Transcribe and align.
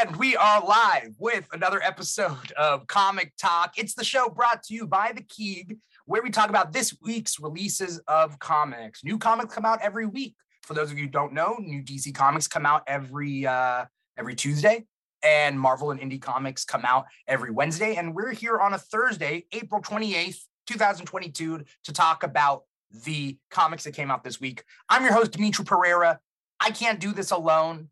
And 0.00 0.14
we 0.14 0.36
are 0.36 0.64
live 0.64 1.16
with 1.18 1.48
another 1.52 1.82
episode 1.82 2.52
of 2.52 2.86
Comic 2.86 3.32
Talk. 3.36 3.72
It's 3.76 3.94
the 3.94 4.04
show 4.04 4.28
brought 4.28 4.62
to 4.64 4.74
you 4.74 4.86
by 4.86 5.10
the 5.12 5.22
Keeg, 5.22 5.76
where 6.06 6.22
we 6.22 6.30
talk 6.30 6.50
about 6.50 6.72
this 6.72 6.96
week's 7.02 7.40
releases 7.40 7.98
of 8.06 8.38
comics. 8.38 9.02
New 9.02 9.18
comics 9.18 9.52
come 9.52 9.64
out 9.64 9.80
every 9.82 10.06
week. 10.06 10.36
For 10.62 10.74
those 10.74 10.92
of 10.92 10.98
you 11.00 11.08
don't 11.08 11.32
know, 11.32 11.56
new 11.58 11.82
DC 11.82 12.14
comics 12.14 12.46
come 12.46 12.64
out 12.64 12.84
every 12.86 13.44
uh, 13.44 13.86
every 14.16 14.36
Tuesday, 14.36 14.86
and 15.24 15.58
Marvel 15.58 15.90
and 15.90 16.00
Indie 16.00 16.22
comics 16.22 16.64
come 16.64 16.84
out 16.84 17.06
every 17.26 17.50
Wednesday. 17.50 17.96
And 17.96 18.14
we're 18.14 18.30
here 18.30 18.60
on 18.60 18.74
a 18.74 18.78
Thursday, 18.78 19.46
April 19.50 19.82
28th, 19.82 20.42
2022, 20.68 21.64
to 21.84 21.92
talk 21.92 22.22
about 22.22 22.62
the 23.04 23.36
comics 23.50 23.82
that 23.82 23.94
came 23.94 24.12
out 24.12 24.22
this 24.22 24.40
week. 24.40 24.62
I'm 24.88 25.02
your 25.02 25.12
host, 25.12 25.32
Dimithri 25.32 25.64
Perera. 25.64 26.18
I 26.60 26.70
can't 26.70 27.00
do 27.00 27.12
this 27.12 27.32
alone 27.32 27.88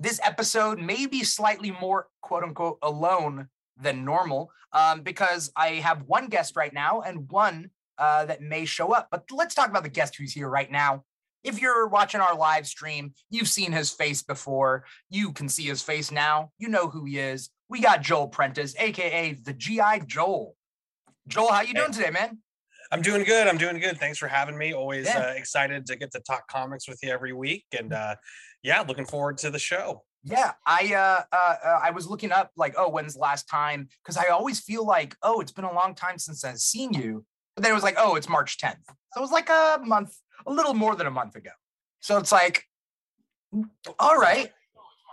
this 0.00 0.18
episode 0.24 0.80
may 0.80 1.06
be 1.06 1.22
slightly 1.22 1.70
more 1.70 2.08
quote 2.22 2.42
unquote 2.42 2.78
alone 2.82 3.48
than 3.76 4.04
normal 4.04 4.50
um, 4.72 5.02
because 5.02 5.52
I 5.54 5.74
have 5.74 6.02
one 6.06 6.28
guest 6.28 6.56
right 6.56 6.72
now 6.72 7.02
and 7.02 7.30
one 7.30 7.70
uh, 7.98 8.24
that 8.24 8.40
may 8.40 8.64
show 8.64 8.92
up. 8.94 9.08
But 9.10 9.24
let's 9.30 9.54
talk 9.54 9.68
about 9.68 9.82
the 9.82 9.90
guest 9.90 10.16
who's 10.16 10.32
here 10.32 10.48
right 10.48 10.70
now. 10.70 11.04
If 11.44 11.60
you're 11.60 11.86
watching 11.86 12.20
our 12.20 12.34
live 12.34 12.66
stream, 12.66 13.12
you've 13.30 13.48
seen 13.48 13.72
his 13.72 13.90
face 13.90 14.22
before. 14.22 14.84
You 15.10 15.32
can 15.32 15.48
see 15.48 15.64
his 15.64 15.82
face 15.82 16.10
now. 16.10 16.50
You 16.58 16.68
know 16.68 16.88
who 16.88 17.04
he 17.04 17.18
is. 17.18 17.50
We 17.68 17.80
got 17.80 18.02
Joel 18.02 18.28
Prentiss, 18.28 18.74
aka 18.78 19.34
the 19.34 19.52
GI 19.52 20.06
Joel. 20.06 20.56
Joel, 21.28 21.52
how 21.52 21.60
you 21.60 21.74
doing 21.74 21.92
today, 21.92 22.10
man? 22.10 22.38
I'm 22.92 23.02
doing 23.02 23.24
good. 23.24 23.46
I'm 23.46 23.56
doing 23.56 23.78
good. 23.78 23.98
Thanks 23.98 24.18
for 24.18 24.26
having 24.26 24.58
me. 24.58 24.74
Always 24.74 25.06
yeah. 25.06 25.28
uh, 25.28 25.32
excited 25.32 25.86
to 25.86 25.96
get 25.96 26.10
to 26.12 26.20
talk 26.20 26.48
comics 26.48 26.88
with 26.88 26.98
you 27.02 27.10
every 27.10 27.32
week, 27.32 27.64
and 27.78 27.92
uh, 27.92 28.16
yeah, 28.62 28.84
looking 28.86 29.06
forward 29.06 29.38
to 29.38 29.50
the 29.50 29.58
show. 29.58 30.02
Yeah, 30.22 30.52
I 30.66 30.94
uh, 30.94 31.22
uh, 31.34 31.54
uh 31.64 31.80
I 31.82 31.90
was 31.90 32.06
looking 32.06 32.30
up 32.30 32.50
like, 32.56 32.74
oh, 32.76 32.90
when's 32.90 33.14
the 33.14 33.20
last 33.20 33.48
time? 33.48 33.88
Because 34.02 34.16
I 34.16 34.28
always 34.28 34.60
feel 34.60 34.84
like, 34.84 35.16
oh, 35.22 35.40
it's 35.40 35.52
been 35.52 35.64
a 35.64 35.72
long 35.72 35.94
time 35.94 36.18
since 36.18 36.44
I've 36.44 36.58
seen 36.58 36.92
you. 36.92 37.24
But 37.56 37.62
then 37.62 37.72
it 37.72 37.74
was 37.74 37.82
like, 37.82 37.96
oh, 37.98 38.16
it's 38.16 38.28
March 38.28 38.58
10th. 38.58 38.84
So 38.86 39.18
it 39.18 39.20
was 39.20 39.32
like 39.32 39.48
a 39.48 39.80
month, 39.84 40.14
a 40.46 40.52
little 40.52 40.74
more 40.74 40.94
than 40.94 41.06
a 41.06 41.10
month 41.10 41.36
ago. 41.36 41.50
So 42.00 42.18
it's 42.18 42.32
like, 42.32 42.64
all 43.98 44.16
right. 44.16 44.52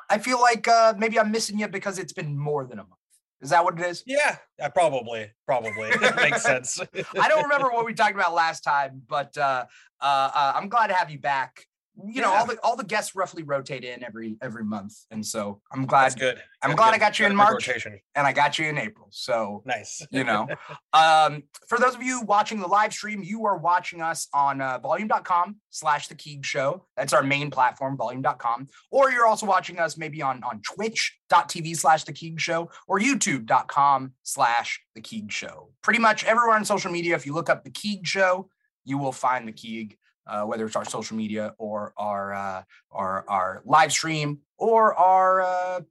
I 0.09 0.17
feel 0.19 0.39
like 0.39 0.67
uh, 0.67 0.93
maybe 0.97 1.19
I'm 1.19 1.31
missing 1.31 1.59
you 1.59 1.67
because 1.67 1.99
it's 1.99 2.13
been 2.13 2.37
more 2.37 2.65
than 2.65 2.79
a 2.79 2.83
month. 2.83 2.93
Is 3.41 3.49
that 3.51 3.63
what 3.63 3.79
it 3.79 3.85
is? 3.85 4.03
Yeah, 4.07 4.37
uh, 4.61 4.69
probably, 4.69 5.29
probably 5.45 5.91
makes 6.15 6.41
sense. 6.41 6.79
I 7.19 7.27
don't 7.27 7.43
remember 7.43 7.69
what 7.69 7.85
we 7.85 7.93
talked 7.93 8.15
about 8.15 8.33
last 8.33 8.61
time, 8.61 9.01
but 9.07 9.37
uh, 9.37 9.65
uh, 10.01 10.31
uh, 10.33 10.53
I'm 10.55 10.69
glad 10.69 10.87
to 10.87 10.93
have 10.93 11.11
you 11.11 11.19
back 11.19 11.65
you 12.05 12.21
know, 12.21 12.31
all 12.31 12.45
the 12.45 12.57
all 12.63 12.75
the 12.75 12.83
guests 12.83 13.15
roughly 13.15 13.43
rotate 13.43 13.83
in 13.83 14.03
every 14.03 14.37
every 14.41 14.63
month, 14.63 14.93
and 15.09 15.25
so 15.25 15.61
I'm 15.71 15.85
glad. 15.85 16.03
That's 16.03 16.15
good. 16.15 16.41
I'm 16.61 16.71
That's 16.71 16.77
glad 16.77 16.91
good. 16.91 16.95
I 16.95 16.97
got 16.99 17.19
you 17.19 17.25
in 17.25 17.35
March, 17.35 17.67
rotation. 17.67 17.99
and 18.15 18.27
I 18.27 18.33
got 18.33 18.59
you 18.59 18.67
in 18.67 18.77
April. 18.77 19.07
So 19.11 19.63
nice. 19.65 20.05
you 20.11 20.23
know, 20.23 20.47
um, 20.93 21.43
for 21.67 21.79
those 21.79 21.95
of 21.95 22.03
you 22.03 22.21
watching 22.21 22.59
the 22.59 22.67
live 22.67 22.93
stream, 22.93 23.23
you 23.23 23.45
are 23.45 23.57
watching 23.57 24.01
us 24.01 24.27
on 24.33 24.61
uh, 24.61 24.77
volume.com/slash 24.79 26.07
the 26.07 26.15
Keeg 26.15 26.45
Show. 26.45 26.85
That's 26.95 27.13
our 27.13 27.23
main 27.23 27.49
platform, 27.49 27.97
volume.com. 27.97 28.67
Or 28.91 29.09
you're 29.11 29.25
also 29.27 29.45
watching 29.45 29.79
us 29.79 29.97
maybe 29.97 30.21
on 30.21 30.43
on 30.43 30.61
Twitch.tv/slash 30.61 32.03
the 32.03 32.13
Keeg 32.13 32.39
Show 32.39 32.69
or 32.87 32.99
YouTube.com/slash 32.99 34.81
the 34.93 35.01
Keeg 35.01 35.31
Show. 35.31 35.69
Pretty 35.81 35.99
much 35.99 36.23
everywhere 36.25 36.55
on 36.55 36.65
social 36.65 36.91
media, 36.91 37.15
if 37.15 37.25
you 37.25 37.33
look 37.33 37.49
up 37.49 37.63
the 37.63 37.71
Keeg 37.71 38.05
Show, 38.05 38.49
you 38.85 38.97
will 38.97 39.11
find 39.11 39.47
the 39.47 39.51
Keeg 39.51 39.97
uh, 40.27 40.43
whether 40.43 40.65
it's 40.65 40.75
our 40.75 40.85
social 40.85 41.17
media 41.17 41.53
or 41.57 41.93
our 41.97 42.33
uh, 42.33 42.63
our 42.91 43.25
our 43.27 43.61
live 43.65 43.91
stream 43.91 44.39
or 44.57 44.93
our 44.95 45.41
uh, 45.41 45.81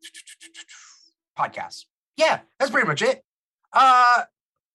podcast. 1.39 1.85
Yeah, 2.17 2.41
that's 2.59 2.71
pretty 2.71 2.87
much 2.87 3.03
it. 3.03 3.23
Uh, 3.73 4.23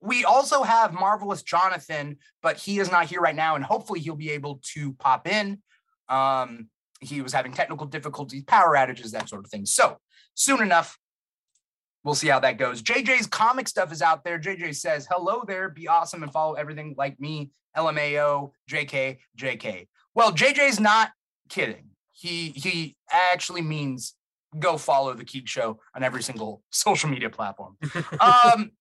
we 0.02 0.26
also 0.26 0.64
have 0.64 0.94
marvelous 0.94 1.44
Jonathan, 1.44 2.18
but 2.42 2.58
he 2.58 2.80
is 2.80 2.92
not 2.92 3.06
here 3.06 3.22
right 3.22 3.36
now, 3.36 3.56
and 3.56 3.64
hopefully 3.64 4.00
he'll 4.00 4.16
be 4.16 4.32
able 4.32 4.60
to 4.74 4.94
pop 4.94 5.28
in. 5.28 5.62
Um, 6.10 6.70
he 7.00 7.22
was 7.22 7.34
having 7.34 7.52
technical 7.54 7.88
difficulties, 7.88 8.44
power 8.44 8.76
outages, 8.76 9.12
that 9.12 9.30
sort 9.30 9.46
of 9.46 9.52
thing. 9.52 9.66
So 9.66 9.98
soon 10.34 10.62
enough, 10.62 10.98
we'll 12.04 12.16
see 12.16 12.28
how 12.28 12.40
that 12.40 12.58
goes. 12.58 12.82
JJ's 12.82 13.28
comic 13.28 13.68
stuff 13.68 13.92
is 13.92 14.02
out 14.02 14.24
there. 14.24 14.40
JJ 14.40 14.76
says, 14.76 15.08
"Hello 15.10 15.44
there, 15.46 15.70
be 15.70 15.88
awesome 15.88 16.24
and 16.24 16.32
follow 16.32 16.54
everything 16.54 16.96
like 16.98 17.20
me 17.20 17.52
LMAO, 17.78 18.52
JK, 18.70 19.18
JK. 19.38 19.88
Well, 20.14 20.32
JJ's 20.32 20.80
not 20.80 21.12
kidding. 21.50 21.90
He 22.12 22.50
he 22.50 22.96
actually 23.10 23.62
means 23.62 24.16
go 24.60 24.78
follow 24.78 25.14
the 25.14 25.26
Keeg 25.26 25.48
Show 25.48 25.80
on 25.96 26.04
every 26.04 26.22
single 26.22 26.62
social 26.72 27.10
media 27.10 27.30
platform. 27.30 27.78
um, 28.20 28.72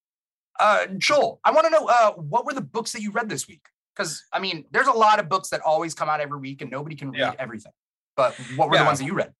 uh, 0.58 0.86
Joel, 0.98 1.40
I 1.44 1.52
want 1.52 1.66
to 1.66 1.70
know 1.70 1.86
uh, 1.86 2.12
what 2.12 2.44
were 2.44 2.52
the 2.52 2.60
books 2.60 2.92
that 2.92 3.02
you 3.02 3.12
read 3.12 3.28
this 3.28 3.48
week? 3.48 3.62
Because 3.94 4.24
I 4.32 4.40
mean, 4.40 4.64
there's 4.70 4.88
a 4.88 4.92
lot 4.92 5.18
of 5.18 5.28
books 5.28 5.48
that 5.50 5.60
always 5.62 5.94
come 5.94 6.08
out 6.08 6.20
every 6.20 6.38
week, 6.38 6.62
and 6.62 6.70
nobody 6.70 6.96
can 6.96 7.10
read 7.10 7.20
yeah. 7.20 7.34
everything. 7.38 7.72
But 8.16 8.34
what 8.56 8.68
were 8.68 8.76
yeah. 8.76 8.82
the 8.82 8.86
ones 8.86 8.98
that 8.98 9.06
you 9.06 9.14
read? 9.14 9.32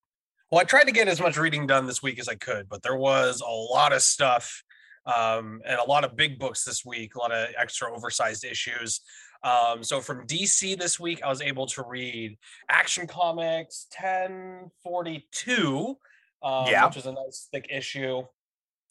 Well, 0.51 0.61
I 0.61 0.65
tried 0.65 0.85
to 0.85 0.93
get 0.93 1.07
as 1.07 1.21
much 1.21 1.37
reading 1.37 1.67
done 1.67 1.87
this 1.87 2.03
week 2.03 2.19
as 2.19 2.29
I 2.29 2.35
could, 2.35 2.69
but 2.69 2.83
there 2.83 2.97
was 2.97 3.41
a 3.41 3.51
lot 3.51 3.93
of 3.93 4.03
stuff 4.03 4.65
um, 5.07 5.61
and 5.65 5.79
a 5.79 5.85
lot 5.85 6.05
of 6.05 6.17
big 6.17 6.39
books 6.39 6.65
this 6.65 6.85
week, 6.85 7.15
a 7.15 7.19
lot 7.19 7.33
of 7.33 7.49
extra 7.57 7.93
oversized 7.95 8.45
issues. 8.45 9.01
Um, 9.43 9.83
so 9.83 10.01
from 10.01 10.27
DC 10.27 10.79
this 10.79 11.01
week, 11.01 11.23
I 11.23 11.29
was 11.29 11.41
able 11.41 11.67
to 11.69 11.83
read 11.83 12.37
Action 12.69 13.07
Comics 13.07 13.87
1042, 13.99 15.97
um, 16.43 16.67
yeah. 16.67 16.87
which 16.87 16.97
is 16.97 17.07
a 17.07 17.13
nice 17.13 17.49
thick 17.53 17.67
issue. 17.71 18.23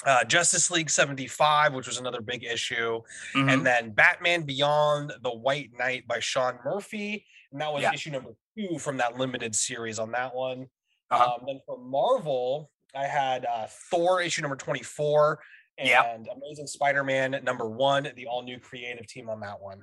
Uh, 0.06 0.24
Justice 0.24 0.72
League 0.72 0.90
75, 0.90 1.74
which 1.74 1.86
was 1.88 1.98
another 1.98 2.22
big 2.22 2.44
issue, 2.46 3.02
mm-hmm. 3.36 3.50
and 3.50 3.66
then 3.66 3.92
Batman 3.92 4.44
Beyond 4.44 5.12
the 5.22 5.30
White 5.30 5.72
Knight 5.78 6.08
by 6.08 6.20
Sean 6.20 6.58
Murphy, 6.64 7.26
and 7.52 7.60
that 7.60 7.72
was 7.72 7.81
yeah. 7.81 7.94
issue 7.94 8.12
number 8.12 8.31
two 8.58 8.80
from 8.80 8.96
that 8.98 9.18
limited 9.18 9.54
series 9.54 10.00
on 10.00 10.12
that 10.12 10.34
one. 10.34 10.68
Uh-huh. 11.12 11.34
Um, 11.34 11.42
then 11.46 11.60
for 11.66 11.78
Marvel, 11.78 12.72
I 12.96 13.08
had 13.08 13.46
uh, 13.46 13.68
Thor 13.92 14.22
issue 14.22 14.42
number 14.42 14.56
24 14.56 15.40
and 15.78 15.88
yep. 15.90 16.38
Amazing 16.38 16.68
Spider-Man 16.68 17.40
number 17.44 17.70
one, 17.70 18.08
the 18.16 18.28
all 18.28 18.44
new 18.44 18.60
creative 18.60 19.08
team 19.08 19.30
on 19.30 19.40
that 19.42 19.60
one. 19.62 19.81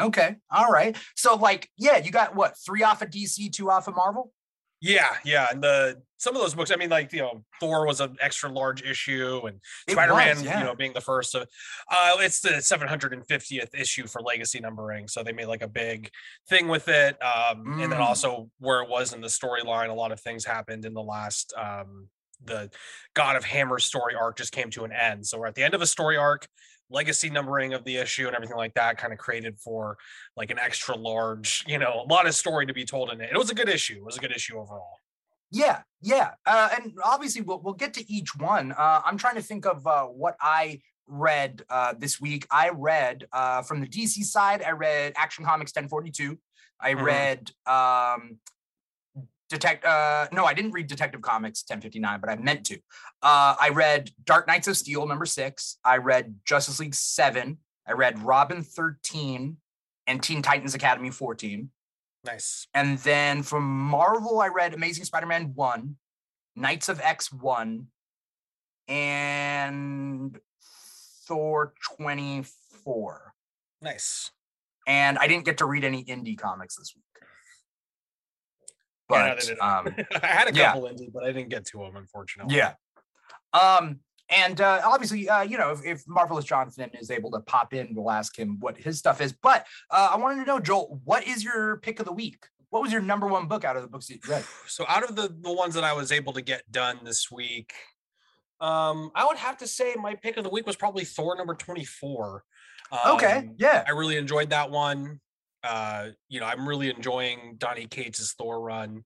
Okay. 0.00 0.36
All 0.50 0.70
right. 0.70 0.96
So 1.14 1.36
like, 1.36 1.70
yeah, 1.76 1.98
you 1.98 2.10
got 2.10 2.34
what, 2.34 2.56
three 2.64 2.82
off 2.82 3.02
of 3.02 3.10
DC, 3.10 3.52
two 3.52 3.70
off 3.70 3.88
of 3.88 3.96
Marvel? 3.96 4.32
Yeah, 4.80 5.08
yeah. 5.24 5.48
And 5.50 5.62
the 5.62 6.02
some 6.18 6.34
of 6.34 6.42
those 6.42 6.54
books, 6.54 6.70
I 6.70 6.76
mean, 6.76 6.90
like, 6.90 7.12
you 7.12 7.20
know, 7.20 7.44
Thor 7.60 7.86
was 7.86 8.00
an 8.00 8.16
extra 8.20 8.50
large 8.50 8.82
issue 8.82 9.42
and 9.46 9.60
Spider-Man, 9.88 10.42
yeah. 10.42 10.58
you 10.58 10.64
know, 10.64 10.74
being 10.74 10.92
the 10.92 11.00
first 11.00 11.34
of 11.34 11.48
uh 11.90 12.16
it's 12.18 12.40
the 12.40 12.50
750th 12.50 13.74
issue 13.74 14.06
for 14.06 14.20
legacy 14.20 14.60
numbering. 14.60 15.08
So 15.08 15.22
they 15.22 15.32
made 15.32 15.46
like 15.46 15.62
a 15.62 15.68
big 15.68 16.10
thing 16.48 16.68
with 16.68 16.88
it. 16.88 17.16
Um, 17.22 17.64
mm. 17.64 17.82
and 17.82 17.92
then 17.92 18.00
mm. 18.00 18.06
also 18.06 18.50
where 18.58 18.82
it 18.82 18.88
was 18.88 19.14
in 19.14 19.20
the 19.20 19.28
storyline, 19.28 19.88
a 19.88 19.94
lot 19.94 20.12
of 20.12 20.20
things 20.20 20.44
happened 20.44 20.84
in 20.84 20.92
the 20.92 21.02
last 21.02 21.54
um 21.56 22.08
the 22.44 22.70
God 23.14 23.36
of 23.36 23.44
Hammer 23.44 23.78
story 23.78 24.14
arc 24.14 24.36
just 24.36 24.52
came 24.52 24.70
to 24.70 24.84
an 24.84 24.92
end. 24.92 25.26
So 25.26 25.38
we're 25.38 25.46
at 25.46 25.54
the 25.54 25.62
end 25.62 25.74
of 25.74 25.80
a 25.80 25.86
story 25.86 26.18
arc 26.18 26.46
legacy 26.90 27.30
numbering 27.30 27.74
of 27.74 27.84
the 27.84 27.96
issue 27.96 28.26
and 28.26 28.34
everything 28.36 28.56
like 28.56 28.74
that 28.74 28.98
kind 28.98 29.12
of 29.12 29.18
created 29.18 29.58
for 29.58 29.96
like 30.36 30.50
an 30.50 30.58
extra 30.58 30.96
large 30.96 31.64
you 31.66 31.78
know 31.78 32.04
a 32.06 32.12
lot 32.12 32.26
of 32.26 32.34
story 32.34 32.66
to 32.66 32.74
be 32.74 32.84
told 32.84 33.10
in 33.10 33.20
it. 33.20 33.30
It 33.32 33.38
was 33.38 33.50
a 33.50 33.54
good 33.54 33.68
issue. 33.68 33.94
It 33.94 34.04
was 34.04 34.16
a 34.16 34.20
good 34.20 34.32
issue 34.32 34.58
overall. 34.58 35.00
Yeah 35.50 35.82
yeah 36.02 36.32
uh, 36.46 36.68
and 36.76 36.92
obviously 37.04 37.42
we'll, 37.42 37.60
we'll 37.60 37.74
get 37.74 37.94
to 37.94 38.12
each 38.12 38.36
one. 38.36 38.72
Uh, 38.72 39.00
i'm 39.04 39.16
trying 39.16 39.36
to 39.36 39.42
think 39.42 39.66
of 39.66 39.86
uh, 39.86 40.04
what 40.04 40.36
i 40.40 40.80
read 41.08 41.62
uh, 41.70 41.94
this 41.96 42.20
week. 42.20 42.48
I 42.50 42.70
read 42.70 43.28
uh, 43.32 43.62
from 43.62 43.80
the 43.80 43.86
dc 43.86 44.24
side 44.24 44.62
i 44.62 44.70
read 44.70 45.12
action 45.16 45.44
comics 45.44 45.70
1042 45.70 46.38
i 46.80 46.94
mm-hmm. 46.94 47.04
read 47.04 47.50
um, 47.66 48.38
detect 49.48 49.84
uh 49.84 50.26
no 50.32 50.44
i 50.44 50.54
didn't 50.54 50.72
read 50.72 50.86
detective 50.86 51.22
comics 51.22 51.64
1059 51.68 52.20
but 52.20 52.30
i 52.30 52.36
meant 52.36 52.64
to. 52.66 52.76
Uh 53.22 53.54
i 53.60 53.70
read 53.72 54.10
dark 54.24 54.46
knights 54.46 54.68
of 54.68 54.76
steel 54.76 55.06
number 55.06 55.26
six. 55.26 55.78
I 55.84 55.98
read 55.98 56.34
justice 56.44 56.80
league 56.80 56.94
7 56.94 57.58
i 57.86 57.92
read 57.92 58.18
robin 58.22 58.62
13 58.62 59.56
and 60.06 60.22
teen 60.22 60.42
titans 60.42 60.74
academy 60.74 61.10
14 61.10 61.70
nice. 62.24 62.66
And 62.74 62.98
then 62.98 63.42
from 63.42 63.64
marvel 63.64 64.40
i 64.40 64.48
read 64.48 64.74
amazing 64.74 65.04
spider-man 65.04 65.52
1 65.54 65.96
knights 66.56 66.88
of 66.88 67.00
x 67.00 67.32
1 67.32 67.86
and 68.88 70.38
thor 71.26 71.74
24 71.96 73.34
nice. 73.82 74.30
And 74.88 75.18
i 75.18 75.26
didn't 75.28 75.44
get 75.44 75.58
to 75.58 75.66
read 75.66 75.84
any 75.84 76.04
indie 76.04 76.38
comics 76.38 76.76
this 76.76 76.92
week 76.96 77.05
but 79.08 79.48
yeah, 79.48 79.54
um, 79.56 79.94
I 80.22 80.26
had 80.26 80.48
a 80.48 80.52
couple 80.52 80.84
yeah. 80.84 80.92
indie, 80.92 81.12
but 81.12 81.24
I 81.24 81.28
didn't 81.28 81.48
get 81.48 81.64
to 81.66 81.78
them, 81.78 81.96
unfortunately. 81.96 82.56
Yeah. 82.56 82.74
Um, 83.52 84.00
and 84.28 84.60
uh, 84.60 84.82
obviously, 84.84 85.28
uh, 85.28 85.42
you 85.42 85.56
know, 85.56 85.70
if, 85.70 85.84
if 85.84 86.02
Marvelous 86.08 86.44
Jonathan 86.44 86.90
is 87.00 87.10
able 87.10 87.30
to 87.30 87.40
pop 87.40 87.72
in, 87.72 87.94
we'll 87.94 88.10
ask 88.10 88.36
him 88.36 88.58
what 88.58 88.76
his 88.76 88.98
stuff 88.98 89.20
is. 89.20 89.32
But 89.32 89.66
uh, 89.90 90.10
I 90.12 90.16
wanted 90.16 90.40
to 90.40 90.46
know, 90.46 90.58
Joel, 90.58 91.00
what 91.04 91.26
is 91.26 91.44
your 91.44 91.76
pick 91.78 92.00
of 92.00 92.06
the 92.06 92.12
week? 92.12 92.46
what 92.70 92.82
was 92.82 92.92
your 92.92 93.00
number 93.00 93.26
one 93.26 93.46
book 93.46 93.64
out 93.64 93.76
of 93.76 93.82
the 93.82 93.88
books 93.88 94.10
you 94.10 94.18
read? 94.28 94.44
So 94.66 94.84
out 94.88 95.08
of 95.08 95.16
the 95.16 95.34
the 95.40 95.52
ones 95.52 95.74
that 95.74 95.84
I 95.84 95.92
was 95.92 96.12
able 96.12 96.32
to 96.34 96.42
get 96.42 96.70
done 96.70 97.00
this 97.04 97.30
week, 97.30 97.72
um, 98.60 99.10
I 99.14 99.24
would 99.24 99.36
have 99.38 99.56
to 99.58 99.66
say 99.66 99.94
my 99.94 100.14
pick 100.14 100.36
of 100.36 100.44
the 100.44 100.50
week 100.50 100.66
was 100.66 100.76
probably 100.76 101.04
Thor 101.04 101.36
number 101.36 101.54
24. 101.54 102.44
Um, 102.92 102.98
okay, 103.14 103.50
yeah. 103.56 103.84
I 103.86 103.92
really 103.92 104.16
enjoyed 104.16 104.50
that 104.50 104.70
one. 104.70 105.20
Uh, 105.66 106.08
you 106.28 106.40
know, 106.40 106.46
I'm 106.46 106.68
really 106.68 106.90
enjoying 106.90 107.56
Donny 107.58 107.86
Cates' 107.86 108.34
Thor 108.38 108.60
run. 108.60 109.04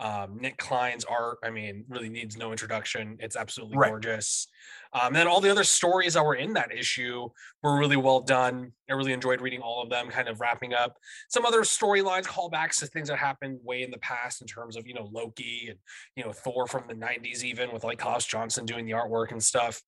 Um, 0.00 0.38
Nic 0.40 0.56
Klein's 0.56 1.04
art, 1.04 1.38
I 1.44 1.50
mean, 1.50 1.84
really 1.88 2.08
needs 2.08 2.38
no 2.38 2.52
introduction. 2.52 3.18
It's 3.20 3.36
absolutely 3.36 3.76
right. 3.76 3.90
gorgeous. 3.90 4.48
Um, 4.94 5.12
then 5.12 5.28
all 5.28 5.42
the 5.42 5.50
other 5.50 5.62
stories 5.62 6.14
that 6.14 6.24
were 6.24 6.36
in 6.36 6.54
that 6.54 6.72
issue 6.72 7.28
were 7.62 7.78
really 7.78 7.98
well 7.98 8.20
done. 8.20 8.72
I 8.88 8.94
really 8.94 9.12
enjoyed 9.12 9.42
reading 9.42 9.60
all 9.60 9.82
of 9.82 9.90
them, 9.90 10.08
kind 10.08 10.28
of 10.28 10.40
wrapping 10.40 10.72
up 10.72 10.96
some 11.28 11.44
other 11.44 11.60
storylines, 11.60 12.24
callbacks 12.24 12.78
to 12.78 12.86
things 12.86 13.08
that 13.08 13.18
happened 13.18 13.60
way 13.62 13.82
in 13.82 13.90
the 13.90 13.98
past 13.98 14.40
in 14.40 14.46
terms 14.46 14.74
of, 14.74 14.86
you 14.86 14.94
know, 14.94 15.10
Loki 15.12 15.66
and, 15.68 15.78
you 16.16 16.24
know, 16.24 16.32
Thor 16.32 16.66
from 16.66 16.84
the 16.88 16.94
90s, 16.94 17.44
even 17.44 17.70
with 17.70 17.84
like 17.84 17.98
Klaus 17.98 18.24
Janson 18.24 18.64
doing 18.64 18.86
the 18.86 18.92
artwork 18.92 19.32
and 19.32 19.42
stuff. 19.42 19.82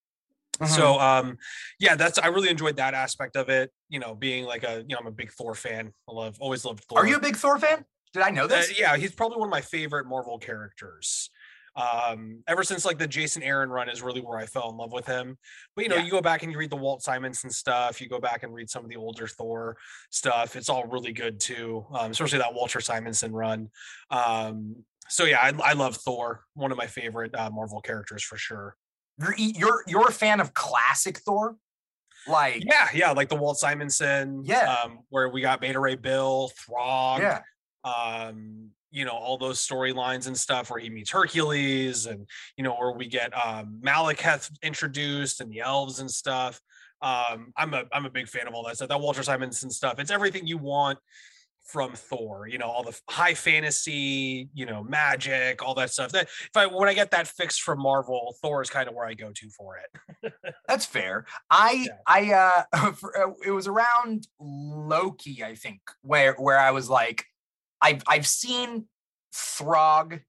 So 0.67 0.99
um 1.01 1.39
yeah, 1.79 1.97
that's 1.97 2.19
I 2.19 2.29
really 2.29 2.49
enjoyed 2.49 2.77
that 2.77 2.95
aspect 2.95 3.37
of 3.37 3.49
it. 3.49 3.73
You 3.89 3.99
know, 3.99 4.15
being 4.15 4.45
like 4.45 4.65
a 4.65 4.85
you 4.87 4.95
know, 4.95 4.99
I'm 5.01 5.07
a 5.07 5.13
big 5.13 5.33
Thor 5.33 5.55
fan. 5.55 5.93
I 6.09 6.13
love 6.13 6.37
always 6.41 6.65
loved 6.65 6.85
Thor. 6.85 6.99
Are 6.99 7.07
you 7.07 7.17
a 7.17 7.21
big 7.21 7.37
Thor 7.37 7.59
fan? 7.59 7.85
Did 8.13 8.23
I 8.23 8.31
know 8.31 8.47
this? 8.47 8.71
Uh, 8.71 8.75
yeah, 8.79 8.97
he's 8.97 9.13
probably 9.13 9.39
one 9.39 9.49
of 9.49 9.51
my 9.51 9.63
favorite 9.63 10.07
Marvel 10.07 10.39
characters. 10.39 11.31
Um, 11.75 12.43
ever 12.47 12.63
since 12.65 12.85
like 12.85 12.99
the 12.99 13.07
Jason 13.07 13.43
Aaron 13.43 13.71
run 13.71 13.89
is 13.89 14.03
really 14.03 14.21
where 14.21 14.39
I 14.39 14.45
fell 14.45 14.69
in 14.71 14.77
love 14.77 14.93
with 14.93 15.07
him. 15.07 15.39
But 15.75 15.85
you 15.85 15.89
know, 15.89 15.97
yeah. 15.97 16.05
you 16.05 16.11
go 16.11 16.21
back 16.21 16.43
and 16.43 16.53
you 16.53 16.59
read 16.59 16.71
the 16.71 16.77
Walt 16.77 17.03
Simonson 17.03 17.51
stuff, 17.51 18.01
you 18.01 18.09
go 18.09 18.21
back 18.21 18.43
and 18.43 18.53
read 18.53 18.69
some 18.69 18.85
of 18.85 18.91
the 18.91 18.97
older 18.97 19.27
Thor 19.27 19.77
stuff. 20.11 20.55
It's 20.55 20.69
all 20.69 20.85
really 20.85 21.13
good 21.13 21.41
too, 21.41 21.87
um, 21.95 22.11
especially 22.11 22.39
that 22.39 22.53
Walter 22.53 22.81
Simonson 22.81 23.33
run. 23.33 23.71
Um, 24.11 24.85
so 25.09 25.25
yeah, 25.25 25.41
I, 25.41 25.71
I 25.71 25.73
love 25.73 25.97
Thor, 25.97 26.45
one 26.55 26.73
of 26.73 26.79
my 26.79 26.87
favorite 26.87 27.35
uh, 27.35 27.51
Marvel 27.51 27.81
characters 27.81 28.23
for 28.23 28.37
sure. 28.37 28.77
You're 29.23 29.35
you're 29.37 29.85
you're 29.87 30.09
a 30.09 30.13
fan 30.13 30.41
of 30.41 30.53
classic 30.55 31.19
Thor, 31.19 31.57
like 32.27 32.65
yeah, 32.65 32.89
yeah, 32.93 33.13
like 33.13 33.29
the 33.29 33.37
Walt 33.37 33.59
Simonson, 33.59 34.43
yeah, 34.45 34.77
um, 34.85 35.01
where 35.11 35.29
we 35.29 35.41
got 35.41 35.61
Beta 35.61 35.79
Ray 35.79 35.95
Bill, 35.95 36.51
Throg, 36.57 37.21
yeah, 37.21 37.41
um, 37.85 38.71
you 38.93 39.05
know, 39.05 39.13
all 39.13 39.39
those 39.39 39.67
storylines 39.67 40.27
and 40.27 40.37
stuff 40.37 40.71
where 40.71 40.79
he 40.79 40.91
meets 40.91 41.11
Hercules 41.11 42.07
and, 42.07 42.29
you 42.57 42.63
know, 42.63 42.75
where 42.75 42.93
we 42.93 43.07
get 43.07 43.33
um, 43.35 43.81
Malekith 43.83 44.51
introduced 44.63 45.41
and 45.41 45.51
the 45.51 45.61
elves 45.61 45.99
and 45.99 46.11
stuff. 46.11 46.61
Um, 47.01 47.53
I'm 47.57 47.75
a 47.75 47.85
I'm 47.91 48.05
a 48.05 48.11
big 48.11 48.29
fan 48.29 48.47
of 48.47 48.55
all 48.55 48.65
that 48.67 48.77
stuff. 48.77 48.89
That 48.89 49.01
Walter 49.01 49.23
Simonson 49.23 49.71
stuff. 49.71 49.99
It's 49.99 50.11
everything 50.11 50.47
you 50.47 50.59
want 50.59 50.99
from 51.65 51.93
Thor. 51.93 52.47
You 52.49 52.59
know, 52.59 52.67
all 52.67 52.83
the 52.83 52.99
high 53.09 53.35
fantasy, 53.35 54.49
you 54.55 54.67
know, 54.67 54.83
magic, 54.83 55.63
all 55.63 55.75
that 55.75 55.91
stuff. 55.91 56.13
That 56.13 56.25
if 56.25 56.57
I 56.57 56.67
when 56.67 56.89
I 56.89 56.95
get 56.95 57.11
that 57.13 57.27
fixed 57.29 57.63
from 57.63 57.81
Marvel, 57.81 58.35
Thor 58.43 58.63
is 58.63 58.71
kind 58.71 58.89
of 58.89 58.95
where 58.95 59.07
I 59.07 59.15
go 59.15 59.31
to 59.33 59.49
for 59.51 59.79
it. 59.79 60.33
That's 60.69 60.87
fair. 60.87 61.27
I 61.51 61.87
yeah. 61.87 61.97
I 62.07 62.65
uh, 62.75 62.93
for, 62.93 63.17
uh, 63.19 63.33
it 63.47 63.51
was 63.51 63.67
around 63.67 64.27
Loki, 64.41 65.43
I 65.45 65.55
think, 65.55 65.81
where 66.03 66.35
where 66.35 66.59
I 66.59 66.71
was 66.71 66.89
like 66.89 67.25
I've 67.81 68.03
I've 68.07 68.27
seen 68.27 68.87
Throg 69.35 70.21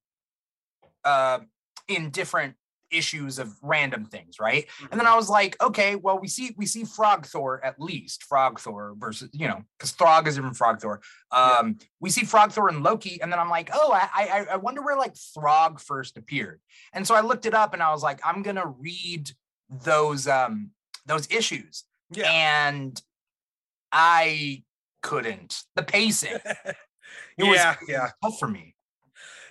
uh, 1.03 1.39
in 1.87 2.09
different 2.09 2.55
issues 2.93 3.39
of 3.39 3.53
random 3.61 4.05
things, 4.05 4.39
right? 4.39 4.67
Mm-hmm. 4.67 4.85
And 4.91 4.99
then 4.99 5.05
mm-hmm. 5.05 5.13
I 5.13 5.17
was 5.17 5.29
like, 5.29 5.61
okay, 5.61 5.95
well, 5.95 6.19
we 6.19 6.27
see 6.27 6.53
we 6.57 6.65
see 6.65 6.83
Frog 6.83 7.25
Thor 7.25 7.63
at 7.63 7.79
least, 7.79 8.23
Frog 8.23 8.59
Thor 8.59 8.93
versus 8.97 9.29
you 9.33 9.47
know, 9.47 9.63
because 9.77 9.91
Throg 9.91 10.27
is 10.27 10.35
different 10.35 10.57
Frog 10.57 10.79
Thor. 10.79 11.01
Um, 11.31 11.77
yeah. 11.79 11.87
We 11.99 12.09
see 12.09 12.25
Frog 12.25 12.51
Thor 12.51 12.69
and 12.69 12.83
Loki, 12.83 13.21
and 13.21 13.31
then 13.31 13.39
I'm 13.39 13.49
like, 13.49 13.69
oh, 13.73 13.91
I, 13.93 14.07
I 14.15 14.45
I 14.53 14.55
wonder 14.57 14.81
where 14.81 14.97
like 14.97 15.15
Throg 15.15 15.79
first 15.79 16.17
appeared. 16.17 16.59
And 16.93 17.05
so 17.07 17.15
I 17.15 17.21
looked 17.21 17.45
it 17.45 17.53
up, 17.53 17.73
and 17.73 17.81
I 17.81 17.91
was 17.91 18.03
like, 18.03 18.19
I'm 18.23 18.43
gonna 18.43 18.67
read 18.67 19.31
those 19.69 20.27
um 20.27 20.71
those 21.05 21.27
issues, 21.31 21.83
yeah. 22.11 22.31
and 22.31 23.01
I 23.91 24.63
couldn't. 25.01 25.63
The 25.75 25.83
pacing. 25.83 26.37
It 27.37 27.45
yeah, 27.45 27.75
was, 27.79 27.89
yeah, 27.89 28.09
tough 28.23 28.39
for 28.39 28.47
me. 28.47 28.72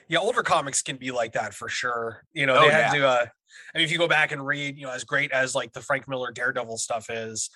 Yeah, 0.09 0.19
older 0.19 0.43
comics 0.43 0.83
can 0.83 0.97
be 0.97 1.11
like 1.11 1.33
that 1.33 1.55
for 1.55 1.69
sure. 1.69 2.25
You 2.33 2.47
know, 2.47 2.57
oh, 2.57 2.61
they 2.63 2.73
had 2.73 2.93
yeah. 2.93 3.01
to. 3.01 3.07
Uh, 3.07 3.27
I 3.75 3.79
mean, 3.79 3.85
if 3.85 3.93
you 3.93 3.99
go 3.99 4.09
back 4.09 4.33
and 4.33 4.45
read, 4.45 4.77
you 4.77 4.87
know, 4.87 4.93
as 4.93 5.05
great 5.05 5.33
as 5.33 5.55
like 5.55 5.73
the 5.73 5.81
Frank 5.81 6.09
Miller 6.09 6.31
Daredevil 6.33 6.79
stuff 6.79 7.11
is, 7.11 7.51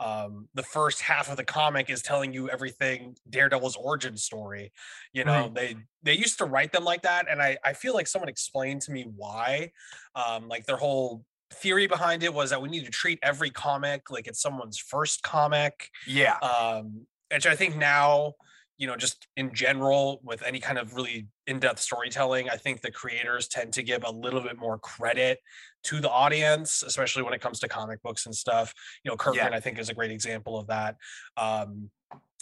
um, 0.00 0.48
the 0.54 0.62
first 0.62 1.00
half 1.00 1.30
of 1.30 1.36
the 1.36 1.44
comic 1.44 1.90
is 1.90 2.02
telling 2.02 2.32
you 2.32 2.48
everything 2.48 3.16
Daredevil's 3.28 3.76
origin 3.76 4.16
story. 4.16 4.72
You 5.12 5.24
know, 5.24 5.42
right. 5.42 5.54
they 5.54 5.76
they 6.02 6.14
used 6.14 6.38
to 6.38 6.44
write 6.44 6.72
them 6.72 6.84
like 6.84 7.02
that, 7.02 7.26
and 7.30 7.40
I 7.40 7.58
I 7.64 7.72
feel 7.72 7.94
like 7.94 8.06
someone 8.06 8.28
explained 8.28 8.82
to 8.82 8.92
me 8.92 9.06
why. 9.16 9.72
Um, 10.14 10.48
like 10.48 10.66
their 10.66 10.76
whole 10.76 11.24
theory 11.52 11.86
behind 11.86 12.22
it 12.22 12.32
was 12.32 12.50
that 12.50 12.62
we 12.62 12.68
need 12.68 12.84
to 12.84 12.90
treat 12.90 13.18
every 13.22 13.50
comic 13.50 14.10
like 14.10 14.26
it's 14.26 14.40
someone's 14.40 14.78
first 14.78 15.22
comic. 15.22 15.88
Yeah. 16.06 16.36
Um, 16.38 17.06
which 17.32 17.46
I 17.46 17.54
think 17.56 17.76
now 17.76 18.34
you 18.82 18.88
know 18.88 18.96
just 18.96 19.28
in 19.36 19.54
general 19.54 20.20
with 20.24 20.42
any 20.42 20.58
kind 20.58 20.76
of 20.76 20.94
really 20.94 21.28
in-depth 21.46 21.78
storytelling 21.78 22.50
i 22.50 22.56
think 22.56 22.80
the 22.80 22.90
creators 22.90 23.46
tend 23.46 23.72
to 23.72 23.80
give 23.80 24.02
a 24.04 24.10
little 24.10 24.40
bit 24.40 24.58
more 24.58 24.76
credit 24.76 25.38
to 25.84 26.00
the 26.00 26.10
audience 26.10 26.82
especially 26.82 27.22
when 27.22 27.32
it 27.32 27.40
comes 27.40 27.60
to 27.60 27.68
comic 27.68 28.02
books 28.02 28.26
and 28.26 28.34
stuff 28.34 28.74
you 29.04 29.08
know 29.10 29.16
kirkman 29.16 29.52
yeah. 29.52 29.56
i 29.56 29.60
think 29.60 29.78
is 29.78 29.88
a 29.88 29.94
great 29.94 30.10
example 30.10 30.58
of 30.58 30.66
that 30.66 30.96
um, 31.36 31.90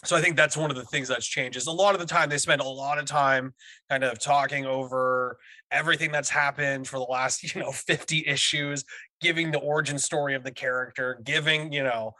so 0.02 0.16
i 0.16 0.20
think 0.22 0.34
that's 0.34 0.56
one 0.56 0.70
of 0.70 0.78
the 0.78 0.84
things 0.84 1.08
that's 1.08 1.26
changed 1.26 1.58
is 1.58 1.66
a 1.66 1.70
lot 1.72 1.94
of 1.94 2.00
the 2.00 2.06
time 2.06 2.30
they 2.30 2.38
spend 2.38 2.62
a 2.62 2.66
lot 2.66 2.98
of 2.98 3.04
time 3.04 3.52
kind 3.90 4.02
of 4.02 4.18
talking 4.18 4.64
over 4.64 5.36
everything 5.70 6.10
that's 6.10 6.30
happened 6.30 6.88
for 6.88 6.98
the 6.98 7.04
last 7.04 7.42
you 7.54 7.60
know 7.60 7.70
50 7.70 8.26
issues 8.26 8.82
giving 9.20 9.50
the 9.50 9.58
origin 9.58 9.98
story 9.98 10.34
of 10.34 10.42
the 10.42 10.50
character 10.50 11.20
giving 11.22 11.70
you 11.70 11.82
know 11.82 12.14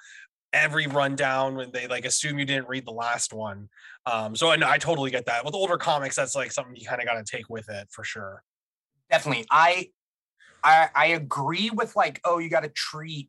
every 0.52 0.87
rundown 0.87 1.55
when 1.56 1.70
they 1.70 1.87
like 1.87 2.05
assume 2.05 2.38
you 2.38 2.44
didn't 2.44 2.69
read 2.69 2.85
the 2.87 2.93
last 2.93 3.32
one. 3.32 3.69
Um, 4.06 4.35
so 4.35 4.49
I, 4.49 4.58
I 4.64 4.79
totally 4.79 5.11
get 5.11 5.26
that. 5.26 5.44
With 5.44 5.55
older 5.55 5.76
comics, 5.76 6.17
that's 6.17 6.35
like 6.35 6.52
something 6.52 6.75
you 6.76 6.87
kind 6.87 7.00
of 7.00 7.06
got 7.06 7.14
to 7.14 7.25
take 7.25 7.49
with 7.49 7.69
it 7.69 7.88
for 7.91 8.05
sure. 8.05 8.43
Definitely. 9.11 9.47
I 9.50 9.91
I 10.62 10.88
I 10.94 11.06
agree 11.06 11.70
with 11.70 11.97
like, 11.97 12.20
oh, 12.25 12.38
you 12.38 12.49
got 12.49 12.62
to 12.62 12.70
treat 12.70 13.29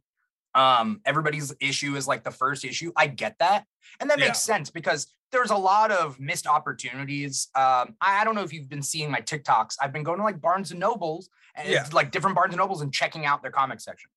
um 0.53 0.99
everybody's 1.06 1.54
issue 1.61 1.95
is 1.95 2.07
like 2.07 2.23
the 2.23 2.31
first 2.31 2.66
issue. 2.66 2.92
I 2.95 3.07
get 3.07 3.37
that. 3.40 3.66
And 3.99 4.09
that 4.09 4.19
yeah. 4.19 4.25
makes 4.25 4.40
sense 4.40 4.69
because 4.69 5.13
there's 5.31 5.51
a 5.51 5.56
lot 5.56 5.92
of 5.92 6.19
missed 6.19 6.45
opportunities. 6.45 7.47
Um, 7.56 7.95
I, 8.01 8.21
I, 8.21 8.23
don't 8.25 8.35
know 8.35 8.44
if 8.44 8.51
you've 8.51 8.68
been 8.68 8.81
seeing 8.81 9.09
my 9.09 9.21
TikToks. 9.21 9.78
I've 9.81 9.94
been 9.94 10.04
going 10.04 10.18
to 10.18 10.25
like 10.25 10.42
Barnes 10.42 10.71
and 10.71 10.80
Nobles 10.80 11.30
and 11.56 11.69
yeah. 11.69 11.87
like 11.94 12.11
different 12.11 12.35
Barnes 12.35 12.54
and 12.54 12.59
Nobles 12.59 12.81
and 12.81 12.94
checking 12.94 13.25
out 13.25 13.42
their 13.42 13.51
comic 13.51 13.80
section. 13.80 14.09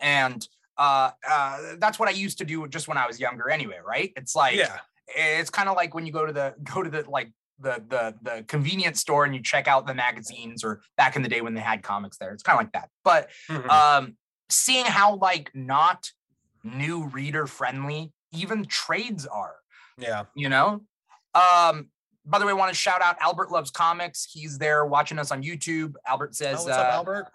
And 0.00 0.46
uh, 0.78 1.10
uh, 1.28 1.58
that's 1.78 1.98
what 1.98 2.08
I 2.08 2.12
used 2.12 2.38
to 2.38 2.44
do 2.44 2.66
just 2.68 2.88
when 2.88 2.98
I 2.98 3.06
was 3.06 3.20
younger 3.20 3.50
anyway, 3.50 3.78
right? 3.84 4.12
It's 4.16 4.34
like, 4.34 4.56
yeah, 4.56 4.78
it's 5.08 5.50
kind 5.50 5.68
of 5.68 5.76
like 5.76 5.94
when 5.94 6.06
you 6.06 6.12
go 6.12 6.26
to 6.26 6.32
the, 6.32 6.54
go 6.62 6.82
to 6.82 6.90
the, 6.90 7.08
like 7.08 7.32
the, 7.58 7.82
the, 7.88 8.14
the 8.22 8.44
convenience 8.44 9.00
store 9.00 9.24
and 9.24 9.34
you 9.34 9.42
check 9.42 9.68
out 9.68 9.86
the 9.86 9.94
magazines 9.94 10.64
or 10.64 10.82
back 10.96 11.16
in 11.16 11.22
the 11.22 11.28
day 11.28 11.40
when 11.40 11.54
they 11.54 11.60
had 11.60 11.82
comics 11.82 12.18
there, 12.18 12.32
it's 12.32 12.42
kind 12.42 12.58
of 12.58 12.64
like 12.64 12.72
that. 12.72 12.88
But, 13.04 13.30
mm-hmm. 13.48 13.68
um, 13.70 14.16
seeing 14.48 14.84
how 14.84 15.16
like 15.16 15.50
not 15.54 16.10
new 16.64 17.06
reader 17.06 17.46
friendly 17.46 18.12
even 18.32 18.64
trades 18.64 19.26
are, 19.26 19.56
yeah, 19.98 20.24
you 20.34 20.48
know, 20.48 20.82
um, 21.34 21.88
by 22.24 22.38
the 22.38 22.46
way, 22.46 22.50
I 22.50 22.54
want 22.54 22.70
to 22.70 22.74
shout 22.74 23.02
out 23.02 23.16
Albert 23.20 23.50
Loves 23.50 23.70
Comics. 23.70 24.28
He's 24.30 24.58
there 24.58 24.84
watching 24.84 25.18
us 25.18 25.30
on 25.30 25.42
YouTube. 25.42 25.94
Albert 26.06 26.34
says, 26.34 26.60
oh, 26.60 26.64
what's 26.64 26.76
uh, 26.76 26.80
up, 26.80 26.92
Albert? 26.92 27.26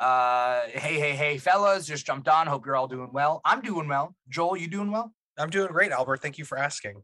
Uh, 0.00 0.62
hey, 0.72 0.98
hey, 0.98 1.14
hey, 1.14 1.38
fellas, 1.38 1.86
just 1.86 2.06
jumped 2.06 2.28
on. 2.28 2.46
Hope 2.46 2.64
you're 2.64 2.76
all 2.76 2.86
doing 2.86 3.10
well. 3.12 3.40
I'm 3.44 3.60
doing 3.60 3.88
well. 3.88 4.14
Joel, 4.28 4.56
you 4.56 4.68
doing 4.68 4.90
well? 4.90 5.12
I'm 5.36 5.50
doing 5.50 5.68
great, 5.68 5.92
Albert. 5.92 6.22
Thank 6.22 6.38
you 6.38 6.44
for 6.44 6.58
asking. 6.58 7.02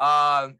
Uh, 0.00 0.50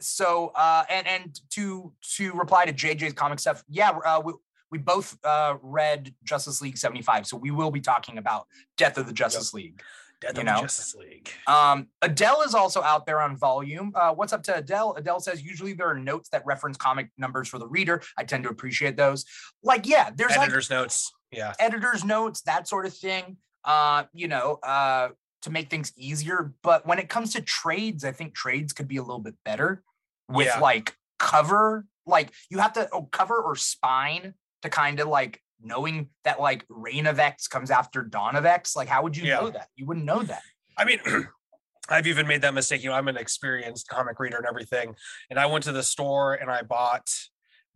so 0.00 0.52
uh, 0.54 0.84
and 0.88 1.06
and 1.06 1.40
to 1.50 1.92
to 2.16 2.32
reply 2.32 2.64
to 2.64 2.72
JJ's 2.72 3.12
comic 3.14 3.40
stuff, 3.40 3.64
yeah, 3.68 3.90
uh, 3.90 4.20
we 4.24 4.34
we 4.70 4.78
both 4.78 5.16
uh 5.24 5.56
read 5.62 6.14
Justice 6.24 6.62
League 6.62 6.78
75, 6.78 7.26
so 7.26 7.36
we 7.36 7.50
will 7.50 7.70
be 7.70 7.80
talking 7.80 8.18
about 8.18 8.46
Death 8.76 8.98
of 8.98 9.06
the 9.06 9.12
Justice 9.12 9.52
yep. 9.52 9.54
League. 9.54 9.82
Death 10.20 10.36
you 10.36 10.44
know? 10.44 10.60
Justice 10.60 10.94
League. 10.94 11.30
Um, 11.46 11.88
Adele 12.02 12.42
is 12.42 12.54
also 12.54 12.82
out 12.82 13.06
there 13.06 13.20
on 13.20 13.36
volume. 13.36 13.92
Uh, 13.94 14.12
what's 14.12 14.32
up 14.32 14.42
to 14.44 14.56
Adele? 14.56 14.94
Adele 14.96 15.20
says 15.20 15.42
usually 15.42 15.74
there 15.74 15.88
are 15.88 15.98
notes 15.98 16.28
that 16.30 16.44
reference 16.44 16.76
comic 16.76 17.10
numbers 17.16 17.48
for 17.48 17.58
the 17.58 17.68
reader. 17.68 18.02
I 18.16 18.24
tend 18.24 18.44
to 18.44 18.50
appreciate 18.50 18.96
those. 18.96 19.24
Like, 19.62 19.86
yeah, 19.86 20.10
there's 20.14 20.32
editor's 20.32 20.70
like, 20.70 20.78
notes. 20.80 21.12
Yeah, 21.30 21.52
editor's 21.60 22.04
notes, 22.04 22.40
that 22.42 22.66
sort 22.66 22.86
of 22.86 22.94
thing. 22.94 23.36
Uh, 23.64 24.04
you 24.12 24.28
know, 24.28 24.58
uh, 24.62 25.10
to 25.42 25.50
make 25.50 25.70
things 25.70 25.92
easier. 25.96 26.52
But 26.62 26.86
when 26.86 26.98
it 26.98 27.08
comes 27.08 27.34
to 27.34 27.42
trades, 27.42 28.04
I 28.04 28.12
think 28.12 28.34
trades 28.34 28.72
could 28.72 28.88
be 28.88 28.96
a 28.96 29.02
little 29.02 29.20
bit 29.20 29.34
better 29.44 29.82
with 30.28 30.46
yeah. 30.46 30.58
like 30.58 30.96
cover. 31.18 31.86
Like 32.06 32.32
you 32.50 32.58
have 32.58 32.72
to 32.74 32.88
oh, 32.92 33.02
cover 33.02 33.36
or 33.36 33.54
spine 33.56 34.34
to 34.62 34.68
kind 34.68 35.00
of 35.00 35.08
like 35.08 35.40
knowing 35.62 36.08
that 36.24 36.40
like 36.40 36.64
Reign 36.68 37.06
of 37.06 37.18
X 37.18 37.48
comes 37.48 37.70
after 37.70 38.02
Dawn 38.02 38.36
of 38.36 38.44
X? 38.44 38.76
Like, 38.76 38.88
how 38.88 39.02
would 39.02 39.16
you 39.16 39.24
yeah. 39.24 39.40
know 39.40 39.50
that? 39.50 39.68
You 39.76 39.86
wouldn't 39.86 40.06
know 40.06 40.22
that. 40.22 40.42
I 40.76 40.84
mean, 40.84 41.00
I've 41.88 42.06
even 42.06 42.26
made 42.26 42.42
that 42.42 42.54
mistake. 42.54 42.82
You 42.82 42.90
know, 42.90 42.96
I'm 42.96 43.08
an 43.08 43.16
experienced 43.16 43.88
comic 43.88 44.20
reader 44.20 44.36
and 44.36 44.46
everything. 44.46 44.94
And 45.30 45.38
I 45.38 45.46
went 45.46 45.64
to 45.64 45.72
the 45.72 45.82
store 45.82 46.34
and 46.34 46.50
I 46.50 46.62
bought 46.62 47.10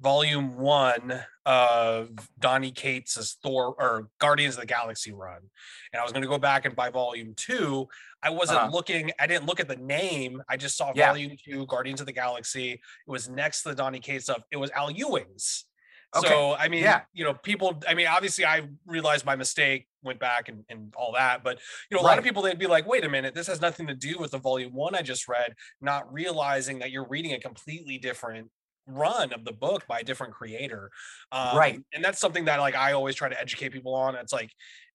volume 0.03 0.59
one 0.59 1.21
of 1.47 2.11
Donny 2.39 2.73
Cates' 2.73 3.37
Thor 3.43 3.75
or 3.79 4.09
Guardians 4.19 4.55
of 4.55 4.61
the 4.61 4.67
Galaxy 4.67 5.13
run. 5.13 5.39
And 5.93 6.01
I 6.01 6.03
was 6.03 6.13
going 6.13 6.23
to 6.23 6.29
go 6.29 6.39
back 6.39 6.65
and 6.65 6.75
buy 6.75 6.91
volume 6.91 7.35
two. 7.37 7.89
I 8.23 8.31
wasn't 8.31 8.59
uh-huh. 8.59 8.71
looking, 8.73 9.13
I 9.19 9.27
didn't 9.27 9.47
look 9.47 9.61
at 9.61 9.69
the 9.69 9.77
name. 9.77 10.43
I 10.49 10.57
just 10.57 10.77
saw 10.77 10.93
yeah. 10.95 11.09
volume 11.09 11.37
two, 11.43 11.67
Guardians 11.67 12.01
of 12.01 12.07
the 12.07 12.13
Galaxy. 12.13 12.73
It 12.73 12.81
was 13.07 13.29
next 13.29 13.63
to 13.63 13.71
the 13.71 13.75
Donnie 13.75 14.01
Cates 14.01 14.25
stuff. 14.25 14.43
It 14.51 14.57
was 14.57 14.71
Al 14.73 14.91
Ewing's. 14.91 15.65
Okay. 16.15 16.29
So 16.29 16.55
I 16.55 16.69
mean, 16.69 16.83
yeah. 16.83 17.03
you 17.13 17.25
know, 17.25 17.35
people. 17.35 17.81
I 17.89 17.95
mean, 17.95 18.07
obviously, 18.07 18.45
I 18.45 18.69
realized 18.87 19.25
my 19.25 19.37
mistake, 19.37 19.87
went 20.03 20.19
back 20.19 20.49
and, 20.49 20.65
and 20.69 20.93
all 20.97 21.13
that. 21.13 21.43
But 21.43 21.59
you 21.91 21.97
know, 21.97 22.03
a 22.03 22.05
right. 22.05 22.11
lot 22.11 22.19
of 22.19 22.25
people 22.25 22.43
they'd 22.43 22.59
be 22.59 22.67
like, 22.67 22.87
"Wait 22.87 23.05
a 23.05 23.09
minute, 23.09 23.35
this 23.35 23.47
has 23.47 23.61
nothing 23.61 23.87
to 23.87 23.95
do 23.95 24.19
with 24.19 24.33
the 24.33 24.39
volume 24.39 24.75
one 24.75 24.95
I 24.95 25.03
just 25.03 25.27
read," 25.27 25.55
not 25.81 26.13
realizing 26.13 26.81
that 26.81 26.91
you're 26.91 27.09
reading 27.09 27.33
a 27.33 27.41
completely 27.41 27.97
different 27.97 28.51
run 28.87 29.33
of 29.33 29.45
the 29.45 29.53
book 29.53 29.87
by 29.87 30.01
a 30.01 30.05
different 30.05 30.35
creator. 30.35 30.91
Um, 31.31 31.57
right, 31.57 31.81
and 31.95 32.05
that's 32.05 32.21
something 32.21 32.45
that 32.45 32.61
like 32.61 32.75
I 32.75 32.93
always 32.93 33.15
try 33.15 33.31
to 33.31 33.41
educate 33.41 33.71
people 33.71 33.95
on. 33.95 34.15
It's 34.15 34.35
like 34.35 34.51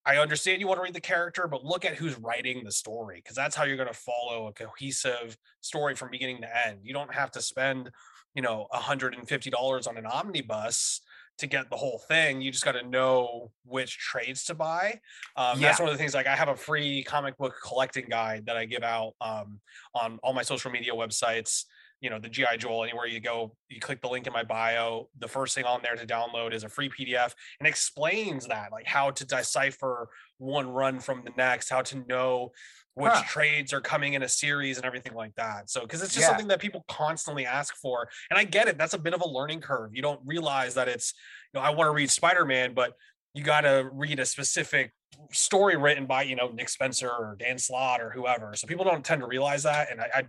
I 0.06 0.18
understand 0.18 0.62
you 0.62 0.68
want 0.68 0.78
to 0.78 0.84
read 0.84 0.94
the 0.94 1.02
character, 1.02 1.48
but 1.48 1.66
look 1.66 1.84
at 1.84 1.96
who's 1.96 2.18
writing 2.20 2.64
the 2.64 2.72
story 2.72 3.18
because 3.18 3.36
that's 3.36 3.56
how 3.56 3.64
you're 3.64 3.76
going 3.76 3.90
to 3.90 3.94
follow 3.94 4.48
a 4.48 4.54
cohesive 4.54 5.36
story 5.62 5.96
from 5.96 6.12
beginning 6.12 6.42
to 6.42 6.68
end. 6.68 6.80
You 6.84 6.94
don't 6.94 7.14
have 7.14 7.32
to 7.32 7.42
spend 7.42 7.90
you 8.38 8.44
know 8.44 8.68
$150 8.72 9.88
on 9.88 9.98
an 9.98 10.06
omnibus 10.06 11.02
to 11.38 11.48
get 11.48 11.70
the 11.70 11.76
whole 11.76 12.02
thing. 12.08 12.42
You 12.42 12.52
just 12.52 12.66
got 12.66 12.74
to 12.74 12.88
know 12.88 13.52
which 13.66 13.98
trades 13.98 14.44
to 14.46 14.56
buy. 14.56 15.00
Um, 15.36 15.60
yeah. 15.60 15.68
That's 15.68 15.80
one 15.80 15.90
of 15.90 15.94
the 15.94 15.98
things. 15.98 16.14
Like 16.14 16.28
I 16.28 16.36
have 16.36 16.50
a 16.50 16.56
free 16.56 17.04
comic 17.04 17.38
book 17.38 17.56
collecting 17.64 18.06
guide 18.10 18.46
that 18.48 18.58
I 18.58 18.66
give 18.66 18.84
out 18.84 19.14
um, 19.22 19.60
on 19.94 20.20
all 20.24 20.34
my 20.34 20.44
social 20.44 20.72
media 20.72 20.94
websites. 20.94 21.66
You 22.00 22.12
know, 22.12 22.20
the 22.20 22.30
GI 22.30 22.58
Joel. 22.60 22.84
Anywhere 22.84 23.08
you 23.08 23.20
go, 23.20 23.56
you 23.70 23.80
click 23.80 24.02
the 24.02 24.08
link 24.08 24.28
in 24.28 24.34
my 24.34 24.44
bio. 24.44 25.10
The 25.18 25.28
first 25.28 25.56
thing 25.56 25.66
on 25.66 25.82
there 25.82 25.96
to 25.96 26.06
download 26.06 26.54
is 26.54 26.64
a 26.64 26.70
free 26.70 26.90
PDF 26.90 27.34
and 27.60 27.68
explains 27.68 28.46
that, 28.48 28.72
like 28.72 28.86
how 28.86 29.10
to 29.12 29.26
decipher 29.26 30.10
one 30.38 30.70
run 30.70 31.00
from 31.00 31.24
the 31.24 31.32
next, 31.38 31.70
how 31.70 31.82
to 31.82 32.06
know 32.08 32.52
which 32.98 33.14
huh. 33.14 33.24
trades 33.28 33.74
are 33.74 33.82
coming 33.82 34.14
in 34.14 34.24
a 34.24 34.28
series 34.28 34.78
and 34.78 34.86
everything 34.86 35.14
like 35.14 35.36
that. 35.36 35.70
So, 35.70 35.82
because 35.82 36.02
it's 36.02 36.16
just 36.16 36.24
yeah. 36.24 36.30
something 36.30 36.48
that 36.48 36.60
people 36.60 36.84
constantly 36.88 37.46
ask 37.46 37.76
for. 37.76 38.10
And 38.32 38.40
I 38.40 38.44
get 38.44 38.68
it. 38.68 38.76
That's 38.76 38.96
a 38.96 38.98
bit 38.98 39.14
of 39.14 39.22
a 39.22 39.28
learning 39.28 39.62
curve. 39.62 39.92
You 39.94 40.02
don't 40.02 40.20
realize 40.26 40.74
that 40.74 40.88
it's, 40.88 41.14
you 41.54 41.60
know, 41.60 41.64
I 41.64 41.70
want 41.70 41.90
to 41.90 41.92
read 41.92 42.10
Spider 42.10 42.44
Man, 42.44 42.74
but 42.74 42.94
you 43.36 43.44
got 43.44 43.62
to 43.62 43.88
read 43.94 44.20
a 44.20 44.26
specific 44.26 44.94
story 45.32 45.78
written 45.78 46.08
by, 46.08 46.24
you 46.24 46.36
know, 46.36 46.50
Nick 46.50 46.70
Spencer 46.70 47.10
or 47.10 47.38
Dan 47.40 47.60
Slott 47.60 48.02
or 48.02 48.10
whoever. 48.10 48.56
So 48.56 48.66
people 48.66 48.84
don't 48.84 49.06
tend 49.06 49.22
to 49.22 49.28
realize 49.28 49.62
that. 49.62 49.92
And 49.92 50.02
I, 50.02 50.10
I 50.16 50.24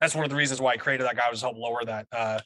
that's 0.00 0.14
one 0.14 0.22
of 0.22 0.30
the 0.30 0.36
reasons 0.36 0.60
why 0.60 0.74
I 0.74 0.76
created 0.76 1.04
that 1.06 1.16
guy 1.16 1.28
was 1.28 1.40
help 1.40 1.56
lower 1.56 1.84
that, 1.84 2.06
uh, 2.12 2.38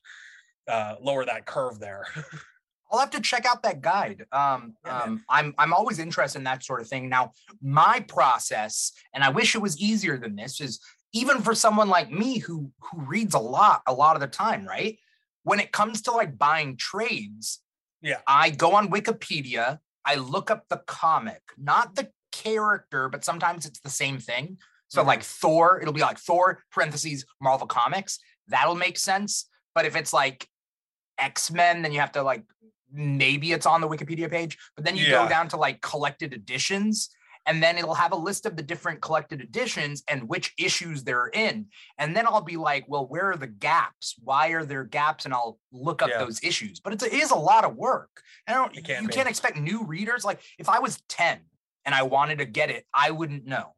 uh, 0.68 0.94
lower 1.02 1.26
that 1.26 1.44
curve 1.44 1.78
there. 1.78 2.06
I'll 2.90 3.00
have 3.00 3.10
to 3.10 3.20
check 3.20 3.46
out 3.46 3.62
that 3.62 3.80
guide. 3.80 4.26
Um, 4.32 4.74
um, 4.84 5.24
I'm 5.28 5.54
I'm 5.58 5.72
always 5.72 5.98
interested 5.98 6.38
in 6.38 6.44
that 6.44 6.64
sort 6.64 6.80
of 6.80 6.88
thing. 6.88 7.08
Now, 7.08 7.32
my 7.60 8.04
process, 8.08 8.92
and 9.12 9.24
I 9.24 9.30
wish 9.30 9.54
it 9.54 9.62
was 9.62 9.78
easier 9.80 10.18
than 10.18 10.36
this, 10.36 10.60
is 10.60 10.80
even 11.12 11.40
for 11.40 11.54
someone 11.54 11.88
like 11.88 12.10
me 12.10 12.38
who 12.38 12.70
who 12.80 13.00
reads 13.00 13.34
a 13.34 13.40
lot 13.40 13.82
a 13.86 13.92
lot 13.92 14.16
of 14.16 14.20
the 14.20 14.28
time, 14.28 14.64
right? 14.66 14.98
When 15.42 15.60
it 15.60 15.72
comes 15.72 16.02
to 16.02 16.12
like 16.12 16.38
buying 16.38 16.76
trades, 16.76 17.60
yeah, 18.02 18.20
I 18.26 18.50
go 18.50 18.74
on 18.74 18.88
Wikipedia, 18.88 19.78
I 20.04 20.16
look 20.16 20.50
up 20.50 20.68
the 20.68 20.82
comic, 20.86 21.42
not 21.58 21.94
the 21.96 22.10
character, 22.32 23.08
but 23.08 23.24
sometimes 23.24 23.66
it's 23.66 23.80
the 23.80 23.90
same 23.90 24.18
thing. 24.18 24.58
So 24.88 25.00
mm-hmm. 25.00 25.08
like 25.08 25.22
Thor, 25.22 25.80
it'll 25.80 25.94
be 25.94 26.00
like 26.00 26.18
Thor 26.18 26.62
parentheses 26.70 27.24
Marvel 27.40 27.66
Comics. 27.66 28.18
That'll 28.48 28.76
make 28.76 28.98
sense. 28.98 29.48
But 29.74 29.86
if 29.86 29.96
it's 29.96 30.12
like 30.12 30.48
X 31.18 31.50
Men, 31.50 31.82
then 31.82 31.92
you 31.92 32.00
have 32.00 32.12
to 32.12 32.22
like 32.22 32.44
maybe 32.92 33.52
it's 33.52 33.66
on 33.66 33.80
the 33.80 33.88
Wikipedia 33.88 34.30
page, 34.30 34.58
but 34.74 34.84
then 34.84 34.96
you 34.96 35.04
yeah. 35.04 35.24
go 35.24 35.28
down 35.28 35.48
to 35.48 35.56
like 35.56 35.80
collected 35.80 36.32
editions 36.32 37.10
and 37.46 37.62
then 37.62 37.78
it'll 37.78 37.94
have 37.94 38.12
a 38.12 38.16
list 38.16 38.44
of 38.44 38.56
the 38.56 38.62
different 38.62 39.00
collected 39.00 39.40
editions 39.40 40.02
and 40.08 40.28
which 40.28 40.52
issues 40.58 41.04
they're 41.04 41.28
in. 41.28 41.66
And 41.96 42.14
then 42.14 42.26
I'll 42.26 42.40
be 42.40 42.56
like, 42.56 42.84
well, 42.88 43.06
where 43.06 43.30
are 43.30 43.36
the 43.36 43.46
gaps? 43.46 44.16
Why 44.22 44.48
are 44.48 44.64
there 44.64 44.82
gaps? 44.82 45.24
And 45.24 45.32
I'll 45.32 45.58
look 45.72 46.02
up 46.02 46.10
yeah. 46.10 46.18
those 46.18 46.42
issues. 46.42 46.80
But 46.80 46.92
it's 46.92 47.04
it 47.04 47.12
is 47.12 47.30
a 47.30 47.36
lot 47.36 47.64
of 47.64 47.76
work. 47.76 48.10
I 48.48 48.54
don't 48.54 48.74
you 48.74 48.82
can't, 48.82 49.02
you 49.02 49.08
can't 49.08 49.28
expect 49.28 49.58
new 49.58 49.84
readers. 49.84 50.24
Like 50.24 50.40
if 50.58 50.68
I 50.68 50.80
was 50.80 51.00
10 51.08 51.38
and 51.84 51.94
I 51.94 52.02
wanted 52.02 52.38
to 52.38 52.44
get 52.44 52.70
it, 52.70 52.84
I 52.92 53.12
wouldn't 53.12 53.46
know. 53.46 53.74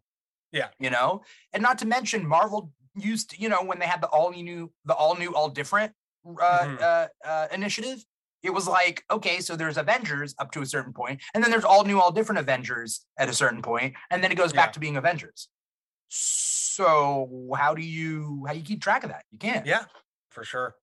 Yeah. 0.50 0.68
You 0.78 0.88
know, 0.88 1.22
and 1.52 1.62
not 1.62 1.78
to 1.78 1.86
mention 1.86 2.26
Marvel 2.26 2.72
used, 2.96 3.34
you 3.38 3.50
know, 3.50 3.62
when 3.62 3.78
they 3.78 3.86
had 3.86 4.00
the 4.00 4.08
all 4.08 4.32
new, 4.32 4.72
the 4.86 4.94
all 4.94 5.14
new, 5.14 5.34
all 5.34 5.50
different 5.50 5.92
uh, 6.26 6.30
mm-hmm. 6.30 6.76
uh, 6.80 7.06
uh, 7.28 7.48
initiative, 7.52 8.02
it 8.42 8.50
was 8.50 8.68
like 8.68 9.04
okay 9.10 9.40
so 9.40 9.56
there's 9.56 9.76
avengers 9.76 10.34
up 10.38 10.52
to 10.52 10.60
a 10.60 10.66
certain 10.66 10.92
point 10.92 11.20
and 11.34 11.42
then 11.42 11.50
there's 11.50 11.64
all 11.64 11.84
new 11.84 12.00
all 12.00 12.12
different 12.12 12.38
avengers 12.38 13.04
at 13.18 13.28
a 13.28 13.32
certain 13.32 13.62
point 13.62 13.94
and 14.10 14.22
then 14.22 14.30
it 14.30 14.36
goes 14.36 14.52
yeah. 14.52 14.62
back 14.62 14.72
to 14.72 14.80
being 14.80 14.96
avengers. 14.96 15.48
So 16.08 17.28
how 17.56 17.74
do 17.74 17.82
you 17.82 18.44
how 18.46 18.52
do 18.52 18.58
you 18.58 18.64
keep 18.64 18.80
track 18.80 19.04
of 19.04 19.10
that? 19.10 19.24
You 19.30 19.38
can't. 19.38 19.66
Yeah 19.66 19.84
for 20.30 20.44
sure. 20.44 20.74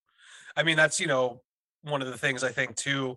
I 0.56 0.62
mean 0.62 0.76
that's 0.76 1.00
you 1.00 1.06
know 1.06 1.40
one 1.82 2.02
of 2.02 2.08
the 2.08 2.18
things 2.18 2.42
i 2.42 2.50
think 2.50 2.74
too 2.74 3.16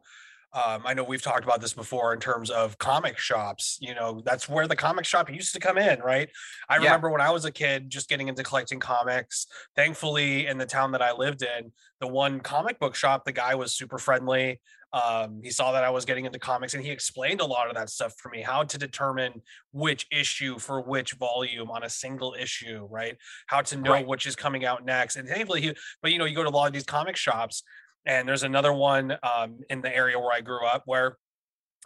um, 0.54 0.82
I 0.84 0.96
know 0.96 1.04
we've 1.04 1.22
talked 1.22 1.44
about 1.44 1.62
this 1.62 1.74
before 1.74 2.12
in 2.14 2.20
terms 2.20 2.50
of 2.50 2.78
comic 2.80 3.20
shops. 3.20 3.78
You 3.82 3.94
know, 3.94 4.22
that's 4.26 4.50
where 4.50 4.68
the 4.68 4.76
comic 4.76 5.06
shop 5.06 5.30
used 5.30 5.54
to 5.54 5.60
come 5.60 5.78
in, 5.78 6.00
right? 6.00 6.30
I 6.68 6.78
yeah. 6.78 6.86
remember 6.86 7.12
when 7.12 7.22
I 7.22 7.30
was 7.30 7.46
a 7.46 7.52
kid 7.52 7.90
just 7.90 8.10
getting 8.10 8.30
into 8.30 8.42
collecting 8.42 8.80
comics. 8.80 9.46
Thankfully, 9.76 10.48
in 10.48 10.58
the 10.58 10.66
town 10.66 10.92
that 10.94 11.04
I 11.04 11.12
lived 11.12 11.44
in, 11.44 11.72
the 12.00 12.08
one 12.08 12.40
comic 12.40 12.80
book 12.80 12.96
shop, 12.96 13.26
the 13.26 13.32
guy 13.32 13.54
was 13.54 13.74
super 13.74 14.00
friendly. 14.00 14.60
Um, 14.92 15.42
he 15.44 15.52
saw 15.52 15.72
that 15.74 15.84
I 15.84 15.92
was 15.92 16.04
getting 16.04 16.26
into 16.26 16.40
comics 16.40 16.74
and 16.74 16.84
he 16.84 16.90
explained 16.90 17.42
a 17.42 17.46
lot 17.46 17.70
of 17.70 17.76
that 17.76 17.92
stuff 17.92 18.16
for 18.18 18.30
me 18.30 18.42
how 18.42 18.64
to 18.64 18.78
determine 18.78 19.44
which 19.72 20.08
issue 20.12 20.58
for 20.58 20.82
which 20.82 21.14
volume 21.14 21.70
on 21.70 21.84
a 21.84 21.90
single 21.90 22.36
issue, 22.40 22.88
right? 22.90 23.16
How 23.46 23.62
to 23.62 23.78
know 23.78 23.92
right. 23.92 24.08
which 24.08 24.26
is 24.26 24.36
coming 24.36 24.66
out 24.66 24.84
next. 24.84 25.16
And 25.16 25.30
thankfully, 25.30 25.62
he, 25.62 25.76
but 26.02 26.12
you 26.12 26.18
know, 26.18 26.26
you 26.26 26.36
go 26.36 26.42
to 26.42 26.50
a 26.50 26.52
lot 26.52 26.66
of 26.66 26.74
these 26.74 26.86
comic 26.86 27.16
shops 27.18 27.62
and 28.06 28.28
there's 28.28 28.44
another 28.44 28.74
one 28.74 29.18
um, 29.24 29.60
in 29.70 29.82
the 29.82 29.96
area 29.96 30.20
where 30.20 30.32
I 30.32 30.42
grew 30.42 30.66
up 30.66 30.84
where, 30.86 31.18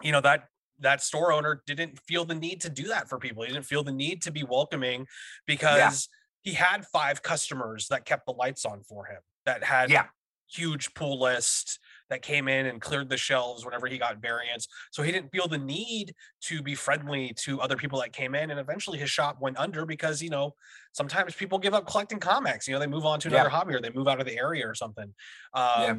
you 0.02 0.12
know, 0.12 0.22
that 0.22 0.48
that 0.80 1.02
store 1.02 1.32
owner 1.32 1.62
didn't 1.66 2.00
feel 2.00 2.26
the 2.26 2.36
need 2.36 2.62
to 2.62 2.70
do 2.70 2.88
that 2.88 3.10
for 3.10 3.18
people. 3.18 3.44
He 3.44 3.52
didn't 3.52 3.66
feel 3.66 3.84
the 3.84 3.92
need 3.92 4.22
to 4.24 4.32
be 4.32 4.44
welcoming 4.44 5.06
because 5.46 6.10
yeah. 6.44 6.52
he 6.52 6.56
had 6.56 6.86
five 6.88 7.22
customers 7.22 7.88
that 7.90 8.06
kept 8.06 8.26
the 8.26 8.34
lights 8.34 8.66
on 8.66 8.82
for 8.84 9.06
him 9.06 9.20
that 9.46 9.64
had 9.64 9.90
yeah. 9.90 10.06
huge 10.50 10.94
pool 10.94 11.20
list 11.20 11.80
that 12.10 12.22
came 12.22 12.48
in 12.48 12.66
and 12.66 12.82
cleared 12.82 13.10
the 13.10 13.18
shelves 13.18 13.66
whenever 13.66 13.88
he 13.88 13.98
got 13.98 14.22
variants. 14.22 14.68
So 14.92 15.04
he 15.04 15.12
didn't 15.12 15.32
feel 15.32 15.48
the 15.48 15.58
need 15.58 16.14
to 16.42 16.62
be 16.62 16.76
friendly 16.76 17.34
to 17.40 17.62
other 17.62 17.76
people 17.76 18.00
that 18.02 18.14
came 18.14 18.36
in. 18.36 18.52
And 18.52 18.60
eventually 18.60 19.00
his 19.00 19.10
shop 19.10 19.38
went 19.40 19.58
under 19.58 19.86
because, 19.86 20.22
you 20.22 20.30
know, 20.30 20.56
sometimes 20.92 21.36
people 21.36 21.58
give 21.60 21.74
up 21.74 21.88
collecting 21.88 22.20
comics. 22.20 22.68
You 22.68 22.74
know, 22.74 22.80
they 22.80 22.88
move 22.88 23.06
on 23.06 23.20
to 23.22 23.28
another 23.28 23.46
yeah. 23.46 23.50
hobby 23.50 23.74
or 23.76 23.82
they 23.82 23.92
move 23.92 24.08
out 24.08 24.20
of 24.20 24.26
the 24.26 24.38
area 24.38 24.68
or 24.68 24.76
something. 24.76 25.14
Um, 25.54 25.82
yeah 25.82 25.96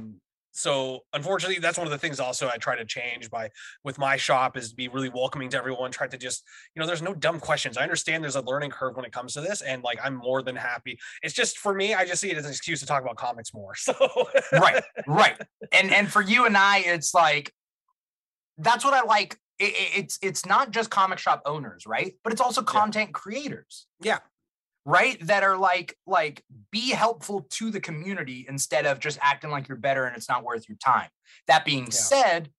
so 0.57 1.01
unfortunately 1.13 1.59
that's 1.59 1.77
one 1.77 1.87
of 1.87 1.91
the 1.91 1.99
things 1.99 2.21
also 2.21 2.49
i 2.49 2.57
try 2.57 2.77
to 2.77 2.85
change 2.85 3.29
by 3.31 3.51
with 3.83 3.99
my 3.99 4.17
shop 4.17 4.57
is 4.57 4.73
be 4.73 4.89
really 4.89 5.09
welcoming 5.09 5.49
to 5.49 5.57
everyone 5.57 5.91
try 5.91 6.07
to 6.07 6.17
just 6.17 6.45
you 6.75 6.81
know 6.81 6.87
there's 6.87 7.03
no 7.03 7.15
dumb 7.15 7.41
questions. 7.41 7.77
I 7.77 7.83
understand 7.83 8.23
there's 8.23 8.37
a 8.37 8.43
learning 8.43 8.71
curve 8.71 8.97
when 8.97 9.05
it 9.05 9.13
comes 9.13 9.35
to 9.35 9.41
this 9.41 9.63
and 9.63 9.83
like 9.83 9.99
i'm 10.03 10.15
more 10.15 10.43
than 10.43 10.57
happy. 10.57 10.99
It's 11.23 11.35
just 11.35 11.59
for 11.59 11.75
me 11.75 11.95
i 11.95 12.05
just 12.05 12.21
see 12.21 12.31
it 12.31 12.37
as 12.37 12.45
an 12.45 12.51
excuse 12.51 12.81
to 12.81 12.87
talk 12.87 13.03
about 13.03 13.17
comics 13.17 13.55
more 13.55 13.75
so. 13.77 13.95
Right 14.53 14.83
right. 15.07 15.41
And 15.73 15.93
and 15.93 16.11
for 16.11 16.23
you 16.23 16.47
and 16.47 16.57
i 16.57 16.79
it's 16.79 17.15
like 17.15 17.53
that's 18.59 18.85
what 18.85 18.95
i 18.95 19.03
like. 19.03 19.39
It, 19.59 19.73
it's 19.97 20.19
it's 20.23 20.47
not 20.47 20.73
just 20.73 20.91
comic 20.91 21.19
shop 21.19 21.43
owners 21.47 21.87
right? 21.87 22.15
But 22.25 22.33
it's 22.33 22.43
also 22.43 22.63
content 22.63 23.11
yeah. 23.11 23.19
creators. 23.21 23.87
Yeah 24.01 24.19
right 24.85 25.19
that 25.27 25.43
are 25.43 25.57
like 25.57 25.97
like 26.07 26.45
be 26.71 26.91
helpful 26.91 27.47
to 27.51 27.71
the 27.71 27.81
community 27.81 28.45
instead 28.49 28.87
of 28.87 29.01
just 29.01 29.19
acting 29.23 29.51
like 29.51 29.69
you're 29.69 29.79
better 29.79 30.05
and 30.05 30.17
it's 30.17 30.29
not 30.29 30.45
worth 30.45 30.69
your 30.69 30.79
time. 30.79 31.09
That 31.47 31.65
being 31.65 31.85
yeah. 31.85 31.91
said 31.91 32.51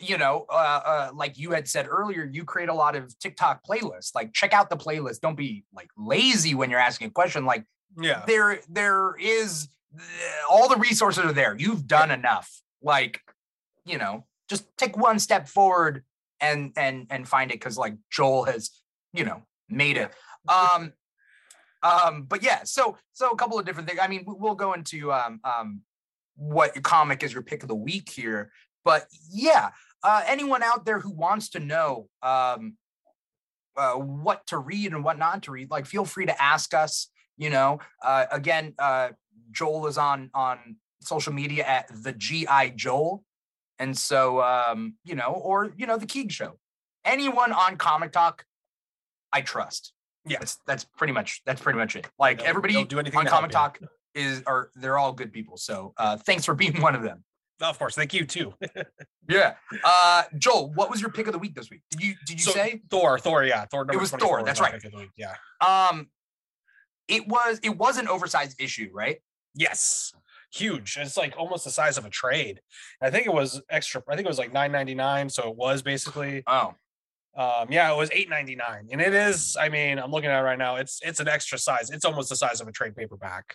you 0.00 0.16
know 0.16 0.46
uh, 0.48 0.80
uh, 0.84 1.10
like 1.12 1.38
you 1.38 1.50
had 1.50 1.66
said 1.66 1.86
earlier 1.88 2.24
you 2.24 2.44
create 2.44 2.68
a 2.68 2.74
lot 2.74 2.96
of 2.96 3.16
tiktok 3.18 3.60
playlists. 3.64 4.14
Like 4.14 4.32
check 4.32 4.52
out 4.52 4.70
the 4.70 4.76
playlist. 4.76 5.20
Don't 5.20 5.36
be 5.36 5.64
like 5.74 5.88
lazy 5.96 6.54
when 6.54 6.70
you're 6.70 6.80
asking 6.80 7.08
a 7.08 7.10
question. 7.10 7.44
Like 7.44 7.64
yeah. 8.00 8.24
there 8.26 8.60
there 8.68 9.16
is 9.18 9.68
all 10.50 10.68
the 10.68 10.76
resources 10.76 11.24
are 11.24 11.32
there. 11.32 11.56
You've 11.56 11.86
done 11.86 12.10
enough. 12.10 12.50
Like 12.82 13.20
you 13.84 13.98
know 13.98 14.24
just 14.48 14.64
take 14.76 14.96
one 14.96 15.18
step 15.18 15.48
forward 15.48 16.04
and 16.40 16.72
and 16.76 17.06
and 17.10 17.28
find 17.28 17.50
it 17.50 17.54
because 17.54 17.76
like 17.76 17.94
joel 18.10 18.44
has 18.44 18.70
you 19.12 19.24
know 19.24 19.42
made 19.68 19.96
it. 19.96 20.10
Um 20.48 20.92
um, 21.82 22.22
but 22.22 22.42
yeah, 22.42 22.60
so 22.64 22.96
so 23.12 23.30
a 23.30 23.36
couple 23.36 23.58
of 23.58 23.66
different 23.66 23.88
things. 23.88 24.00
I 24.02 24.08
mean, 24.08 24.24
we'll 24.26 24.54
go 24.54 24.72
into 24.72 25.12
um, 25.12 25.40
um, 25.44 25.80
what 26.36 26.82
comic 26.82 27.22
is 27.22 27.32
your 27.32 27.42
pick 27.42 27.62
of 27.62 27.68
the 27.68 27.74
week 27.74 28.08
here, 28.10 28.50
but 28.84 29.06
yeah, 29.30 29.70
uh, 30.02 30.22
anyone 30.26 30.62
out 30.62 30.84
there 30.84 31.00
who 31.00 31.10
wants 31.10 31.50
to 31.50 31.60
know 31.60 32.08
um, 32.22 32.76
uh, 33.76 33.94
what 33.94 34.46
to 34.48 34.58
read 34.58 34.92
and 34.92 35.04
what 35.04 35.18
not 35.18 35.42
to 35.44 35.52
read, 35.52 35.70
like 35.70 35.86
feel 35.86 36.04
free 36.04 36.26
to 36.26 36.42
ask 36.42 36.74
us 36.74 37.08
You 37.36 37.50
know, 37.50 37.78
uh, 38.02 38.26
again, 38.32 38.74
uh, 38.78 39.10
Joel 39.52 39.86
is 39.86 39.98
on 39.98 40.30
on 40.34 40.76
social 41.00 41.32
media 41.32 41.64
at 41.64 41.86
the 42.02 42.12
GI 42.12 42.72
Joel, 42.74 43.24
and 43.78 43.96
so 43.96 44.42
um, 44.42 44.94
you 45.04 45.14
know, 45.14 45.32
or 45.32 45.72
you 45.76 45.86
know, 45.86 45.96
the 45.96 46.06
Keeg 46.06 46.32
Show. 46.32 46.58
Anyone 47.04 47.52
on 47.52 47.76
Comic 47.76 48.12
Talk, 48.12 48.44
I 49.32 49.40
trust. 49.40 49.92
Yeah, 50.28 50.38
that's, 50.38 50.58
that's 50.66 50.84
pretty 50.84 51.12
much 51.12 51.42
that's 51.46 51.60
pretty 51.60 51.78
much 51.78 51.96
it. 51.96 52.08
Like 52.18 52.42
everybody 52.42 52.84
do 52.84 52.98
anything 52.98 53.18
on 53.18 53.26
Comic 53.26 53.50
Talk 53.50 53.78
is 54.14 54.42
are 54.46 54.70
they're 54.74 54.98
all 54.98 55.12
good 55.12 55.32
people. 55.32 55.56
So 55.56 55.94
uh, 55.96 56.16
thanks 56.16 56.44
for 56.44 56.54
being 56.54 56.80
one 56.80 56.94
of 56.94 57.02
them. 57.02 57.24
of 57.60 57.78
course, 57.78 57.94
thank 57.94 58.12
you 58.12 58.24
too. 58.24 58.54
yeah, 59.28 59.54
uh, 59.84 60.24
Joel, 60.36 60.72
what 60.74 60.90
was 60.90 61.00
your 61.00 61.10
pick 61.10 61.26
of 61.26 61.32
the 61.32 61.38
week 61.38 61.54
this 61.54 61.70
week? 61.70 61.82
Did 61.90 62.02
you 62.02 62.14
did 62.26 62.38
you 62.38 62.44
so, 62.44 62.52
say 62.52 62.82
Thor? 62.90 63.18
Thor, 63.18 63.44
yeah, 63.44 63.64
Thor. 63.66 63.86
It 63.92 63.98
was 63.98 64.10
Thor. 64.10 64.42
That's 64.42 64.60
right. 64.60 64.80
Yeah. 65.16 65.34
Um, 65.66 66.08
it 67.06 67.26
was 67.26 67.60
it 67.62 67.76
was 67.76 67.98
an 67.98 68.08
oversized 68.08 68.60
issue, 68.60 68.90
right? 68.92 69.18
Yes, 69.54 70.12
huge. 70.52 70.96
It's 71.00 71.16
like 71.16 71.34
almost 71.36 71.64
the 71.64 71.70
size 71.70 71.98
of 71.98 72.04
a 72.04 72.10
trade. 72.10 72.60
I 73.00 73.10
think 73.10 73.26
it 73.26 73.32
was 73.32 73.62
extra. 73.70 74.02
I 74.08 74.14
think 74.14 74.26
it 74.26 74.28
was 74.28 74.38
like 74.38 74.52
nine 74.52 74.72
ninety 74.72 74.94
nine. 74.94 75.28
So 75.28 75.48
it 75.50 75.56
was 75.56 75.82
basically. 75.82 76.42
Oh. 76.46 76.74
Um, 77.38 77.68
yeah, 77.70 77.92
it 77.92 77.96
was 77.96 78.10
eight 78.12 78.28
ninety 78.28 78.56
nine, 78.56 78.88
and 78.90 79.00
it 79.00 79.14
is. 79.14 79.56
I 79.58 79.68
mean, 79.68 80.00
I'm 80.00 80.10
looking 80.10 80.28
at 80.28 80.40
it 80.40 80.42
right 80.42 80.58
now. 80.58 80.76
It's 80.76 81.00
it's 81.04 81.20
an 81.20 81.28
extra 81.28 81.56
size. 81.56 81.88
It's 81.90 82.04
almost 82.04 82.30
the 82.30 82.36
size 82.36 82.60
of 82.60 82.66
a 82.66 82.72
trade 82.72 82.96
paperback. 82.96 83.54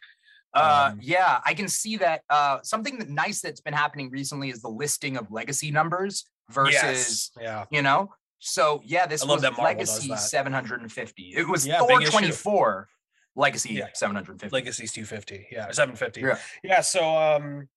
Uh, 0.53 0.91
um, 0.91 0.99
yeah, 1.01 1.41
I 1.45 1.53
can 1.53 1.67
see 1.67 1.97
that. 1.97 2.21
Uh, 2.29 2.59
something 2.63 2.97
that 2.99 3.09
nice 3.09 3.41
that's 3.41 3.59
been 3.59 3.73
happening 3.73 4.09
recently 4.09 4.49
is 4.49 4.61
the 4.61 4.69
listing 4.69 5.17
of 5.17 5.29
legacy 5.31 5.69
numbers 5.69 6.25
versus, 6.49 6.73
yes, 6.73 7.31
yeah, 7.41 7.65
you 7.71 7.81
know. 7.81 8.13
So 8.39 8.81
yeah, 8.85 9.05
this 9.05 9.25
was 9.25 9.43
legacy 9.57 10.15
750. 10.15 11.33
It 11.35 11.47
was 11.47 11.67
yeah, 11.67 11.79
Thor 11.79 11.99
24. 11.99 12.87
Legacy 13.35 13.73
yeah. 13.73 13.87
750. 13.93 14.53
Legacy's 14.53 14.91
250. 14.93 15.47
Yeah, 15.51 15.71
750. 15.71 16.21
Yeah. 16.21 16.37
yeah. 16.63 16.81
So 16.81 17.17
um, 17.17 17.67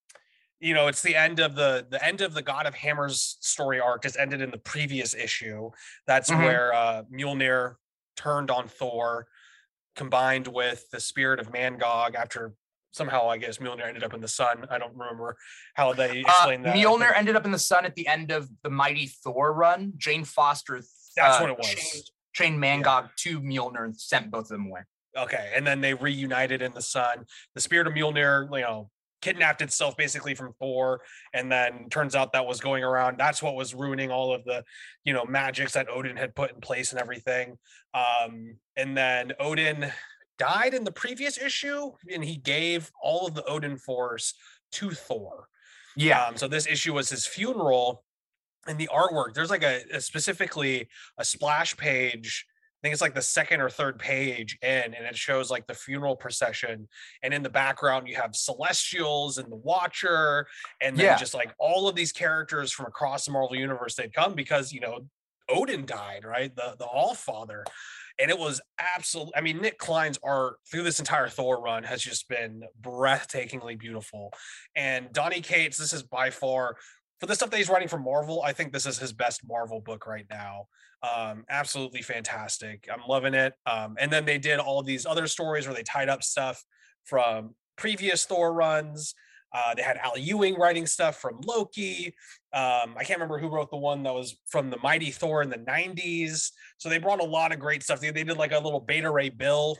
you 0.60 0.74
know, 0.74 0.86
it's 0.86 1.02
the 1.02 1.16
end 1.16 1.40
of 1.40 1.54
the 1.54 1.86
the 1.88 2.04
end 2.04 2.20
of 2.20 2.34
the 2.34 2.42
God 2.42 2.66
of 2.66 2.74
Hammers 2.74 3.36
story 3.40 3.80
arc 3.80 4.04
has 4.04 4.16
ended 4.16 4.40
in 4.40 4.50
the 4.50 4.58
previous 4.58 5.14
issue. 5.14 5.70
That's 6.06 6.30
mm-hmm. 6.30 6.42
where 6.42 6.74
uh 6.74 7.02
Mjolnir 7.12 7.74
turned 8.16 8.50
on 8.50 8.68
Thor, 8.68 9.26
combined 9.94 10.46
with 10.46 10.88
the 10.90 11.00
spirit 11.00 11.40
of 11.40 11.52
Mangog 11.52 12.14
after 12.14 12.54
somehow 12.92 13.28
I 13.28 13.36
guess 13.36 13.58
Mjolnir 13.58 13.86
ended 13.86 14.04
up 14.04 14.14
in 14.14 14.20
the 14.20 14.28
sun. 14.28 14.66
I 14.70 14.78
don't 14.78 14.96
remember 14.96 15.36
how 15.74 15.92
they 15.92 16.22
uh, 16.22 16.28
explained 16.28 16.66
uh, 16.66 16.72
that. 16.72 16.76
Mjolnir 16.76 17.12
ended 17.14 17.36
up 17.36 17.44
in 17.44 17.50
the 17.50 17.58
sun 17.58 17.84
at 17.84 17.94
the 17.94 18.08
end 18.08 18.30
of 18.30 18.48
the 18.62 18.70
Mighty 18.70 19.06
Thor 19.06 19.52
run. 19.52 19.92
Jane 19.96 20.24
Foster. 20.24 20.80
That's 21.16 21.36
uh, 21.36 21.40
what 21.40 21.50
it 21.50 21.58
was. 21.58 21.66
Chained, 21.66 22.04
chained 22.32 22.62
Mangog 22.62 23.02
yeah. 23.02 23.08
to 23.18 23.40
Mjolnir 23.40 23.84
and 23.84 23.98
sent 23.98 24.30
both 24.30 24.44
of 24.44 24.48
them 24.48 24.66
away. 24.68 24.80
Okay, 25.16 25.52
and 25.54 25.66
then 25.66 25.80
they 25.80 25.94
reunited 25.94 26.60
in 26.60 26.72
the 26.72 26.82
sun. 26.82 27.24
The 27.54 27.60
spirit 27.60 27.86
of 27.86 27.94
Mjolnir, 27.94 28.54
you 28.54 28.60
know, 28.60 28.90
kidnapped 29.20 29.62
itself 29.62 29.96
basically 29.96 30.34
from 30.34 30.52
Thor, 30.58 31.00
and 31.32 31.50
then 31.50 31.88
turns 31.90 32.14
out 32.14 32.32
that 32.32 32.46
was 32.46 32.60
going 32.60 32.84
around. 32.84 33.18
That's 33.18 33.42
what 33.42 33.54
was 33.54 33.74
ruining 33.74 34.10
all 34.10 34.34
of 34.34 34.44
the, 34.44 34.64
you 35.04 35.12
know, 35.12 35.24
magics 35.24 35.72
that 35.72 35.88
Odin 35.88 36.16
had 36.16 36.34
put 36.34 36.52
in 36.52 36.60
place 36.60 36.92
and 36.92 37.00
everything. 37.00 37.56
Um, 37.94 38.56
and 38.76 38.96
then 38.96 39.32
Odin 39.40 39.90
died 40.38 40.74
in 40.74 40.84
the 40.84 40.92
previous 40.92 41.38
issue, 41.38 41.92
and 42.12 42.24
he 42.24 42.36
gave 42.36 42.90
all 43.02 43.26
of 43.26 43.34
the 43.34 43.44
Odin 43.44 43.78
force 43.78 44.34
to 44.72 44.90
Thor. 44.90 45.48
Yeah. 45.96 46.24
Um, 46.24 46.36
so 46.36 46.46
this 46.48 46.66
issue 46.66 46.94
was 46.94 47.08
his 47.10 47.26
funeral. 47.26 48.04
And 48.68 48.78
the 48.78 48.90
artwork, 48.92 49.32
there's 49.32 49.48
like 49.48 49.62
a, 49.62 49.82
a 49.92 50.00
specifically 50.00 50.88
a 51.18 51.24
splash 51.24 51.76
page 51.76 52.44
think 52.86 52.92
it's 52.92 53.02
like 53.02 53.14
the 53.14 53.22
second 53.22 53.60
or 53.60 53.68
third 53.68 53.98
page 53.98 54.56
in, 54.62 54.68
and 54.68 54.94
it 54.94 55.16
shows 55.16 55.50
like 55.50 55.66
the 55.66 55.74
funeral 55.74 56.14
procession. 56.14 56.86
And 57.24 57.34
in 57.34 57.42
the 57.42 57.50
background, 57.50 58.06
you 58.06 58.14
have 58.14 58.36
Celestials 58.36 59.38
and 59.38 59.50
the 59.50 59.56
Watcher, 59.56 60.46
and 60.80 60.96
then 60.96 61.06
yeah. 61.06 61.16
just 61.16 61.34
like 61.34 61.52
all 61.58 61.88
of 61.88 61.96
these 61.96 62.12
characters 62.12 62.70
from 62.70 62.86
across 62.86 63.24
the 63.24 63.32
Marvel 63.32 63.56
universe. 63.56 63.96
They'd 63.96 64.14
come 64.14 64.34
because 64.34 64.72
you 64.72 64.78
know 64.78 65.00
Odin 65.48 65.84
died, 65.84 66.24
right? 66.24 66.54
The 66.54 66.76
the 66.78 66.86
All 66.86 67.14
Father. 67.14 67.64
And 68.18 68.30
it 68.30 68.38
was 68.38 68.62
absolutely, 68.78 69.34
I 69.36 69.42
mean, 69.42 69.60
Nic 69.60 69.76
Klein's 69.76 70.18
art 70.22 70.56
through 70.70 70.84
this 70.84 71.00
entire 71.00 71.28
Thor 71.28 71.60
run 71.60 71.82
has 71.82 72.00
just 72.00 72.30
been 72.30 72.62
breathtakingly 72.80 73.78
beautiful. 73.78 74.32
And 74.74 75.12
Donny 75.12 75.42
Cates, 75.42 75.76
this 75.76 75.92
is 75.92 76.02
by 76.02 76.30
far 76.30 76.76
for 77.18 77.26
the 77.26 77.34
stuff 77.34 77.50
that 77.50 77.56
he's 77.56 77.68
writing 77.68 77.88
for 77.88 77.98
Marvel, 77.98 78.42
I 78.42 78.52
think 78.52 78.72
this 78.72 78.86
is 78.86 78.98
his 78.98 79.12
best 79.12 79.46
Marvel 79.46 79.80
book 79.80 80.06
right 80.06 80.26
now. 80.30 80.66
Um, 81.06 81.44
absolutely 81.48 82.02
fantastic. 82.02 82.88
I'm 82.92 83.06
loving 83.06 83.34
it. 83.34 83.52
Um, 83.66 83.96
and 83.98 84.10
then 84.10 84.24
they 84.24 84.38
did 84.38 84.58
all 84.58 84.82
these 84.82 85.06
other 85.06 85.26
stories 85.26 85.66
where 85.66 85.74
they 85.74 85.82
tied 85.82 86.08
up 86.08 86.22
stuff 86.22 86.64
from 87.04 87.54
previous 87.76 88.24
Thor 88.24 88.52
runs. 88.52 89.14
Uh, 89.54 89.74
they 89.74 89.82
had 89.82 89.98
Al 89.98 90.18
Ewing 90.18 90.56
writing 90.56 90.86
stuff 90.86 91.20
from 91.20 91.40
Loki. 91.44 92.14
Um, 92.52 92.94
I 92.96 93.04
can't 93.04 93.18
remember 93.18 93.38
who 93.38 93.48
wrote 93.48 93.70
the 93.70 93.76
one 93.76 94.02
that 94.02 94.12
was 94.12 94.36
from 94.46 94.70
the 94.70 94.78
Mighty 94.82 95.10
Thor 95.10 95.42
in 95.42 95.50
the 95.50 95.58
90s. 95.58 96.50
So 96.78 96.88
they 96.88 96.98
brought 96.98 97.20
a 97.20 97.24
lot 97.24 97.52
of 97.52 97.58
great 97.58 97.82
stuff. 97.82 98.00
They, 98.00 98.10
they 98.10 98.24
did 98.24 98.36
like 98.36 98.52
a 98.52 98.58
little 98.58 98.80
Beta 98.80 99.10
Ray 99.10 99.28
Bill 99.28 99.76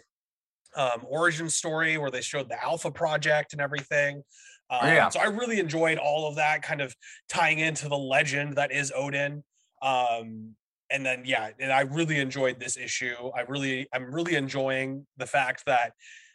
um, 0.76 1.02
origin 1.08 1.48
story 1.48 1.98
where 1.98 2.10
they 2.10 2.20
showed 2.20 2.48
the 2.48 2.62
Alpha 2.62 2.90
Project 2.90 3.52
and 3.52 3.60
everything. 3.60 4.22
Um, 4.70 4.86
yeah. 4.86 5.08
So 5.08 5.20
I 5.20 5.26
really 5.26 5.58
enjoyed 5.58 5.98
all 5.98 6.28
of 6.28 6.36
that, 6.36 6.62
kind 6.62 6.80
of 6.80 6.94
tying 7.28 7.58
into 7.58 7.88
the 7.88 7.98
legend 7.98 8.56
that 8.56 8.72
is 8.72 8.92
Odin. 8.94 9.42
Um, 9.82 10.54
and 10.90 11.04
then 11.04 11.22
yeah, 11.24 11.50
and 11.58 11.72
I 11.72 11.80
really 11.80 12.20
enjoyed 12.20 12.60
this 12.60 12.76
issue. 12.76 13.14
I 13.36 13.40
really, 13.42 13.88
I'm 13.92 14.12
really 14.12 14.36
enjoying 14.36 15.06
the 15.16 15.26
fact 15.26 15.64
that 15.66 15.92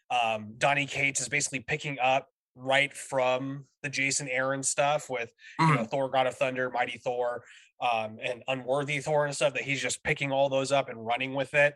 um, 0.09 0.53
Donny 0.57 0.85
Cates 0.85 1.21
is 1.21 1.29
basically 1.29 1.61
picking 1.61 1.97
up 1.99 2.27
right 2.55 2.93
from 2.93 3.65
the 3.81 3.89
Jason 3.89 4.27
Aaron 4.27 4.61
stuff 4.61 5.09
with 5.09 5.33
mm. 5.59 5.69
you 5.69 5.75
know 5.75 5.81
mm. 5.81 5.89
Thor, 5.89 6.09
God 6.09 6.27
of 6.27 6.35
Thunder, 6.35 6.69
Mighty 6.69 6.97
Thor, 6.97 7.43
um, 7.79 8.17
and 8.23 8.43
Unworthy 8.47 8.99
Thor 8.99 9.25
and 9.25 9.35
stuff. 9.35 9.53
That 9.53 9.63
he's 9.63 9.81
just 9.81 10.03
picking 10.03 10.31
all 10.31 10.49
those 10.49 10.71
up 10.71 10.89
and 10.89 11.05
running 11.05 11.33
with 11.33 11.53
it 11.53 11.73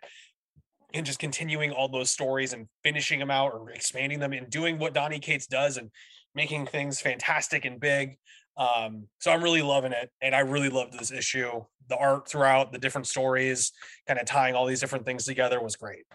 and 0.94 1.06
just 1.06 1.20
continuing 1.20 1.72
all 1.72 1.90
those 1.90 2.10
stories 2.10 2.54
and 2.54 2.68
finishing 2.84 3.20
them 3.20 3.32
out 3.32 3.54
or 3.54 3.70
expanding 3.72 4.20
them 4.20 4.34
and 4.34 4.50
doing 4.50 4.80
what 4.80 4.94
Donny 4.94 5.20
Cates 5.20 5.48
does 5.48 5.78
and 5.78 5.92
making 6.34 6.66
things 6.68 7.02
fantastic 7.02 7.66
and 7.66 7.80
big. 7.80 8.18
Um, 8.58 9.08
so 9.20 9.32
I'm 9.32 9.44
really 9.44 9.62
loving 9.62 9.92
it, 9.92 10.10
and 10.22 10.36
I 10.36 10.40
really 10.40 10.70
loved 10.70 10.98
this 10.98 11.12
issue. 11.12 11.64
The 11.90 11.98
art 11.98 12.28
throughout, 12.28 12.72
the 12.72 12.80
different 12.80 13.08
stories, 13.08 13.72
kind 14.08 14.20
of 14.20 14.26
tying 14.26 14.56
all 14.56 14.66
these 14.66 14.80
different 14.80 15.06
things 15.06 15.26
together 15.26 15.62
was 15.62 15.76
great. 15.76 16.06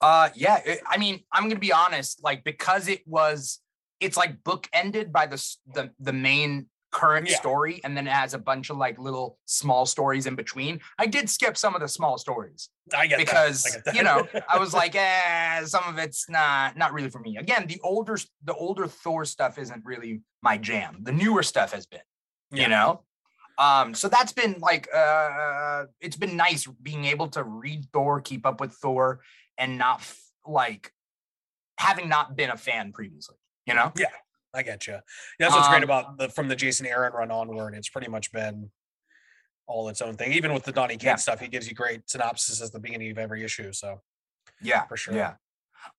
Uh, 0.00 0.28
yeah. 0.34 0.60
It, 0.64 0.80
I 0.86 0.98
mean, 0.98 1.20
I'm 1.32 1.48
gonna 1.48 1.58
be 1.58 1.72
honest, 1.72 2.22
like 2.22 2.44
because 2.44 2.88
it 2.88 3.06
was, 3.06 3.60
it's 4.00 4.16
like 4.16 4.44
book 4.44 4.68
ended 4.72 5.12
by 5.12 5.26
the 5.26 5.42
the 5.74 5.90
the 5.98 6.12
main 6.12 6.66
current 6.94 7.28
yeah. 7.28 7.36
story, 7.36 7.80
and 7.84 7.96
then 7.96 8.06
it 8.06 8.12
has 8.12 8.32
a 8.32 8.38
bunch 8.38 8.70
of 8.70 8.78
like 8.78 8.98
little 8.98 9.36
small 9.44 9.84
stories 9.84 10.26
in 10.26 10.36
between. 10.36 10.80
I 10.98 11.06
did 11.06 11.28
skip 11.28 11.56
some 11.58 11.74
of 11.74 11.80
the 11.80 11.88
small 11.88 12.16
stories. 12.16 12.70
I 12.96 13.06
get 13.06 13.18
because 13.18 13.66
I 13.66 13.80
get 13.84 13.96
you 13.96 14.02
know 14.02 14.26
I 14.48 14.58
was 14.58 14.72
like, 14.72 14.94
eh, 14.94 15.64
some 15.64 15.84
of 15.86 15.98
it's 15.98 16.30
not 16.30 16.78
not 16.78 16.94
really 16.94 17.10
for 17.10 17.18
me. 17.18 17.36
Again, 17.36 17.66
the 17.66 17.80
older 17.82 18.16
the 18.44 18.54
older 18.54 18.86
Thor 18.86 19.24
stuff 19.24 19.58
isn't 19.58 19.84
really 19.84 20.22
my 20.42 20.56
jam. 20.56 21.00
The 21.02 21.12
newer 21.12 21.42
stuff 21.42 21.72
has 21.72 21.84
been, 21.84 22.00
yeah. 22.52 22.62
you 22.62 22.68
know. 22.68 23.02
Um, 23.58 23.94
so 23.94 24.08
that's 24.08 24.32
been 24.32 24.56
like 24.60 24.88
uh, 24.94 25.84
it's 26.00 26.16
been 26.16 26.36
nice 26.36 26.66
being 26.82 27.04
able 27.04 27.28
to 27.28 27.42
read 27.42 27.86
Thor, 27.92 28.20
keep 28.20 28.46
up 28.46 28.60
with 28.60 28.72
Thor, 28.72 29.20
and 29.58 29.76
not 29.76 30.00
f- 30.00 30.22
like 30.46 30.92
having 31.78 32.08
not 32.08 32.36
been 32.36 32.50
a 32.50 32.56
fan 32.56 32.92
previously. 32.92 33.36
You 33.66 33.74
know? 33.74 33.92
Yeah, 33.96 34.06
I 34.54 34.62
get 34.62 34.86
you. 34.86 34.98
That's 35.38 35.54
what's 35.54 35.66
um, 35.66 35.72
great 35.72 35.84
about 35.84 36.18
the 36.18 36.28
from 36.28 36.48
the 36.48 36.56
Jason 36.56 36.86
Aaron 36.86 37.12
run 37.12 37.30
onward. 37.30 37.74
It's 37.74 37.88
pretty 37.88 38.08
much 38.08 38.32
been 38.32 38.70
all 39.66 39.88
its 39.88 40.00
own 40.00 40.14
thing. 40.14 40.32
Even 40.32 40.52
with 40.52 40.64
the 40.64 40.72
Donny 40.72 40.94
Cates 40.94 41.04
yeah. 41.04 41.16
stuff, 41.16 41.40
he 41.40 41.48
gives 41.48 41.68
you 41.68 41.74
great 41.74 42.08
synopsis 42.08 42.62
at 42.62 42.72
the 42.72 42.78
beginning 42.78 43.10
of 43.10 43.18
every 43.18 43.44
issue. 43.44 43.72
So 43.72 44.00
yeah, 44.62 44.86
for 44.86 44.96
sure. 44.96 45.14
Yeah. 45.14 45.34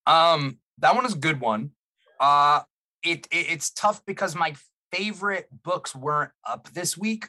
Um, 0.07 0.59
that 0.79 0.95
one 0.95 1.05
is 1.05 1.13
a 1.13 1.17
good 1.17 1.39
one. 1.39 1.71
Uh 2.19 2.61
it, 3.03 3.27
it 3.31 3.47
it's 3.49 3.69
tough 3.71 4.01
because 4.05 4.35
my 4.35 4.55
favorite 4.91 5.47
books 5.63 5.95
weren't 5.95 6.31
up 6.47 6.69
this 6.73 6.97
week. 6.97 7.27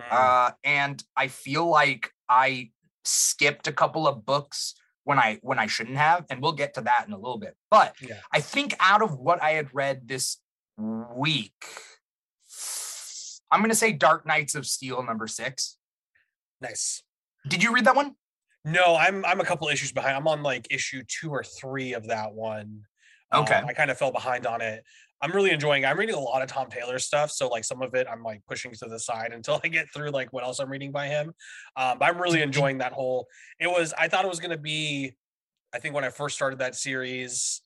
Mm. 0.00 0.04
Uh 0.10 0.50
and 0.64 1.02
I 1.16 1.28
feel 1.28 1.66
like 1.66 2.10
I 2.28 2.70
skipped 3.04 3.66
a 3.66 3.72
couple 3.72 4.06
of 4.06 4.26
books 4.26 4.74
when 5.08 5.18
I 5.18 5.38
when 5.40 5.58
I 5.58 5.66
shouldn't 5.66 5.96
have, 5.96 6.26
and 6.28 6.42
we'll 6.42 6.52
get 6.52 6.74
to 6.74 6.82
that 6.82 7.06
in 7.06 7.14
a 7.14 7.16
little 7.16 7.38
bit. 7.38 7.56
But 7.70 7.94
yeah. 7.98 8.18
I 8.30 8.40
think 8.40 8.74
out 8.78 9.00
of 9.00 9.18
what 9.18 9.42
I 9.42 9.52
had 9.52 9.68
read 9.72 10.06
this 10.06 10.36
week, 10.78 11.64
I'm 13.50 13.60
going 13.60 13.70
to 13.70 13.76
say 13.76 13.92
Dark 13.92 14.26
Knights 14.26 14.54
of 14.54 14.66
Steel 14.66 15.02
number 15.02 15.26
six. 15.26 15.76
Nice. 16.60 17.02
Did 17.46 17.62
you 17.62 17.72
read 17.72 17.84
that 17.84 17.96
one? 17.96 18.14
No, 18.64 18.96
I'm 18.96 19.24
I'm 19.24 19.40
a 19.40 19.44
couple 19.44 19.68
issues 19.68 19.92
behind. 19.92 20.16
I'm 20.16 20.28
on 20.28 20.42
like 20.42 20.66
issue 20.70 21.02
two 21.06 21.30
or 21.30 21.42
three 21.42 21.94
of 21.94 22.08
that 22.08 22.32
one. 22.32 22.82
Okay. 23.32 23.54
Um, 23.54 23.66
I 23.66 23.72
kind 23.72 23.90
of 23.90 23.98
fell 23.98 24.10
behind 24.10 24.46
on 24.46 24.60
it. 24.60 24.82
I'm 25.22 25.32
really 25.32 25.50
enjoying. 25.50 25.84
It. 25.84 25.86
I'm 25.86 25.98
reading 25.98 26.16
a 26.16 26.20
lot 26.20 26.42
of 26.42 26.48
Tom 26.48 26.68
Taylor 26.68 26.98
stuff, 26.98 27.30
so 27.30 27.48
like 27.48 27.64
some 27.64 27.82
of 27.82 27.94
it 27.94 28.06
I'm 28.10 28.22
like 28.22 28.42
pushing 28.46 28.72
to 28.72 28.86
the 28.86 28.98
side 28.98 29.32
until 29.34 29.60
I 29.62 29.68
get 29.68 29.88
through 29.94 30.10
like 30.10 30.32
what 30.32 30.44
else 30.44 30.58
I'm 30.58 30.70
reading 30.70 30.92
by 30.92 31.06
him. 31.06 31.32
Um, 31.76 31.98
but 31.98 32.06
I'm 32.08 32.20
really 32.20 32.42
enjoying 32.42 32.78
that 32.78 32.92
whole. 32.92 33.28
It 33.60 33.68
was. 33.68 33.94
I 33.96 34.08
thought 34.08 34.24
it 34.24 34.28
was 34.28 34.40
going 34.40 34.50
to 34.50 34.58
be 34.58 35.14
I 35.74 35.78
think 35.78 35.94
when 35.94 36.04
I 36.04 36.10
first 36.10 36.36
started 36.36 36.60
that 36.60 36.74
series, 36.74 37.62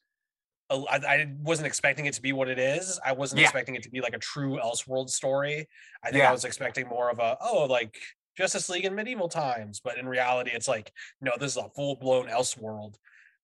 I, 0.90 0.96
I 0.96 1.32
wasn't 1.42 1.66
expecting 1.66 2.06
it 2.06 2.14
to 2.14 2.22
be 2.22 2.32
what 2.32 2.48
it 2.48 2.58
is. 2.58 2.98
I 3.04 3.12
wasn't 3.12 3.40
yeah. 3.40 3.46
expecting 3.46 3.74
it 3.74 3.82
to 3.84 3.90
be 3.90 4.00
like 4.00 4.14
a 4.14 4.18
true 4.18 4.58
Elseworld 4.62 5.10
story. 5.10 5.68
I 6.02 6.10
think 6.10 6.22
yeah. 6.22 6.28
I 6.28 6.32
was 6.32 6.44
expecting 6.44 6.86
more 6.88 7.10
of 7.10 7.18
a 7.18 7.36
oh 7.40 7.66
like 7.68 7.96
Justice 8.36 8.68
League 8.68 8.84
in 8.84 8.94
medieval 8.94 9.28
times, 9.28 9.80
but 9.82 9.98
in 9.98 10.08
reality, 10.08 10.50
it's 10.52 10.68
like 10.68 10.92
no, 11.20 11.32
this 11.38 11.52
is 11.52 11.56
a 11.56 11.68
full 11.74 11.96
blown 11.96 12.26
Elseworld, 12.26 12.94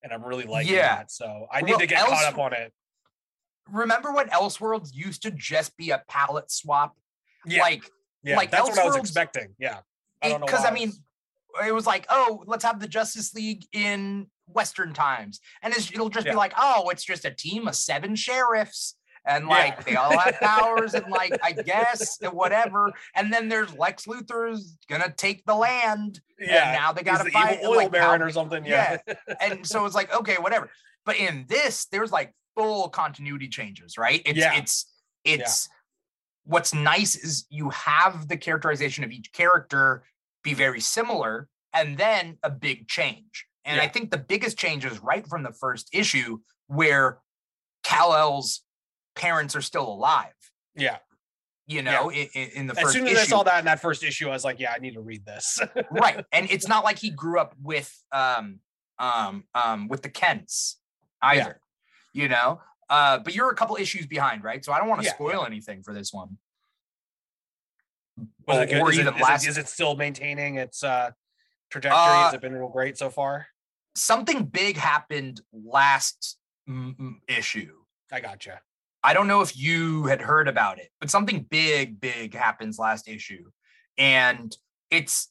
and 0.02 0.12
I'm 0.12 0.24
really 0.24 0.44
liking 0.44 0.74
yeah. 0.74 0.96
that. 0.96 1.10
So 1.10 1.46
I 1.52 1.60
need 1.62 1.72
well, 1.72 1.80
to 1.80 1.86
get 1.86 2.00
Else- 2.00 2.10
caught 2.10 2.32
up 2.32 2.38
on 2.38 2.52
it. 2.52 2.72
Remember 3.70 4.12
when 4.12 4.28
Elseworlds 4.28 4.94
used 4.94 5.22
to 5.22 5.30
just 5.30 5.76
be 5.76 5.90
a 5.90 6.02
palette 6.08 6.50
swap? 6.50 6.96
Yeah. 7.44 7.60
Like, 7.60 7.84
yeah, 8.22 8.36
like 8.36 8.50
that's 8.50 8.68
what 8.68 8.78
I 8.78 8.86
was 8.86 8.96
expecting. 8.96 9.54
Yeah, 9.58 9.80
because 10.22 10.64
I, 10.64 10.68
I 10.68 10.72
mean, 10.72 10.92
it 11.66 11.74
was 11.74 11.86
like, 11.86 12.06
oh, 12.08 12.42
let's 12.46 12.64
have 12.64 12.80
the 12.80 12.88
Justice 12.88 13.34
League 13.34 13.64
in 13.72 14.26
Western 14.46 14.92
times, 14.92 15.40
and 15.62 15.74
it'll 15.76 16.08
just 16.08 16.26
yeah. 16.26 16.32
be 16.32 16.36
like, 16.36 16.54
oh, 16.58 16.88
it's 16.90 17.04
just 17.04 17.24
a 17.24 17.30
team 17.30 17.68
of 17.68 17.74
seven 17.74 18.14
sheriffs, 18.14 18.94
and 19.24 19.46
like 19.46 19.74
yeah. 19.78 19.82
they 19.84 19.96
all 19.96 20.18
have 20.18 20.34
powers, 20.40 20.94
and 20.94 21.10
like 21.10 21.38
I 21.42 21.52
guess 21.52 22.18
whatever. 22.32 22.92
And 23.14 23.32
then 23.32 23.48
there's 23.48 23.74
Lex 23.74 24.06
Luthor's 24.06 24.76
gonna 24.88 25.12
take 25.16 25.44
the 25.44 25.54
land. 25.54 26.20
Yeah, 26.38 26.72
now 26.72 26.92
they 26.92 27.02
got 27.02 27.24
to 27.24 27.30
fight 27.30 27.60
oil 27.64 27.76
like, 27.76 27.92
baron 27.92 28.22
or 28.22 28.30
something. 28.30 28.64
Yeah, 28.64 28.98
yeah. 29.06 29.14
and 29.40 29.66
so 29.66 29.84
it's 29.84 29.94
like 29.94 30.14
okay, 30.14 30.36
whatever. 30.36 30.70
But 31.04 31.16
in 31.16 31.46
this, 31.48 31.86
there's 31.86 32.12
like 32.12 32.34
full 32.56 32.88
continuity 32.88 33.48
changes, 33.48 33.98
right? 33.98 34.22
It's 34.24 34.38
yeah. 34.38 34.56
it's 34.56 34.86
it's. 35.24 35.68
What's 36.44 36.72
nice 36.72 37.14
is 37.14 37.44
you 37.50 37.68
have 37.68 38.26
the 38.26 38.38
characterization 38.38 39.04
of 39.04 39.10
each 39.10 39.34
character 39.34 40.02
be 40.48 40.54
very 40.54 40.80
similar 40.80 41.48
and 41.74 41.98
then 41.98 42.38
a 42.42 42.50
big 42.50 42.88
change. 42.88 43.46
And 43.64 43.76
yeah. 43.76 43.82
I 43.82 43.88
think 43.88 44.10
the 44.10 44.18
biggest 44.18 44.58
change 44.58 44.84
is 44.84 44.98
right 45.00 45.26
from 45.26 45.42
the 45.42 45.52
first 45.52 45.88
issue 45.92 46.38
where 46.68 47.18
Kal-El's 47.84 48.62
parents 49.14 49.54
are 49.54 49.60
still 49.60 49.86
alive. 49.86 50.32
Yeah. 50.74 50.98
You 51.66 51.82
know, 51.82 52.10
yeah. 52.10 52.24
in, 52.34 52.48
in, 52.50 52.66
the 52.66 52.74
first 52.74 52.86
As 52.86 52.92
soon 52.94 53.06
as 53.06 53.12
issue. 53.12 53.20
I 53.20 53.24
saw 53.24 53.42
that 53.42 53.58
in 53.58 53.66
that 53.66 53.82
first 53.82 54.02
issue, 54.02 54.28
I 54.28 54.32
was 54.32 54.44
like, 54.44 54.58
yeah, 54.58 54.72
I 54.74 54.78
need 54.78 54.94
to 54.94 55.02
read 55.02 55.26
this. 55.26 55.60
right. 55.90 56.24
And 56.32 56.50
it's 56.50 56.66
not 56.66 56.82
like 56.82 56.98
he 56.98 57.10
grew 57.10 57.38
up 57.38 57.54
with 57.62 57.92
um 58.10 58.60
um 58.98 59.44
um 59.54 59.88
with 59.88 60.02
the 60.02 60.08
Kents 60.08 60.80
either. 61.20 61.60
Yeah. 62.14 62.22
You 62.22 62.28
know? 62.28 62.60
Uh, 62.88 63.18
but 63.18 63.34
you're 63.34 63.50
a 63.50 63.54
couple 63.54 63.76
issues 63.76 64.06
behind, 64.06 64.42
right? 64.42 64.64
So 64.64 64.72
I 64.72 64.78
don't 64.78 64.88
want 64.88 65.02
to 65.02 65.10
spoil 65.10 65.44
anything 65.44 65.82
for 65.82 65.92
this 65.92 66.10
one. 66.10 66.38
Or, 68.46 68.54
or 68.54 68.92
even 68.92 69.08
it, 69.08 69.20
last. 69.20 69.42
Is 69.42 69.56
it, 69.56 69.60
is 69.62 69.66
it 69.66 69.68
still 69.68 69.96
maintaining 69.96 70.56
its 70.56 70.82
uh 70.82 71.10
trajectory? 71.70 71.98
Uh, 71.98 72.24
Has 72.24 72.34
it 72.34 72.40
been 72.40 72.54
real 72.54 72.68
great 72.68 72.96
so 72.98 73.10
far? 73.10 73.46
something 73.98 74.44
big 74.44 74.76
happened 74.76 75.40
last 75.52 76.38
m- 76.66 77.20
issue. 77.28 77.72
I 78.12 78.20
gotcha. 78.20 78.60
I 79.02 79.14
don't 79.14 79.26
know 79.26 79.40
if 79.40 79.56
you 79.56 80.04
had 80.04 80.20
heard 80.20 80.48
about 80.48 80.78
it, 80.78 80.88
but 81.00 81.10
something 81.10 81.46
big, 81.50 82.00
big 82.00 82.34
happens 82.34 82.78
last 82.78 83.08
issue, 83.08 83.44
and 83.96 84.56
it's 84.90 85.28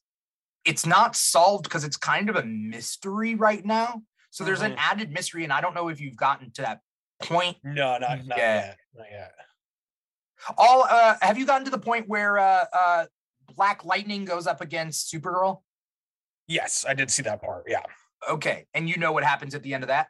it's 0.63 0.85
not 0.85 1.15
solved 1.15 1.63
because 1.63 1.83
it's 1.83 1.97
kind 1.97 2.29
of 2.29 2.35
a 2.35 2.43
mystery 2.43 3.35
right 3.35 3.65
now. 3.65 4.01
So 4.29 4.43
there's 4.43 4.59
mm-hmm. 4.59 4.73
an 4.73 4.77
added 4.77 5.11
mystery, 5.11 5.43
and 5.43 5.51
I 5.51 5.61
don't 5.61 5.73
know 5.73 5.89
if 5.89 5.99
you've 5.99 6.17
gotten 6.17 6.51
to 6.51 6.61
that 6.61 6.79
point. 7.21 7.57
No, 7.63 7.97
not, 7.97 8.25
not 8.25 8.37
yet. 8.37 8.37
yet. 8.37 8.77
Not 8.95 9.07
yet. 9.11 9.31
All 10.57 10.83
uh, 10.89 11.15
have 11.21 11.37
you 11.37 11.45
gotten 11.45 11.65
to 11.65 11.71
the 11.71 11.79
point 11.79 12.07
where 12.07 12.37
uh, 12.37 12.65
uh, 12.71 13.05
Black 13.55 13.83
Lightning 13.85 14.25
goes 14.25 14.47
up 14.47 14.61
against 14.61 15.11
Supergirl? 15.11 15.61
Yes, 16.47 16.85
I 16.87 16.93
did 16.93 17.11
see 17.11 17.23
that 17.23 17.41
part. 17.41 17.65
Yeah. 17.67 17.81
Okay. 18.29 18.65
And 18.73 18.89
you 18.89 18.97
know 18.97 19.11
what 19.11 19.23
happens 19.23 19.53
at 19.55 19.63
the 19.63 19.73
end 19.73 19.83
of 19.83 19.89
that? 19.89 20.07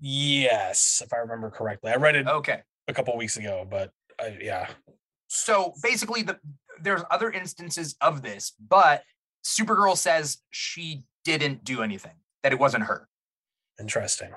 Yes, 0.00 1.02
if 1.04 1.12
I 1.12 1.18
remember 1.18 1.50
correctly. 1.50 1.92
I 1.92 1.96
read 1.96 2.14
it 2.14 2.26
okay 2.26 2.62
a 2.88 2.92
couple 2.94 3.16
weeks 3.16 3.36
ago, 3.36 3.66
but 3.68 3.90
I, 4.20 4.38
yeah. 4.40 4.68
So 5.28 5.74
basically 5.82 6.22
the 6.22 6.38
there's 6.80 7.02
other 7.10 7.30
instances 7.30 7.96
of 8.00 8.22
this, 8.22 8.52
but 8.60 9.02
Supergirl 9.44 9.96
says 9.96 10.38
she 10.50 11.04
didn't 11.24 11.64
do 11.64 11.82
anything, 11.82 12.14
that 12.42 12.52
it 12.52 12.58
wasn't 12.58 12.84
her. 12.84 13.08
Interesting. 13.80 14.30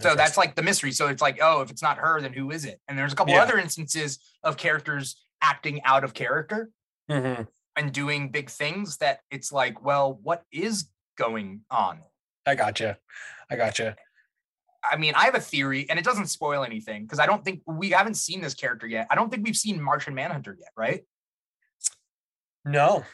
So 0.00 0.14
that's 0.14 0.36
like 0.36 0.54
the 0.54 0.62
mystery. 0.62 0.92
So 0.92 1.08
it's 1.08 1.22
like, 1.22 1.38
oh, 1.40 1.62
if 1.62 1.70
it's 1.70 1.82
not 1.82 1.98
her, 1.98 2.20
then 2.20 2.32
who 2.32 2.50
is 2.50 2.64
it? 2.64 2.80
And 2.86 2.98
there's 2.98 3.12
a 3.12 3.16
couple 3.16 3.34
yeah. 3.34 3.42
other 3.42 3.58
instances 3.58 4.18
of 4.42 4.56
characters 4.56 5.16
acting 5.40 5.82
out 5.84 6.04
of 6.04 6.12
character 6.12 6.70
mm-hmm. 7.10 7.42
and 7.76 7.92
doing 7.92 8.30
big 8.30 8.50
things 8.50 8.98
that 8.98 9.20
it's 9.30 9.52
like, 9.52 9.82
well, 9.82 10.18
what 10.22 10.42
is 10.52 10.88
going 11.16 11.62
on. 11.70 12.00
I 12.46 12.54
gotcha. 12.54 12.98
I 13.50 13.56
gotcha. 13.56 13.96
I 14.88 14.96
mean, 14.96 15.14
I 15.14 15.24
have 15.24 15.34
a 15.34 15.40
theory, 15.40 15.86
and 15.90 15.98
it 15.98 16.04
doesn't 16.04 16.26
spoil 16.26 16.62
anything 16.62 17.02
because 17.02 17.18
I 17.18 17.26
don't 17.26 17.44
think 17.44 17.62
we 17.66 17.90
haven't 17.90 18.14
seen 18.14 18.40
this 18.40 18.54
character 18.54 18.86
yet. 18.86 19.06
I 19.10 19.14
don't 19.14 19.30
think 19.30 19.44
we've 19.44 19.56
seen 19.56 19.82
Martian 19.82 20.14
Manhunter 20.14 20.56
yet, 20.58 20.70
right? 20.76 21.04
No, 22.64 23.04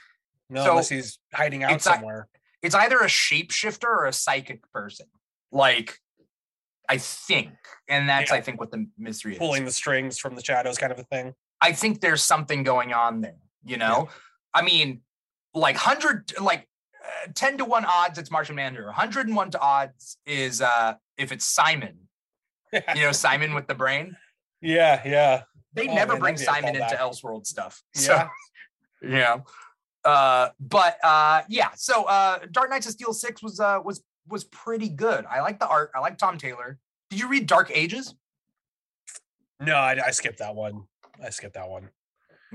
no, 0.51 0.65
so 0.65 0.71
unless 0.71 0.89
he's 0.89 1.19
hiding 1.33 1.63
out 1.63 1.73
it's 1.73 1.85
somewhere. 1.85 2.29
it's 2.63 2.75
either 2.75 2.99
a 2.99 3.07
shapeshifter 3.07 3.85
or 3.85 4.07
a 4.07 4.13
psychic 4.13 4.71
person. 4.73 5.07
Like, 5.51 5.99
I 6.89 6.99
think, 6.99 7.51
and 7.89 8.09
that's 8.09 8.31
yeah. 8.31 8.37
I 8.37 8.41
think 8.41 8.61
what 8.61 8.71
the 8.71 8.87
mystery 8.99 9.33
is. 9.33 9.39
Pulling 9.39 9.65
the 9.65 9.71
strings 9.71 10.19
from 10.19 10.35
the 10.35 10.43
shadows, 10.43 10.79
kind 10.79 10.93
of 10.93 10.99
a 10.99 11.05
thing. 11.05 11.35
I 11.61 11.73
think 11.73 12.01
there's 12.01 12.23
something 12.23 12.65
going 12.65 12.93
on 12.93 13.21
there. 13.21 13.37
You 13.65 13.77
know, 13.77 14.09
yeah. 14.09 14.61
I 14.61 14.63
mean, 14.63 15.03
like 15.55 15.77
hundred, 15.77 16.33
like 16.41 16.69
10 17.35 17.59
to 17.59 17.65
1 17.65 17.85
odds 17.85 18.19
it's 18.19 18.31
Martian 18.31 18.57
Manhunter. 18.57 18.87
101 18.87 19.51
to 19.53 19.61
odds 19.61 20.19
is 20.27 20.61
uh 20.61 20.95
if 21.17 21.33
it's 21.33 21.47
Psimon. 21.55 21.95
you 22.73 22.81
know, 22.81 23.11
Psimon 23.11 23.55
with 23.55 23.67
the 23.67 23.75
brain. 23.75 24.17
Yeah, 24.61 25.01
yeah. 25.05 25.43
They 25.75 25.89
oh, 25.89 25.95
never 25.95 26.15
man, 26.15 26.21
bring 26.21 26.35
Psimon 26.37 26.75
into 26.75 26.97
Elseworld 26.97 27.47
stuff. 27.47 27.83
So 27.95 28.13
yeah. 28.13 28.29
yeah. 29.03 29.39
Uh 30.05 30.49
but 30.61 30.97
uh 31.05 31.43
yeah, 31.49 31.71
so 31.77 32.05
uh 32.05 32.41
Dark 32.51 32.71
Knights 32.71 32.87
of 32.87 32.93
Steel 32.93 33.13
6 33.13 33.43
was 33.43 33.61
uh 33.61 33.79
was 33.85 34.03
was 34.29 34.45
pretty 34.45 34.89
good. 34.89 35.25
I 35.27 35.41
like 35.41 35.59
the 35.59 35.69
art. 35.69 35.91
I 35.95 36.01
like 36.01 36.19
Tom 36.19 36.39
Taylor. 36.39 36.79
Did 37.11 37.21
you 37.21 37.29
read 37.29 37.47
Dark 37.47 37.71
Ages? 37.75 38.15
No, 39.61 39.75
I, 39.75 39.99
I 40.07 40.11
skipped 40.11 40.39
that 40.39 40.55
one. 40.55 40.85
I 41.23 41.31
skipped 41.31 41.55
that 41.55 41.69
one. 41.69 41.91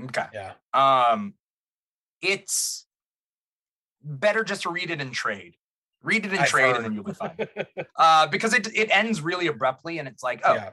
Okay. 0.00 0.26
Yeah. 0.32 0.52
Um 0.74 1.34
it's 2.20 2.86
better 4.02 4.44
just 4.44 4.62
to 4.62 4.70
read 4.70 4.90
it 4.90 5.00
in 5.00 5.10
trade. 5.10 5.54
Read 6.02 6.24
it 6.24 6.32
in 6.32 6.38
I've 6.38 6.48
trade, 6.48 6.76
heard. 6.76 6.76
and 6.76 6.84
then 6.84 6.94
you'll 6.94 7.04
be 7.04 7.12
fine. 7.12 7.36
uh, 7.96 8.26
because 8.28 8.54
it 8.54 8.68
it 8.74 8.88
ends 8.92 9.20
really 9.20 9.48
abruptly, 9.48 9.98
and 9.98 10.06
it's 10.06 10.22
like, 10.22 10.40
oh, 10.44 10.54
yeah. 10.54 10.70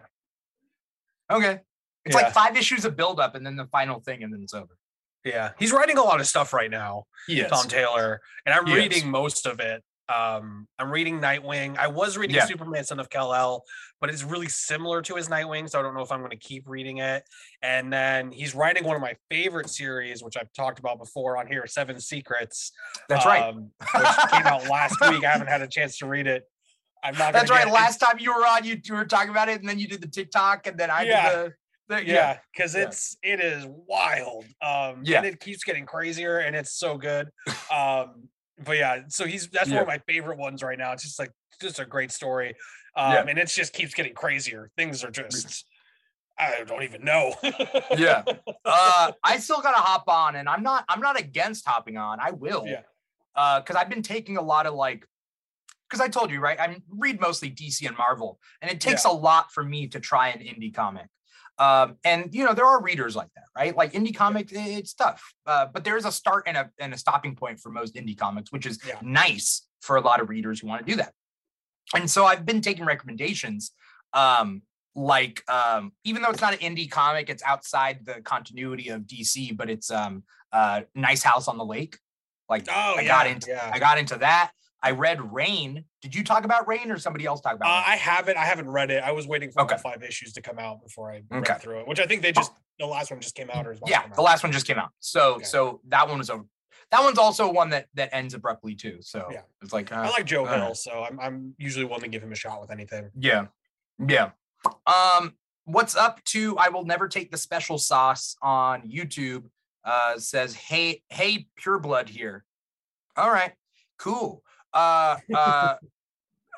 okay. 1.31 1.60
It's 2.05 2.15
yeah. 2.15 2.21
like 2.21 2.34
five 2.34 2.55
issues 2.55 2.86
of 2.86 2.95
buildup, 2.95 3.34
and 3.34 3.45
then 3.45 3.55
the 3.55 3.65
final 3.65 3.99
thing, 3.99 4.21
and 4.23 4.31
then 4.31 4.41
it's 4.43 4.53
over. 4.53 4.77
Yeah, 5.23 5.51
he's 5.58 5.71
writing 5.71 5.97
a 5.97 6.03
lot 6.03 6.19
of 6.19 6.27
stuff 6.27 6.53
right 6.53 6.69
now. 6.69 7.05
Yes. 7.27 7.49
Tom 7.49 7.67
Taylor, 7.67 8.21
and 8.45 8.53
I'm 8.53 8.65
reading 8.65 9.10
most 9.10 9.47
of 9.47 9.60
it. 9.60 9.84
Um, 10.13 10.67
I'm 10.77 10.91
reading 10.91 11.19
Nightwing. 11.19 11.77
I 11.77 11.87
was 11.87 12.17
reading 12.17 12.35
yeah. 12.35 12.45
Superman 12.45 12.83
Son 12.83 12.99
of 12.99 13.09
Kal-El, 13.09 13.63
but 13.99 14.09
it's 14.09 14.23
really 14.23 14.47
similar 14.47 15.01
to 15.01 15.15
his 15.15 15.29
Nightwing, 15.29 15.69
so 15.69 15.79
I 15.79 15.81
don't 15.81 15.95
know 15.95 16.01
if 16.01 16.11
I'm 16.11 16.19
going 16.19 16.31
to 16.31 16.37
keep 16.37 16.67
reading 16.67 16.99
it. 16.99 17.23
And 17.61 17.91
then 17.91 18.31
he's 18.31 18.53
writing 18.53 18.83
one 18.83 18.95
of 18.95 19.01
my 19.01 19.15
favorite 19.29 19.69
series, 19.69 20.23
which 20.23 20.37
I've 20.37 20.51
talked 20.53 20.79
about 20.79 20.99
before 20.99 21.37
on 21.37 21.47
here, 21.47 21.65
Seven 21.65 21.99
Secrets. 21.99 22.71
That's 23.09 23.25
um, 23.25 23.31
right. 23.31 23.55
which 23.55 24.31
came 24.31 24.45
out 24.45 24.69
last 24.69 24.99
week. 25.01 25.23
I 25.25 25.31
haven't 25.31 25.47
had 25.47 25.61
a 25.61 25.67
chance 25.75 25.97
to 25.97 26.05
read 26.05 26.27
it. 26.27 26.43
I'm 27.03 27.17
not. 27.17 27.33
That's 27.33 27.51
right. 27.51 27.71
Last 27.71 27.97
time 27.97 28.17
you 28.19 28.33
were 28.33 28.45
on, 28.45 28.63
you, 28.63 28.79
you 28.83 28.95
were 28.95 29.05
talking 29.05 29.29
about 29.29 29.49
it, 29.49 29.59
and 29.59 29.69
then 29.69 29.79
you 29.79 29.87
did 29.87 30.01
the 30.01 30.07
TikTok, 30.07 30.67
and 30.67 30.77
then 30.77 30.89
I 30.89 31.03
yeah. 31.03 31.29
did 31.29 31.37
the. 31.37 31.53
The, 31.87 32.03
yeah, 32.03 32.39
because 32.51 32.73
yeah. 32.73 32.81
it's 32.81 33.15
it 33.21 33.39
is 33.39 33.63
wild. 33.67 34.45
Um, 34.59 35.01
yeah, 35.03 35.17
and 35.17 35.27
it 35.27 35.39
keeps 35.39 35.63
getting 35.63 35.85
crazier, 35.85 36.39
and 36.39 36.55
it's 36.55 36.73
so 36.73 36.97
good. 36.97 37.29
Um, 37.71 38.29
but 38.63 38.77
yeah, 38.77 39.01
so 39.07 39.25
he's 39.25 39.49
that's 39.49 39.69
yeah. 39.69 39.75
one 39.75 39.81
of 39.83 39.87
my 39.87 40.01
favorite 40.07 40.37
ones 40.37 40.63
right 40.63 40.77
now. 40.77 40.93
It's 40.93 41.03
just 41.03 41.19
like 41.19 41.31
just 41.61 41.79
a 41.79 41.85
great 41.85 42.11
story. 42.11 42.55
Um, 42.95 43.13
yeah. 43.13 43.25
and 43.27 43.37
it 43.37 43.47
just 43.47 43.73
keeps 43.73 43.93
getting 43.93 44.13
crazier. 44.13 44.71
Things 44.77 45.03
are 45.03 45.11
just 45.11 45.65
I 46.37 46.63
don't 46.65 46.83
even 46.83 47.03
know. 47.03 47.33
yeah. 47.97 48.23
Uh, 48.67 49.11
I 49.23 49.37
still 49.37 49.61
gotta 49.61 49.77
hop 49.77 50.05
on 50.07 50.35
and 50.35 50.49
I'm 50.49 50.63
not 50.63 50.85
I'm 50.89 50.99
not 50.99 51.19
against 51.19 51.67
hopping 51.67 51.97
on. 51.97 52.19
I 52.19 52.31
will. 52.31 52.65
Yeah. 52.65 52.81
Uh, 53.35 53.59
because 53.59 53.75
I've 53.75 53.89
been 53.89 54.01
taking 54.01 54.37
a 54.37 54.41
lot 54.41 54.65
of 54.65 54.73
like 54.73 55.05
because 55.87 56.01
I 56.01 56.07
told 56.07 56.31
you, 56.31 56.39
right? 56.39 56.59
I 56.59 56.77
read 56.89 57.21
mostly 57.21 57.51
DC 57.51 57.85
and 57.87 57.95
Marvel, 57.95 58.39
and 58.61 58.71
it 58.71 58.81
takes 58.81 59.05
yeah. 59.05 59.11
a 59.11 59.13
lot 59.13 59.51
for 59.51 59.63
me 59.63 59.87
to 59.89 59.99
try 59.99 60.29
an 60.29 60.39
indie 60.39 60.73
comic. 60.73 61.05
Um, 61.57 61.95
and 62.03 62.33
you 62.33 62.43
know, 62.43 62.53
there 62.53 62.65
are 62.65 62.81
readers 62.81 63.15
like 63.15 63.29
that, 63.35 63.45
right? 63.55 63.75
Like 63.75 63.93
indie 63.93 64.15
comics, 64.15 64.51
it's 64.53 64.93
tough. 64.93 65.33
Uh, 65.45 65.67
but 65.73 65.83
there 65.83 65.97
is 65.97 66.05
a 66.05 66.11
start 66.11 66.43
and 66.47 66.57
a 66.57 66.69
and 66.79 66.93
a 66.93 66.97
stopping 66.97 67.35
point 67.35 67.59
for 67.59 67.69
most 67.69 67.95
indie 67.95 68.17
comics, 68.17 68.51
which 68.51 68.65
is 68.65 68.79
yeah. 68.85 68.95
nice 69.01 69.67
for 69.81 69.95
a 69.95 70.01
lot 70.01 70.19
of 70.19 70.29
readers 70.29 70.59
who 70.59 70.67
want 70.67 70.85
to 70.85 70.91
do 70.91 70.97
that. 70.97 71.13
And 71.95 72.09
so 72.09 72.25
I've 72.25 72.45
been 72.45 72.61
taking 72.61 72.85
recommendations. 72.85 73.71
Um, 74.13 74.63
like 74.95 75.43
um, 75.49 75.91
even 76.03 76.21
though 76.21 76.29
it's 76.29 76.41
not 76.41 76.53
an 76.53 76.59
indie 76.59 76.89
comic, 76.89 77.29
it's 77.29 77.43
outside 77.43 78.05
the 78.05 78.21
continuity 78.21 78.89
of 78.89 79.01
DC, 79.01 79.55
but 79.55 79.69
it's 79.69 79.91
um 79.91 80.23
uh 80.51 80.81
Nice 80.93 81.23
House 81.23 81.47
on 81.47 81.57
the 81.57 81.65
Lake. 81.65 81.97
Like 82.49 82.67
oh, 82.69 82.95
I 82.97 83.01
yeah, 83.01 83.07
got 83.07 83.27
into 83.27 83.51
yeah. 83.51 83.71
I 83.73 83.79
got 83.79 83.97
into 83.97 84.17
that. 84.17 84.51
I 84.81 84.91
read 84.91 85.33
Rain. 85.33 85.85
Did 86.01 86.13
you 86.13 86.23
talk 86.23 86.45
about 86.45 86.67
Rain 86.67 86.91
or 86.91 86.97
somebody 86.99 87.25
else 87.25 87.41
talk 87.41 87.55
about? 87.55 87.67
Uh, 87.67 87.83
I 87.88 87.95
haven't. 87.95 88.38
I 88.38 88.45
haven't 88.45 88.69
read 88.69 88.91
it. 88.91 89.03
I 89.03 89.11
was 89.11 89.27
waiting 89.27 89.51
for 89.51 89.63
okay. 89.63 89.77
five 89.77 90.03
issues 90.03 90.33
to 90.33 90.41
come 90.41 90.59
out 90.59 90.83
before 90.83 91.11
I 91.11 91.23
read 91.31 91.61
through 91.61 91.79
it. 91.79 91.88
Which 91.88 91.99
I 91.99 92.05
think 92.05 92.21
they 92.21 92.31
just 92.31 92.51
the 92.79 92.85
last 92.85 93.09
one 93.11 93.19
just 93.19 93.35
came 93.35 93.49
out, 93.49 93.65
or 93.65 93.75
yeah, 93.88 94.03
the 94.15 94.21
last 94.21 94.43
one 94.43 94.51
just 94.51 94.67
came 94.67 94.77
out. 94.77 94.89
So 94.99 95.35
okay. 95.35 95.45
so 95.45 95.81
that 95.88 96.07
one 96.07 96.19
was 96.19 96.29
over. 96.29 96.45
That 96.91 97.01
one's 97.01 97.17
also 97.17 97.51
one 97.51 97.71
that 97.71 97.88
that 97.95 98.09
ends 98.13 98.33
abruptly 98.33 98.75
too. 98.75 98.97
So 99.01 99.27
yeah, 99.31 99.41
it's 99.61 99.73
like 99.73 99.91
uh, 99.91 99.95
I 99.95 100.09
like 100.09 100.25
Joe 100.25 100.45
uh, 100.45 100.55
Hill, 100.55 100.75
so 100.75 101.03
I'm 101.09 101.19
I'm 101.19 101.55
usually 101.57 101.85
willing 101.85 102.01
to 102.01 102.07
give 102.07 102.21
him 102.21 102.31
a 102.31 102.35
shot 102.35 102.61
with 102.61 102.71
anything. 102.71 103.09
Yeah, 103.17 103.47
yeah. 104.07 104.31
Um, 104.85 105.33
what's 105.63 105.95
up 105.95 106.23
to 106.25 106.57
I 106.57 106.69
will 106.69 106.85
never 106.85 107.07
take 107.07 107.31
the 107.31 107.38
special 107.38 107.77
sauce 107.77 108.35
on 108.41 108.83
YouTube. 108.83 109.45
Uh, 109.83 110.17
says 110.17 110.53
hey 110.55 111.01
hey 111.09 111.47
pure 111.55 111.79
blood 111.79 112.09
here. 112.09 112.45
All 113.17 113.31
right, 113.31 113.53
cool. 113.97 114.43
Uh, 114.75 115.15
uh, 115.35 115.75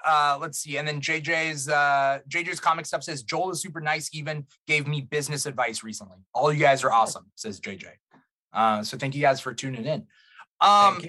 uh, 0.05 0.37
let's 0.41 0.59
see. 0.59 0.77
And 0.77 0.87
then 0.87 0.99
JJ's 0.99 1.69
uh, 1.69 2.19
JJ's 2.29 2.59
comic 2.59 2.85
stuff 2.85 3.03
says 3.03 3.23
Joel 3.23 3.51
is 3.51 3.61
super 3.61 3.81
nice. 3.81 4.09
Even 4.13 4.45
gave 4.65 4.87
me 4.87 5.01
business 5.01 5.45
advice 5.45 5.83
recently. 5.83 6.17
All 6.33 6.51
you 6.51 6.59
guys 6.59 6.83
are 6.83 6.91
awesome, 6.91 7.27
says 7.35 7.59
JJ. 7.59 7.85
Uh, 8.53 8.83
so 8.83 8.97
thank 8.97 9.15
you 9.15 9.21
guys 9.21 9.39
for 9.39 9.53
tuning 9.53 9.85
in. 9.85 10.07
Um, 10.61 11.01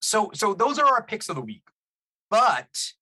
so 0.00 0.30
so 0.34 0.54
those 0.54 0.78
are 0.78 0.86
our 0.86 1.02
picks 1.02 1.28
of 1.28 1.36
the 1.36 1.42
week. 1.42 1.64
But 2.30 2.92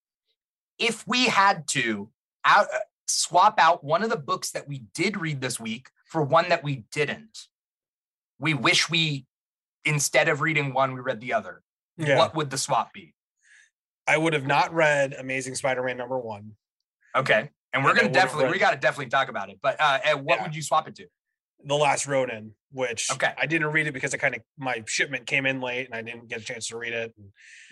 if 0.79 1.07
we 1.07 1.27
had 1.27 1.67
to 1.69 2.11
out 2.45 2.67
uh, 2.75 2.79
swap 3.07 3.59
out 3.59 3.85
one 3.85 4.03
of 4.03 4.11
the 4.11 4.17
books 4.17 4.51
that 4.53 4.67
we 4.67 4.85
did 4.95 5.21
read 5.21 5.41
this 5.41 5.61
week 5.61 5.89
for 6.07 6.23
one 6.23 6.49
that 6.49 6.65
we 6.65 6.85
didn't, 6.93 7.47
we 8.39 8.55
wish 8.55 8.89
we 8.89 9.27
instead 9.85 10.29
of 10.29 10.41
reading 10.41 10.73
one 10.73 10.95
we 10.95 11.01
read 11.01 11.21
the 11.21 11.33
other 11.33 11.63
yeah. 11.97 12.19
what 12.19 12.35
would 12.35 12.51
the 12.51 12.59
swap 12.59 12.93
be? 12.93 13.15
I 14.07 14.17
would 14.17 14.33
have 14.33 14.47
not 14.47 14.73
read 14.73 15.15
Amazing 15.19 15.57
Spider-Man 15.57 15.97
number 15.97 16.19
one. 16.19 16.53
Okay, 17.15 17.51
and 17.73 17.85
we're 17.85 17.95
gonna 17.95 18.11
definitely 18.11 18.51
we 18.51 18.59
got 18.59 18.73
to 18.73 18.77
definitely 18.77 19.11
talk 19.11 19.29
about 19.29 19.51
it. 19.51 19.59
But 19.63 19.77
uh, 19.81 19.99
what 20.17 20.39
yeah. 20.39 20.43
would 20.43 20.55
you 20.55 20.63
swap 20.63 20.87
it 20.89 20.95
to? 20.97 21.07
The 21.65 21.75
Last 21.75 22.07
Ronin, 22.07 22.53
which 22.71 23.11
okay. 23.11 23.33
I 23.39 23.47
didn't 23.47 23.69
read 23.69 23.87
it 23.87 23.93
because 23.93 24.15
I 24.15 24.19
kind 24.19 24.35
of 24.35 24.43
my 24.59 24.85
shipment 24.87 25.27
came 25.27 25.47
in 25.47 25.61
late 25.61 25.87
and 25.87 25.95
I 25.95 26.03
didn't 26.03 26.29
get 26.29 26.41
a 26.41 26.45
chance 26.45 26.69
to 26.69 26.77
read 26.77 26.93
it. 26.93 27.15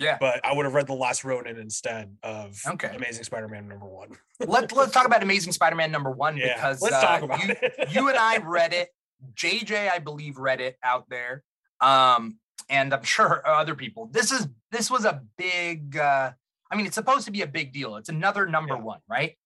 Yeah, 0.00 0.16
but 0.18 0.44
I 0.44 0.54
would 0.54 0.64
have 0.64 0.74
read 0.74 0.86
The 0.86 0.94
Last 0.94 1.24
Ronin 1.24 1.58
instead 1.58 2.16
of 2.22 2.58
okay. 2.66 2.94
Amazing 2.96 3.24
Spider-Man 3.24 3.68
number 3.68 3.86
one. 3.86 4.10
Let 4.40 4.72
Let's 4.74 4.92
talk 4.92 5.06
about 5.06 5.22
Amazing 5.22 5.52
Spider-Man 5.52 5.92
number 5.92 6.10
one 6.10 6.36
yeah, 6.36 6.54
because 6.54 6.80
let's 6.82 6.96
uh, 6.96 7.00
talk 7.02 7.22
about 7.22 7.44
you, 7.44 7.54
it. 7.60 7.94
you 7.94 8.08
and 8.08 8.18
I 8.18 8.38
read 8.44 8.72
it. 8.72 8.88
JJ, 9.34 9.90
I 9.90 9.98
believe, 10.00 10.38
read 10.38 10.60
it 10.60 10.76
out 10.82 11.08
there. 11.08 11.44
Um, 11.80 12.38
and 12.68 12.92
I'm 12.92 13.02
sure 13.02 13.42
other 13.46 13.74
people. 13.74 14.06
This 14.06 14.32
is 14.32 14.48
this 14.70 14.90
was 14.90 15.04
a 15.04 15.22
big. 15.36 15.96
Uh, 15.96 16.32
I 16.70 16.76
mean, 16.76 16.86
it's 16.86 16.94
supposed 16.94 17.26
to 17.26 17.30
be 17.30 17.42
a 17.42 17.46
big 17.46 17.72
deal. 17.72 17.96
It's 17.96 18.08
another 18.08 18.46
number 18.46 18.74
yeah. 18.74 18.80
one, 18.80 19.00
right? 19.08 19.36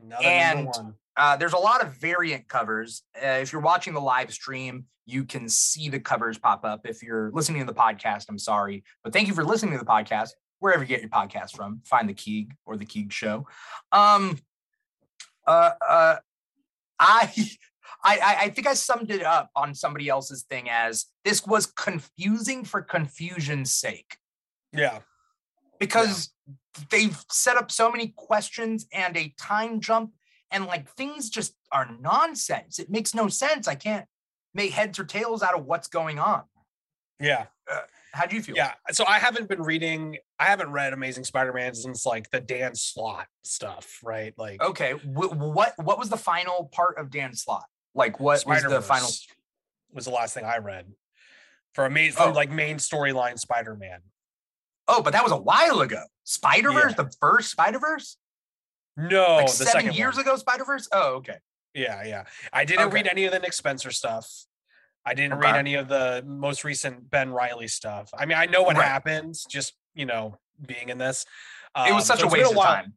Another 0.00 0.24
and 0.24 0.68
uh, 1.16 1.36
there's 1.36 1.52
a 1.52 1.58
lot 1.58 1.82
of 1.82 1.94
variant 1.94 2.48
covers. 2.48 3.02
Uh, 3.16 3.38
if 3.40 3.52
you're 3.52 3.62
watching 3.62 3.94
the 3.94 4.00
live 4.00 4.32
stream, 4.32 4.84
you 5.06 5.24
can 5.24 5.48
see 5.48 5.88
the 5.88 6.00
covers 6.00 6.38
pop 6.38 6.64
up. 6.64 6.80
If 6.84 7.02
you're 7.02 7.30
listening 7.32 7.60
to 7.60 7.72
the 7.72 7.78
podcast, 7.78 8.26
I'm 8.28 8.38
sorry, 8.38 8.84
but 9.02 9.12
thank 9.12 9.28
you 9.28 9.34
for 9.34 9.44
listening 9.44 9.72
to 9.72 9.78
the 9.78 9.90
podcast 9.90 10.30
wherever 10.58 10.82
you 10.82 10.88
get 10.88 11.00
your 11.00 11.10
podcast 11.10 11.54
from. 11.54 11.80
Find 11.84 12.08
the 12.08 12.14
Keeg 12.14 12.54
or 12.64 12.76
the 12.76 12.84
Keeg 12.84 13.12
Show. 13.12 13.46
Um, 13.92 14.38
uh, 15.46 15.72
uh, 15.86 16.16
I 16.98 17.50
I, 18.08 18.36
I 18.42 18.48
think 18.50 18.68
I 18.68 18.74
summed 18.74 19.10
it 19.10 19.24
up 19.24 19.50
on 19.56 19.74
somebody 19.74 20.08
else's 20.08 20.44
thing 20.44 20.70
as 20.70 21.06
this 21.24 21.44
was 21.44 21.66
confusing 21.66 22.64
for 22.64 22.80
confusion's 22.80 23.72
sake. 23.72 24.16
Yeah. 24.72 25.00
Because 25.80 26.30
yeah. 26.46 26.84
they've 26.90 27.24
set 27.30 27.56
up 27.56 27.70
so 27.70 27.90
many 27.90 28.14
questions 28.16 28.86
and 28.92 29.16
a 29.16 29.34
time 29.40 29.80
jump, 29.80 30.12
and 30.52 30.66
like 30.66 30.88
things 30.90 31.28
just 31.30 31.54
are 31.72 31.90
nonsense. 32.00 32.78
It 32.78 32.90
makes 32.90 33.12
no 33.14 33.28
sense. 33.28 33.66
I 33.66 33.74
can't 33.74 34.06
make 34.54 34.70
heads 34.70 34.98
or 34.98 35.04
tails 35.04 35.42
out 35.42 35.58
of 35.58 35.66
what's 35.66 35.88
going 35.88 36.18
on. 36.18 36.44
Yeah. 37.20 37.46
Uh, 37.70 37.80
how 38.12 38.26
do 38.26 38.36
you 38.36 38.42
feel? 38.42 38.56
Yeah. 38.56 38.72
So 38.92 39.04
I 39.04 39.18
haven't 39.18 39.48
been 39.48 39.62
reading, 39.62 40.18
I 40.38 40.44
haven't 40.44 40.70
read 40.70 40.92
Amazing 40.92 41.24
Spider-Man 41.24 41.74
since 41.74 42.06
like 42.06 42.30
the 42.30 42.40
Dan 42.40 42.74
Slott 42.74 43.26
stuff, 43.42 43.98
right? 44.04 44.32
Like, 44.38 44.62
okay. 44.62 44.92
W- 44.92 45.34
what, 45.34 45.74
what 45.82 45.98
was 45.98 46.08
the 46.08 46.16
final 46.16 46.70
part 46.72 46.98
of 46.98 47.10
Dan 47.10 47.34
Slott? 47.34 47.66
Like 47.96 48.20
what 48.20 48.40
Spider-Verse 48.40 48.70
was 48.70 48.72
the 48.72 48.82
final? 48.82 49.08
Was 49.92 50.04
the 50.04 50.10
last 50.12 50.34
thing 50.34 50.44
I 50.44 50.58
read 50.58 50.86
for 51.74 51.86
a 51.86 51.90
main 51.90 52.12
from 52.12 52.30
oh. 52.30 52.32
like 52.32 52.50
main 52.50 52.76
storyline 52.76 53.38
Spider-Man. 53.38 54.00
Oh, 54.88 55.02
but 55.02 55.12
that 55.14 55.22
was 55.22 55.32
a 55.32 55.36
while 55.36 55.80
ago. 55.80 56.02
Spider 56.24 56.72
Verse, 56.72 56.94
yeah. 56.96 57.04
the 57.04 57.12
first 57.20 57.50
Spider 57.50 57.78
Verse. 57.78 58.16
No, 58.96 59.36
like 59.36 59.48
seven 59.48 59.92
years 59.92 60.16
one. 60.16 60.24
ago, 60.24 60.36
Spider 60.36 60.64
Verse. 60.64 60.88
Oh, 60.92 61.14
okay. 61.16 61.36
Yeah, 61.74 62.04
yeah. 62.04 62.24
I 62.52 62.64
didn't 62.64 62.86
okay. 62.86 62.94
read 62.94 63.06
any 63.06 63.24
of 63.24 63.32
the 63.32 63.38
Nick 63.38 63.52
Spencer 63.52 63.90
stuff. 63.90 64.28
I 65.04 65.14
didn't 65.14 65.34
okay. 65.34 65.42
read 65.42 65.56
any 65.56 65.74
of 65.74 65.88
the 65.88 66.24
most 66.26 66.64
recent 66.64 67.10
Ben 67.10 67.30
Reilly 67.30 67.68
stuff. 67.68 68.10
I 68.16 68.26
mean, 68.26 68.38
I 68.38 68.46
know 68.46 68.62
what 68.62 68.76
right. 68.76 68.86
happens, 68.86 69.44
just 69.48 69.74
you 69.94 70.06
know, 70.06 70.36
being 70.66 70.88
in 70.88 70.98
this. 70.98 71.26
Um, 71.74 71.88
it 71.88 71.92
was 71.92 72.10
um, 72.10 72.16
such 72.16 72.20
so 72.20 72.28
a 72.28 72.30
waste 72.30 72.52
a 72.52 72.58
of 72.58 72.64
time. 72.64 72.94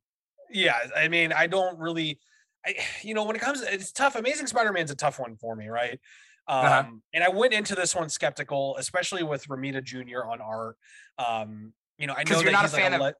Yeah, 0.52 0.78
I 0.96 1.08
mean, 1.08 1.34
I 1.34 1.48
don't 1.48 1.78
really 1.78 2.20
I, 2.66 2.76
you 3.02 3.14
know, 3.14 3.24
when 3.24 3.36
it 3.36 3.42
comes, 3.42 3.62
it's 3.62 3.92
tough. 3.92 4.16
Amazing 4.16 4.48
Spider-Man's 4.48 4.92
a 4.92 4.96
tough 4.96 5.20
one 5.20 5.36
for 5.36 5.56
me, 5.56 5.68
right? 5.68 6.00
Uh-huh. 6.48 6.68
Um, 6.68 6.86
uh-huh. 6.86 6.92
And 7.14 7.24
I 7.24 7.30
went 7.30 7.54
into 7.54 7.76
this 7.76 7.96
one 7.96 8.10
skeptical, 8.10 8.76
especially 8.78 9.24
with 9.24 9.48
Romita 9.48 9.84
Jr. 9.84 10.26
on 10.30 10.42
art. 10.42 10.78
Um, 11.18 11.74
you 11.98 12.08
know, 12.08 12.14
I 12.18 12.24
know 12.24 12.40
you're 12.40 12.52
not 12.52 12.66
a 12.66 12.70
fan 12.70 12.92
like 12.92 13.00
a 13.00 13.04
le- 13.04 13.10
of. 13.10 13.16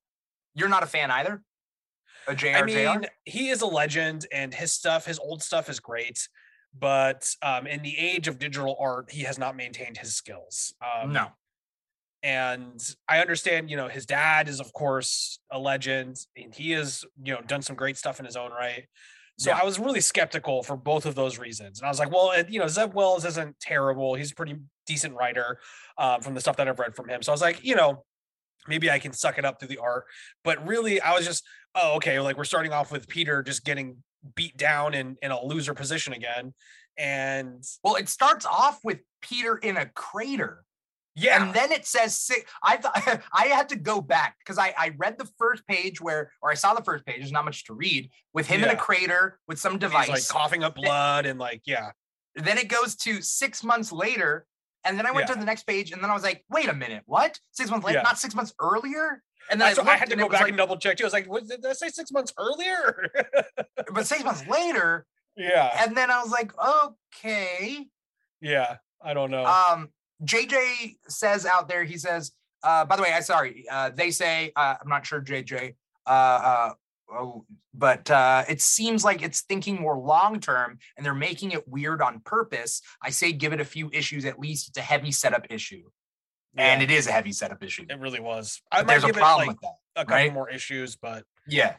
You're 0.56 0.70
not 0.70 0.84
a 0.84 0.88
fan 0.88 1.12
either. 1.12 1.42
A 2.28 2.36
JR, 2.36 2.48
I 2.48 2.64
mean, 2.64 3.06
he 3.26 3.50
is 3.50 3.62
a 3.62 3.66
legend, 3.66 4.26
and 4.32 4.54
his 4.54 4.72
stuff, 4.72 5.06
his 5.06 5.20
old 5.20 5.42
stuff, 5.42 5.70
is 5.70 5.80
great. 5.80 6.28
But 6.78 7.34
um, 7.42 7.66
in 7.66 7.82
the 7.82 7.98
age 7.98 8.28
of 8.28 8.40
digital 8.40 8.76
art, 8.80 9.12
he 9.12 9.24
has 9.24 9.40
not 9.40 9.56
maintained 9.56 9.98
his 9.98 10.16
skills. 10.16 10.74
Um, 10.82 11.14
no. 11.14 11.28
And 12.22 12.82
I 13.08 13.20
understand, 13.20 13.70
you 13.70 13.78
know, 13.78 13.88
his 13.88 14.06
dad 14.06 14.50
is, 14.50 14.60
of 14.60 14.74
course, 14.74 15.40
a 15.50 15.58
legend, 15.58 16.18
and 16.36 16.54
he 16.54 16.72
has, 16.72 17.06
you 17.24 17.34
know, 17.34 17.42
done 17.42 17.62
some 17.62 17.76
great 17.76 17.98
stuff 17.98 18.20
in 18.20 18.26
his 18.26 18.36
own 18.36 18.52
right. 18.52 18.86
So 19.40 19.52
yeah. 19.52 19.60
I 19.62 19.64
was 19.64 19.80
really 19.80 20.02
skeptical 20.02 20.64
for 20.64 20.76
both 20.76 21.06
of 21.06 21.16
those 21.16 21.40
reasons. 21.40 21.80
And 21.80 21.86
I 21.86 21.90
was 21.90 21.98
like, 21.98 22.12
well, 22.12 22.34
you 22.50 22.60
know, 22.60 22.68
Zeb 22.68 22.94
Wells 22.94 23.24
isn't 23.24 23.58
terrible. 23.62 24.16
He's 24.16 24.34
a 24.34 24.36
pretty 24.36 24.58
decent 24.86 25.16
writer 25.16 25.60
um, 25.98 26.20
from 26.20 26.34
the 26.34 26.42
stuff 26.42 26.58
that 26.58 26.68
I've 26.68 26.78
read 26.78 26.94
from 26.94 27.08
him. 27.08 27.24
So 27.24 27.32
I 27.32 27.34
was 27.34 27.42
like, 27.42 27.64
you 27.64 27.76
know, 27.76 28.04
maybe 28.68 28.92
I 28.92 29.00
can 29.00 29.14
suck 29.14 29.38
it 29.38 29.46
up 29.46 29.58
through 29.58 29.70
the 29.70 29.78
art. 29.78 30.04
But 30.44 30.68
really, 30.68 31.00
I 31.00 31.14
was 31.14 31.26
just, 31.26 31.46
oh, 31.74 31.96
okay, 31.96 32.20
like 32.20 32.36
we're 32.36 32.44
starting 32.44 32.74
off 32.74 32.92
with 32.92 33.08
Peter 33.08 33.42
just 33.42 33.64
getting 33.64 34.04
beat 34.36 34.58
down 34.58 34.94
in, 34.94 35.16
in 35.22 35.32
a 35.32 35.42
loser 35.42 35.74
position 35.74 36.12
again. 36.12 36.54
And 36.98 37.64
well, 37.82 37.96
it 37.96 38.10
starts 38.10 38.46
off 38.46 38.80
with 38.84 39.00
Peter 39.22 39.56
in 39.56 39.78
a 39.78 39.86
crater. 39.86 40.66
Yeah. 41.20 41.44
And 41.44 41.54
then 41.54 41.72
it 41.72 41.86
says 41.86 42.18
six. 42.18 42.50
I 42.64 42.78
thought 42.78 43.22
I 43.34 43.48
had 43.48 43.70
to 43.70 43.76
go 43.76 44.02
back 44.02 44.38
because 44.40 44.58
I, 44.58 44.74
I 44.78 44.92
read 44.98 45.18
the 45.18 45.30
first 45.38 45.66
page 45.68 46.00
where, 46.00 46.32
or 46.42 46.50
I 46.50 46.54
saw 46.54 46.74
the 46.74 46.84
first 46.84 47.06
page. 47.06 47.18
There's 47.18 47.32
not 47.32 47.46
much 47.46 47.66
to 47.66 47.74
read 47.74 48.10
with 48.34 48.48
him 48.48 48.62
yeah. 48.62 48.68
in 48.70 48.76
a 48.76 48.78
crater 48.78 49.40
with 49.48 49.60
some 49.60 49.78
device, 49.78 50.08
He's 50.08 50.14
like 50.14 50.28
coughing 50.28 50.64
up 50.64 50.76
blood 50.76 51.26
and 51.26 51.40
like 51.40 51.62
yeah. 51.66 51.92
Then 52.36 52.58
it 52.58 52.68
goes 52.68 52.96
to 52.98 53.22
six 53.22 53.64
months 53.64 53.92
later, 53.92 54.46
and 54.86 54.98
then 54.98 55.06
I 55.06 55.12
went 55.12 55.28
yeah. 55.28 55.34
to 55.34 55.40
the 55.40 55.46
next 55.46 55.64
page, 55.64 55.92
and 55.92 56.02
then 56.02 56.10
I 56.10 56.14
was 56.14 56.24
like, 56.24 56.46
wait 56.50 56.70
a 56.70 56.74
minute, 56.74 57.04
what? 57.06 57.40
Six 57.52 57.70
months 57.70 57.86
later, 57.86 57.98
yeah. 57.98 58.04
not 58.04 58.20
six 58.20 58.34
months 58.36 58.54
earlier. 58.62 59.22
And 59.52 59.60
then 59.60 59.76
I, 59.80 59.92
I, 59.92 59.98
had 59.98 60.10
to 60.12 60.16
go 60.16 60.30
back 60.30 60.42
like, 60.42 60.50
and 60.50 60.58
double 60.58 60.78
check 60.78 60.98
too. 60.98 61.04
I 61.04 61.08
was 61.08 61.14
like, 61.14 61.28
what, 61.28 61.48
did 61.48 61.66
I 61.66 61.74
say 61.74 61.90
six 61.90 62.12
months 62.12 62.32
earlier? 62.38 63.10
but 63.94 64.06
six 64.06 64.24
months 64.24 64.46
later. 64.48 65.06
Yeah. 65.36 65.72
And 65.84 65.98
then 65.98 66.12
I 66.12 66.22
was 66.22 66.32
like, 66.32 66.52
okay. 67.18 67.88
Yeah, 68.42 68.78
I 69.02 69.14
don't 69.14 69.32
know. 69.32 69.46
Um, 69.46 69.90
JJ 70.24 70.98
says 71.08 71.46
out 71.46 71.68
there, 71.68 71.84
he 71.84 71.98
says, 71.98 72.32
uh, 72.64 72.86
by 72.86 72.96
the 72.96 73.02
way, 73.02 73.14
I 73.14 73.22
sorry, 73.22 73.66
uh, 73.72 73.92
they 73.94 74.12
say, 74.12 74.52
uh, 74.56 74.76
I'm 74.82 74.90
not 74.90 75.06
sure, 75.06 75.22
JJ, 75.22 75.76
uh, 76.06 76.10
uh, 76.10 76.74
oh, 77.12 77.46
but 77.74 78.10
uh, 78.12 78.44
it 78.50 78.62
seems 78.62 79.06
like 79.06 79.22
it's 79.22 79.42
thinking 79.42 79.80
more 79.80 79.98
long 79.98 80.40
term 80.40 80.80
and 80.98 81.06
they're 81.06 81.14
making 81.14 81.52
it 81.52 81.68
weird 81.68 82.02
on 82.02 82.20
purpose. 82.22 82.82
I 83.02 83.12
say 83.12 83.32
give 83.32 83.54
it 83.54 83.62
a 83.62 83.66
few 83.66 83.90
issues 83.94 84.26
at 84.26 84.40
least. 84.40 84.68
It's 84.70 84.78
a 84.78 84.82
heavy 84.82 85.12
setup 85.12 85.48
issue. 85.50 85.84
Yeah. 86.56 86.74
And 86.74 86.82
it 86.82 86.92
is 86.92 87.08
a 87.08 87.12
heavy 87.12 87.32
setup 87.32 87.64
issue. 87.64 87.86
It 87.90 88.00
really 88.00 88.20
was. 88.20 88.62
I 88.72 88.84
there's 88.84 89.04
a 89.04 89.10
problem 89.10 89.48
like 89.48 89.56
with 89.56 89.62
that. 89.62 90.02
A 90.02 90.06
couple 90.06 90.16
right? 90.16 90.34
more 90.34 90.50
issues, 90.50 90.96
but 90.96 91.24
yeah. 91.48 91.76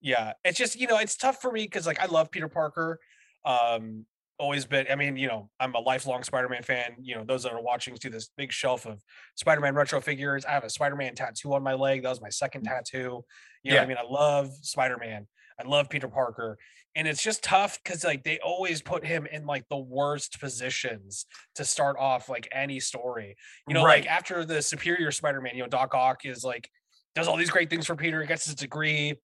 Yeah. 0.00 0.34
It's 0.44 0.58
just, 0.58 0.78
you 0.78 0.86
know, 0.86 0.98
it's 0.98 1.16
tough 1.16 1.40
for 1.40 1.50
me 1.50 1.64
because 1.64 1.86
like 1.86 2.00
I 2.00 2.06
love 2.06 2.30
Peter 2.30 2.48
Parker. 2.48 3.00
Um, 3.44 4.06
always 4.42 4.66
been 4.66 4.86
i 4.90 4.94
mean 4.94 5.16
you 5.16 5.28
know 5.28 5.48
i'm 5.60 5.74
a 5.74 5.78
lifelong 5.78 6.22
spider-man 6.22 6.62
fan 6.62 6.96
you 7.00 7.14
know 7.14 7.24
those 7.24 7.44
that 7.44 7.52
are 7.52 7.62
watching 7.62 7.96
see 7.96 8.08
this 8.08 8.30
big 8.36 8.50
shelf 8.52 8.86
of 8.86 9.00
spider-man 9.36 9.74
retro 9.74 10.00
figures 10.00 10.44
i 10.44 10.50
have 10.50 10.64
a 10.64 10.70
spider-man 10.70 11.14
tattoo 11.14 11.54
on 11.54 11.62
my 11.62 11.74
leg 11.74 12.02
that 12.02 12.08
was 12.08 12.20
my 12.20 12.28
second 12.28 12.62
mm. 12.62 12.68
tattoo 12.68 13.24
you 13.62 13.70
know 13.70 13.76
yeah. 13.76 13.82
i 13.82 13.86
mean 13.86 13.96
i 13.96 14.02
love 14.02 14.50
spider-man 14.62 15.26
I 15.62 15.68
love 15.68 15.88
Peter 15.88 16.08
Parker. 16.08 16.58
And 16.94 17.08
it's 17.08 17.22
just 17.22 17.42
tough 17.42 17.78
because 17.82 18.04
like 18.04 18.22
they 18.22 18.38
always 18.40 18.82
put 18.82 19.04
him 19.04 19.26
in 19.26 19.46
like 19.46 19.64
the 19.70 19.78
worst 19.78 20.40
positions 20.40 21.26
to 21.54 21.64
start 21.64 21.96
off 21.98 22.28
like 22.28 22.48
any 22.52 22.80
story. 22.80 23.36
You 23.66 23.74
know, 23.74 23.84
right. 23.84 24.02
like 24.02 24.10
after 24.10 24.44
the 24.44 24.60
Superior 24.60 25.10
Spider-Man, 25.10 25.54
you 25.54 25.62
know, 25.62 25.68
Doc 25.68 25.94
Ock 25.94 26.26
is 26.26 26.44
like 26.44 26.68
does 27.14 27.28
all 27.28 27.36
these 27.36 27.50
great 27.50 27.70
things 27.70 27.86
for 27.86 27.96
Peter, 27.96 28.22
gets 28.24 28.44
his 28.44 28.54
degree, 28.54 29.14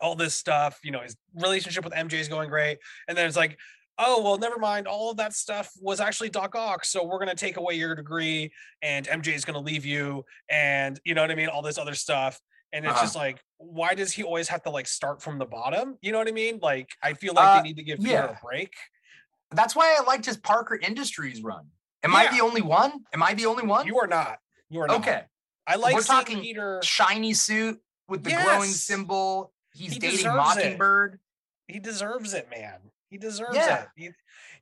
all 0.00 0.14
this 0.14 0.34
stuff. 0.34 0.78
You 0.82 0.90
know, 0.90 1.00
his 1.00 1.16
relationship 1.34 1.84
with 1.84 1.94
MJ 1.94 2.14
is 2.14 2.28
going 2.28 2.50
great, 2.50 2.78
and 3.08 3.16
then 3.16 3.26
it's 3.26 3.36
like, 3.36 3.58
oh 4.00 4.22
well, 4.22 4.38
never 4.38 4.58
mind. 4.58 4.88
All 4.88 5.10
of 5.10 5.16
that 5.18 5.34
stuff 5.34 5.70
was 5.80 6.00
actually 6.00 6.30
Doc 6.30 6.56
Ock, 6.56 6.84
so 6.84 7.04
we're 7.04 7.18
gonna 7.18 7.34
take 7.34 7.56
away 7.56 7.74
your 7.74 7.94
degree, 7.94 8.50
and 8.82 9.06
MJ 9.06 9.34
is 9.34 9.44
gonna 9.44 9.60
leave 9.60 9.84
you, 9.84 10.24
and 10.48 10.98
you 11.04 11.14
know 11.14 11.20
what 11.20 11.30
I 11.30 11.36
mean, 11.36 11.48
all 11.48 11.62
this 11.62 11.78
other 11.78 11.94
stuff. 11.94 12.40
And 12.72 12.84
it's 12.84 12.94
uh-huh. 12.94 13.02
just 13.02 13.16
like, 13.16 13.40
why 13.58 13.94
does 13.94 14.12
he 14.12 14.22
always 14.22 14.46
have 14.48 14.62
to 14.62 14.70
like 14.70 14.86
start 14.86 15.20
from 15.22 15.38
the 15.38 15.44
bottom? 15.44 15.96
You 16.02 16.12
know 16.12 16.18
what 16.18 16.28
I 16.28 16.32
mean? 16.32 16.60
Like, 16.62 16.88
I 17.02 17.14
feel 17.14 17.34
like 17.34 17.44
uh, 17.44 17.56
they 17.56 17.68
need 17.68 17.76
to 17.78 17.82
give 17.82 17.98
Peter 17.98 18.12
yeah. 18.12 18.30
a 18.30 18.36
break. 18.44 18.72
That's 19.50 19.74
why 19.74 19.96
I 19.98 20.04
liked 20.04 20.24
his 20.24 20.36
Parker 20.36 20.78
Industries 20.80 21.42
run. 21.42 21.66
Am 22.04 22.12
yeah. 22.12 22.18
I 22.18 22.36
the 22.36 22.42
only 22.42 22.62
one? 22.62 22.92
Am 23.12 23.24
I 23.24 23.34
the 23.34 23.46
only 23.46 23.66
one? 23.66 23.86
You 23.86 23.98
are 23.98 24.06
not. 24.06 24.38
You 24.68 24.80
are 24.82 24.86
not. 24.86 25.00
Okay. 25.00 25.22
I 25.66 25.76
like 25.76 25.94
We're 25.94 26.02
talking 26.02 26.40
Peter 26.40 26.80
shiny 26.82 27.34
suit 27.34 27.80
with 28.08 28.22
the 28.22 28.30
yes. 28.30 28.44
glowing 28.44 28.70
symbol. 28.70 29.52
He's 29.74 29.94
he 29.94 29.98
dating 29.98 30.26
Mockingbird. 30.26 31.14
It. 31.68 31.72
He 31.72 31.78
deserves 31.80 32.34
it, 32.34 32.48
man. 32.50 32.78
He 33.10 33.18
deserves 33.18 33.56
yeah. 33.56 33.82
it. 33.82 33.88
He, 33.96 34.10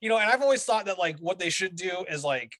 you 0.00 0.08
know, 0.08 0.18
and 0.18 0.30
I've 0.30 0.42
always 0.42 0.64
thought 0.64 0.86
that 0.86 0.98
like 0.98 1.18
what 1.18 1.38
they 1.38 1.50
should 1.50 1.76
do 1.76 2.04
is 2.10 2.24
like, 2.24 2.56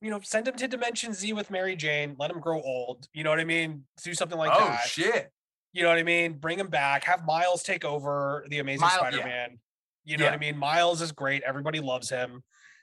you 0.00 0.10
know, 0.10 0.20
send 0.22 0.46
him 0.46 0.56
to 0.56 0.68
Dimension 0.68 1.14
Z 1.14 1.32
with 1.32 1.50
Mary 1.50 1.76
Jane, 1.76 2.16
let 2.18 2.30
him 2.30 2.40
grow 2.40 2.60
old. 2.60 3.08
You 3.12 3.24
know 3.24 3.30
what 3.30 3.40
I 3.40 3.44
mean? 3.44 3.84
Do 4.02 4.14
something 4.14 4.38
like 4.38 4.52
oh, 4.54 4.60
that. 4.60 4.80
Oh 4.82 4.86
shit. 4.86 5.32
You 5.72 5.82
know 5.82 5.88
what 5.88 5.98
I 5.98 6.02
mean? 6.02 6.34
Bring 6.34 6.58
him 6.58 6.68
back. 6.68 7.04
Have 7.04 7.24
Miles 7.24 7.62
take 7.62 7.84
over 7.84 8.44
the 8.48 8.58
Amazing 8.58 8.82
Miles, 8.82 8.94
Spider-Man. 8.94 9.50
Yeah. 9.50 9.56
You 10.04 10.16
know 10.18 10.24
yeah. 10.24 10.30
what 10.30 10.36
I 10.36 10.40
mean? 10.40 10.58
Miles 10.58 11.00
is 11.00 11.12
great. 11.12 11.42
Everybody 11.44 11.80
loves 11.80 12.10
him. 12.10 12.42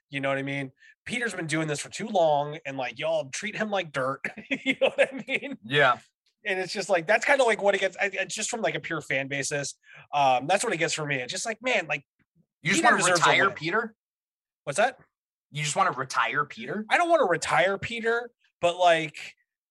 You 0.09 0.21
know 0.21 0.29
what 0.29 0.37
I 0.37 0.43
mean? 0.43 0.71
Peter's 1.05 1.33
been 1.33 1.47
doing 1.47 1.67
this 1.67 1.79
for 1.79 1.89
too 1.89 2.07
long, 2.07 2.57
and 2.65 2.77
like 2.77 2.97
y'all 2.97 3.29
treat 3.31 3.55
him 3.55 3.69
like 3.69 3.91
dirt. 3.91 4.21
you 4.49 4.75
know 4.81 4.91
what 4.95 5.09
I 5.11 5.23
mean? 5.27 5.57
Yeah. 5.63 5.97
And 6.45 6.57
it's 6.57 6.71
just 6.71 6.89
like 6.89 7.05
that's 7.05 7.25
kind 7.25 7.41
of 7.41 7.47
like 7.47 7.61
what 7.61 7.75
it 7.75 7.81
gets. 7.81 7.97
It's 8.01 8.33
just 8.33 8.49
from 8.49 8.61
like 8.61 8.75
a 8.75 8.79
pure 8.79 9.01
fan 9.01 9.27
basis. 9.27 9.75
Um, 10.13 10.47
that's 10.47 10.63
what 10.63 10.73
it 10.73 10.77
gets 10.77 10.93
for 10.93 11.05
me. 11.05 11.17
It's 11.17 11.33
just 11.33 11.45
like, 11.45 11.61
man, 11.61 11.85
like 11.87 12.05
you 12.61 12.71
just 12.71 12.83
want 12.83 12.99
to 12.99 13.11
retire 13.11 13.49
Peter. 13.49 13.95
What's 14.63 14.77
that? 14.77 14.97
You 15.51 15.63
just 15.63 15.75
want 15.75 15.91
to 15.91 15.97
retire 15.97 16.45
Peter? 16.45 16.85
I 16.89 16.97
don't 16.97 17.09
want 17.09 17.21
to 17.21 17.29
retire 17.29 17.77
Peter, 17.77 18.29
but 18.61 18.77
like, 18.77 19.17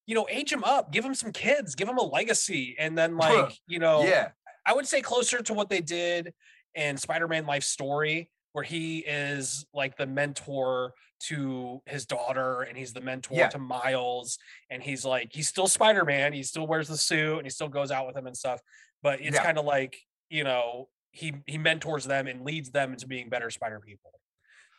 you 0.07 0.15
know, 0.15 0.27
age 0.31 0.53
him 0.53 0.65
up, 0.65 0.91
give 0.91 1.05
him 1.05 1.15
some 1.15 1.33
kids, 1.33 1.75
give 1.75 1.89
him 1.89 1.99
a 1.99 2.03
legacy, 2.03 2.75
and 2.79 2.97
then 2.97 3.17
like, 3.17 3.57
you 3.67 3.79
know, 3.79 4.03
yeah, 4.03 4.31
I 4.67 4.75
would 4.75 4.87
say 4.87 5.01
closer 5.03 5.43
to 5.43 5.55
what 5.55 5.69
they 5.69 5.81
did 5.81 6.33
in 6.75 6.97
Spider-Man 6.97 7.47
Life 7.47 7.63
Story, 7.63 8.31
where 8.53 8.65
he 8.65 8.99
is 8.99 9.67
like 9.73 9.97
the 9.97 10.07
mentor 10.07 10.95
to 11.21 11.83
his 11.87 12.07
daughter 12.07 12.63
and 12.63 12.77
he's 12.77 12.93
the 12.93 13.01
mentor 13.01 13.37
yeah. 13.37 13.49
to 13.49 13.59
Miles 13.59 14.39
and 14.71 14.83
he's 14.83 15.05
like 15.05 15.33
he's 15.33 15.49
still 15.49 15.67
Spider-Man, 15.67 16.33
he 16.33 16.43
still 16.43 16.67
wears 16.67 16.89
the 16.89 16.97
suit 16.97 17.39
and 17.39 17.47
he 17.47 17.51
still 17.51 17.69
goes 17.69 17.91
out 17.91 18.07
with 18.07 18.17
him 18.17 18.27
and 18.27 18.37
stuff, 18.37 18.61
but 19.03 19.21
it's 19.21 19.35
yeah. 19.35 19.45
kind 19.45 19.59
of 19.59 19.65
like, 19.65 19.99
you 20.29 20.45
know, 20.45 20.89
he 21.19 21.35
he 21.47 21.59
mentors 21.59 22.05
them 22.05 22.27
and 22.27 22.43
leads 22.45 22.71
them 22.71 22.93
into 22.93 23.07
being 23.07 23.29
better 23.29 23.51
spider 23.51 23.81
people. 23.81 24.13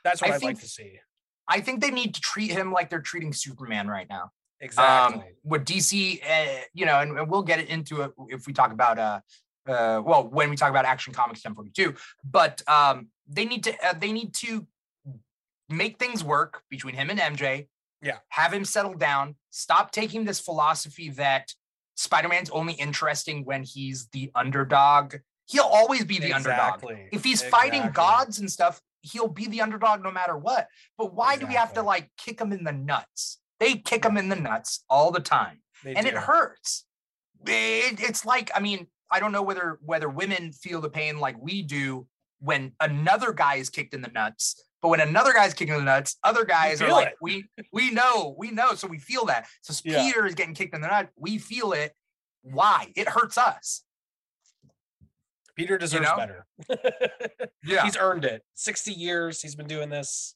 That's 0.03 0.21
what 0.21 0.31
I 0.31 0.33
would 0.33 0.43
like 0.43 0.59
to 0.59 0.67
see. 0.67 0.99
I 1.47 1.59
think 1.59 1.81
they 1.81 1.91
need 1.91 2.15
to 2.15 2.21
treat 2.21 2.51
him 2.51 2.71
like 2.71 2.89
they're 2.89 3.01
treating 3.01 3.33
Superman 3.33 3.87
right 3.87 4.07
now. 4.09 4.31
Exactly. 4.61 5.19
Um, 5.19 5.25
with 5.43 5.65
DC, 5.65 6.21
uh, 6.23 6.61
you 6.73 6.85
know, 6.85 6.99
and, 6.99 7.17
and, 7.17 7.29
we'll 7.29 7.43
get 7.43 7.67
into 7.67 8.01
it 8.01 8.11
if 8.27 8.45
we 8.45 8.53
talk 8.53 8.71
about 8.71 8.99
uh, 8.99 9.19
uh, 9.67 10.01
well, 10.03 10.27
when 10.27 10.49
we 10.49 10.55
talk 10.55 10.69
about 10.69 10.85
Action 10.85 11.13
Comics 11.13 11.43
1042. 11.43 11.95
But 12.23 12.61
um, 12.67 13.07
they 13.27 13.45
need 13.45 13.63
to 13.65 13.73
uh, 13.85 13.93
they 13.93 14.11
need 14.11 14.33
to 14.35 14.65
make 15.69 15.97
things 15.99 16.23
work 16.23 16.63
between 16.69 16.95
him 16.95 17.09
and 17.09 17.19
MJ. 17.19 17.67
Yeah. 18.01 18.17
Have 18.29 18.53
him 18.53 18.63
settle 18.63 18.93
down. 18.93 19.35
Stop 19.49 19.91
taking 19.91 20.23
this 20.23 20.39
philosophy 20.39 21.09
that 21.11 21.53
Spider-Man's 21.95 22.49
only 22.51 22.73
interesting 22.73 23.43
when 23.43 23.63
he's 23.63 24.07
the 24.13 24.31
underdog. 24.33 25.15
He'll 25.49 25.63
always 25.63 26.05
be 26.05 26.19
the 26.19 26.27
exactly. 26.27 26.93
underdog. 26.93 27.09
If 27.11 27.23
he's 27.23 27.41
exactly. 27.41 27.71
fighting 27.71 27.91
gods 27.91 28.39
and 28.39 28.51
stuff, 28.51 28.81
he'll 29.01 29.27
be 29.27 29.47
the 29.47 29.61
underdog 29.61 30.03
no 30.03 30.11
matter 30.11 30.37
what. 30.37 30.67
But 30.97 31.13
why 31.13 31.33
exactly. 31.33 31.45
do 31.45 31.49
we 31.49 31.55
have 31.55 31.73
to 31.73 31.81
like 31.81 32.11
kick 32.17 32.39
him 32.39 32.51
in 32.53 32.63
the 32.63 32.71
nuts? 32.71 33.39
They 33.59 33.75
kick 33.75 34.05
him 34.05 34.15
in 34.17 34.29
the 34.29 34.35
nuts 34.35 34.83
all 34.89 35.11
the 35.11 35.19
time. 35.19 35.61
They 35.83 35.95
and 35.95 36.05
do. 36.05 36.11
it 36.11 36.15
hurts. 36.15 36.85
It, 37.45 37.99
it's 37.99 38.25
like, 38.25 38.51
I 38.53 38.59
mean, 38.59 38.87
I 39.11 39.19
don't 39.19 39.31
know 39.31 39.41
whether 39.41 39.79
whether 39.81 40.07
women 40.07 40.51
feel 40.51 40.81
the 40.81 40.89
pain 40.89 41.19
like 41.19 41.35
we 41.41 41.63
do 41.63 42.07
when 42.39 42.73
another 42.79 43.33
guy 43.33 43.55
is 43.55 43.69
kicked 43.69 43.93
in 43.93 44.01
the 44.01 44.09
nuts. 44.09 44.63
But 44.81 44.89
when 44.89 45.01
another 45.01 45.33
guy's 45.33 45.53
kicking 45.53 45.75
the 45.75 45.81
nuts, 45.81 46.17
other 46.23 46.45
guys 46.45 46.81
are 46.81 46.91
like, 46.91 47.15
we 47.21 47.45
we 47.73 47.91
know, 47.91 48.35
we 48.37 48.51
know, 48.51 48.75
so 48.75 48.87
we 48.87 48.97
feel 48.97 49.25
that. 49.25 49.47
So 49.61 49.73
yeah. 49.83 50.03
Peter 50.03 50.25
is 50.25 50.35
getting 50.35 50.53
kicked 50.53 50.73
in 50.73 50.81
the 50.81 50.87
nut, 50.87 51.09
we 51.17 51.37
feel 51.37 51.73
it. 51.73 51.93
Why? 52.43 52.93
It 52.95 53.09
hurts 53.09 53.37
us. 53.37 53.83
Peter 55.59 55.77
deserves 55.77 56.07
you 56.07 56.09
know? 56.09 56.15
better. 56.15 56.45
yeah. 57.65 57.83
He's 57.83 57.97
earned 57.97 58.23
it. 58.23 58.43
60 58.55 58.93
years 58.93 59.41
he's 59.41 59.55
been 59.55 59.67
doing 59.67 59.89
this. 59.89 60.35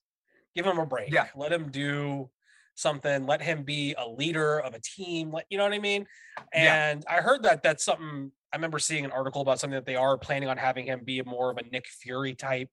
Give 0.54 0.66
him 0.66 0.78
a 0.78 0.86
break. 0.86 1.12
Yeah. 1.12 1.28
Let 1.34 1.54
him 1.54 1.72
do 1.72 2.30
something. 2.76 3.26
Let 3.26 3.42
him 3.42 3.64
be 3.64 3.96
a 3.98 4.06
leader 4.08 4.60
of 4.60 4.74
a 4.74 4.82
team. 4.82 5.32
Let 5.32 5.46
you 5.50 5.58
know 5.58 5.64
what 5.64 5.74
I 5.74 5.80
mean? 5.80 6.08
And 6.54 7.06
yeah. 7.08 7.18
I 7.18 7.22
heard 7.22 7.44
that 7.44 7.64
that's 7.64 7.86
something 7.86 8.32
I 8.52 8.58
remember 8.58 8.80
seeing 8.80 9.06
an 9.06 9.12
article 9.12 9.42
about 9.42 9.62
something 9.62 9.76
that 9.76 9.86
they 9.86 9.96
are 9.96 10.18
planning 10.18 10.50
on 10.50 10.58
having 10.58 10.86
him 10.86 11.02
be 11.06 11.22
more 11.24 11.50
of 11.52 11.58
a 11.58 11.64
Nick 11.72 11.88
Fury 11.88 12.36
type. 12.36 12.70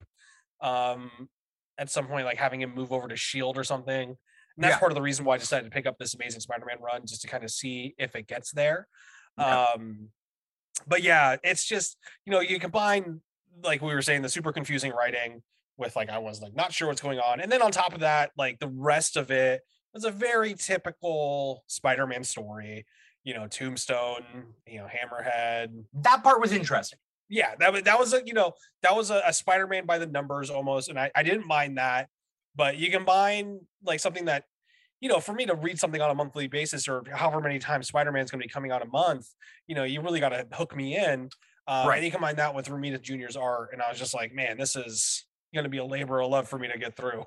Um, 0.60 1.10
at 1.78 1.88
some 1.88 2.08
point, 2.08 2.26
like 2.26 2.36
having 2.36 2.60
him 2.60 2.74
move 2.74 2.92
over 2.92 3.06
to 3.06 3.16
Shield 3.16 3.56
or 3.56 3.64
something. 3.64 4.08
And 4.10 4.16
that's 4.58 4.74
yeah. 4.74 4.78
part 4.78 4.90
of 4.90 4.96
the 4.96 5.02
reason 5.02 5.24
why 5.24 5.36
I 5.36 5.38
decided 5.38 5.64
to 5.64 5.70
pick 5.70 5.86
up 5.86 5.98
this 5.98 6.14
Amazing 6.14 6.40
Spider-Man 6.40 6.78
run, 6.82 7.02
just 7.06 7.22
to 7.22 7.28
kind 7.28 7.44
of 7.44 7.50
see 7.50 7.94
if 7.96 8.16
it 8.16 8.26
gets 8.26 8.50
there. 8.50 8.88
Yeah. 9.38 9.66
Um, 9.74 10.08
but 10.86 11.02
yeah, 11.02 11.36
it's 11.42 11.66
just 11.66 11.96
you 12.24 12.32
know 12.32 12.40
you 12.40 12.58
combine 12.58 13.20
like 13.62 13.82
we 13.82 13.92
were 13.92 14.02
saying 14.02 14.22
the 14.22 14.28
super 14.28 14.52
confusing 14.52 14.92
writing 14.92 15.42
with 15.76 15.96
like 15.96 16.10
I 16.10 16.18
was 16.18 16.40
like 16.40 16.54
not 16.54 16.72
sure 16.72 16.88
what's 16.88 17.00
going 17.00 17.18
on, 17.18 17.40
and 17.40 17.50
then 17.50 17.62
on 17.62 17.70
top 17.70 17.94
of 17.94 18.00
that, 18.00 18.30
like 18.36 18.58
the 18.58 18.68
rest 18.68 19.16
of 19.16 19.30
it 19.30 19.62
was 19.92 20.04
a 20.04 20.10
very 20.10 20.54
typical 20.54 21.64
Spider-Man 21.66 22.22
story 22.24 22.86
you 23.24 23.34
know, 23.34 23.46
Tombstone, 23.46 24.24
you 24.66 24.78
know, 24.78 24.86
Hammerhead. 24.86 25.84
That 25.94 26.22
part 26.22 26.40
was 26.40 26.52
interesting. 26.52 26.98
Yeah, 27.28 27.54
that 27.60 27.72
was 27.72 27.82
that 27.82 27.98
was 27.98 28.12
a 28.12 28.22
you 28.24 28.32
know 28.32 28.54
that 28.82 28.96
was 28.96 29.10
a, 29.10 29.22
a 29.24 29.32
Spider-Man 29.32 29.86
by 29.86 29.98
the 29.98 30.06
numbers 30.06 30.50
almost, 30.50 30.88
and 30.88 30.98
I 30.98 31.10
I 31.14 31.22
didn't 31.22 31.46
mind 31.46 31.78
that. 31.78 32.08
But 32.56 32.76
you 32.76 32.90
combine 32.90 33.60
like 33.84 34.00
something 34.00 34.24
that 34.24 34.44
you 35.00 35.08
know, 35.08 35.20
for 35.20 35.32
me 35.32 35.46
to 35.46 35.54
read 35.54 35.78
something 35.78 36.00
on 36.00 36.10
a 36.10 36.14
monthly 36.14 36.46
basis 36.46 36.86
or 36.88 37.02
however 37.12 37.40
many 37.40 37.58
times 37.58 37.88
Spider-Man's 37.88 38.30
going 38.30 38.40
to 38.40 38.46
be 38.46 38.52
coming 38.52 38.70
out 38.70 38.82
a 38.82 38.86
month, 38.86 39.28
you 39.66 39.74
know, 39.74 39.84
you 39.84 40.00
really 40.02 40.20
got 40.20 40.30
to 40.30 40.46
hook 40.52 40.76
me 40.76 40.96
in. 40.96 41.30
Uh, 41.66 41.84
right. 41.88 41.96
And 41.96 42.04
you 42.04 42.10
combine 42.10 42.36
that 42.36 42.54
with 42.54 42.68
Romita 42.68 43.00
Jr.'s 43.00 43.36
art, 43.36 43.70
and 43.72 43.80
I 43.80 43.88
was 43.88 43.98
just 43.98 44.14
like, 44.14 44.34
man, 44.34 44.58
this 44.58 44.76
is 44.76 45.24
going 45.54 45.64
to 45.64 45.70
be 45.70 45.78
a 45.78 45.84
labor 45.84 46.20
of 46.20 46.30
love 46.30 46.48
for 46.48 46.58
me 46.58 46.68
to 46.68 46.78
get 46.78 46.96
through. 46.96 47.24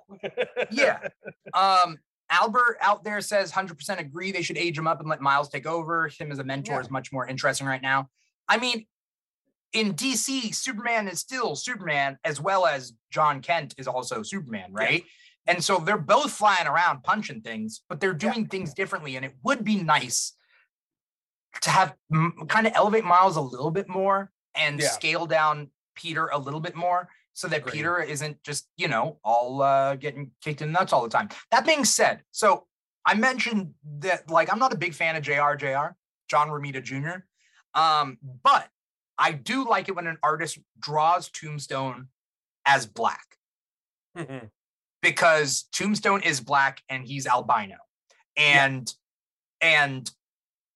yeah. 0.71 0.99
Um, 1.53 1.99
Albert 2.31 2.77
out 2.81 3.03
there 3.03 3.21
says 3.21 3.51
100% 3.51 3.99
agree 3.99 4.31
they 4.31 4.41
should 4.41 4.57
age 4.57 4.75
him 4.75 4.88
up 4.88 4.99
and 4.99 5.07
let 5.07 5.21
Miles 5.21 5.49
take 5.49 5.67
over. 5.67 6.07
Him 6.07 6.31
as 6.31 6.39
a 6.39 6.43
mentor 6.43 6.75
yeah. 6.75 6.79
is 6.79 6.89
much 6.89 7.12
more 7.12 7.27
interesting 7.27 7.67
right 7.67 7.81
now. 7.81 8.09
I 8.49 8.57
mean, 8.57 8.88
in 9.73 9.93
DC, 9.93 10.55
Superman 10.55 11.07
is 11.07 11.19
still 11.19 11.55
Superman, 11.55 12.17
as 12.23 12.41
well 12.41 12.65
as 12.65 12.93
Jon 13.12 13.41
Kent 13.41 13.75
is 13.77 13.88
also 13.88 14.23
Superman, 14.23 14.71
right? 14.71 15.03
Yeah. 15.03 15.09
And 15.45 15.63
so 15.63 15.77
they're 15.77 15.97
both 15.97 16.32
flying 16.32 16.67
around 16.67 17.03
punching 17.03 17.41
things, 17.41 17.82
but 17.89 17.99
they're 17.99 18.13
doing 18.13 18.41
yeah. 18.41 18.47
things 18.47 18.73
differently. 18.73 19.15
And 19.15 19.25
it 19.25 19.34
would 19.43 19.63
be 19.63 19.75
nice 19.75 20.34
to 21.62 21.69
have 21.69 21.93
m- 22.13 22.45
kind 22.47 22.65
of 22.65 22.73
elevate 22.75 23.03
Miles 23.03 23.36
a 23.36 23.41
little 23.41 23.71
bit 23.71 23.89
more 23.89 24.32
and 24.56 24.82
scale 24.82 25.25
down 25.25 25.69
Peter 25.95 26.27
a 26.27 26.38
little 26.38 26.60
bit 26.60 26.75
more 26.75 27.10
so 27.33 27.48
that. 27.48 27.65
Peter 27.65 28.02
isn't 28.02 28.41
just, 28.44 28.67
you 28.77 28.87
know, 28.87 29.19
all 29.23 29.62
uh, 29.62 29.96
getting 29.96 30.31
kicked 30.41 30.62
in 30.62 30.71
the 30.71 30.79
nuts 30.79 30.94
all 30.94 31.04
the 31.04 31.10
time. 31.10 31.29
That 31.52 31.65
being 31.65 31.85
said, 31.85 32.21
so 32.31 32.67
I 33.06 33.15
mentioned 33.15 33.73
that, 34.00 34.29
like, 34.29 34.52
I'm 34.52 34.60
not 34.60 34.73
a 34.73 34.77
big 34.77 34.94
fan 34.94 35.15
of 35.15 35.23
JR, 35.23 35.56
JR, 35.56 35.96
John 36.29 36.50
Romita 36.50 36.81
Jr., 36.81 37.23
um, 37.73 38.17
but 38.44 38.69
I 39.17 39.31
do 39.31 39.67
like 39.67 39.89
it 39.89 39.96
when 39.96 40.08
an 40.08 40.17
artist 40.23 40.60
draws 40.79 41.29
Tombstone 41.29 42.08
as 42.65 42.85
black. 42.85 43.37
Mm-hmm. 44.17 44.46
Because 45.04 45.65
Tombstone 45.71 46.23
is 46.23 46.41
black 46.41 46.81
and 46.89 47.06
he's 47.06 47.27
albino. 47.27 47.75
And 48.35 48.91
yeah. 49.62 49.85
and 49.85 50.12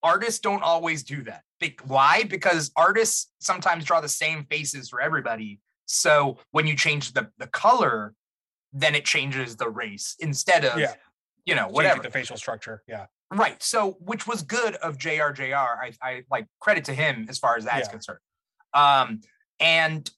artists 0.04 0.38
don't 0.38 0.62
always 0.62 1.02
do 1.02 1.24
that. 1.24 1.42
Why? 1.84 2.22
Because 2.22 2.70
artists 2.76 3.32
sometimes 3.40 3.84
draw 3.84 4.00
the 4.00 4.08
same 4.08 4.44
faces 4.44 4.88
for 4.90 5.00
everybody 5.00 5.58
so 5.88 6.36
when 6.50 6.66
you 6.66 6.76
change 6.76 7.12
the 7.12 7.30
the 7.38 7.46
color, 7.48 8.14
then 8.72 8.94
it 8.94 9.04
changes 9.04 9.56
the 9.56 9.68
race 9.68 10.14
instead 10.20 10.64
of 10.64 10.78
yeah. 10.78 10.94
you 11.44 11.54
know 11.54 11.66
whatever 11.68 11.96
Changing 11.96 12.10
the 12.10 12.18
facial 12.18 12.36
structure. 12.36 12.82
Yeah. 12.86 13.06
Right. 13.30 13.60
So 13.62 13.96
which 14.00 14.26
was 14.26 14.42
good 14.42 14.76
of 14.76 14.98
JRJR. 14.98 15.52
I, 15.52 15.92
I 16.02 16.22
like 16.30 16.46
credit 16.60 16.84
to 16.86 16.94
him 16.94 17.26
as 17.28 17.38
far 17.38 17.56
as 17.56 17.64
that's 17.64 17.88
yeah. 17.88 17.92
concerned. 17.92 18.20
Um, 18.74 19.20
And 19.60 20.08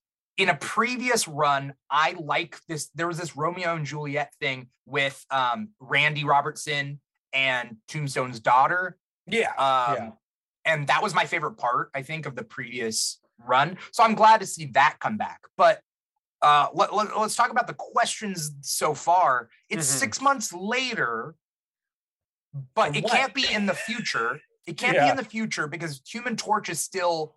in 0.41 0.49
a 0.49 0.55
previous 0.55 1.29
run, 1.29 1.75
I 1.91 2.15
like 2.19 2.59
this. 2.67 2.89
There 2.95 3.07
was 3.07 3.19
this 3.19 3.37
Romeo 3.37 3.77
and 3.77 3.85
Juliet 3.85 4.33
thing 4.41 4.69
with 4.87 5.23
um, 5.31 5.69
Randy 5.81 6.25
Robertson 6.25 6.99
and 7.35 7.77
Tombstone's 7.89 8.41
daughter. 8.41 8.97
Yeah. 9.27 9.51
Um, 9.51 9.97
yeah. 9.97 10.11
And 10.65 10.87
that 10.87 11.03
was 11.03 11.15
my 11.15 11.27
favorite 11.27 11.59
part, 11.59 11.91
I 11.95 12.01
think, 12.01 12.25
of 12.25 12.37
the 12.37 12.43
previous 12.43 13.21
run. 13.47 13.77
So 13.93 14.03
I'm 14.03 14.15
glad 14.15 14.41
to 14.41 14.47
see 14.47 14.67
that 14.73 14.97
come 14.99 15.19
back. 15.19 15.41
But 15.59 15.83
uh, 16.41 16.69
let, 16.73 16.95
let, 16.95 17.13
us 17.13 17.37
talk 17.37 17.51
about 17.51 17.67
the 17.67 17.75
questions 17.75 18.51
so 18.63 18.95
far. 18.95 19.51
It's 19.69 19.87
mm-hmm. 19.87 19.99
six 19.99 20.23
months 20.23 20.55
later, 20.55 21.35
but 22.75 22.97
it 22.97 23.07
can't 23.07 23.35
be 23.35 23.45
in 23.53 23.67
the 23.67 23.75
future. 23.75 24.41
It 24.67 24.79
can't 24.79 24.95
yeah. 24.95 25.05
be 25.05 25.11
in 25.11 25.17
the 25.19 25.25
future 25.25 25.69
because 25.69 26.01
Human 26.11 26.37
Torch 26.37 26.71
is 26.71 26.81
still 26.81 27.37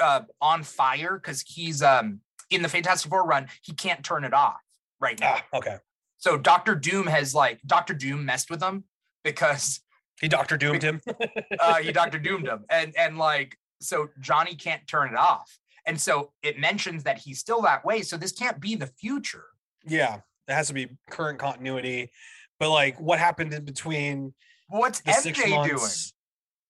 uh, 0.00 0.20
on 0.40 0.62
fire 0.62 1.18
because 1.20 1.42
he's 1.42 1.82
um, 1.82 2.20
in 2.50 2.62
the 2.62 2.68
Fantastic 2.68 3.10
Four 3.10 3.24
run. 3.24 3.48
He 3.62 3.72
can't 3.72 4.04
turn 4.04 4.24
it 4.24 4.34
off 4.34 4.60
right 5.00 5.18
now. 5.18 5.36
Ah, 5.36 5.58
okay. 5.58 5.76
So 6.16 6.36
Doctor 6.36 6.74
Doom 6.74 7.06
has 7.06 7.34
like 7.34 7.60
Doctor 7.66 7.94
Doom 7.94 8.24
messed 8.24 8.50
with 8.50 8.62
him 8.62 8.84
because 9.22 9.80
he 10.20 10.28
Doctor 10.28 10.56
Doomed 10.56 10.82
him. 10.82 11.00
uh, 11.60 11.76
he 11.76 11.92
Doctor 11.92 12.18
Doomed 12.18 12.46
him, 12.46 12.64
and 12.70 12.94
and 12.96 13.18
like 13.18 13.56
so 13.80 14.08
Johnny 14.20 14.54
can't 14.54 14.86
turn 14.86 15.10
it 15.10 15.16
off, 15.16 15.58
and 15.86 16.00
so 16.00 16.32
it 16.42 16.58
mentions 16.58 17.04
that 17.04 17.18
he's 17.18 17.38
still 17.38 17.62
that 17.62 17.84
way. 17.84 18.02
So 18.02 18.16
this 18.16 18.32
can't 18.32 18.60
be 18.60 18.74
the 18.74 18.86
future. 18.86 19.44
Yeah, 19.86 20.20
it 20.48 20.54
has 20.54 20.68
to 20.68 20.74
be 20.74 20.88
current 21.10 21.38
continuity. 21.38 22.10
But 22.58 22.70
like, 22.70 23.00
what 23.00 23.18
happened 23.18 23.52
in 23.52 23.64
between? 23.64 24.32
What's 24.68 25.02
MJ 25.02 25.66
doing? 25.66 25.78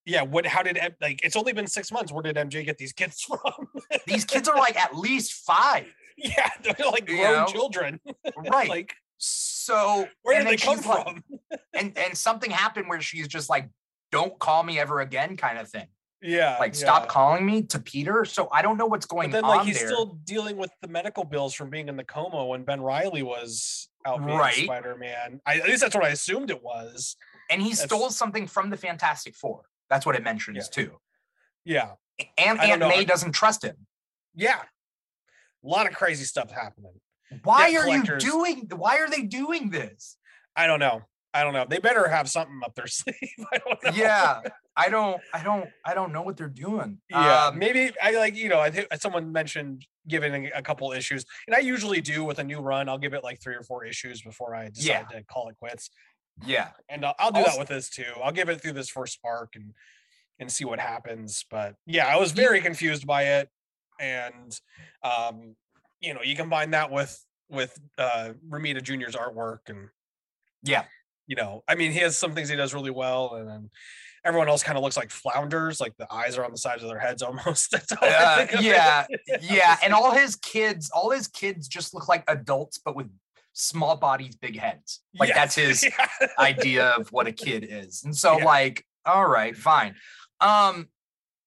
Yeah, 0.07 0.22
what? 0.22 0.46
How 0.46 0.62
did 0.62 0.78
like? 1.00 1.20
It's 1.24 1.36
only 1.36 1.52
been 1.52 1.66
six 1.66 1.90
months. 1.90 2.12
Where 2.12 2.22
did 2.22 2.36
MJ 2.36 2.64
get 2.64 2.78
these 2.78 2.92
kids 2.92 3.22
from? 3.22 3.68
these 4.07 4.24
kids 4.24 4.48
are 4.48 4.57
like 4.57 4.76
at 4.76 4.96
least 4.96 5.32
five. 5.32 5.86
Yeah, 6.16 6.50
they're 6.62 6.86
like 6.86 7.07
grown 7.07 7.18
you 7.18 7.24
know? 7.24 7.46
children. 7.46 8.00
Right. 8.36 8.68
like 8.68 8.94
so 9.16 10.07
where 10.22 10.38
did 10.38 10.48
they 10.48 10.57
come 10.57 10.78
from? 10.78 11.24
Like, 11.50 11.61
and 11.72 11.96
and 11.96 12.16
something 12.16 12.50
happened 12.50 12.88
where 12.88 13.00
she's 13.00 13.28
just 13.28 13.48
like, 13.48 13.70
"Don't 14.12 14.38
call 14.38 14.62
me 14.62 14.78
ever 14.78 15.00
again," 15.00 15.36
kind 15.36 15.59
of 15.59 15.68
thing. 15.68 15.86
Yeah, 16.20 16.57
like 16.59 16.74
stop 16.74 17.09
calling 17.09 17.46
me 17.46 17.62
to 17.64 17.78
Peter. 17.78 18.24
So 18.24 18.48
I 18.50 18.62
don't 18.62 18.76
know 18.76 18.86
what's 18.86 19.07
going 19.07 19.30
but 19.30 19.36
then, 19.36 19.44
on. 19.44 19.59
Like 19.59 19.66
he's 19.66 19.78
there. 19.78 19.88
still 19.88 20.18
dealing 20.24 20.57
with 20.57 20.70
the 20.82 20.88
medical 20.88 21.24
bills 21.24 21.55
from 21.55 21.70
being 21.70 21.88
in 21.88 21.96
the 21.96 22.05
coma 22.05 22.44
when 22.44 22.64
Ben 22.64 22.80
Reilly 22.80 23.22
was 23.22 23.88
out 24.07 24.24
being 24.24 24.38
right. 24.38 24.55
Spider 24.55 24.96
Man. 24.96 25.40
At 25.46 25.64
least 25.64 25.82
that's 25.82 25.94
what 25.94 26.05
I 26.05 26.09
assumed 26.09 26.50
it 26.50 26.62
was. 26.62 27.16
And 27.50 27.62
he 27.62 27.70
that's... 27.70 27.84
stole 27.84 28.11
something 28.11 28.46
from 28.46 28.70
the 28.70 28.76
Fantastic 28.76 29.34
Four. 29.36 29.62
That's 29.91 30.07
what 30.07 30.16
it 30.16 30.22
mentions 30.22 30.57
yeah. 30.57 30.85
too. 30.85 30.91
Yeah, 31.64 31.91
and 32.39 32.61
Aunt 32.61 32.80
May 32.80 33.05
doesn't 33.05 33.32
trust 33.32 33.64
him. 33.64 33.76
Yeah, 34.35 34.61
a 35.64 35.68
lot 35.68 35.87
of 35.87 35.95
crazy 35.95 36.24
stuff 36.24 36.51
happening. 36.51 37.01
Why 37.43 37.74
are 37.76 37.89
you 37.89 38.18
doing? 38.18 38.68
Why 38.74 38.99
are 38.99 39.09
they 39.09 39.22
doing 39.22 39.70
this? 39.70 40.16
I 40.57 40.66
don't 40.66 40.78
know. 40.78 41.03
I 41.32 41.43
don't 41.43 41.53
know. 41.53 41.66
They 41.68 41.78
better 41.78 42.07
have 42.07 42.30
something 42.30 42.61
up 42.64 42.76
their 42.76 42.87
sleeve. 42.89 43.16
I 43.53 43.59
don't 43.59 43.82
know. 43.82 43.91
Yeah, 43.93 44.41
I 44.76 44.89
don't. 44.89 45.20
I 45.35 45.43
don't. 45.43 45.68
I 45.85 45.95
don't 45.95 46.12
know 46.12 46.22
what 46.22 46.37
they're 46.37 46.49
doing. 46.49 46.99
Yeah, 47.11 47.47
um, 47.47 47.59
maybe 47.59 47.93
I 48.01 48.12
like. 48.12 48.37
You 48.37 48.49
know, 48.49 48.61
I 48.61 48.70
think 48.70 48.87
someone 49.01 49.32
mentioned 49.32 49.85
giving 50.07 50.51
a 50.55 50.62
couple 50.62 50.93
issues, 50.93 51.24
and 51.47 51.57
I 51.57 51.59
usually 51.59 52.01
do 52.01 52.24
with 52.24 52.39
a 52.39 52.45
new 52.45 52.61
run. 52.61 52.89
I'll 52.89 52.99
give 52.99 53.14
it 53.14 53.24
like 53.24 53.43
three 53.43 53.57
or 53.57 53.62
four 53.62 53.85
issues 53.85 54.22
before 54.22 54.55
I 54.55 54.68
decide 54.68 55.07
yeah. 55.11 55.18
to 55.18 55.24
call 55.24 55.49
it 55.49 55.57
quits. 55.59 55.91
Yeah, 56.45 56.68
and 56.89 57.05
I'll, 57.05 57.14
I'll 57.18 57.30
do 57.30 57.39
also, 57.39 57.51
that 57.53 57.59
with 57.59 57.68
this 57.68 57.89
too. 57.89 58.12
I'll 58.22 58.32
give 58.32 58.49
it 58.49 58.61
through 58.61 58.72
this 58.72 58.89
first 58.89 59.14
spark 59.14 59.55
and 59.55 59.72
and 60.39 60.51
see 60.51 60.64
what 60.64 60.80
happens. 60.80 61.45
But 61.51 61.76
yeah, 61.87 62.07
I 62.07 62.16
was 62.16 62.32
very 62.32 62.61
confused 62.61 63.07
by 63.07 63.22
it, 63.22 63.49
and 64.01 64.59
um, 65.03 65.55
you 66.01 66.14
know, 66.14 66.22
you 66.22 66.37
combine 66.37 66.70
that 66.72 66.91
with 66.91 67.18
with 67.49 67.78
uh 67.99 68.30
Romita 68.49 68.82
Jr.'s 68.82 69.14
artwork 69.14 69.68
and 69.68 69.89
yeah, 70.62 70.85
you 71.26 71.37
know, 71.37 71.62
I 71.68 71.74
mean, 71.74 71.93
he 71.93 72.01
has 72.01 72.16
some 72.16 72.35
things 72.35 72.49
he 72.49 72.57
does 72.57 72.74
really 72.74 72.91
well, 72.91 73.35
and 73.35 73.49
then 73.49 73.70
everyone 74.24 74.49
else 74.49 74.62
kind 74.62 74.76
of 74.76 74.82
looks 74.82 74.97
like 74.97 75.11
flounders, 75.11 75.80
like 75.80 75.97
the 75.99 76.12
eyes 76.12 76.39
are 76.39 76.45
on 76.45 76.51
the 76.51 76.59
sides 76.59 76.82
of 76.82 76.89
their 76.89 76.99
heads 76.99 77.22
almost. 77.22 77.70
That's 77.70 77.93
how 77.93 78.07
uh, 78.07 78.47
yeah, 78.61 79.07
yeah, 79.41 79.76
and 79.82 79.93
all 79.93 80.11
his 80.11 80.37
kids, 80.37 80.91
all 80.91 81.11
his 81.11 81.28
kids 81.28 81.68
just 81.68 81.95
look 81.95 82.09
like 82.09 82.24
adults, 82.28 82.78
but 82.82 82.97
with 82.97 83.09
small 83.55 83.96
bodies, 83.96 84.36
big 84.36 84.59
heads. 84.59 85.00
Like 85.18 85.30
yes. 85.30 85.36
that's 85.36 85.55
his 85.55 85.82
yeah. 85.98 86.26
idea 86.38 86.88
of 86.90 87.11
what 87.11 87.26
a 87.26 87.32
kid 87.32 87.66
is, 87.68 88.05
and 88.05 88.14
so 88.14 88.38
yeah. 88.38 88.44
like, 88.44 88.84
all 89.07 89.26
right, 89.26 89.57
fine. 89.57 89.94
Um, 90.40 90.88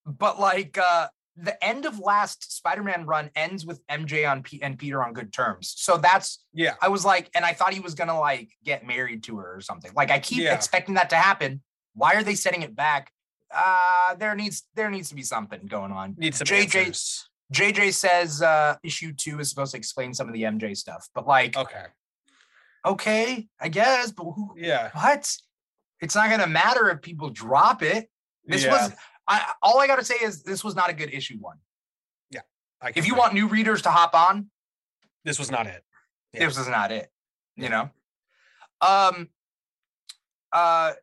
but 0.05 0.39
like, 0.39 0.78
uh, 0.78 1.08
the 1.36 1.64
end 1.64 1.86
of 1.86 1.99
last 1.99 2.55
Spider-Man 2.58 3.05
run 3.05 3.30
ends 3.36 3.66
with 3.66 3.86
MJ 3.88 4.30
on 4.30 4.41
P- 4.41 4.62
and 4.62 4.78
Peter 4.78 5.03
on 5.03 5.14
good 5.14 5.32
terms. 5.32 5.74
So 5.78 5.97
that's 5.97 6.43
yeah. 6.53 6.74
I 6.82 6.88
was 6.88 7.05
like, 7.05 7.30
and 7.36 7.45
I 7.45 7.53
thought 7.53 7.74
he 7.74 7.80
was 7.80 7.93
gonna 7.93 8.20
like 8.20 8.49
get 8.66 8.86
married 8.86 9.24
to 9.24 9.38
her 9.38 9.55
or 9.55 9.62
something. 9.62 9.91
Like 9.95 10.10
I 10.10 10.20
keep 10.20 10.39
yeah. 10.39 10.55
expecting 10.55 10.95
that 10.95 11.12
to 11.12 11.16
happen. 11.16 11.62
Why 11.93 12.16
are 12.16 12.24
they 12.24 12.36
setting 12.36 12.64
it 12.64 12.76
back? 12.76 13.12
Uh 13.55 14.16
there 14.16 14.36
needs 14.36 14.64
there 14.76 14.89
needs 14.89 15.10
to 15.10 15.16
be 15.16 15.22
something 15.22 15.68
going 15.68 15.91
on. 15.91 16.16
Needs 16.18 16.38
some 16.38 16.45
JJ 16.45 16.76
answers. 16.76 17.30
JJ 17.54 17.93
says 17.93 18.41
uh 18.41 18.76
issue 18.84 19.14
two 19.14 19.39
is 19.39 19.50
supposed 19.50 19.72
to 19.72 19.78
explain 19.78 20.14
some 20.14 20.28
of 20.28 20.34
the 20.34 20.43
MJ 20.43 20.76
stuff, 20.76 21.08
but 21.16 21.28
like 21.28 21.56
okay, 21.56 21.86
okay, 22.86 23.48
I 23.60 23.70
guess, 23.70 24.12
but 24.12 24.24
who, 24.24 24.54
yeah, 24.58 24.89
what? 24.93 25.34
It's 26.02 26.16
not 26.16 26.30
gonna 26.30 26.48
matter 26.48 26.89
if 26.89 27.02
people 27.02 27.30
drop 27.30 27.82
it. 27.82 28.10
This 28.45 28.64
yeah. 28.64 28.72
was 28.72 28.91
I 29.28 29.54
all 29.62 29.80
I 29.80 29.88
gotta 29.88 30.06
say 30.06 30.16
is 30.16 30.43
this 30.43 30.64
was 30.64 30.76
not 30.76 30.89
a 30.89 30.93
good 30.93 31.14
issue 31.14 31.38
one. 31.39 31.58
Yeah. 32.32 32.41
If 32.95 33.08
you 33.08 33.16
want 33.16 33.34
new 33.34 33.48
readers 33.48 33.82
to 33.84 33.89
hop 33.89 34.14
on, 34.14 34.50
this 35.26 35.39
was 35.39 35.52
not 35.52 35.68
it. 35.68 35.84
Yeah. 36.34 36.45
This 36.45 36.58
was 36.58 36.68
not 36.68 36.91
it. 36.91 37.10
You 37.56 37.70
know? 37.70 37.89
Um 38.82 39.30
uh 40.54 40.93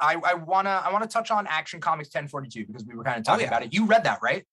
I, 0.00 0.16
I 0.24 0.34
wanna 0.34 0.82
I 0.84 0.92
wanna 0.92 1.06
touch 1.06 1.30
on 1.30 1.46
Action 1.46 1.80
Comics 1.80 2.08
1042 2.08 2.66
because 2.66 2.84
we 2.84 2.94
were 2.94 3.04
kind 3.04 3.18
of 3.18 3.24
talking 3.24 3.42
oh, 3.42 3.44
yeah. 3.44 3.48
about 3.48 3.62
it. 3.64 3.74
You 3.74 3.86
read 3.86 4.04
that, 4.04 4.20
right? 4.22 4.44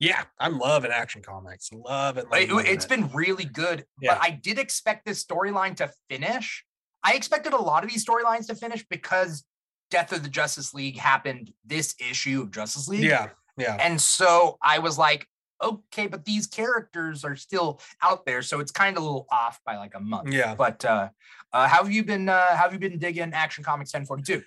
Yeah, 0.00 0.22
I'm 0.38 0.58
loving 0.58 0.90
Action 0.90 1.22
Comics. 1.22 1.70
Love 1.72 2.18
it. 2.18 2.26
Love, 2.30 2.60
it 2.60 2.66
has 2.66 2.86
been 2.86 3.10
really 3.12 3.44
good, 3.44 3.84
yeah. 4.00 4.14
but 4.14 4.22
I 4.22 4.30
did 4.30 4.58
expect 4.58 5.06
this 5.06 5.24
storyline 5.24 5.76
to 5.76 5.90
finish. 6.10 6.64
I 7.02 7.14
expected 7.14 7.52
a 7.52 7.60
lot 7.60 7.84
of 7.84 7.90
these 7.90 8.04
storylines 8.04 8.46
to 8.48 8.54
finish 8.54 8.84
because 8.88 9.44
Death 9.90 10.12
of 10.12 10.22
the 10.22 10.28
Justice 10.28 10.74
League 10.74 10.98
happened 10.98 11.52
this 11.64 11.94
issue 12.00 12.42
of 12.42 12.50
Justice 12.50 12.88
League. 12.88 13.04
Yeah. 13.04 13.28
Yeah. 13.56 13.76
And 13.80 14.00
so 14.00 14.58
I 14.60 14.80
was 14.80 14.98
like, 14.98 15.26
okay, 15.62 16.06
but 16.06 16.24
these 16.24 16.46
characters 16.46 17.24
are 17.24 17.36
still 17.36 17.80
out 18.02 18.26
there. 18.26 18.42
So 18.42 18.60
it's 18.60 18.72
kind 18.72 18.96
of 18.96 19.02
a 19.02 19.06
little 19.06 19.26
off 19.30 19.60
by 19.64 19.76
like 19.76 19.94
a 19.94 20.00
month. 20.00 20.32
Yeah. 20.32 20.54
But 20.54 20.84
uh, 20.84 21.10
uh 21.52 21.68
how 21.68 21.84
have 21.84 21.92
you 21.92 22.04
been 22.04 22.28
uh 22.28 22.56
how 22.56 22.64
have 22.64 22.72
you 22.72 22.78
been 22.78 22.98
digging 22.98 23.32
Action 23.32 23.62
Comics 23.62 23.92
1042? 23.94 24.42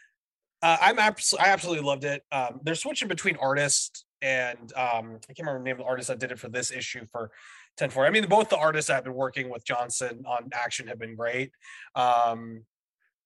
Uh, 0.62 0.78
I'm 0.82 1.00
abs- 1.00 1.36
I 1.40 1.50
absolutely 1.50 1.86
loved 1.86 2.04
it. 2.04 2.24
Um, 2.32 2.60
they're 2.64 2.76
switching 2.76 3.08
between 3.08 3.38
artists 3.38 4.06
and 4.22 4.74
um, 4.76 5.20
I 5.30 5.34
can't 5.34 5.48
remember 5.48 5.60
the 5.60 5.66
name 5.66 5.74
of 5.74 5.80
the 5.80 5.86
artist 5.86 6.08
that 6.08 6.20
did 6.20 6.32
it 6.32 6.40
for 6.40 6.50
this 6.50 6.72
issue 6.72 7.06
for 7.12 7.32
10 7.78 7.92
I 7.98 8.10
mean, 8.10 8.26
both 8.28 8.50
the 8.50 8.58
artists 8.58 8.90
have 8.90 9.04
been 9.04 9.14
working 9.14 9.50
with 9.50 9.64
Johnson 9.64 10.24
on 10.26 10.50
action 10.54 10.88
have 10.88 11.00
been 11.00 11.16
great. 11.16 11.52
Um, 11.96 12.64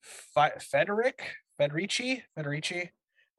Federic, 0.03 1.21
Federici, 1.59 2.23
Federici. 2.37 2.89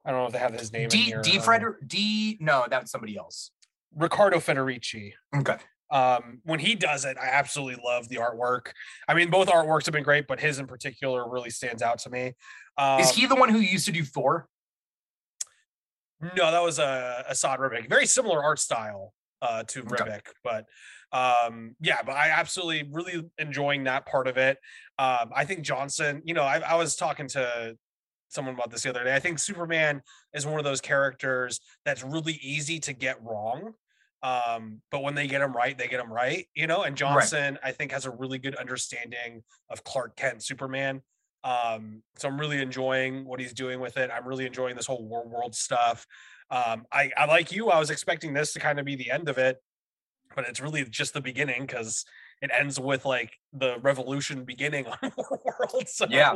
I 0.05 0.11
don't 0.11 0.19
know 0.19 0.25
if 0.27 0.33
they 0.33 0.39
have 0.39 0.53
his 0.53 0.73
name. 0.73 0.89
D 0.89 0.97
here. 0.97 1.21
D 1.21 1.37
Freder 1.37 1.75
D. 1.85 2.37
No, 2.41 2.65
that's 2.69 2.91
somebody 2.91 3.15
else. 3.15 3.51
Riccardo 3.95 4.37
Federici. 4.37 5.13
Okay. 5.35 5.57
Um, 5.91 6.41
when 6.43 6.59
he 6.59 6.73
does 6.73 7.05
it, 7.05 7.17
I 7.21 7.27
absolutely 7.27 7.81
love 7.85 8.09
the 8.09 8.15
artwork. 8.15 8.71
I 9.07 9.13
mean, 9.13 9.29
both 9.29 9.47
artworks 9.47 9.85
have 9.85 9.93
been 9.93 10.03
great, 10.03 10.25
but 10.27 10.39
his 10.39 10.57
in 10.57 10.65
particular 10.65 11.29
really 11.29 11.51
stands 11.51 11.83
out 11.83 11.99
to 11.99 12.09
me. 12.09 12.33
Um, 12.77 12.99
Is 12.99 13.11
he 13.11 13.27
the 13.27 13.35
one 13.35 13.49
who 13.49 13.59
used 13.59 13.85
to 13.85 13.91
do 13.91 14.03
Thor? 14.03 14.47
No, 16.35 16.51
that 16.51 16.61
was 16.61 16.79
a 16.79 16.83
uh, 17.27 17.31
Esad 17.31 17.59
Ribic. 17.59 17.89
Very 17.89 18.05
similar 18.05 18.43
art 18.43 18.59
style 18.59 19.13
uh, 19.41 19.63
to 19.63 19.81
okay. 19.81 20.19
but 20.43 20.65
um, 21.11 21.75
yeah, 21.79 22.01
but 22.03 22.15
I 22.15 22.29
absolutely 22.29 22.89
really 22.91 23.23
enjoying 23.37 23.83
that 23.83 24.05
part 24.05 24.27
of 24.27 24.37
it. 24.37 24.57
Um, 24.97 25.29
I 25.35 25.45
think 25.45 25.61
Johnson, 25.61 26.21
you 26.25 26.33
know, 26.33 26.43
I, 26.43 26.59
I 26.59 26.75
was 26.75 26.95
talking 26.95 27.27
to 27.29 27.75
someone 28.29 28.55
about 28.55 28.71
this 28.71 28.81
the 28.83 28.89
other 28.89 29.03
day. 29.03 29.15
I 29.15 29.19
think 29.19 29.37
Superman 29.37 30.01
is 30.33 30.45
one 30.45 30.57
of 30.57 30.65
those 30.65 30.81
characters 30.81 31.59
that's 31.85 32.03
really 32.03 32.39
easy 32.41 32.79
to 32.79 32.93
get 32.93 33.23
wrong. 33.23 33.73
Um, 34.23 34.81
but 34.89 35.03
when 35.03 35.15
they 35.15 35.27
get 35.27 35.39
them 35.39 35.53
right, 35.53 35.77
they 35.77 35.87
get 35.87 35.97
them 35.97 36.11
right, 36.11 36.47
you 36.55 36.65
know. 36.65 36.83
And 36.83 36.95
Johnson, 36.95 37.55
right. 37.55 37.69
I 37.69 37.71
think, 37.73 37.91
has 37.91 38.05
a 38.05 38.11
really 38.11 38.39
good 38.39 38.55
understanding 38.55 39.43
of 39.69 39.83
Clark 39.83 40.15
Kent, 40.15 40.43
Superman. 40.43 41.01
Um, 41.43 42.03
so 42.17 42.27
I'm 42.27 42.39
really 42.39 42.61
enjoying 42.61 43.25
what 43.25 43.39
he's 43.39 43.53
doing 43.53 43.79
with 43.79 43.97
it. 43.97 44.09
I'm 44.13 44.27
really 44.27 44.45
enjoying 44.45 44.75
this 44.75 44.85
whole 44.85 45.03
war 45.03 45.27
world 45.27 45.55
stuff. 45.55 46.05
Um, 46.49 46.85
I, 46.91 47.11
I 47.17 47.25
like 47.25 47.51
you. 47.51 47.69
I 47.69 47.79
was 47.79 47.89
expecting 47.89 48.33
this 48.33 48.53
to 48.53 48.59
kind 48.59 48.79
of 48.79 48.85
be 48.85 48.95
the 48.95 49.11
end 49.11 49.27
of 49.27 49.37
it, 49.37 49.61
but 50.35 50.45
it's 50.47 50.61
really 50.61 50.83
just 50.85 51.13
the 51.13 51.21
beginning 51.21 51.61
because 51.61 52.05
it 52.41 52.51
ends 52.57 52.79
with 52.79 53.05
like 53.05 53.37
the 53.51 53.77
revolution 53.81 54.45
beginning 54.45 54.85
on 55.01 55.11
War 55.17 55.41
World. 55.59 55.87
So 55.87 56.05
yeah, 56.09 56.35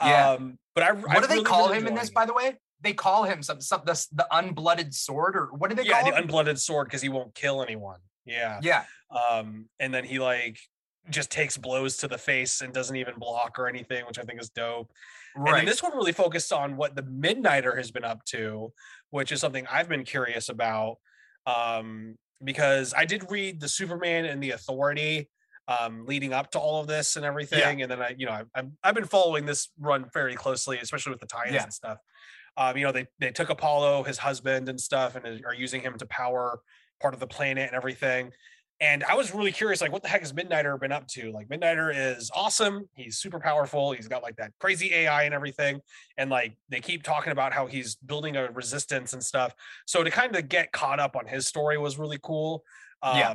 yeah. 0.00 0.30
Um, 0.30 0.58
but 0.74 0.84
I 0.84 0.92
what 0.92 1.10
I 1.10 1.20
do 1.20 1.26
they 1.26 1.34
really, 1.34 1.44
call 1.44 1.68
really 1.68 1.78
him 1.78 1.86
in 1.88 1.94
this, 1.94 2.10
by 2.10 2.26
the 2.26 2.34
way? 2.34 2.56
they 2.80 2.92
call 2.92 3.24
him 3.24 3.42
some 3.42 3.60
some 3.60 3.82
the, 3.84 4.06
the 4.12 4.26
unblooded 4.32 4.94
sword 4.94 5.36
or 5.36 5.46
what 5.46 5.70
do 5.70 5.76
they 5.76 5.84
call 5.84 5.90
yeah, 5.90 6.02
call 6.02 6.12
the 6.12 6.22
unblooded 6.22 6.58
sword 6.58 6.86
because 6.86 7.02
he 7.02 7.08
won't 7.08 7.34
kill 7.34 7.62
anyone. 7.62 7.98
Yeah. 8.24 8.60
Yeah. 8.62 8.84
Um, 9.10 9.66
and 9.80 9.92
then 9.92 10.04
he 10.04 10.18
like 10.18 10.58
just 11.10 11.30
takes 11.30 11.56
blows 11.56 11.96
to 11.98 12.08
the 12.08 12.18
face 12.18 12.60
and 12.60 12.72
doesn't 12.72 12.96
even 12.96 13.14
block 13.18 13.58
or 13.58 13.68
anything, 13.68 14.04
which 14.06 14.18
I 14.18 14.22
think 14.22 14.40
is 14.40 14.50
dope. 14.50 14.90
Right. 15.36 15.60
And 15.60 15.68
this 15.68 15.82
one 15.82 15.92
really 15.94 16.12
focused 16.12 16.52
on 16.52 16.76
what 16.76 16.96
the 16.96 17.02
Midnighter 17.02 17.76
has 17.76 17.90
been 17.90 18.04
up 18.04 18.24
to, 18.26 18.72
which 19.10 19.32
is 19.32 19.40
something 19.40 19.66
I've 19.70 19.88
been 19.88 20.04
curious 20.04 20.48
about. 20.48 20.96
Um, 21.46 22.16
because 22.44 22.94
I 22.96 23.04
did 23.04 23.30
read 23.30 23.60
the 23.60 23.68
Superman 23.68 24.24
and 24.26 24.42
the 24.42 24.52
Authority 24.52 25.28
um, 25.66 26.06
leading 26.06 26.32
up 26.32 26.50
to 26.52 26.58
all 26.58 26.80
of 26.80 26.86
this 26.86 27.16
and 27.16 27.24
everything. 27.24 27.78
Yeah. 27.78 27.84
And 27.84 27.90
then 27.90 28.02
I, 28.02 28.14
you 28.16 28.26
know, 28.26 28.44
I've, 28.54 28.66
I've 28.82 28.94
been 28.94 29.04
following 29.04 29.44
this 29.46 29.70
run 29.78 30.06
very 30.12 30.34
closely, 30.34 30.78
especially 30.78 31.10
with 31.10 31.20
the 31.20 31.26
tie-ins 31.26 31.54
yeah. 31.54 31.62
and 31.64 31.72
stuff. 31.72 31.98
Um, 32.56 32.76
you 32.76 32.84
know, 32.84 32.92
they 32.92 33.06
they 33.20 33.30
took 33.30 33.50
Apollo, 33.50 34.02
his 34.04 34.18
husband, 34.18 34.68
and 34.68 34.80
stuff, 34.80 35.14
and 35.14 35.44
are 35.44 35.54
using 35.54 35.80
him 35.80 35.96
to 35.98 36.06
power 36.06 36.60
part 37.00 37.14
of 37.14 37.20
the 37.20 37.26
planet 37.26 37.68
and 37.68 37.76
everything. 37.76 38.32
And 38.80 39.02
I 39.04 39.16
was 39.16 39.34
really 39.34 39.50
curious, 39.50 39.80
like, 39.80 39.90
what 39.90 40.02
the 40.02 40.08
heck 40.08 40.20
has 40.20 40.32
Midnighter 40.32 40.78
been 40.78 40.92
up 40.92 41.08
to? 41.08 41.32
Like, 41.32 41.48
Midnighter 41.48 41.92
is 41.92 42.30
awesome. 42.34 42.88
He's 42.94 43.18
super 43.18 43.40
powerful. 43.40 43.92
He's 43.92 44.06
got 44.06 44.22
like 44.22 44.36
that 44.36 44.52
crazy 44.60 44.94
AI 44.94 45.24
and 45.24 45.34
everything. 45.34 45.80
And 46.16 46.30
like, 46.30 46.56
they 46.68 46.80
keep 46.80 47.02
talking 47.02 47.32
about 47.32 47.52
how 47.52 47.66
he's 47.66 47.96
building 47.96 48.36
a 48.36 48.50
resistance 48.52 49.14
and 49.14 49.22
stuff. 49.22 49.52
So 49.86 50.04
to 50.04 50.10
kind 50.10 50.36
of 50.36 50.48
get 50.48 50.70
caught 50.70 51.00
up 51.00 51.16
on 51.16 51.26
his 51.26 51.46
story 51.46 51.76
was 51.76 51.98
really 51.98 52.18
cool. 52.22 52.62
Um, 53.02 53.16
yeah. 53.16 53.34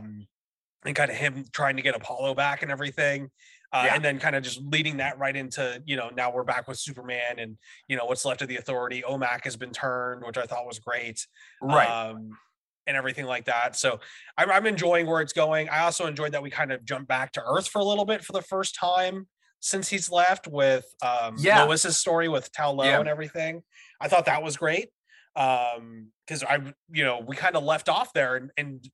And 0.86 0.96
kind 0.96 1.12
of 1.12 1.18
him 1.18 1.46
trying 1.52 1.76
to 1.76 1.82
get 1.82 1.96
Apollo 1.96 2.36
back 2.36 2.62
and 2.62 2.72
everything. 2.72 3.30
Uh, 3.74 3.86
yeah. 3.88 3.96
and 3.96 4.06
then 4.06 4.20
kind 4.20 4.36
of 4.36 4.44
just 4.44 4.62
leading 4.62 4.98
that 4.98 5.18
right 5.18 5.36
into 5.36 5.82
you 5.88 5.96
know 5.96 6.12
now 6.16 6.32
we're 6.32 6.44
back 6.44 6.68
with 6.68 6.78
Superman 6.78 7.40
and 7.40 7.58
you 7.88 7.98
know 7.98 8.06
what's 8.06 8.24
left 8.24 8.44
of 8.44 8.48
the 8.48 8.58
Authority. 8.58 9.02
OMAC 9.02 9.46
has 9.46 9.56
been 9.56 9.72
turned, 9.72 10.24
which 10.24 10.38
I 10.38 10.46
thought 10.46 10.68
was 10.68 10.78
great. 10.78 11.26
Right. 11.60 11.88
Um, 11.88 12.38
and 12.88 12.98
everything 12.98 13.26
like 13.26 13.46
that. 13.46 13.76
So 13.76 14.00
I'm, 14.38 14.52
I'm 14.52 14.66
enjoying 14.66 15.06
where 15.06 15.22
it's 15.22 15.34
going. 15.34 15.70
I 15.70 15.80
also 15.80 16.06
enjoyed 16.06 16.34
that 16.34 16.44
we 16.44 16.50
kind 16.50 16.72
of 16.72 16.84
jumped 16.86 17.08
back 17.08 17.32
to 17.34 17.44
Earth 17.46 17.68
for 17.68 17.80
a 17.80 17.86
little 17.86 18.06
bit 18.06 18.24
for 18.24 18.34
the 18.34 18.42
first 18.42 18.76
time 18.76 19.28
since 19.60 19.88
he's 19.88 20.12
left 20.12 20.48
with 20.48 20.86
um, 21.02 21.36
yeah. 21.38 21.64
Lois's 21.64 21.98
story 21.98 22.28
with 22.28 22.52
Tal-Lo 22.52 22.84
yeah. 22.84 23.00
and 23.00 23.08
everything. 23.08 23.64
I 24.02 24.10
thought 24.10 24.26
that 24.26 24.44
was 24.44 24.58
great 24.58 24.90
um 25.36 26.08
because 26.26 26.44
i 26.44 26.60
you 26.92 27.04
know 27.04 27.24
we 27.26 27.36
kind 27.36 27.56
of 27.56 27.64
left 27.64 27.90
off 27.90 28.14
there 28.14 28.36
and, 28.36 28.52
and 28.56 28.88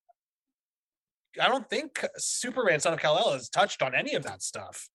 i 1.42 1.48
don't 1.48 1.70
think 1.70 2.06
superman 2.18 2.80
son 2.80 2.94
of 2.94 3.00
kal-el 3.00 3.34
has 3.34 3.50
touched 3.50 3.82
on 3.82 3.94
any 3.94 4.16
of 4.16 4.24
that 4.24 4.42
stuff 4.42 4.88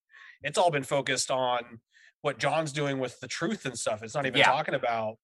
it's 0.42 0.56
all 0.56 0.70
been 0.70 0.82
focused 0.82 1.30
on 1.30 1.80
what 2.22 2.38
john's 2.38 2.72
doing 2.72 2.98
with 2.98 3.20
the 3.20 3.28
truth 3.28 3.66
and 3.66 3.78
stuff 3.78 4.02
it's 4.02 4.14
not 4.14 4.24
even 4.24 4.38
yeah. 4.38 4.46
talking 4.46 4.74
about 4.74 5.16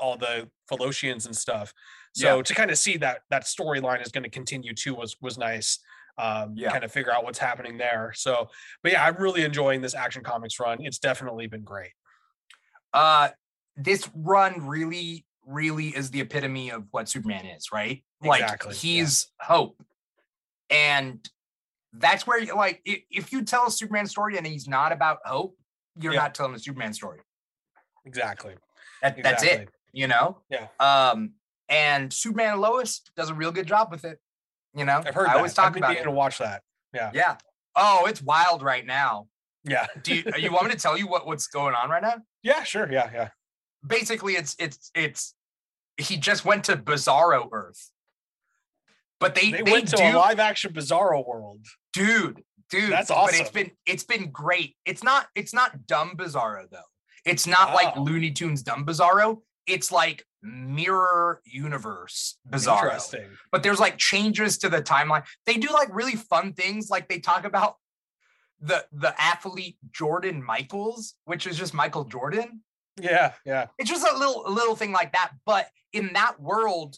all 0.00 0.16
the 0.16 0.48
Phaelosians 0.70 1.26
and 1.26 1.36
stuff. 1.36 1.72
So 2.16 2.36
yeah. 2.36 2.42
to 2.42 2.54
kind 2.54 2.70
of 2.70 2.78
see 2.78 2.96
that 2.98 3.20
that 3.30 3.44
storyline 3.44 4.02
is 4.02 4.10
going 4.10 4.24
to 4.24 4.30
continue 4.30 4.72
too 4.72 4.94
was 4.94 5.16
was 5.20 5.36
nice. 5.36 5.78
Um, 6.18 6.54
yeah. 6.56 6.72
kind 6.72 6.82
of 6.82 6.90
figure 6.90 7.12
out 7.12 7.24
what's 7.24 7.38
happening 7.38 7.76
there. 7.76 8.12
So, 8.16 8.48
but 8.82 8.92
yeah, 8.92 9.04
I'm 9.04 9.16
really 9.16 9.42
enjoying 9.42 9.82
this 9.82 9.94
Action 9.94 10.24
Comics 10.24 10.58
run. 10.58 10.78
It's 10.80 10.98
definitely 10.98 11.46
been 11.46 11.60
great. 11.60 11.90
Uh, 12.94 13.28
this 13.76 14.08
run 14.14 14.66
really, 14.66 15.26
really 15.46 15.88
is 15.88 16.10
the 16.10 16.22
epitome 16.22 16.70
of 16.70 16.84
what 16.90 17.10
Superman 17.10 17.44
is, 17.44 17.66
right? 17.70 18.02
Exactly. 18.22 18.70
Like 18.70 18.78
he's 18.78 19.26
yeah. 19.38 19.46
hope, 19.46 19.82
and 20.70 21.28
that's 21.92 22.26
where 22.26 22.42
like 22.54 22.80
if 22.86 23.30
you 23.30 23.44
tell 23.44 23.66
a 23.66 23.70
Superman 23.70 24.06
story 24.06 24.38
and 24.38 24.46
he's 24.46 24.66
not 24.66 24.92
about 24.92 25.18
hope, 25.26 25.54
you're 26.00 26.14
yeah. 26.14 26.20
not 26.20 26.34
telling 26.34 26.54
a 26.54 26.58
Superman 26.58 26.94
story. 26.94 27.20
Exactly. 28.06 28.54
That, 29.02 29.18
exactly. 29.18 29.22
That's 29.22 29.42
it 29.42 29.68
you 29.96 30.06
know? 30.06 30.38
Yeah. 30.50 30.68
Um, 30.78 31.32
and 31.68 32.12
Superman 32.12 32.52
and 32.52 32.60
Lois 32.60 33.00
does 33.16 33.30
a 33.30 33.34
real 33.34 33.50
good 33.50 33.66
job 33.66 33.90
with 33.90 34.04
it. 34.04 34.20
You 34.74 34.84
know, 34.84 35.02
I've 35.04 35.14
heard. 35.14 35.26
I 35.26 35.32
that. 35.32 35.36
always 35.38 35.54
talk 35.54 35.76
about 35.76 35.96
it. 35.96 36.02
To 36.04 36.10
watch 36.10 36.38
that. 36.38 36.62
Yeah. 36.94 37.10
Yeah. 37.14 37.36
Oh, 37.74 38.04
it's 38.06 38.22
wild 38.22 38.62
right 38.62 38.84
now. 38.84 39.26
Yeah. 39.64 39.86
Do 40.02 40.14
you, 40.14 40.24
you 40.36 40.52
want 40.52 40.66
me 40.66 40.72
to 40.72 40.78
tell 40.80 40.98
you 40.98 41.08
what 41.08 41.26
what's 41.26 41.46
going 41.46 41.74
on 41.74 41.88
right 41.88 42.02
now? 42.02 42.16
Yeah, 42.42 42.62
sure. 42.62 42.90
Yeah, 42.92 43.10
yeah. 43.12 43.28
Basically, 43.84 44.34
it's 44.34 44.54
it's 44.58 44.90
it's 44.94 45.34
he 45.96 46.18
just 46.18 46.44
went 46.44 46.64
to 46.64 46.76
Bizarro 46.76 47.48
Earth, 47.50 47.90
but 49.18 49.34
they 49.34 49.50
they, 49.50 49.62
they 49.62 49.72
went 49.72 49.88
to 49.88 49.96
do, 49.96 50.02
a 50.02 50.12
live 50.12 50.38
action 50.38 50.72
Bizarro 50.74 51.26
world, 51.26 51.64
dude. 51.94 52.42
Dude, 52.68 52.92
that's 52.92 53.10
awesome. 53.10 53.38
But 53.38 53.40
it's 53.40 53.50
been 53.50 53.70
it's 53.86 54.04
been 54.04 54.30
great. 54.30 54.76
It's 54.84 55.02
not 55.02 55.28
it's 55.34 55.54
not 55.54 55.86
dumb 55.86 56.16
Bizarro 56.16 56.68
though. 56.70 56.78
It's 57.24 57.46
not 57.46 57.72
like 57.74 57.96
oh. 57.96 58.02
Looney 58.02 58.30
Tunes 58.30 58.62
dumb 58.62 58.84
Bizarro 58.84 59.38
it's 59.66 59.90
like 59.90 60.24
mirror 60.42 61.40
universe 61.44 62.38
bizarre. 62.48 62.86
Interesting. 62.86 63.28
But 63.50 63.62
there's 63.62 63.80
like 63.80 63.98
changes 63.98 64.58
to 64.58 64.68
the 64.68 64.82
timeline. 64.82 65.24
They 65.44 65.56
do 65.56 65.68
like 65.72 65.88
really 65.94 66.16
fun 66.16 66.52
things. 66.52 66.88
Like 66.90 67.08
they 67.08 67.18
talk 67.18 67.44
about 67.44 67.76
the 68.60 68.86
the 68.92 69.14
athlete 69.20 69.76
Jordan 69.92 70.42
Michaels, 70.42 71.14
which 71.24 71.46
is 71.46 71.58
just 71.58 71.74
Michael 71.74 72.04
Jordan. 72.04 72.62
Yeah, 73.00 73.32
yeah. 73.44 73.66
It's 73.78 73.90
just 73.90 74.06
a 74.06 74.16
little 74.16 74.46
a 74.46 74.50
little 74.50 74.76
thing 74.76 74.92
like 74.92 75.12
that. 75.12 75.32
But 75.44 75.68
in 75.92 76.12
that 76.14 76.40
world, 76.40 76.96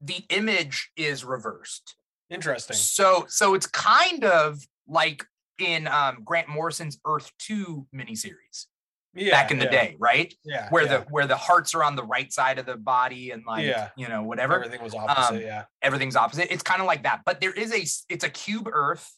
the 0.00 0.24
image 0.30 0.90
is 0.96 1.24
reversed. 1.24 1.96
Interesting. 2.30 2.76
So 2.76 3.26
so 3.28 3.54
it's 3.54 3.66
kind 3.66 4.24
of 4.24 4.60
like 4.86 5.26
in 5.58 5.86
um, 5.86 6.18
Grant 6.24 6.48
Morrison's 6.48 6.98
Earth 7.06 7.30
2 7.38 7.86
miniseries 7.94 8.66
yeah, 9.14 9.30
back 9.30 9.50
in 9.50 9.58
the 9.58 9.64
yeah. 9.64 9.70
day, 9.70 9.96
right? 9.98 10.34
Yeah. 10.44 10.68
Where 10.70 10.84
yeah. 10.84 10.98
the 10.98 11.00
where 11.10 11.26
the 11.26 11.36
hearts 11.36 11.74
are 11.74 11.84
on 11.84 11.96
the 11.96 12.02
right 12.02 12.32
side 12.32 12.58
of 12.58 12.66
the 12.66 12.76
body 12.76 13.30
and 13.30 13.44
like 13.46 13.64
yeah. 13.64 13.90
you 13.96 14.08
know 14.08 14.22
whatever. 14.22 14.54
Everything 14.54 14.82
was 14.82 14.94
opposite. 14.94 15.36
Um, 15.36 15.40
yeah. 15.40 15.64
Everything's 15.82 16.16
opposite. 16.16 16.52
It's 16.52 16.62
kind 16.62 16.80
of 16.80 16.86
like 16.86 17.04
that, 17.04 17.20
but 17.24 17.40
there 17.40 17.52
is 17.52 17.72
a 17.72 18.12
it's 18.12 18.24
a 18.24 18.30
cube 18.30 18.68
Earth, 18.72 19.10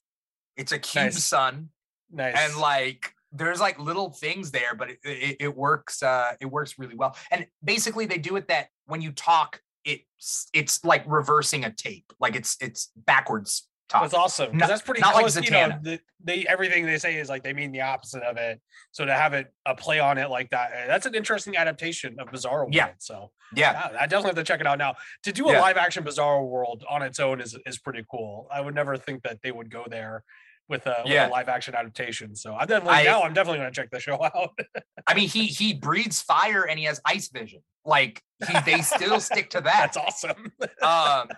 it's 0.56 0.72
a 0.72 0.78
cube 0.78 1.04
nice. 1.04 1.24
sun, 1.24 1.70
nice, 2.10 2.34
and 2.36 2.56
like 2.56 3.12
there's 3.32 3.60
like 3.60 3.78
little 3.78 4.10
things 4.10 4.50
there, 4.50 4.74
but 4.74 4.90
it, 4.90 4.98
it, 5.04 5.36
it 5.40 5.56
works. 5.56 6.02
Uh, 6.02 6.32
it 6.40 6.46
works 6.46 6.78
really 6.78 6.94
well. 6.94 7.16
And 7.30 7.46
basically, 7.62 8.06
they 8.06 8.18
do 8.18 8.36
it 8.36 8.48
that 8.48 8.68
when 8.86 9.00
you 9.02 9.12
talk, 9.12 9.60
it's 9.84 10.48
it's 10.52 10.84
like 10.84 11.04
reversing 11.06 11.64
a 11.64 11.72
tape, 11.72 12.12
like 12.20 12.36
it's 12.36 12.56
it's 12.60 12.90
backwards 12.96 13.68
Talk. 13.88 14.02
That's 14.02 14.14
awesome. 14.14 14.56
Not, 14.56 14.68
that's 14.68 14.82
pretty 14.82 15.00
not 15.00 15.14
close. 15.14 15.36
Like 15.36 15.44
you 15.44 15.52
know, 15.52 15.78
the, 15.80 16.00
they 16.22 16.44
everything 16.48 16.86
they 16.86 16.98
say 16.98 17.16
is 17.18 17.28
like 17.28 17.44
they 17.44 17.52
mean 17.52 17.70
the 17.70 17.82
opposite 17.82 18.24
of 18.24 18.36
it. 18.36 18.60
So 18.90 19.04
to 19.04 19.12
have 19.12 19.32
it 19.32 19.52
a 19.64 19.76
play 19.76 20.00
on 20.00 20.18
it 20.18 20.28
like 20.28 20.50
that, 20.50 20.72
eh, 20.74 20.86
that's 20.88 21.06
an 21.06 21.14
interesting 21.14 21.56
adaptation 21.56 22.16
of 22.18 22.28
Bizarro 22.28 22.52
World. 22.52 22.74
yeah. 22.74 22.90
So 22.98 23.30
yeah, 23.54 23.90
yeah, 23.92 23.98
I 24.00 24.06
definitely 24.06 24.30
have 24.30 24.36
to 24.36 24.44
check 24.44 24.60
it 24.60 24.66
out 24.66 24.78
now. 24.78 24.94
To 25.22 25.32
do 25.32 25.48
a 25.48 25.52
yeah. 25.52 25.60
live 25.60 25.76
action 25.76 26.02
Bizarro 26.02 26.48
World 26.48 26.84
on 26.90 27.02
its 27.02 27.20
own 27.20 27.40
is 27.40 27.56
is 27.64 27.78
pretty 27.78 28.04
cool. 28.10 28.48
I 28.52 28.60
would 28.60 28.74
never 28.74 28.96
think 28.96 29.22
that 29.22 29.38
they 29.42 29.52
would 29.52 29.70
go 29.70 29.84
there 29.88 30.24
with 30.68 30.86
a, 30.86 31.02
with 31.04 31.12
a 31.12 31.28
live 31.28 31.48
action 31.48 31.74
adaptation. 31.74 32.34
So 32.34 32.54
I'm 32.54 32.66
definitely 32.66 32.98
I, 32.98 33.04
now 33.04 33.22
I'm 33.22 33.34
definitely 33.34 33.58
gonna 33.58 33.70
check 33.70 33.90
the 33.90 34.00
show 34.00 34.20
out. 34.34 34.58
I 35.06 35.14
mean, 35.14 35.28
he 35.28 35.46
he 35.46 35.74
breathes 35.74 36.20
fire 36.20 36.64
and 36.64 36.78
he 36.78 36.86
has 36.86 37.00
ice 37.04 37.28
vision. 37.28 37.60
Like 37.84 38.20
he, 38.46 38.58
they 38.66 38.82
still 38.82 39.20
stick 39.20 39.50
to 39.50 39.60
that. 39.62 39.92
That's 39.94 39.96
awesome. 39.96 40.52
um, 40.82 41.28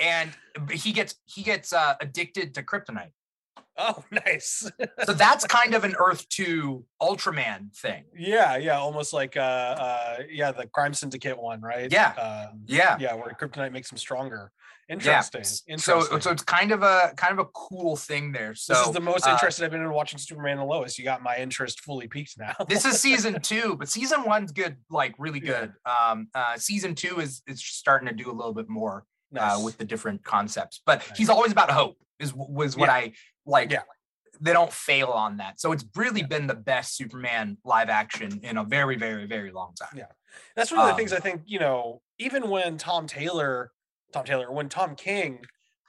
and 0.00 0.30
he 0.70 0.92
gets 0.92 1.14
he 1.26 1.42
gets 1.42 1.72
uh, 1.72 1.94
addicted 2.00 2.54
to 2.54 2.62
kryptonite. 2.62 3.12
Oh, 3.80 4.04
nice. 4.26 4.70
so 5.04 5.12
that's 5.12 5.46
kind 5.46 5.74
of 5.74 5.84
an 5.84 5.94
Earth 5.98 6.28
2 6.28 6.84
Ultraman 7.00 7.74
thing. 7.74 8.04
Yeah, 8.16 8.56
yeah, 8.56 8.78
almost 8.78 9.12
like 9.12 9.36
uh 9.36 9.40
uh 9.40 10.16
yeah, 10.30 10.52
the 10.52 10.66
crime 10.66 10.94
syndicate 10.94 11.40
one, 11.40 11.60
right? 11.60 11.90
Yeah. 11.90 12.12
Um, 12.12 12.62
yeah. 12.66 12.96
Yeah, 13.00 13.14
where 13.14 13.34
kryptonite 13.40 13.72
makes 13.72 13.90
him 13.90 13.98
stronger. 13.98 14.52
Interesting. 14.88 15.40
Yeah. 15.40 15.72
Interesting. 15.72 15.78
So 15.78 16.18
so 16.18 16.30
it's 16.30 16.42
kind 16.42 16.72
of 16.72 16.82
a 16.82 17.12
kind 17.16 17.32
of 17.32 17.38
a 17.38 17.48
cool 17.54 17.96
thing 17.96 18.32
there. 18.32 18.54
So 18.54 18.74
this 18.74 18.86
is 18.88 18.92
the 18.92 19.00
most 19.00 19.26
uh, 19.26 19.30
interested 19.30 19.64
I've 19.64 19.70
been 19.70 19.82
in 19.82 19.90
watching 19.90 20.18
Superman 20.18 20.58
and 20.58 20.68
Lois. 20.68 20.98
You 20.98 21.04
got 21.04 21.22
my 21.22 21.36
interest 21.36 21.80
fully 21.80 22.08
peaked 22.08 22.38
now. 22.38 22.54
this 22.68 22.84
is 22.84 23.00
season 23.00 23.40
two, 23.42 23.76
but 23.76 23.88
season 23.88 24.24
one's 24.24 24.52
good, 24.52 24.76
like 24.90 25.14
really 25.18 25.40
good. 25.40 25.72
Yeah. 25.86 26.10
Um 26.10 26.28
uh 26.34 26.56
season 26.56 26.94
two 26.94 27.20
is 27.20 27.42
is 27.46 27.64
starting 27.64 28.08
to 28.08 28.14
do 28.14 28.30
a 28.30 28.34
little 28.34 28.54
bit 28.54 28.68
more 28.68 29.04
nice. 29.32 29.58
uh, 29.58 29.64
with 29.64 29.78
the 29.78 29.84
different 29.84 30.24
concepts. 30.24 30.80
But 30.84 30.98
nice. 31.08 31.18
he's 31.18 31.28
always 31.28 31.52
about 31.52 31.70
hope. 31.70 31.96
Is 32.18 32.34
was 32.34 32.76
what 32.76 32.88
yeah. 32.88 32.94
I 32.94 33.12
like. 33.46 33.70
Yeah. 33.70 33.82
They 34.42 34.52
don't 34.52 34.72
fail 34.72 35.08
on 35.08 35.36
that. 35.38 35.60
So 35.60 35.72
it's 35.72 35.84
really 35.94 36.20
yeah. 36.20 36.26
been 36.26 36.46
the 36.46 36.54
best 36.54 36.96
Superman 36.96 37.58
live 37.64 37.90
action 37.90 38.40
in 38.42 38.56
a 38.56 38.64
very, 38.64 38.96
very, 38.96 39.26
very 39.26 39.52
long 39.52 39.74
time. 39.74 39.90
Yeah. 39.94 40.06
That's 40.56 40.70
one 40.70 40.80
of 40.80 40.86
the 40.86 40.92
um, 40.92 40.96
things 40.96 41.12
I 41.12 41.18
think, 41.18 41.42
you 41.44 41.58
know, 41.58 42.00
even 42.18 42.48
when 42.48 42.78
Tom 42.78 43.06
Taylor, 43.06 43.72
Tom 44.12 44.24
Taylor, 44.24 44.50
when 44.50 44.70
Tom 44.70 44.94
King 44.94 45.40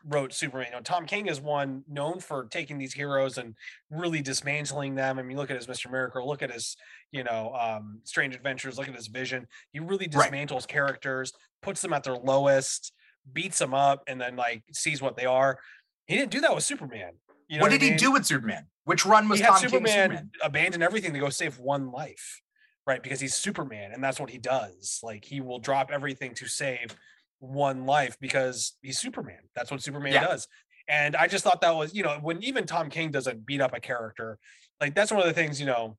wrote 0.06 0.34
Superman. 0.34 0.68
You 0.70 0.78
know, 0.78 0.82
Tom 0.82 1.06
King 1.06 1.28
is 1.28 1.40
one 1.40 1.84
known 1.88 2.20
for 2.20 2.46
taking 2.46 2.78
these 2.78 2.94
heroes 2.94 3.38
and 3.38 3.56
really 3.90 4.22
dismantling 4.22 4.96
them. 4.96 5.20
I 5.20 5.22
mean, 5.22 5.38
look 5.38 5.52
at 5.52 5.58
his 5.58 5.68
Mr. 5.68 5.92
Miracle, 5.92 6.28
look 6.28 6.42
at 6.42 6.52
his, 6.52 6.76
you 7.12 7.24
know, 7.24 7.54
um, 7.54 8.02
Strange 8.04 8.36
Adventures, 8.36 8.78
look 8.78 8.88
at 8.88 8.96
his 8.96 9.08
vision. 9.08 9.48
He 9.72 9.80
really 9.80 10.08
dismantles 10.08 10.52
right. 10.52 10.68
characters, 10.68 11.34
puts 11.62 11.82
them 11.82 11.94
at 11.94 12.04
their 12.04 12.16
lowest, 12.16 12.94
beats 13.32 13.60
them 13.60 13.74
up, 13.74 14.04
and 14.08 14.20
then 14.20 14.36
like 14.36 14.64
sees 14.74 15.02
what 15.02 15.18
they 15.18 15.26
are. 15.26 15.60
He 16.06 16.16
didn't 16.16 16.32
do 16.32 16.42
that 16.42 16.54
with 16.54 16.64
Superman. 16.64 17.14
You 17.48 17.58
know 17.58 17.64
what, 17.64 17.72
what 17.72 17.80
did 17.80 17.86
I 17.86 17.90
mean? 17.90 17.94
he 17.94 17.98
do 17.98 18.12
with 18.12 18.26
Superman? 18.26 18.66
Which 18.86 19.06
run 19.06 19.30
was 19.30 19.40
he 19.40 19.46
Tom 19.46 19.58
Superman, 19.58 19.88
Superman 19.88 20.32
abandon 20.44 20.82
everything 20.82 21.14
to 21.14 21.20
go 21.20 21.30
save 21.30 21.60
one 21.60 21.92
life? 21.92 22.42
right? 22.88 23.02
Because 23.02 23.20
he's 23.20 23.36
Superman 23.36 23.92
and 23.94 24.04
that's 24.04 24.20
what 24.20 24.30
he 24.30 24.38
does. 24.38 25.00
Like 25.04 25.26
he 25.26 25.42
will 25.42 25.60
drop 25.60 25.92
everything 25.92 26.34
to 26.36 26.48
save 26.48 26.96
one 27.40 27.86
life 27.86 28.18
because 28.20 28.74
he's 28.82 29.00
Superman. 29.00 29.40
That's 29.56 29.72
what 29.72 29.82
Superman 29.82 30.14
yeah. 30.14 30.28
does. 30.28 30.48
And 30.88 31.16
I 31.16 31.28
just 31.28 31.44
thought 31.44 31.62
that 31.62 31.76
was, 31.76 31.94
you 31.94 32.04
know, 32.04 32.18
when 32.22 32.44
even 32.44 32.66
Tom 32.66 32.90
King 32.90 33.12
doesn't 33.12 33.46
beat 33.46 33.62
up 33.62 33.74
a 33.74 33.80
character, 33.80 34.40
like 34.80 34.96
that's 34.96 35.12
one 35.12 35.22
of 35.22 35.28
the 35.28 35.34
things, 35.34 35.60
you 35.60 35.66
know, 35.66 35.98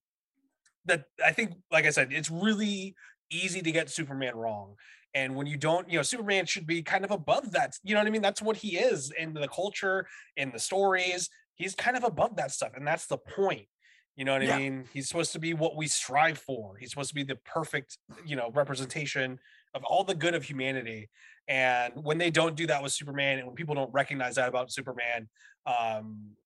that 0.86 1.04
I 1.24 1.32
think, 1.32 1.52
like 1.70 1.86
I 1.86 1.90
said, 1.90 2.12
it's 2.12 2.30
really 2.30 2.94
easy 3.30 3.62
to 3.62 3.72
get 3.72 3.88
Superman 3.88 4.36
wrong. 4.36 4.74
And 5.14 5.34
when 5.36 5.46
you 5.46 5.56
don't, 5.56 5.88
you 5.90 5.98
know, 5.98 6.02
Superman 6.02 6.46
should 6.46 6.66
be 6.66 6.82
kind 6.82 7.04
of 7.04 7.10
above 7.10 7.52
that. 7.52 7.76
You 7.82 7.94
know 7.94 8.00
what 8.00 8.06
I 8.06 8.10
mean? 8.10 8.22
That's 8.22 8.40
what 8.40 8.56
he 8.56 8.78
is 8.78 9.12
in 9.18 9.34
the 9.34 9.48
culture, 9.48 10.06
in 10.36 10.50
the 10.50 10.58
stories. 10.58 11.28
He's 11.54 11.74
kind 11.74 11.96
of 11.96 12.04
above 12.04 12.36
that 12.36 12.50
stuff. 12.50 12.72
And 12.74 12.86
that's 12.86 13.06
the 13.06 13.18
point. 13.18 13.66
You 14.16 14.24
know 14.24 14.32
what 14.34 14.42
yeah. 14.42 14.56
I 14.56 14.58
mean? 14.58 14.84
He's 14.92 15.08
supposed 15.08 15.32
to 15.32 15.38
be 15.38 15.54
what 15.54 15.76
we 15.76 15.86
strive 15.86 16.38
for. 16.38 16.76
He's 16.76 16.90
supposed 16.90 17.08
to 17.10 17.14
be 17.14 17.24
the 17.24 17.36
perfect, 17.44 17.98
you 18.26 18.36
know, 18.36 18.50
representation 18.52 19.38
of 19.74 19.84
all 19.84 20.04
the 20.04 20.14
good 20.14 20.34
of 20.34 20.44
humanity. 20.44 21.08
And 21.48 21.94
when 21.96 22.18
they 22.18 22.30
don't 22.30 22.54
do 22.54 22.66
that 22.66 22.82
with 22.82 22.92
Superman, 22.92 23.38
and 23.38 23.46
when 23.46 23.56
people 23.56 23.74
don't 23.74 23.92
recognize 23.92 24.36
that 24.36 24.48
about 24.48 24.72
Superman, 24.72 25.28
um, 25.66 26.36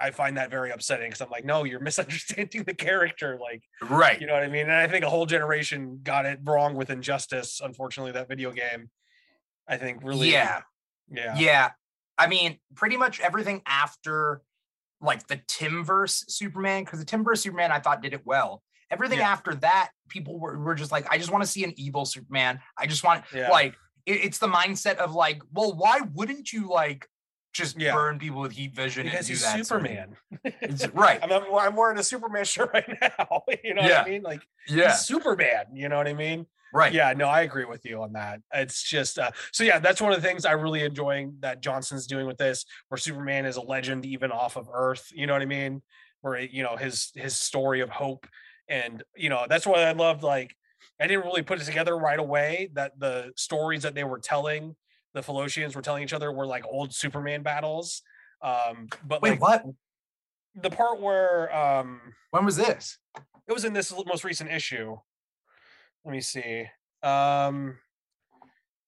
I 0.00 0.10
find 0.10 0.36
that 0.36 0.50
very 0.50 0.70
upsetting 0.70 1.08
because 1.08 1.20
I'm 1.20 1.30
like, 1.30 1.44
no, 1.44 1.64
you're 1.64 1.80
misunderstanding 1.90 2.64
the 2.64 2.74
character. 2.74 3.38
Like, 3.40 3.62
right. 3.82 4.20
You 4.20 4.26
know 4.26 4.34
what 4.34 4.42
I 4.42 4.48
mean? 4.48 4.62
And 4.62 4.72
I 4.72 4.86
think 4.88 5.04
a 5.04 5.10
whole 5.10 5.26
generation 5.26 6.00
got 6.02 6.26
it 6.26 6.40
wrong 6.44 6.74
with 6.74 6.90
Injustice. 6.90 7.60
Unfortunately, 7.62 8.12
that 8.12 8.28
video 8.28 8.52
game, 8.52 8.90
I 9.68 9.76
think 9.76 10.00
really. 10.02 10.30
Yeah. 10.30 10.62
Yeah. 11.10 11.36
Yeah. 11.38 11.70
I 12.18 12.26
mean, 12.26 12.58
pretty 12.74 12.96
much 12.96 13.20
everything 13.20 13.62
after 13.66 14.42
like 15.00 15.26
the 15.26 15.36
Timmverse 15.36 16.24
Superman, 16.28 16.84
because 16.84 16.98
the 16.98 17.04
Timmverse 17.04 17.42
Superman 17.42 17.70
I 17.70 17.80
thought 17.80 18.02
did 18.02 18.14
it 18.14 18.22
well. 18.24 18.62
Everything 18.90 19.18
yeah. 19.18 19.30
after 19.30 19.54
that, 19.56 19.90
people 20.08 20.38
were, 20.38 20.58
were 20.58 20.74
just 20.74 20.92
like, 20.92 21.06
I 21.10 21.18
just 21.18 21.30
want 21.30 21.42
to 21.42 21.50
see 21.50 21.64
an 21.64 21.72
evil 21.76 22.04
Superman. 22.04 22.60
I 22.78 22.86
just 22.86 23.02
want 23.02 23.24
yeah. 23.34 23.50
like 23.50 23.74
it, 24.06 24.24
it's 24.24 24.38
the 24.38 24.46
mindset 24.46 24.96
of 24.96 25.14
like, 25.14 25.42
well, 25.52 25.74
why 25.74 26.00
wouldn't 26.14 26.52
you 26.52 26.68
like 26.68 27.06
just 27.56 27.80
yeah. 27.80 27.94
burn 27.94 28.18
people 28.18 28.40
with 28.40 28.52
heat 28.52 28.74
vision 28.74 29.04
because 29.04 29.26
he's 29.26 29.42
that 29.42 29.64
Superman. 29.64 30.16
right. 30.92 31.18
I'm, 31.22 31.32
I'm, 31.32 31.76
wearing 31.76 31.98
a 31.98 32.02
Superman 32.02 32.44
shirt 32.44 32.70
right 32.72 32.88
now. 33.00 33.42
you 33.64 33.74
know 33.74 33.82
yeah. 33.82 33.98
what 33.98 34.06
I 34.06 34.10
mean? 34.10 34.22
Like, 34.22 34.42
yeah, 34.68 34.92
Superman. 34.92 35.64
You 35.74 35.88
know 35.88 35.96
what 35.96 36.08
I 36.08 36.14
mean? 36.14 36.46
Right. 36.72 36.92
Yeah. 36.92 37.12
No, 37.16 37.26
I 37.26 37.42
agree 37.42 37.64
with 37.64 37.84
you 37.84 38.02
on 38.02 38.12
that. 38.12 38.40
It's 38.52 38.82
just 38.82 39.18
uh, 39.18 39.30
so 39.52 39.64
yeah. 39.64 39.78
That's 39.78 40.00
one 40.00 40.12
of 40.12 40.20
the 40.20 40.26
things 40.26 40.44
I 40.44 40.52
really 40.52 40.82
enjoying 40.82 41.36
that 41.40 41.62
Johnson's 41.62 42.06
doing 42.06 42.26
with 42.26 42.36
this, 42.36 42.64
where 42.88 42.98
Superman 42.98 43.46
is 43.46 43.56
a 43.56 43.62
legend 43.62 44.04
even 44.04 44.30
off 44.30 44.56
of 44.56 44.68
Earth. 44.72 45.10
You 45.14 45.26
know 45.26 45.32
what 45.32 45.42
I 45.42 45.46
mean? 45.46 45.82
Where 46.20 46.38
you 46.38 46.62
know 46.62 46.76
his 46.76 47.12
his 47.14 47.36
story 47.36 47.80
of 47.80 47.88
hope, 47.88 48.26
and 48.68 49.02
you 49.16 49.30
know 49.30 49.46
that's 49.48 49.66
why 49.66 49.84
I 49.84 49.92
loved. 49.92 50.22
Like, 50.22 50.54
I 51.00 51.06
didn't 51.06 51.24
really 51.24 51.42
put 51.42 51.60
it 51.60 51.64
together 51.64 51.96
right 51.96 52.18
away 52.18 52.70
that 52.74 52.98
the 52.98 53.32
stories 53.36 53.82
that 53.82 53.94
they 53.94 54.04
were 54.04 54.18
telling 54.18 54.74
the 55.16 55.22
Phaelosians 55.22 55.74
were 55.74 55.80
telling 55.80 56.02
each 56.02 56.12
other 56.12 56.30
were 56.30 56.46
like 56.46 56.64
old 56.66 56.94
Superman 56.94 57.42
battles. 57.42 58.02
Um, 58.42 58.88
but 59.02 59.22
wait, 59.22 59.30
like, 59.30 59.40
what? 59.40 59.64
The 60.62 60.70
part 60.70 61.00
where 61.00 61.54
um, 61.56 62.00
when 62.30 62.44
was 62.44 62.56
this? 62.56 62.98
It 63.48 63.52
was 63.52 63.64
in 63.64 63.72
this 63.72 63.92
most 64.06 64.24
recent 64.24 64.50
issue. 64.50 64.96
Let 66.04 66.12
me 66.12 66.20
see. 66.20 66.66
Um, 67.02 67.78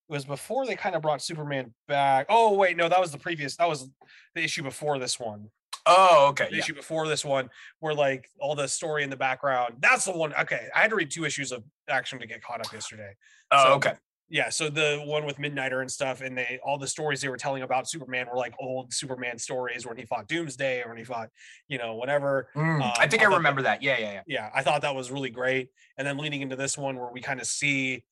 it 0.08 0.12
was 0.12 0.26
before 0.26 0.66
they 0.66 0.76
kind 0.76 0.94
of 0.94 1.00
brought 1.00 1.22
Superman 1.22 1.72
back. 1.88 2.26
Oh 2.28 2.54
wait, 2.54 2.76
no, 2.76 2.90
that 2.90 3.00
was 3.00 3.10
the 3.10 3.18
previous. 3.18 3.56
That 3.56 3.68
was 3.68 3.88
the 4.34 4.42
issue 4.44 4.62
before 4.62 4.98
this 4.98 5.18
one. 5.18 5.48
Oh, 5.86 6.26
okay. 6.30 6.48
The 6.50 6.56
yeah. 6.56 6.58
issue 6.58 6.74
before 6.74 7.08
this 7.08 7.24
one, 7.24 7.48
where 7.80 7.94
like 7.94 8.28
all 8.38 8.54
the 8.54 8.68
story 8.68 9.02
in 9.02 9.08
the 9.08 9.16
background. 9.16 9.76
That's 9.80 10.04
the 10.04 10.12
one. 10.12 10.34
Okay, 10.34 10.68
I 10.74 10.80
had 10.80 10.90
to 10.90 10.96
read 10.96 11.10
two 11.10 11.24
issues 11.24 11.52
of 11.52 11.64
Action 11.88 12.18
to 12.18 12.26
get 12.26 12.42
caught 12.42 12.60
up 12.60 12.70
yesterday. 12.70 13.16
Oh, 13.50 13.64
so, 13.64 13.72
okay 13.74 13.92
yeah 14.30 14.48
so 14.48 14.68
the 14.68 15.02
one 15.04 15.24
with 15.24 15.38
midnighter 15.38 15.80
and 15.80 15.90
stuff 15.90 16.20
and 16.20 16.36
they 16.36 16.58
all 16.62 16.78
the 16.78 16.86
stories 16.86 17.20
they 17.20 17.28
were 17.28 17.36
telling 17.36 17.62
about 17.62 17.88
superman 17.88 18.26
were 18.30 18.36
like 18.36 18.54
old 18.60 18.92
superman 18.92 19.38
stories 19.38 19.86
when 19.86 19.96
he 19.96 20.04
fought 20.04 20.28
doomsday 20.28 20.82
or 20.82 20.88
when 20.88 20.98
he 20.98 21.04
fought 21.04 21.28
you 21.68 21.78
know 21.78 21.94
whatever. 21.94 22.48
Mm, 22.54 22.82
um, 22.82 22.92
i 22.98 23.06
think 23.06 23.22
i, 23.22 23.30
I 23.30 23.34
remember 23.36 23.62
that, 23.62 23.80
that, 23.80 23.82
yeah 23.82 23.98
yeah 23.98 24.12
yeah. 24.12 24.22
Yeah 24.26 24.50
i 24.54 24.62
thought 24.62 24.82
that 24.82 24.94
was 24.94 25.10
really 25.10 25.30
great. 25.30 25.70
And 25.96 26.06
then 26.06 26.18
leading 26.18 26.42
into 26.42 26.56
this 26.56 26.76
one 26.76 26.96
where 26.96 27.10
we 27.10 27.20
kind 27.20 27.40
of 27.40 27.46
see 27.46 28.04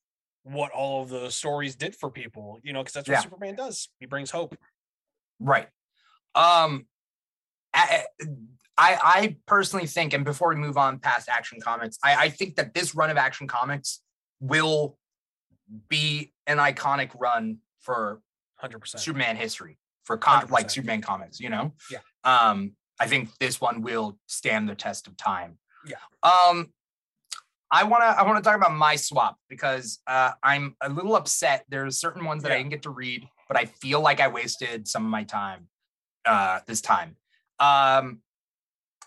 what 0.42 0.70
all 0.72 1.02
of 1.02 1.08
the 1.08 1.30
stories 1.30 1.76
did 1.76 1.94
for 1.94 2.10
people 2.10 2.60
you 2.62 2.72
know 2.72 2.80
because 2.80 2.94
that's 2.94 3.08
what 3.08 3.14
yeah. 3.14 3.20
superman 3.20 3.54
does. 3.54 3.88
He 4.00 4.06
brings 4.06 4.30
hope. 4.30 4.56
Right. 5.38 5.68
Um 6.34 6.86
I, 7.74 8.04
I 8.78 8.98
i 9.02 9.36
personally 9.46 9.86
think 9.86 10.14
and 10.14 10.24
before 10.24 10.48
we 10.48 10.56
move 10.56 10.78
on 10.78 10.98
past 10.98 11.28
action 11.28 11.60
comics 11.60 11.98
i 12.02 12.14
i 12.16 12.28
think 12.30 12.56
that 12.56 12.72
this 12.72 12.94
run 12.94 13.10
of 13.10 13.18
action 13.18 13.46
comics 13.46 14.00
will 14.40 14.96
be 15.88 16.32
an 16.46 16.58
iconic 16.58 17.10
run 17.18 17.58
for 17.80 18.20
100% 18.62 18.98
Superman 18.98 19.36
history 19.36 19.78
for 20.04 20.16
com- 20.16 20.48
like 20.50 20.70
Superman 20.70 21.00
comics, 21.00 21.40
you 21.40 21.50
know? 21.50 21.72
Yeah. 21.90 21.98
Um, 22.24 22.72
I 22.98 23.06
think 23.06 23.36
this 23.38 23.60
one 23.60 23.82
will 23.82 24.18
stand 24.26 24.68
the 24.68 24.74
test 24.74 25.06
of 25.06 25.16
time. 25.16 25.58
Yeah. 25.86 25.96
Um, 26.22 26.72
I 27.70 27.84
want 27.84 28.02
to 28.02 28.06
I 28.06 28.22
want 28.22 28.42
to 28.42 28.48
talk 28.48 28.56
about 28.56 28.74
my 28.74 28.96
swap 28.96 29.36
because 29.48 29.98
uh, 30.06 30.32
I'm 30.42 30.76
a 30.80 30.88
little 30.88 31.16
upset. 31.16 31.64
There's 31.68 31.98
certain 31.98 32.24
ones 32.24 32.42
that 32.42 32.50
yeah. 32.50 32.54
I 32.54 32.58
didn't 32.58 32.70
get 32.70 32.82
to 32.82 32.90
read, 32.90 33.26
but 33.48 33.56
I 33.56 33.64
feel 33.64 34.00
like 34.00 34.20
I 34.20 34.28
wasted 34.28 34.86
some 34.86 35.04
of 35.04 35.10
my 35.10 35.24
time 35.24 35.66
uh, 36.24 36.60
this 36.66 36.80
time. 36.80 37.16
Um, 37.58 38.20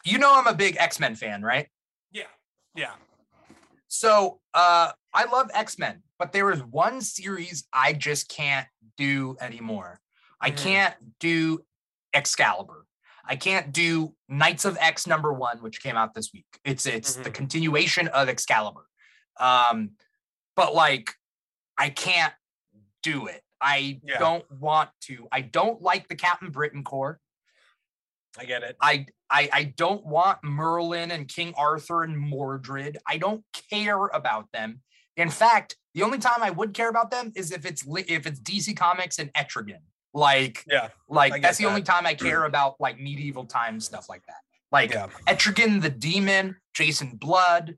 you 0.04 0.18
know, 0.18 0.34
I'm 0.36 0.48
a 0.48 0.54
big 0.54 0.76
X 0.78 1.00
Men 1.00 1.16
fan, 1.16 1.42
right? 1.42 1.68
Yeah, 2.12 2.24
yeah. 2.76 2.92
So 3.88 4.40
uh, 4.54 4.92
I 5.14 5.26
love 5.26 5.50
X 5.54 5.80
Men, 5.80 6.04
but 6.20 6.34
there 6.34 6.52
is 6.52 6.62
one 6.62 7.02
series 7.02 7.66
I 7.74 7.94
just 7.94 8.30
can't 8.30 8.68
do 8.98 9.38
anymore. 9.42 10.00
I 10.40 10.52
mm-hmm. 10.52 10.64
can't 10.64 10.96
do 11.20 11.64
Excalibur. 12.14 12.86
I 13.26 13.36
can't 13.36 13.72
do 13.72 14.14
Knights 14.28 14.66
of 14.66 14.78
X 14.80 15.08
number 15.08 15.32
one, 15.32 15.60
which 15.60 15.82
came 15.82 15.96
out 15.96 16.14
this 16.14 16.32
week. 16.34 16.46
It's 16.66 16.86
it's 16.86 17.14
mm-hmm. 17.14 17.24
the 17.24 17.32
continuation 17.32 18.08
of 18.10 18.28
Excalibur. 18.28 18.86
Um, 19.40 19.92
but 20.56 20.76
like 20.76 21.14
I 21.78 21.90
can't 21.90 22.34
do 23.02 23.28
it. 23.28 23.42
I 23.62 24.00
yeah. 24.04 24.20
don't 24.20 24.50
want 24.52 24.90
to. 25.04 25.28
I 25.32 25.42
don't 25.42 25.82
like 25.82 26.08
the 26.08 26.16
Captain 26.16 26.52
Britain 26.52 26.84
Corps. 26.84 27.20
I 28.38 28.46
get 28.46 28.64
it. 28.64 28.76
I, 28.82 29.06
I 29.30 29.50
I 29.52 29.64
don't 29.76 30.06
want 30.06 30.44
Merlin 30.44 31.12
and 31.12 31.28
King 31.28 31.54
Arthur 31.58 32.04
and 32.04 32.18
Mordred. 32.18 32.98
I 33.08 33.18
don't 33.18 33.44
care 33.70 34.06
about 34.08 34.52
them. 34.52 34.82
In 35.20 35.30
fact, 35.30 35.76
the 35.94 36.04
only 36.04 36.18
time 36.18 36.42
I 36.42 36.50
would 36.50 36.74
care 36.74 36.90
about 36.90 37.12
them 37.12 37.32
is 37.36 37.52
if 37.52 37.66
it's 37.66 37.84
if 37.88 38.26
it's 38.26 38.40
DC 38.40 38.76
Comics 38.76 39.20
and 39.20 39.32
Etrigan. 39.34 39.82
Like, 40.14 40.64
yeah, 40.68 40.90
like 41.08 41.42
that's 41.42 41.58
the 41.58 41.66
that. 41.66 41.70
only 41.70 41.84
time 41.84 42.06
I 42.06 42.16
care 42.16 42.46
about 42.46 42.80
like 42.80 43.00
medieval 43.00 43.46
times 43.46 43.86
stuff 43.86 44.10
like 44.10 44.26
that. 44.28 44.42
Like 44.72 44.92
yeah. 44.92 45.08
Etrigan 45.28 45.82
the 45.82 45.90
Demon, 45.90 46.56
Jason 46.74 47.12
Blood, 47.16 47.78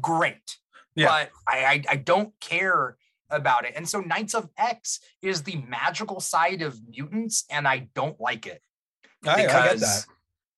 great. 0.00 0.58
Yeah. 0.94 1.06
But 1.08 1.30
I, 1.48 1.64
I 1.64 1.84
I 1.90 1.96
don't 1.96 2.32
care 2.40 2.96
about 3.30 3.64
it. 3.64 3.72
And 3.76 3.88
so 3.88 4.00
Knights 4.00 4.34
of 4.34 4.48
X 4.58 5.00
is 5.22 5.42
the 5.42 5.62
magical 5.68 6.20
side 6.20 6.60
of 6.60 6.78
mutants, 6.88 7.44
and 7.50 7.66
I 7.66 7.88
don't 7.94 8.20
like 8.20 8.46
it. 8.46 8.60
I, 9.24 9.32
I 9.32 9.36
get 9.36 9.78
that. 9.78 10.06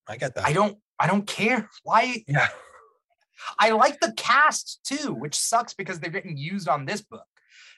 I 0.09 0.17
get 0.17 0.35
that. 0.35 0.47
I 0.47 0.53
don't 0.53 0.79
I 0.99 1.07
don't 1.07 1.27
care. 1.27 1.69
Why? 1.85 2.25
Yeah. 2.27 2.49
I 3.59 3.71
like 3.71 4.01
the 4.01 4.13
cast 4.17 4.81
too, 4.85 5.13
which 5.15 5.35
sucks 5.35 5.75
because 5.75 6.01
they're 6.01 6.11
getting 6.11 6.37
used 6.37 6.69
on 6.69 6.85
this 6.87 7.01
book. 7.01 7.27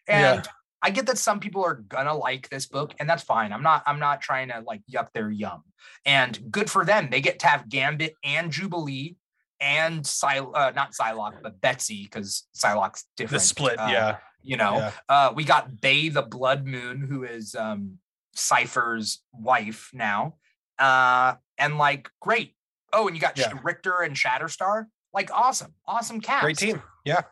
And 0.07 0.45
yeah. 0.45 0.53
I 0.83 0.91
get 0.91 1.07
that 1.07 1.19
some 1.19 1.41
people 1.41 1.65
are 1.65 1.75
gonna 1.75 2.15
like 2.15 2.49
this 2.49 2.67
book, 2.67 2.95
and 2.99 3.09
that's 3.09 3.23
fine. 3.23 3.53
I'm 3.53 3.63
not. 3.63 3.83
I'm 3.87 3.99
not 3.99 4.21
trying 4.21 4.49
to 4.49 4.63
like 4.67 4.83
yuck 4.91 5.09
their 5.13 5.31
yum. 5.31 5.65
And 6.05 6.39
good 6.51 6.71
for 6.71 6.85
them. 6.85 7.09
They 7.11 7.21
get 7.21 7.41
to 7.41 7.47
have 7.47 7.69
Gambit 7.69 8.15
and 8.23 8.51
Jubilee 8.51 9.17
and 9.61 10.07
Psy, 10.07 10.39
uh, 10.39 10.73
not 10.75 10.93
Psylocke, 10.93 11.43
but 11.43 11.61
Betsy 11.61 12.05
because 12.05 12.47
Psylocke's 12.57 13.05
different. 13.17 13.43
The 13.43 13.47
split, 13.47 13.79
uh, 13.79 13.89
yeah. 13.91 14.17
You 14.43 14.57
know, 14.57 14.77
yeah. 14.77 14.93
Uh, 15.09 15.33
we 15.35 15.45
got 15.45 15.81
Bei 15.81 16.09
the 16.11 16.23
Blood 16.23 16.65
Moon, 16.65 17.01
who 17.01 17.25
is 17.25 17.55
um, 17.57 17.99
Cypher's 18.35 19.21
wife 19.33 19.91
now, 19.93 20.37
uh, 20.79 21.35
and 21.59 21.77
like 21.77 22.09
great. 22.21 22.55
Oh, 22.93 23.09
and 23.09 23.17
you 23.17 23.21
got 23.21 23.37
yeah. 23.37 23.53
Rictor 23.63 24.01
and 24.01 24.15
Shatterstar 24.15 24.87
like 25.13 25.31
awesome, 25.33 25.75
awesome 25.87 26.21
cast. 26.21 26.43
Great 26.43 26.59
team. 26.59 26.83
Yeah. 27.05 27.23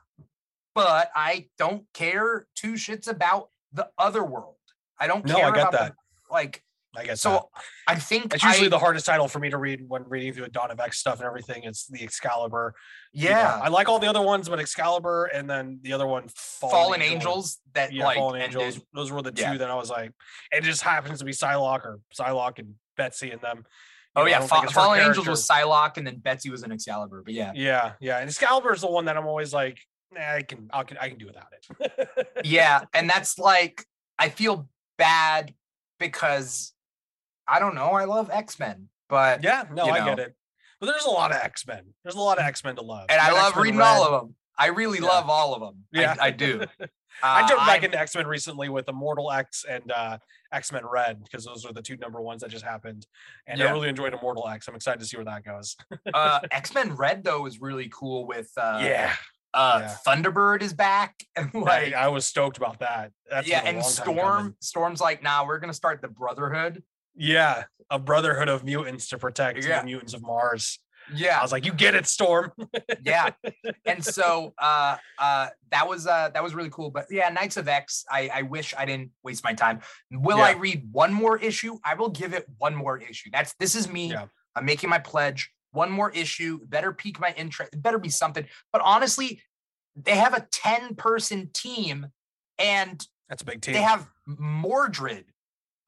But 0.74 1.11
I 1.14 1.49
don't 1.59 1.85
care 1.95 2.47
two 2.55 2.74
shits 2.74 3.09
about 3.09 3.49
the 3.72 3.89
other 3.99 4.22
world. 4.22 4.57
I 4.99 5.07
don't 5.07 5.24
no, 5.24 5.37
care. 5.37 5.47
I 5.47 5.55
get 5.55 5.72
that. 5.72 5.93
The, 5.93 6.33
like 6.33 6.62
I 6.97 7.05
guess 7.05 7.20
so. 7.20 7.31
That. 7.31 7.45
I 7.87 7.95
think 7.97 8.35
it's 8.35 8.43
usually 8.43 8.66
I, 8.66 8.70
the 8.70 8.79
hardest 8.79 9.07
title 9.07 9.29
for 9.29 9.39
me 9.39 9.51
to 9.51 9.59
read 9.59 9.85
when 9.87 10.05
reading 10.09 10.33
through 10.33 10.49
Dawn 10.49 10.70
of 10.70 10.81
X 10.81 10.99
stuff 10.99 11.18
and 11.18 11.27
everything. 11.27 11.64
It's 11.64 11.87
the 11.87 12.03
Excalibur. 12.03 12.74
Yeah, 13.12 13.29
you 13.29 13.59
know, 13.59 13.64
I 13.64 13.68
like 13.68 13.89
all 13.89 13.99
the 13.99 14.09
other 14.09 14.22
ones, 14.22 14.49
but 14.49 14.59
Excalibur 14.59 15.27
and 15.27 15.49
then 15.49 15.79
the 15.83 15.93
other 15.93 16.07
one, 16.07 16.29
Fallen, 16.35 16.72
Fallen 16.72 17.03
Angels. 17.03 17.14
Angels. 17.14 17.59
That 17.74 17.93
yeah, 17.93 18.05
like 18.05 18.16
Fallen 18.16 18.41
Angels. 18.41 18.81
Those 18.95 19.12
were 19.12 19.22
the 19.22 19.33
two 19.33 19.43
yeah. 19.43 19.57
that 19.59 19.70
I 19.70 19.74
was 19.74 19.91
like. 19.91 20.12
It 20.53 20.62
just 20.62 20.83
happens 20.83 21.18
to 21.18 21.24
be 21.24 21.33
Psylocke 21.33 21.85
or 21.85 22.01
Psylocke 22.18 22.59
and 22.59 22.74
Betsy 22.97 23.31
and 23.31 23.41
them 23.41 23.64
Oh 24.17 24.25
yeah, 24.25 24.41
Fa- 24.41 24.69
Fallen 24.71 25.01
Angels 25.01 25.29
was 25.29 25.47
Psylocke, 25.47 25.99
and 25.99 26.07
then 26.07 26.17
Betsy 26.17 26.49
was 26.49 26.62
an 26.62 26.73
Excalibur. 26.73 27.23
But 27.23 27.35
yeah, 27.35 27.53
yeah, 27.55 27.93
yeah. 28.01 28.19
And 28.19 28.29
Excalibur 28.29 28.73
is 28.73 28.81
the 28.81 28.91
one 28.91 29.05
that 29.05 29.17
I'm 29.17 29.27
always 29.27 29.53
like, 29.53 29.79
nah, 30.11 30.21
I 30.21 30.43
can, 30.43 30.71
I 30.73 30.85
can, 30.85 30.97
I 30.97 31.11
can 31.11 31.19
do 31.19 31.27
without 31.27 31.49
it. 31.53 32.29
yeah, 32.45 32.81
and 32.95 33.11
that's 33.11 33.39
like, 33.39 33.85
I 34.19 34.31
feel 34.31 34.69
bad 34.97 35.53
because 36.01 36.73
I 37.47 37.59
don't 37.59 37.75
know. 37.75 37.93
I 37.93 38.07
love 38.07 38.31
X 38.33 38.59
Men, 38.59 38.89
but 39.11 39.45
yeah, 39.45 39.64
no, 39.71 39.85
I 39.85 39.99
know. 39.99 40.05
get 40.07 40.19
it. 40.19 40.35
But 40.81 40.87
there's 40.87 41.05
a 41.05 41.11
lot 41.11 41.31
of 41.31 41.37
X 41.37 41.67
Men. 41.67 41.83
There's 42.03 42.17
a 42.17 42.21
lot 42.21 42.39
of 42.39 42.45
mm. 42.45 42.49
X 42.49 42.64
Men 42.64 42.77
to 42.77 42.83
love, 42.83 43.07
and 43.11 43.21
I 43.21 43.33
love 43.33 43.49
X-Men 43.49 43.62
reading 43.62 43.79
Red. 43.81 43.87
all 43.87 44.05
of 44.05 44.23
them. 44.23 44.35
I 44.59 44.69
really 44.69 44.99
yeah. 44.99 45.09
love 45.09 45.29
all 45.29 45.55
of 45.55 45.61
them. 45.61 45.85
Yeah, 45.93 46.17
I, 46.19 46.29
I 46.29 46.31
do. 46.31 46.64
I 47.23 47.47
jumped 47.49 47.64
uh, 47.64 47.67
back 47.67 47.83
into 47.83 47.99
X 47.99 48.14
Men 48.14 48.27
recently 48.27 48.69
with 48.69 48.89
Immortal 48.89 49.33
X 49.33 49.64
and 49.69 49.91
uh, 49.91 50.19
X 50.53 50.73
Men 50.73 50.83
Red 50.85 51.23
because 51.23 51.45
those 51.45 51.64
are 51.64 51.73
the 51.73 51.83
two 51.83 51.97
number 51.97 52.21
ones 52.21 52.43
that 52.43 52.51
just 52.51 52.64
happened, 52.64 53.07
and 53.47 53.59
yeah. 53.59 53.67
I 53.67 53.71
really 53.73 53.89
enjoyed 53.89 54.14
Immortal 54.14 54.49
X. 54.49 54.69
I'm 54.69 54.75
excited 54.75 55.01
to 55.01 55.07
see 55.07 55.17
where 55.17 55.25
that 55.25 55.45
goes. 55.45 55.77
uh, 56.14 56.41
X 56.51 56.75
Men 56.75 56.95
Red 56.95 57.25
though 57.25 57.47
is 57.47 57.61
really 57.61 57.91
cool 57.93 58.27
with 58.27 58.51
uh, 58.57 58.81
yeah. 58.83 59.14
Uh, 59.55 59.81
yeah. 59.83 59.97
Thunderbird 60.07 60.61
is 60.61 60.75
back. 60.75 61.14
like 61.55 61.95
I, 61.95 62.05
I 62.05 62.09
was 62.09 62.27
stoked 62.27 62.59
about 62.59 62.81
that. 62.81 63.12
That's 63.31 63.49
yeah, 63.49 63.62
and 63.64 63.83
Storm. 63.85 64.57
Storm's 64.61 65.01
like, 65.01 65.23
now 65.23 65.43
nah, 65.43 65.49
we're 65.49 65.59
gonna 65.59 65.73
start 65.73 66.03
the 66.03 66.09
Brotherhood. 66.09 66.83
Yeah, 67.14 67.64
a 67.91 67.99
Brotherhood 67.99 68.49
of 68.49 68.64
mutants 68.64 69.09
to 69.09 69.19
protect 69.19 69.64
yeah. 69.64 69.81
the 69.81 69.87
mutants 69.87 70.12
of 70.12 70.23
Mars. 70.23 70.79
Yeah. 71.14 71.38
I 71.38 71.42
was 71.42 71.52
like, 71.52 71.64
you 71.64 71.72
get 71.72 71.94
it, 71.94 72.07
Storm. 72.07 72.52
yeah. 73.04 73.30
And 73.84 74.04
so 74.04 74.52
uh 74.59 74.96
uh 75.18 75.48
that 75.70 75.88
was 75.88 76.07
uh 76.07 76.30
that 76.34 76.42
was 76.42 76.54
really 76.54 76.70
cool. 76.70 76.90
But 76.90 77.07
yeah, 77.11 77.28
Knights 77.28 77.57
of 77.57 77.68
X, 77.68 78.04
I, 78.11 78.30
I 78.32 78.42
wish 78.42 78.74
I 78.76 78.84
didn't 78.84 79.11
waste 79.22 79.44
my 79.44 79.52
time. 79.52 79.80
Will 80.11 80.38
yeah. 80.38 80.44
I 80.44 80.52
read 80.52 80.88
one 80.90 81.12
more 81.12 81.38
issue? 81.38 81.78
I 81.84 81.94
will 81.94 82.11
give 82.11 82.34
it 82.34 82.46
one 82.59 82.74
more 82.74 82.98
issue. 82.98 83.30
That's 83.32 83.54
this 83.59 83.74
is 83.74 83.88
me. 83.88 84.11
Yeah. 84.11 84.26
I'm 84.54 84.64
making 84.64 84.90
my 84.90 84.98
pledge. 84.98 85.50
One 85.72 85.90
more 85.90 86.11
issue, 86.11 86.61
better 86.64 86.92
pique 86.92 87.20
my 87.20 87.34
interest. 87.36 87.74
It 87.74 87.82
better 87.82 87.98
be 87.98 88.09
something. 88.09 88.46
But 88.72 88.80
honestly, 88.82 89.42
they 89.94 90.16
have 90.16 90.34
a 90.34 90.46
10 90.50 90.94
person 90.94 91.50
team 91.52 92.07
and 92.59 93.04
that's 93.28 93.42
a 93.42 93.44
big 93.44 93.61
team. 93.61 93.74
They 93.74 93.82
have 93.82 94.09
Mordred 94.26 95.24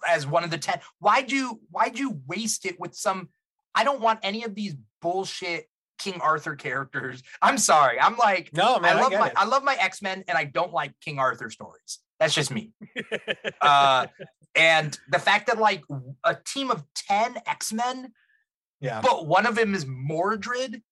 as 0.07 0.27
one 0.27 0.45
of 0.45 0.51
the 0.51 0.59
10. 0.59 0.81
Why 0.99 1.23
do 1.23 1.35
you 1.35 1.61
why 1.71 1.89
do 1.89 2.01
you 2.01 2.21
waste 2.27 2.67
it 2.67 2.79
with 2.79 2.95
some 2.95 3.29
I 3.75 3.85
don't 3.85 4.01
want 4.01 4.21
any 4.23 4.45
of 4.45 4.55
these 4.55 4.75
bullshit 5.01 5.67
King 5.99 6.21
Arthur 6.21 6.57
characters. 6.57 7.23
I'm 7.43 7.59
sorry. 7.59 8.01
I'm 8.01 8.17
like, 8.17 8.51
no, 8.55 8.79
man, 8.79 8.97
I 8.97 9.01
love 9.01 9.13
I 9.13 9.19
my 9.19 9.27
it. 9.29 9.33
I 9.37 9.45
love 9.45 9.65
my 9.65 9.75
X 9.75 10.01
Men, 10.01 10.25
and 10.29 10.39
I 10.39 10.45
don't 10.45 10.73
like 10.73 10.93
King 11.01 11.19
Arthur 11.19 11.51
stories. 11.51 11.99
That's 12.19 12.35
just 12.35 12.51
me. 12.51 12.73
uh, 13.61 14.07
and 14.55 14.99
the 15.11 15.19
fact 15.19 15.49
that 15.49 15.59
like 15.59 15.83
a 16.25 16.37
team 16.47 16.71
of 16.71 16.85
ten 16.95 17.37
X 17.47 17.73
Men, 17.73 18.13
yeah, 18.81 19.01
but 19.01 19.27
one 19.27 19.47
of 19.47 19.55
them 19.55 19.75
is 19.75 19.87
Mordred. 19.87 20.83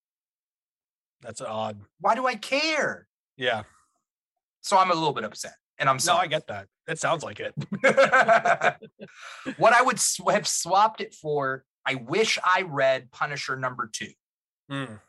That's 1.23 1.41
odd. 1.41 1.81
Why 2.01 2.15
do 2.15 2.27
I 2.27 2.35
care? 2.35 3.07
Yeah. 3.37 3.63
So 4.61 4.77
I'm 4.77 4.91
a 4.91 4.95
little 4.95 5.13
bit 5.13 5.25
upset, 5.25 5.55
and 5.79 5.89
I'm 5.89 5.99
sorry. 5.99 6.19
No, 6.19 6.23
I 6.23 6.27
get 6.27 6.47
that. 6.49 6.67
It 6.89 6.99
sounds 6.99 7.25
like 7.25 7.41
it. 7.41 7.55
what 9.59 9.73
I 9.73 9.83
would 9.83 9.99
sw- 9.99 10.31
have 10.31 10.47
swapped 10.47 11.01
it 11.01 11.15
for 11.15 11.65
I 11.87 11.95
wish 11.95 12.39
I 12.45 12.63
read 12.63 13.11
Punisher 13.13 13.57
number 13.57 13.89
two. 13.93 14.11
Mm. 14.71 15.01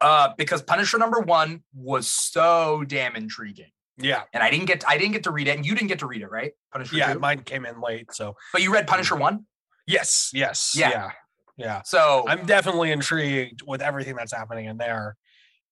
Uh, 0.00 0.30
because 0.36 0.62
Punisher 0.62 0.98
number 0.98 1.20
one 1.20 1.62
was 1.74 2.06
so 2.06 2.84
damn 2.86 3.16
intriguing. 3.16 3.70
Yeah. 3.96 4.22
And 4.32 4.42
I 4.42 4.50
didn't 4.50 4.66
get 4.66 4.84
I 4.88 4.98
didn't 4.98 5.12
get 5.12 5.24
to 5.24 5.30
read 5.30 5.48
it. 5.48 5.56
And 5.56 5.66
you 5.66 5.74
didn't 5.74 5.88
get 5.88 6.00
to 6.00 6.06
read 6.06 6.22
it, 6.22 6.30
right? 6.30 6.52
Punisher. 6.72 6.96
Yeah, 6.96 7.14
2? 7.14 7.18
mine 7.18 7.40
came 7.40 7.64
in 7.64 7.80
late. 7.80 8.12
So 8.12 8.36
but 8.52 8.62
you 8.62 8.72
read 8.72 8.86
Punisher 8.86 9.16
one? 9.16 9.46
Yes, 9.86 10.30
yes. 10.32 10.74
Yeah. 10.76 10.90
Yeah. 10.90 11.10
yeah. 11.56 11.82
So 11.84 12.24
I'm 12.26 12.46
definitely 12.46 12.90
intrigued 12.90 13.62
with 13.66 13.82
everything 13.82 14.16
that's 14.16 14.32
happening 14.32 14.66
in 14.66 14.78
there. 14.78 15.16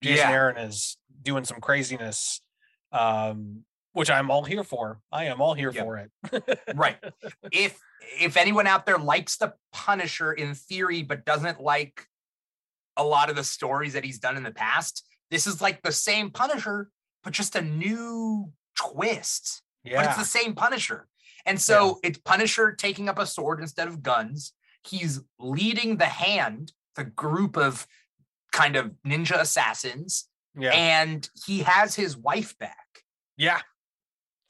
Jason 0.03 0.29
yeah. 0.31 0.35
Aaron 0.35 0.57
is 0.57 0.97
doing 1.23 1.45
some 1.45 1.61
craziness. 1.61 2.41
Um, 2.91 3.65
which 3.93 4.11
I'm 4.11 4.30
all 4.30 4.45
here 4.45 4.64
for. 4.64 5.01
I 5.11 5.26
am 5.26 5.40
all 5.40 5.55
here 5.55 5.70
yep. 5.72 5.84
for 5.84 5.99
it. 5.99 6.59
right. 6.74 6.97
If 7.53 7.78
if 8.20 8.36
anyone 8.36 8.66
out 8.66 8.84
there 8.86 8.99
likes 8.99 9.36
the 9.36 9.55
Punisher 9.72 10.32
in 10.32 10.55
theory, 10.55 11.03
but 11.03 11.24
doesn't 11.24 11.61
like 11.61 12.07
a 12.97 13.05
lot 13.05 13.30
of 13.30 13.36
the 13.36 13.45
stories 13.45 13.93
that 13.93 14.05
he's 14.05 14.18
done 14.18 14.36
in 14.36 14.43
the 14.43 14.51
past, 14.51 15.07
this 15.30 15.47
is 15.47 15.61
like 15.61 15.82
the 15.82 15.93
same 15.93 16.30
Punisher, 16.30 16.90
but 17.22 17.32
just 17.32 17.57
a 17.57 17.62
new 17.62 18.51
twist. 18.76 19.62
Yeah. 19.84 19.97
But 19.97 20.07
it's 20.07 20.18
the 20.18 20.38
same 20.38 20.55
Punisher. 20.55 21.07
And 21.47 21.61
so 21.61 22.01
yeah. 22.03 22.11
it's 22.11 22.18
Punisher 22.18 22.72
taking 22.72 23.09
up 23.09 23.18
a 23.18 23.26
sword 23.26 23.61
instead 23.61 23.88
of 23.88 24.03
guns. 24.03 24.53
He's 24.84 25.20
leading 25.38 25.97
the 25.97 26.07
hand, 26.07 26.72
the 26.97 27.05
group 27.05 27.57
of 27.57 27.86
kind 28.53 28.76
of 28.76 28.93
ninja 29.07 29.40
assassins. 29.40 30.28
Yeah. 30.59 30.72
And 30.72 31.28
he 31.47 31.61
has 31.61 31.95
his 31.95 32.16
wife 32.16 32.59
back. 32.59 32.76
Yeah. 33.36 33.61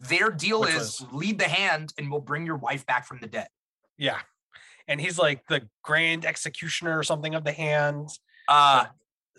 Their 0.08 0.30
deal 0.30 0.62
Which 0.62 0.70
is 0.70 1.00
was, 1.00 1.06
lead 1.12 1.38
the 1.38 1.48
hand 1.48 1.92
and 1.96 2.10
we'll 2.10 2.20
bring 2.20 2.44
your 2.44 2.56
wife 2.56 2.84
back 2.86 3.06
from 3.06 3.20
the 3.20 3.28
dead. 3.28 3.48
Yeah. 3.96 4.18
And 4.88 5.00
he's 5.00 5.16
like 5.16 5.46
the 5.46 5.68
grand 5.82 6.26
executioner 6.26 6.98
or 6.98 7.04
something 7.04 7.34
of 7.34 7.44
the 7.44 7.52
hand. 7.52 8.08
Uh 8.48 8.86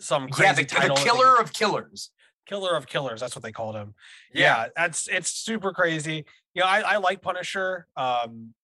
some 0.00 0.28
crazy 0.28 0.66
yeah, 0.72 0.88
the. 0.88 0.88
The 0.88 0.94
killer 0.94 1.38
of 1.38 1.52
killers. 1.52 2.10
Killer 2.46 2.74
of 2.76 2.86
killers, 2.86 3.20
that's 3.20 3.36
what 3.36 3.42
they 3.42 3.52
called 3.52 3.74
him. 3.74 3.94
Yeah, 4.32 4.64
yeah 4.64 4.68
that's 4.74 5.06
it's 5.08 5.30
super 5.30 5.72
crazy. 5.72 6.24
You 6.54 6.62
know, 6.62 6.68
I, 6.68 6.80
I 6.80 6.96
like 6.96 7.20
Punisher. 7.20 7.86
Um 7.96 8.54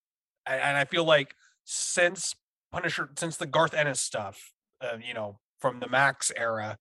and 0.47 0.77
I 0.77 0.87
feel 0.87 1.05
like 1.05 1.35
since 1.65 2.35
Punisher, 2.73 3.11
since 3.19 3.37
the 3.37 3.47
Garth 3.47 3.75
Ennis 3.75 4.01
stuff, 4.01 4.53
uh, 4.81 4.97
you 5.07 5.13
know, 5.13 5.39
from 5.61 5.81
the 5.81 5.89
Max 5.89 6.33
era, 6.35 6.79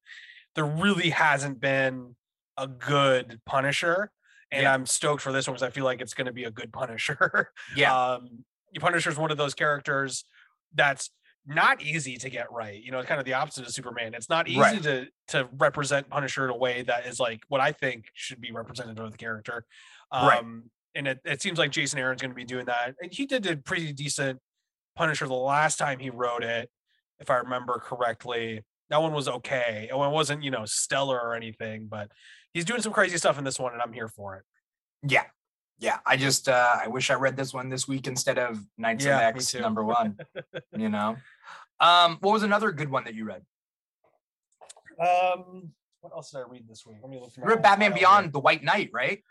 there 0.55 0.65
really 0.65 1.09
hasn't 1.09 1.59
been 1.59 2.15
a 2.57 2.67
good 2.67 3.41
Punisher 3.45 4.11
and 4.51 4.63
yeah. 4.63 4.73
I'm 4.73 4.85
stoked 4.85 5.21
for 5.21 5.31
this 5.31 5.47
one 5.47 5.53
because 5.53 5.63
I 5.63 5.69
feel 5.69 5.85
like 5.85 6.01
it's 6.01 6.13
going 6.13 6.27
to 6.27 6.33
be 6.33 6.45
a 6.45 6.51
good 6.51 6.71
Punisher. 6.71 7.49
Yeah, 7.75 7.95
um, 7.95 8.43
Punisher 8.79 9.09
is 9.09 9.17
one 9.17 9.31
of 9.31 9.37
those 9.37 9.53
characters 9.53 10.25
that's 10.73 11.09
not 11.45 11.81
easy 11.81 12.17
to 12.17 12.29
get 12.29 12.51
right. 12.51 12.81
You 12.81 12.91
know, 12.91 12.99
it's 12.99 13.07
kind 13.07 13.19
of 13.19 13.25
the 13.25 13.33
opposite 13.33 13.65
of 13.65 13.73
Superman. 13.73 14.13
It's 14.13 14.29
not 14.29 14.47
easy 14.47 14.59
right. 14.59 14.83
to 14.83 15.07
to 15.29 15.49
represent 15.57 16.09
Punisher 16.09 16.45
in 16.45 16.51
a 16.51 16.57
way 16.57 16.83
that 16.83 17.05
is 17.05 17.19
like 17.19 17.41
what 17.47 17.61
I 17.61 17.71
think 17.71 18.05
should 18.13 18.41
be 18.41 18.51
represented 18.51 18.99
of 18.99 19.11
the 19.11 19.17
character. 19.17 19.65
Um, 20.11 20.27
right. 20.27 20.43
And 20.95 21.07
it, 21.07 21.19
it 21.23 21.41
seems 21.41 21.59
like 21.59 21.71
Jason 21.71 21.99
Aaron's 21.99 22.21
going 22.21 22.31
to 22.31 22.35
be 22.35 22.45
doing 22.45 22.65
that. 22.65 22.95
And 23.01 23.13
he 23.13 23.25
did 23.25 23.45
a 23.45 23.57
pretty 23.57 23.93
decent 23.93 24.39
Punisher 24.95 25.27
the 25.27 25.33
last 25.33 25.77
time 25.77 25.99
he 25.99 26.09
wrote 26.09 26.43
it, 26.43 26.69
if 27.19 27.29
I 27.29 27.37
remember 27.37 27.79
correctly. 27.79 28.63
That 28.89 29.01
one 29.01 29.13
was 29.13 29.27
okay. 29.27 29.87
It 29.89 29.95
wasn't, 29.95 30.43
you 30.43 30.49
know, 30.49 30.65
stellar 30.65 31.19
or 31.19 31.35
anything, 31.35 31.87
but 31.87 32.09
he's 32.59 32.65
doing 32.65 32.81
some 32.81 32.91
crazy 32.91 33.17
stuff 33.17 33.37
in 33.37 33.45
this 33.45 33.57
one, 33.57 33.71
and 33.71 33.81
I'm 33.81 33.93
here 33.93 34.09
for 34.09 34.35
it. 34.35 34.43
Yeah, 35.09 35.23
yeah. 35.79 35.99
I 36.05 36.17
just 36.17 36.49
uh, 36.49 36.75
I 36.83 36.87
wish 36.87 37.09
I 37.09 37.13
read 37.13 37.37
this 37.37 37.53
one 37.53 37.69
this 37.69 37.87
week 37.87 38.05
instead 38.05 38.37
of 38.37 38.59
Knights 38.77 39.05
yeah, 39.05 39.29
of 39.29 39.35
X 39.35 39.55
number 39.55 39.83
one. 39.83 40.17
you 40.77 40.89
know, 40.89 41.15
um, 41.79 42.17
what 42.19 42.33
was 42.33 42.43
another 42.43 42.73
good 42.73 42.89
one 42.89 43.05
that 43.05 43.15
you 43.15 43.23
read? 43.23 43.43
Um, 44.99 45.71
what 46.01 46.11
else 46.13 46.31
did 46.31 46.39
I 46.39 46.43
read 46.49 46.67
this 46.67 46.85
week? 46.85 46.97
Let 47.01 47.09
me 47.09 47.17
look. 47.17 47.31
You 47.37 47.43
read 47.43 47.61
Batman 47.61 47.93
Beyond 47.93 48.25
here. 48.25 48.31
the 48.31 48.39
White 48.39 48.63
Knight, 48.63 48.89
right? 48.91 49.23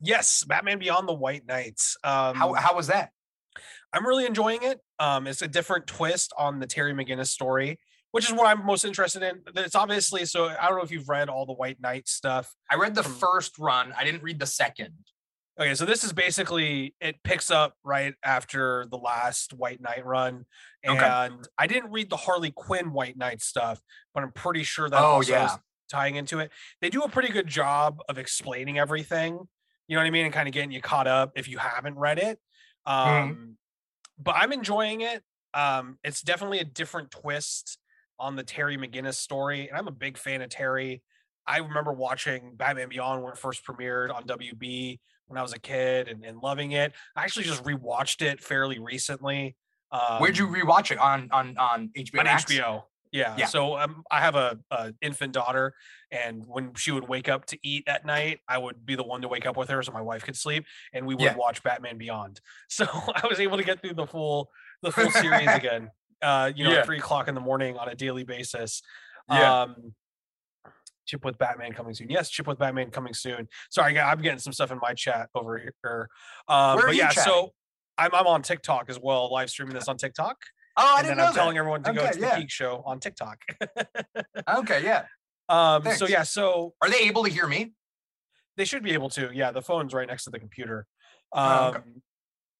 Yes, 0.00 0.42
Batman 0.44 0.78
Beyond 0.78 1.06
the 1.06 1.12
White 1.14 1.46
Knights. 1.46 1.98
Um, 2.02 2.34
how 2.34 2.54
how 2.54 2.74
was 2.74 2.86
that? 2.86 3.10
I'm 3.92 4.06
really 4.06 4.24
enjoying 4.24 4.62
it. 4.62 4.80
Um, 4.98 5.26
it's 5.26 5.42
a 5.42 5.48
different 5.48 5.86
twist 5.86 6.32
on 6.38 6.60
the 6.60 6.66
Terry 6.66 6.94
McGinnis 6.94 7.26
story 7.26 7.78
which 8.12 8.26
is 8.26 8.32
what 8.32 8.46
I'm 8.46 8.64
most 8.64 8.84
interested 8.84 9.22
in. 9.22 9.40
It's 9.56 9.74
obviously 9.74 10.24
so. 10.24 10.48
I 10.48 10.68
don't 10.68 10.78
know 10.78 10.84
if 10.84 10.90
you've 10.90 11.08
read 11.08 11.28
all 11.28 11.46
the 11.46 11.52
White 11.52 11.80
Knight 11.80 12.08
stuff. 12.08 12.52
I 12.70 12.76
read 12.76 12.94
the 12.94 13.02
from, 13.02 13.12
first 13.14 13.58
run. 13.58 13.92
I 13.96 14.04
didn't 14.04 14.22
read 14.22 14.38
the 14.38 14.46
second. 14.46 14.94
Okay, 15.60 15.74
so 15.74 15.84
this 15.84 16.04
is 16.04 16.12
basically 16.12 16.94
it 17.00 17.22
picks 17.22 17.50
up 17.50 17.74
right 17.84 18.14
after 18.24 18.86
the 18.90 18.96
last 18.96 19.52
White 19.52 19.80
Knight 19.80 20.04
run, 20.04 20.46
and 20.82 20.98
okay. 20.98 21.30
I 21.58 21.66
didn't 21.66 21.90
read 21.90 22.10
the 22.10 22.16
Harley 22.16 22.50
Quinn 22.50 22.92
White 22.92 23.16
Knight 23.16 23.42
stuff, 23.42 23.80
but 24.14 24.22
I'm 24.22 24.32
pretty 24.32 24.62
sure 24.62 24.88
that 24.88 25.00
oh, 25.00 25.06
also 25.06 25.32
yeah. 25.32 25.46
is 25.46 25.58
tying 25.90 26.16
into 26.16 26.38
it. 26.38 26.50
They 26.80 26.88
do 26.88 27.02
a 27.02 27.08
pretty 27.08 27.28
good 27.28 27.46
job 27.46 28.00
of 28.08 28.16
explaining 28.16 28.78
everything. 28.78 29.38
You 29.86 29.96
know 29.96 30.02
what 30.02 30.06
I 30.06 30.10
mean, 30.10 30.24
and 30.24 30.32
kind 30.32 30.48
of 30.48 30.54
getting 30.54 30.72
you 30.72 30.80
caught 30.80 31.06
up 31.06 31.32
if 31.36 31.48
you 31.48 31.58
haven't 31.58 31.98
read 31.98 32.18
it. 32.18 32.38
Mm-hmm. 32.88 33.10
Um, 33.10 33.30
mm-hmm. 33.30 33.50
But 34.18 34.36
I'm 34.36 34.52
enjoying 34.52 35.02
it. 35.02 35.22
Um, 35.52 35.98
it's 36.04 36.22
definitely 36.22 36.60
a 36.60 36.64
different 36.64 37.10
twist 37.10 37.78
on 38.20 38.36
the 38.36 38.42
Terry 38.42 38.76
McGinnis 38.76 39.14
story. 39.14 39.68
And 39.68 39.76
I'm 39.76 39.88
a 39.88 39.92
big 39.92 40.18
fan 40.18 40.42
of 40.42 40.50
Terry. 40.50 41.02
I 41.46 41.58
remember 41.58 41.92
watching 41.92 42.54
Batman 42.54 42.90
Beyond 42.90 43.22
when 43.22 43.32
it 43.32 43.38
first 43.38 43.64
premiered 43.64 44.14
on 44.14 44.24
WB 44.24 45.00
when 45.26 45.38
I 45.38 45.42
was 45.42 45.52
a 45.52 45.58
kid 45.58 46.08
and, 46.08 46.24
and 46.24 46.38
loving 46.38 46.72
it. 46.72 46.92
I 47.16 47.24
actually 47.24 47.46
just 47.46 47.64
rewatched 47.64 48.22
it 48.22 48.40
fairly 48.40 48.78
recently. 48.78 49.56
Um, 49.90 50.20
Where'd 50.20 50.38
you 50.38 50.46
um, 50.46 50.54
rewatch 50.54 50.90
it 50.92 50.98
on 50.98 51.28
on 51.32 51.56
on 51.56 51.90
HBO? 51.96 52.18
On 52.20 52.24
Max? 52.24 52.44
HBO. 52.44 52.82
Yeah. 53.12 53.34
yeah. 53.36 53.46
So 53.46 53.76
um, 53.76 54.04
I 54.10 54.20
have 54.20 54.36
a, 54.36 54.56
a, 54.70 54.94
infant 55.02 55.32
daughter, 55.32 55.74
and 56.12 56.44
when 56.46 56.74
she 56.74 56.92
would 56.92 57.08
wake 57.08 57.28
up 57.28 57.44
to 57.46 57.58
eat 57.64 57.88
at 57.88 58.06
night, 58.06 58.38
I 58.48 58.56
would 58.56 58.86
be 58.86 58.94
the 58.94 59.02
one 59.02 59.22
to 59.22 59.28
wake 59.28 59.46
up 59.46 59.56
with 59.56 59.68
her 59.68 59.82
so 59.82 59.90
my 59.90 60.00
wife 60.00 60.24
could 60.24 60.36
sleep, 60.36 60.64
and 60.92 61.06
we 61.06 61.16
would 61.16 61.24
yeah. 61.24 61.36
watch 61.36 61.62
Batman 61.62 61.98
Beyond. 61.98 62.40
So 62.68 62.86
I 62.86 63.26
was 63.28 63.40
able 63.40 63.56
to 63.56 63.64
get 63.64 63.82
through 63.82 63.94
the 63.94 64.06
full 64.06 64.50
the 64.82 64.92
full 64.92 65.10
series 65.22 65.48
again. 65.48 65.90
Uh, 66.22 66.52
you 66.54 66.64
know, 66.64 66.72
yeah. 66.72 66.78
at 66.78 66.86
three 66.86 66.98
o'clock 66.98 67.28
in 67.28 67.34
the 67.34 67.40
morning 67.40 67.76
on 67.76 67.88
a 67.88 67.94
daily 67.94 68.24
basis. 68.24 68.82
Yeah. 69.28 69.62
Um, 69.62 69.94
chip 71.06 71.24
with 71.24 71.38
Batman 71.38 71.72
coming 71.72 71.94
soon. 71.94 72.08
Yes, 72.08 72.30
chip 72.30 72.46
with 72.46 72.58
Batman 72.58 72.90
coming 72.90 73.14
soon. 73.14 73.48
Sorry, 73.70 73.98
I'm 73.98 74.22
getting 74.22 74.38
some 74.38 74.52
stuff 74.52 74.70
in 74.70 74.78
my 74.80 74.94
chat 74.94 75.28
over 75.34 75.58
here. 75.58 76.08
Um, 76.48 76.80
but 76.80 76.94
yeah, 76.94 77.10
chatting? 77.10 77.22
so 77.24 77.52
I'm 77.98 78.14
I'm 78.14 78.26
on 78.26 78.42
TikTok 78.42 78.88
as 78.88 78.98
well, 78.98 79.30
live 79.32 79.50
streaming 79.50 79.74
this 79.74 79.88
on 79.88 79.96
TikTok. 79.96 80.36
Oh, 80.76 80.82
I 80.82 80.98
and 80.98 81.06
didn't 81.06 81.18
then 81.18 81.26
I'm 81.26 81.32
that. 81.34 81.38
telling 81.38 81.58
everyone 81.58 81.82
to 81.82 81.90
okay, 81.90 81.98
go 81.98 82.10
to 82.10 82.20
yeah. 82.20 82.34
the 82.36 82.40
Geek 82.42 82.50
Show 82.50 82.82
on 82.86 83.00
TikTok. 83.00 83.38
okay, 84.56 84.84
yeah. 84.84 85.04
Um, 85.48 85.82
Thanks. 85.82 85.98
so 85.98 86.06
yeah, 86.06 86.22
so 86.22 86.74
are 86.80 86.88
they 86.88 87.00
able 87.00 87.24
to 87.24 87.30
hear 87.30 87.46
me? 87.46 87.72
They 88.56 88.64
should 88.64 88.82
be 88.82 88.92
able 88.92 89.10
to. 89.10 89.30
Yeah, 89.32 89.50
the 89.50 89.62
phone's 89.62 89.92
right 89.92 90.06
next 90.06 90.24
to 90.24 90.30
the 90.30 90.38
computer. 90.38 90.86
Um, 91.32 91.44
oh, 91.44 91.68
okay. 91.68 91.78
Um, 91.78 92.02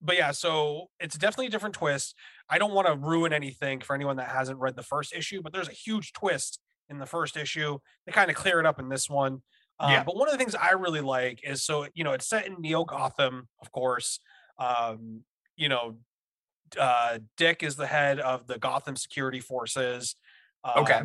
but 0.02 0.16
yeah, 0.16 0.30
so 0.32 0.88
it's 0.98 1.16
definitely 1.16 1.46
a 1.46 1.50
different 1.50 1.74
twist. 1.74 2.14
I 2.50 2.58
don't 2.58 2.72
want 2.72 2.88
to 2.88 2.96
ruin 2.96 3.32
anything 3.32 3.80
for 3.80 3.94
anyone 3.94 4.16
that 4.16 4.28
hasn't 4.28 4.58
read 4.58 4.76
the 4.76 4.82
first 4.82 5.14
issue, 5.14 5.40
but 5.40 5.52
there's 5.52 5.68
a 5.68 5.72
huge 5.72 6.12
twist 6.12 6.58
in 6.88 6.98
the 6.98 7.06
first 7.06 7.36
issue. 7.36 7.78
They 8.04 8.12
kind 8.12 8.28
of 8.28 8.36
clear 8.36 8.58
it 8.58 8.66
up 8.66 8.80
in 8.80 8.88
this 8.88 9.08
one. 9.08 9.42
Um, 9.78 9.92
yeah. 9.92 10.02
But 10.04 10.16
one 10.16 10.28
of 10.28 10.32
the 10.32 10.38
things 10.38 10.54
I 10.54 10.72
really 10.72 11.00
like 11.00 11.40
is 11.44 11.62
so 11.62 11.86
you 11.94 12.04
know 12.04 12.12
it's 12.12 12.28
set 12.28 12.46
in 12.46 12.60
Neo 12.60 12.84
Gotham, 12.84 13.48
of 13.62 13.70
course. 13.72 14.18
Um, 14.58 15.22
you 15.56 15.68
know, 15.68 15.96
uh, 16.78 17.18
Dick 17.36 17.62
is 17.62 17.76
the 17.76 17.86
head 17.86 18.18
of 18.20 18.46
the 18.46 18.58
Gotham 18.58 18.96
security 18.96 19.40
forces. 19.40 20.16
Um, 20.64 20.82
okay. 20.82 21.00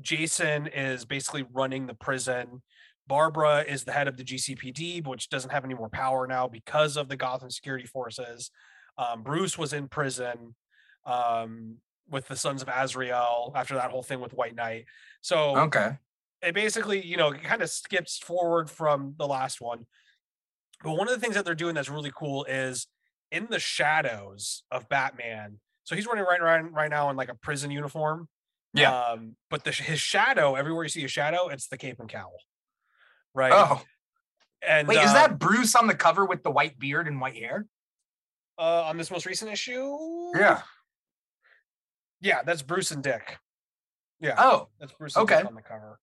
Jason 0.00 0.66
is 0.66 1.04
basically 1.04 1.44
running 1.52 1.86
the 1.86 1.94
prison. 1.94 2.62
Barbara 3.06 3.64
is 3.66 3.84
the 3.84 3.92
head 3.92 4.08
of 4.08 4.16
the 4.16 4.24
GCPD, 4.24 5.06
which 5.06 5.28
doesn't 5.28 5.50
have 5.50 5.64
any 5.64 5.74
more 5.74 5.88
power 5.88 6.26
now 6.26 6.48
because 6.48 6.96
of 6.96 7.08
the 7.08 7.16
Gotham 7.16 7.50
security 7.50 7.86
forces. 7.86 8.50
Um, 8.98 9.22
Bruce 9.22 9.56
was 9.56 9.72
in 9.72 9.88
prison 9.88 10.54
um, 11.06 11.76
with 12.10 12.28
the 12.28 12.36
Sons 12.36 12.62
of 12.62 12.68
Azrael 12.68 13.52
after 13.54 13.74
that 13.74 13.90
whole 13.90 14.02
thing 14.02 14.20
with 14.20 14.34
White 14.34 14.54
Knight. 14.54 14.84
So 15.20 15.56
okay, 15.56 15.98
it 16.42 16.54
basically 16.54 17.04
you 17.04 17.16
know 17.16 17.32
kind 17.32 17.62
of 17.62 17.70
skips 17.70 18.18
forward 18.18 18.70
from 18.70 19.14
the 19.18 19.26
last 19.26 19.60
one. 19.60 19.86
But 20.82 20.92
one 20.92 21.08
of 21.08 21.14
the 21.14 21.20
things 21.20 21.34
that 21.36 21.44
they're 21.44 21.54
doing 21.54 21.74
that's 21.74 21.88
really 21.88 22.12
cool 22.14 22.44
is 22.44 22.86
in 23.32 23.46
the 23.50 23.58
shadows 23.58 24.62
of 24.70 24.88
Batman. 24.88 25.58
So 25.84 25.94
he's 25.94 26.06
running 26.06 26.24
right 26.24 26.42
right 26.42 26.72
right 26.72 26.90
now 26.90 27.10
in 27.10 27.16
like 27.16 27.30
a 27.30 27.34
prison 27.34 27.70
uniform. 27.70 28.28
Yeah. 28.74 28.94
Um, 28.94 29.36
but 29.48 29.64
the, 29.64 29.72
his 29.72 30.00
shadow, 30.00 30.54
everywhere 30.54 30.84
you 30.84 30.90
see 30.90 31.04
a 31.04 31.08
shadow, 31.08 31.48
it's 31.48 31.68
the 31.68 31.78
cape 31.78 31.98
and 31.98 32.08
cowl. 32.08 32.34
Right. 33.34 33.52
Oh. 33.54 33.80
And 34.66 34.88
wait, 34.88 34.98
um, 34.98 35.06
is 35.06 35.12
that 35.12 35.30
um 35.32 35.36
Bruce 35.38 35.74
on 35.74 35.86
the 35.86 35.94
cover 35.94 36.24
with 36.24 36.42
the 36.42 36.50
white 36.50 36.78
beard 36.78 37.06
and 37.06 37.20
white 37.20 37.36
hair? 37.36 37.66
Uh, 38.58 38.82
on 38.84 38.96
this 38.96 39.10
most 39.10 39.26
recent 39.26 39.50
issue. 39.50 39.96
Yeah. 40.34 40.62
Yeah, 42.20 42.42
that's 42.44 42.62
Bruce 42.62 42.90
and 42.90 43.02
Dick. 43.02 43.38
Yeah. 44.20 44.34
Oh. 44.38 44.68
That's 44.80 44.92
Bruce 44.92 45.16
okay. 45.16 45.42
on 45.42 45.54
the 45.54 45.62
cover. 45.62 45.98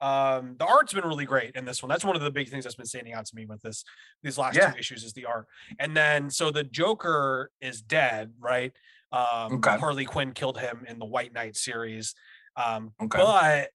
Um, 0.00 0.54
the 0.58 0.64
art's 0.64 0.92
been 0.92 1.04
really 1.04 1.24
great 1.24 1.56
in 1.56 1.64
this 1.64 1.82
one. 1.82 1.88
That's 1.88 2.04
one 2.04 2.14
of 2.14 2.22
the 2.22 2.30
big 2.30 2.48
things 2.48 2.64
that's 2.64 2.76
been 2.76 2.86
standing 2.86 3.14
out 3.14 3.26
to 3.26 3.34
me 3.34 3.46
with 3.46 3.60
this 3.62 3.84
these 4.22 4.38
last 4.38 4.56
yeah. 4.56 4.70
two 4.70 4.78
issues 4.78 5.02
is 5.02 5.12
the 5.12 5.26
art. 5.26 5.46
And 5.80 5.96
then 5.96 6.30
so 6.30 6.50
the 6.50 6.62
Joker 6.62 7.50
is 7.60 7.82
dead, 7.82 8.32
right? 8.38 8.72
Um, 9.10 9.54
okay. 9.54 9.76
Harley 9.76 10.04
Quinn 10.04 10.32
killed 10.32 10.58
him 10.58 10.84
in 10.88 10.98
the 10.98 11.04
White 11.04 11.32
Knight 11.32 11.56
series. 11.56 12.14
Um, 12.56 12.92
okay. 13.02 13.18
but 13.18 13.70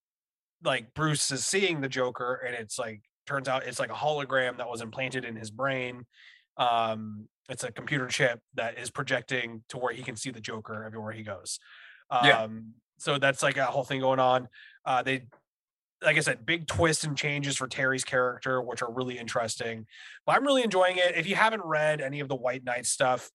like 0.63 0.93
Bruce 0.93 1.29
is 1.31 1.45
seeing 1.45 1.81
the 1.81 1.89
Joker, 1.89 2.41
and 2.45 2.55
it's 2.55 2.79
like 2.79 3.01
turns 3.25 3.47
out 3.47 3.65
it's 3.65 3.79
like 3.79 3.91
a 3.91 3.95
hologram 3.95 4.57
that 4.57 4.69
was 4.69 4.81
implanted 4.81 5.25
in 5.25 5.35
his 5.35 5.51
brain. 5.51 6.05
Um, 6.57 7.27
it's 7.49 7.63
a 7.63 7.71
computer 7.71 8.07
chip 8.07 8.39
that 8.55 8.77
is 8.77 8.89
projecting 8.89 9.63
to 9.69 9.77
where 9.77 9.93
he 9.93 10.03
can 10.03 10.15
see 10.15 10.31
the 10.31 10.39
Joker 10.39 10.83
everywhere 10.85 11.11
he 11.11 11.23
goes. 11.23 11.59
Um, 12.09 12.25
yeah. 12.25 12.47
so 12.97 13.17
that's 13.17 13.43
like 13.43 13.57
a 13.57 13.65
whole 13.65 13.83
thing 13.83 13.99
going 13.99 14.19
on. 14.19 14.47
Uh, 14.85 15.03
they 15.03 15.23
like 16.03 16.17
I 16.17 16.19
said, 16.19 16.45
big 16.45 16.67
twists 16.67 17.03
and 17.03 17.17
changes 17.17 17.57
for 17.57 17.67
Terry's 17.67 18.03
character, 18.03 18.61
which 18.61 18.81
are 18.81 18.91
really 18.91 19.17
interesting. 19.17 19.85
But 20.25 20.35
I'm 20.35 20.45
really 20.45 20.63
enjoying 20.63 20.97
it. 20.97 21.15
If 21.15 21.27
you 21.27 21.35
haven't 21.35 21.63
read 21.63 22.01
any 22.01 22.19
of 22.19 22.27
the 22.27 22.35
White 22.35 22.63
Knight 22.63 22.85
stuff, 22.85 23.31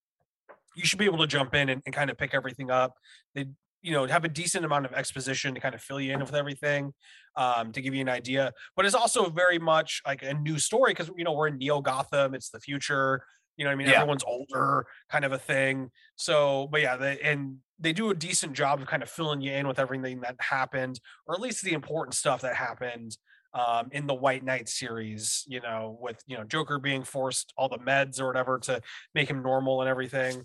you 0.76 0.84
should 0.84 0.98
be 0.98 1.06
able 1.06 1.18
to 1.18 1.26
jump 1.26 1.54
in 1.54 1.68
and, 1.68 1.82
and 1.86 1.94
kind 1.94 2.10
of 2.10 2.18
pick 2.18 2.34
everything 2.34 2.70
up. 2.70 2.94
They, 3.34 3.46
you 3.82 3.92
know, 3.92 4.06
have 4.06 4.24
a 4.24 4.28
decent 4.28 4.64
amount 4.64 4.86
of 4.86 4.92
exposition 4.92 5.54
to 5.54 5.60
kind 5.60 5.74
of 5.74 5.80
fill 5.80 6.00
you 6.00 6.12
in 6.12 6.20
with 6.20 6.34
everything, 6.34 6.92
um, 7.36 7.72
to 7.72 7.80
give 7.80 7.94
you 7.94 8.00
an 8.00 8.08
idea. 8.08 8.52
But 8.76 8.86
it's 8.86 8.94
also 8.94 9.30
very 9.30 9.58
much 9.58 10.02
like 10.06 10.22
a 10.22 10.34
new 10.34 10.58
story 10.58 10.92
because 10.92 11.10
you 11.16 11.24
know 11.24 11.32
we're 11.32 11.48
in 11.48 11.58
Neo 11.58 11.80
Gotham. 11.80 12.34
It's 12.34 12.50
the 12.50 12.60
future. 12.60 13.22
You 13.56 13.64
know, 13.64 13.70
I 13.70 13.74
mean, 13.74 13.88
yeah. 13.88 13.94
everyone's 13.94 14.24
older, 14.24 14.86
kind 15.10 15.24
of 15.24 15.32
a 15.32 15.38
thing. 15.38 15.90
So, 16.14 16.68
but 16.70 16.80
yeah, 16.80 16.96
they, 16.96 17.18
and 17.20 17.56
they 17.80 17.92
do 17.92 18.10
a 18.10 18.14
decent 18.14 18.52
job 18.52 18.80
of 18.80 18.86
kind 18.86 19.02
of 19.02 19.10
filling 19.10 19.40
you 19.40 19.52
in 19.52 19.66
with 19.66 19.80
everything 19.80 20.20
that 20.20 20.36
happened, 20.38 21.00
or 21.26 21.34
at 21.34 21.40
least 21.40 21.64
the 21.64 21.72
important 21.72 22.14
stuff 22.14 22.42
that 22.42 22.54
happened 22.54 23.16
um, 23.54 23.88
in 23.90 24.06
the 24.06 24.14
White 24.14 24.44
Knight 24.44 24.68
series. 24.68 25.44
You 25.48 25.60
know, 25.60 25.98
with 26.00 26.22
you 26.26 26.36
know 26.36 26.44
Joker 26.44 26.78
being 26.78 27.04
forced 27.04 27.52
all 27.56 27.68
the 27.68 27.78
meds 27.78 28.20
or 28.20 28.26
whatever 28.26 28.58
to 28.60 28.80
make 29.14 29.28
him 29.28 29.42
normal 29.42 29.80
and 29.80 29.88
everything. 29.88 30.44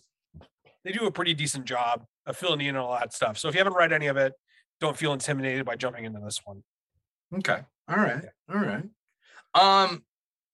They 0.83 0.91
do 0.91 1.05
a 1.05 1.11
pretty 1.11 1.33
decent 1.33 1.63
job 1.63 2.05
of 2.25 2.37
filling 2.37 2.61
in 2.61 2.75
on 2.75 2.83
all 2.83 2.93
that 2.93 3.13
stuff. 3.13 3.37
So 3.37 3.47
if 3.47 3.55
you 3.55 3.59
haven't 3.59 3.75
read 3.75 3.91
any 3.91 4.07
of 4.07 4.17
it, 4.17 4.33
don't 4.79 4.97
feel 4.97 5.13
intimidated 5.13 5.65
by 5.65 5.75
jumping 5.75 6.05
into 6.05 6.19
this 6.19 6.41
one. 6.43 6.63
Okay. 7.35 7.59
All 7.89 7.97
right. 7.97 8.25
All 8.53 8.59
right. 8.59 8.83
Um, 9.55 10.03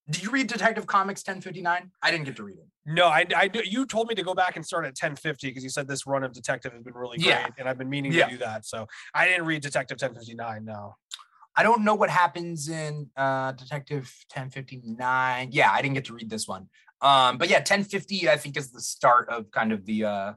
did 0.09 0.23
you 0.23 0.31
read 0.31 0.47
Detective 0.47 0.87
Comics 0.87 1.21
1059? 1.21 1.91
I 2.01 2.11
didn't 2.11 2.25
get 2.25 2.35
to 2.37 2.43
read 2.43 2.57
it. 2.57 2.65
No, 2.85 3.05
I, 3.05 3.25
I 3.35 3.49
you 3.65 3.85
told 3.85 4.07
me 4.07 4.15
to 4.15 4.23
go 4.23 4.33
back 4.33 4.55
and 4.55 4.65
start 4.65 4.85
at 4.85 4.97
1050 4.99 5.47
because 5.47 5.63
you 5.63 5.69
said 5.69 5.87
this 5.87 6.07
run 6.07 6.23
of 6.23 6.33
Detective 6.33 6.73
has 6.73 6.81
been 6.81 6.95
really 6.95 7.17
great, 7.17 7.27
yeah. 7.27 7.47
and 7.59 7.69
I've 7.69 7.77
been 7.77 7.89
meaning 7.89 8.11
yeah. 8.11 8.25
to 8.25 8.31
do 8.31 8.37
that. 8.39 8.65
So 8.65 8.87
I 9.13 9.27
didn't 9.27 9.45
read 9.45 9.61
Detective 9.61 9.95
1059. 10.01 10.65
No, 10.65 10.95
I 11.55 11.61
don't 11.61 11.83
know 11.83 11.93
what 11.93 12.09
happens 12.09 12.67
in 12.67 13.09
uh, 13.15 13.51
Detective 13.51 14.11
1059. 14.33 15.49
Yeah, 15.51 15.71
I 15.71 15.81
didn't 15.81 15.93
get 15.93 16.05
to 16.05 16.13
read 16.13 16.29
this 16.29 16.47
one. 16.47 16.69
Um, 17.01 17.37
but 17.37 17.49
yeah, 17.49 17.57
1050 17.57 18.27
I 18.29 18.37
think 18.37 18.57
is 18.57 18.71
the 18.71 18.81
start 18.81 19.29
of 19.29 19.51
kind 19.51 19.71
of 19.71 19.85
the 19.85 20.05
uh, 20.05 20.33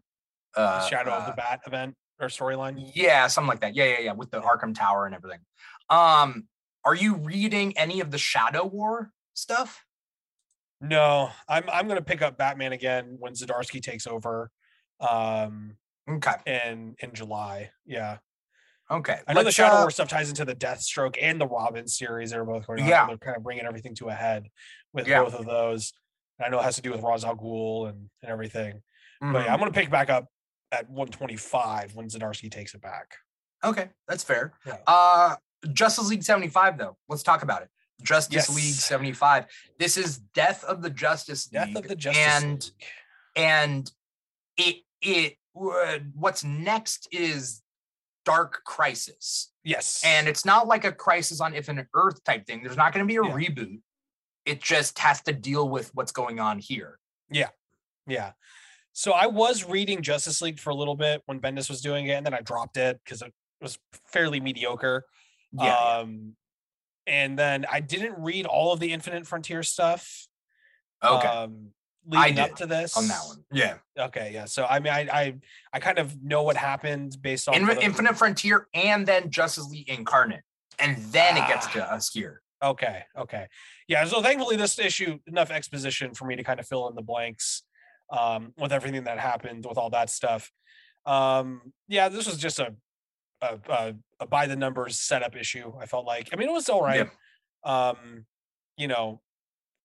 uh 0.57 0.87
Shadow 0.87 1.11
of 1.11 1.27
the 1.27 1.33
uh, 1.33 1.37
Bat 1.37 1.61
event 1.67 1.95
or 2.21 2.29
storyline. 2.29 2.91
Yeah, 2.95 3.27
something 3.27 3.49
like 3.49 3.61
that. 3.61 3.75
Yeah, 3.75 3.85
yeah, 3.85 4.01
yeah, 4.01 4.13
with 4.13 4.31
the 4.31 4.41
Arkham 4.41 4.75
Tower 4.75 5.07
and 5.07 5.15
everything. 5.15 5.41
Um, 5.91 6.47
are 6.85 6.95
you 6.95 7.17
reading 7.17 7.77
any 7.77 8.01
of 8.01 8.11
the 8.11 8.19
Shadow 8.19 8.67
War 8.67 9.11
stuff? 9.35 9.85
No, 10.81 11.31
I'm 11.49 11.65
I'm 11.73 11.87
gonna 11.89 12.03
pick 12.03 12.23
up 12.23 12.37
Batman 12.37 12.73
again 12.73 13.17
when 13.19 13.35
Zdarsky 13.35 13.83
takes 13.83 14.07
over. 14.07 14.51
Um 15.01 15.77
okay. 16.09 16.33
In 16.47 16.97
in 17.01 17.13
July. 17.13 17.71
Yeah. 17.87 18.19
Okay. 18.91 19.21
I 19.27 19.33
know 19.33 19.43
the 19.43 19.53
Shadow 19.53 19.77
uh, 19.77 19.81
War 19.83 19.91
stuff 19.91 20.09
ties 20.09 20.29
into 20.29 20.45
the 20.45 20.55
Deathstroke 20.55 21.17
and 21.21 21.41
the 21.41 21.47
Robin 21.47 21.89
series. 21.89 22.31
They're 22.31 22.45
both 22.45 22.67
going 22.67 22.83
on. 22.83 22.89
Yeah. 22.89 23.07
They're 23.07 23.17
kind 23.17 23.37
of 23.37 23.43
bringing 23.43 23.65
everything 23.65 23.95
to 23.97 24.09
a 24.09 24.13
head 24.13 24.49
with 24.93 25.09
yeah. 25.09 25.23
both 25.23 25.35
of 25.35 25.47
those. 25.47 25.93
And 26.39 26.47
I 26.47 26.49
know 26.51 26.61
it 26.61 26.65
has 26.65 26.77
to 26.77 26.83
do 26.83 26.91
with 26.91 27.01
Ra's 27.01 27.25
al 27.25 27.37
Ghul 27.37 27.89
and, 27.89 28.11
and 28.23 28.31
everything. 28.31 28.75
Mm-hmm. 29.23 29.33
But 29.33 29.39
yeah, 29.39 29.45
mm-hmm. 29.45 29.53
I'm 29.55 29.61
going 29.61 29.73
to 29.73 29.81
pick 29.81 29.89
back 29.89 30.11
up 30.11 30.27
at 30.73 30.89
125 30.89 31.95
when 31.95 32.09
Zdarsky 32.09 32.51
takes 32.51 32.75
it 32.75 32.81
back. 32.81 33.15
Okay, 33.63 33.91
that's 34.09 34.25
fair. 34.25 34.55
Yeah. 34.67 34.79
Uh, 34.87 35.37
Justice 35.73 36.09
League 36.09 36.25
75, 36.25 36.79
though. 36.79 36.97
Let's 37.09 37.23
talk 37.23 37.43
about 37.43 37.63
it. 37.63 37.69
Justice 38.03 38.49
yes. 38.49 38.57
League 38.57 38.75
75. 38.75 39.47
This 39.79 39.97
is 39.97 40.19
Death 40.35 40.65
of 40.65 40.83
the 40.83 40.91
Justice 40.91 41.51
League. 41.53 41.75
Death 41.75 41.77
of 41.77 41.89
the 41.89 41.95
Justice 41.95 42.43
and, 42.43 42.63
League. 42.65 42.73
And 43.37 43.91
it 44.57 44.77
it 45.01 45.37
what's 45.53 46.43
next 46.43 47.09
is 47.13 47.63
Dark 48.25 48.63
Crisis. 48.65 49.53
Yes. 49.65 50.03
And 50.05 50.29
it's 50.29 50.45
not 50.45 50.67
like 50.67 50.85
a 50.85 50.93
Crisis 50.93 51.41
on 51.41 51.55
Infinite 51.55 51.89
Earth 51.95 52.23
type 52.25 52.47
thing. 52.47 52.63
There's 52.63 52.77
not 52.77 52.93
going 52.93 53.07
to 53.07 53.09
be 53.09 53.17
a 53.17 53.25
yeah. 53.25 53.35
reboot. 53.35 53.81
It 54.45 54.61
just 54.61 54.99
has 54.99 55.23
to 55.23 55.33
deal 55.33 55.69
with 55.69 55.91
what's 55.95 56.13
going 56.13 56.41
on 56.41 56.59
here. 56.59 56.99
Yeah. 57.31 57.49
Yeah. 58.07 58.33
So 58.93 59.13
I 59.13 59.27
was 59.27 59.65
reading 59.65 60.03
Justice 60.03 60.43
League 60.43 60.61
for 60.61 60.71
a 60.71 60.75
little 60.75 60.97
bit 60.97 61.23
when 61.27 61.41
Bendis 61.41 61.69
was 61.69 61.81
doing 61.81 62.07
it, 62.07 62.13
and 62.13 62.27
then 62.27 62.35
I 62.35 62.41
dropped 62.41 62.77
it 62.77 63.01
because 63.05 63.23
it 63.23 63.33
was 63.61 63.79
fairly 64.07 64.41
mediocre. 64.41 65.05
Yeah, 65.53 65.75
um, 65.77 66.35
and 67.07 67.39
then 67.39 67.67
I 67.71 67.81
didn't 67.81 68.23
read 68.23 68.47
all 68.47 68.73
of 68.73 68.81
the 68.81 68.93
Infinite 68.93 69.27
Frontier 69.27 69.63
stuff. 69.63 70.27
Okay. 71.03 71.27
Um, 71.27 71.73
leading 72.07 72.39
up 72.39 72.57
to 72.57 72.67
this 72.67 72.97
on 72.97 73.09
that 73.09 73.21
one. 73.27 73.45
Yeah. 73.53 73.77
Okay. 73.99 74.31
Yeah. 74.33 74.45
So 74.45 74.67
I 74.69 74.79
mean, 74.79 74.93
I 74.93 75.09
I, 75.13 75.35
I 75.73 75.79
kind 75.79 75.99
of 75.99 76.23
know 76.23 76.43
what 76.43 76.57
happened 76.57 77.17
based 77.21 77.49
on 77.49 77.55
In- 77.55 77.79
Infinite 77.79 78.17
Frontier 78.17 78.69
and 78.75 79.07
then 79.07 79.31
Justice 79.31 79.69
League 79.71 79.89
Incarnate, 79.89 80.43
and 80.79 80.97
then 81.13 81.37
ah. 81.39 81.45
it 81.45 81.49
gets 81.49 81.67
to 81.69 81.85
ah. 81.85 81.95
us 81.95 82.11
here. 82.13 82.43
Okay. 82.63 83.03
Okay. 83.19 83.47
Yeah. 83.89 84.05
So 84.05 84.23
thankfully, 84.23 84.57
this 84.57 84.79
issue 84.79 85.19
enough 85.27 85.51
exposition 85.51 86.15
for 86.15 86.27
me 86.27 86.37
to 86.37 86.45
kind 86.45 86.61
of 86.61 86.67
fill 86.67 86.89
in 86.89 86.95
the 86.95 87.03
blanks 87.03 87.63
um, 88.13 88.53
with 88.57 88.73
everything 88.73 89.05
that 89.05 89.19
happened 89.19 89.67
with 89.69 89.79
all 89.79 89.91
that 89.91 90.11
stuff. 90.11 90.53
Um, 91.05 91.73
yeah, 91.89 92.09
this 92.09 92.27
was 92.27 92.37
just 92.37 92.61
a 92.61 92.75
a, 93.43 93.59
a, 93.69 93.95
a 94.21 94.27
by 94.27 94.47
the 94.47 94.57
numbers 94.57 95.01
setup 95.01 95.37
issue. 95.37 95.73
I 95.81 95.87
felt 95.87 96.07
like, 96.07 96.29
I 96.33 96.37
mean, 96.37 96.49
it 96.49 96.53
was 96.53 96.69
all 96.69 96.83
right. 96.83 97.09
Yeah. 97.65 97.89
Um, 97.89 98.27
you 98.77 98.89
know, 98.89 99.21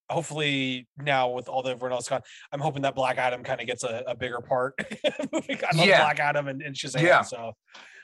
hopefully 0.09 0.88
now 0.97 1.32
with 1.32 1.49
all 1.49 1.63
the 1.63 1.71
everyone 1.71 1.93
else 1.93 2.07
gone, 2.07 2.21
I'm 2.51 2.59
hoping 2.59 2.84
that 2.84 2.95
Black 2.95 3.17
Adam 3.17 3.43
kind 3.43 3.59
of 3.59 3.67
gets 3.67 3.84
a, 3.84 4.03
a, 4.07 4.15
bigger 4.15 4.39
part. 4.39 4.75
I 5.05 5.28
love 5.32 5.88
yeah. 5.88 6.03
Black 6.03 6.19
Adam 6.19 6.47
and, 6.47 6.61
and 6.61 6.75
Shazam. 6.75 7.01
Yeah. 7.01 7.21
So 7.21 7.53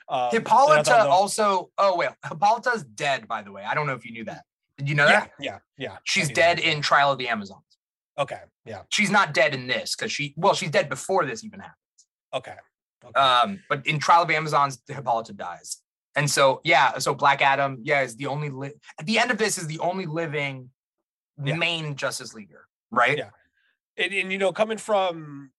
um, 0.08 0.30
Hippolyta 0.30 1.06
also. 1.08 1.70
Oh 1.78 1.96
well, 1.96 2.14
Hippolyta's 2.28 2.84
dead. 2.84 3.26
By 3.26 3.42
the 3.42 3.52
way, 3.52 3.64
I 3.64 3.74
don't 3.74 3.86
know 3.86 3.94
if 3.94 4.04
you 4.04 4.12
knew 4.12 4.24
that. 4.24 4.42
Did 4.78 4.88
you 4.88 4.94
know 4.96 5.06
yeah, 5.06 5.20
that? 5.20 5.30
Yeah, 5.38 5.58
yeah. 5.78 5.96
She's 6.04 6.28
dead 6.28 6.58
that. 6.58 6.64
in 6.64 6.82
Trial 6.82 7.12
of 7.12 7.18
the 7.18 7.28
Amazons. 7.28 7.62
Okay, 8.18 8.40
yeah. 8.64 8.82
She's 8.88 9.10
not 9.10 9.34
dead 9.34 9.54
in 9.54 9.66
this 9.66 9.94
because 9.94 10.12
she. 10.12 10.34
Well, 10.36 10.54
she's 10.54 10.70
dead 10.70 10.88
before 10.88 11.26
this 11.26 11.44
even 11.44 11.60
happens. 11.60 11.76
Okay. 12.32 12.54
okay. 13.04 13.20
Um, 13.20 13.60
but 13.68 13.86
in 13.86 13.98
Trial 13.98 14.22
of 14.22 14.30
Amazons, 14.30 14.80
Hippolyta 14.88 15.32
dies, 15.32 15.82
and 16.16 16.30
so 16.30 16.60
yeah, 16.64 16.98
so 16.98 17.14
Black 17.14 17.42
Adam, 17.42 17.80
yeah, 17.82 18.02
is 18.02 18.16
the 18.16 18.26
only 18.26 18.50
li- 18.50 18.72
at 18.98 19.06
the 19.06 19.18
end 19.18 19.30
of 19.30 19.38
this 19.38 19.58
is 19.58 19.66
the 19.66 19.78
only 19.80 20.06
living 20.06 20.70
yeah. 21.42 21.54
main 21.56 21.96
Justice 21.96 22.34
Leaguer, 22.34 22.66
right? 22.90 23.18
Yeah. 23.18 23.30
And, 23.96 24.12
and 24.12 24.32
you 24.32 24.38
know, 24.38 24.52
coming 24.52 24.78
from 24.78 25.50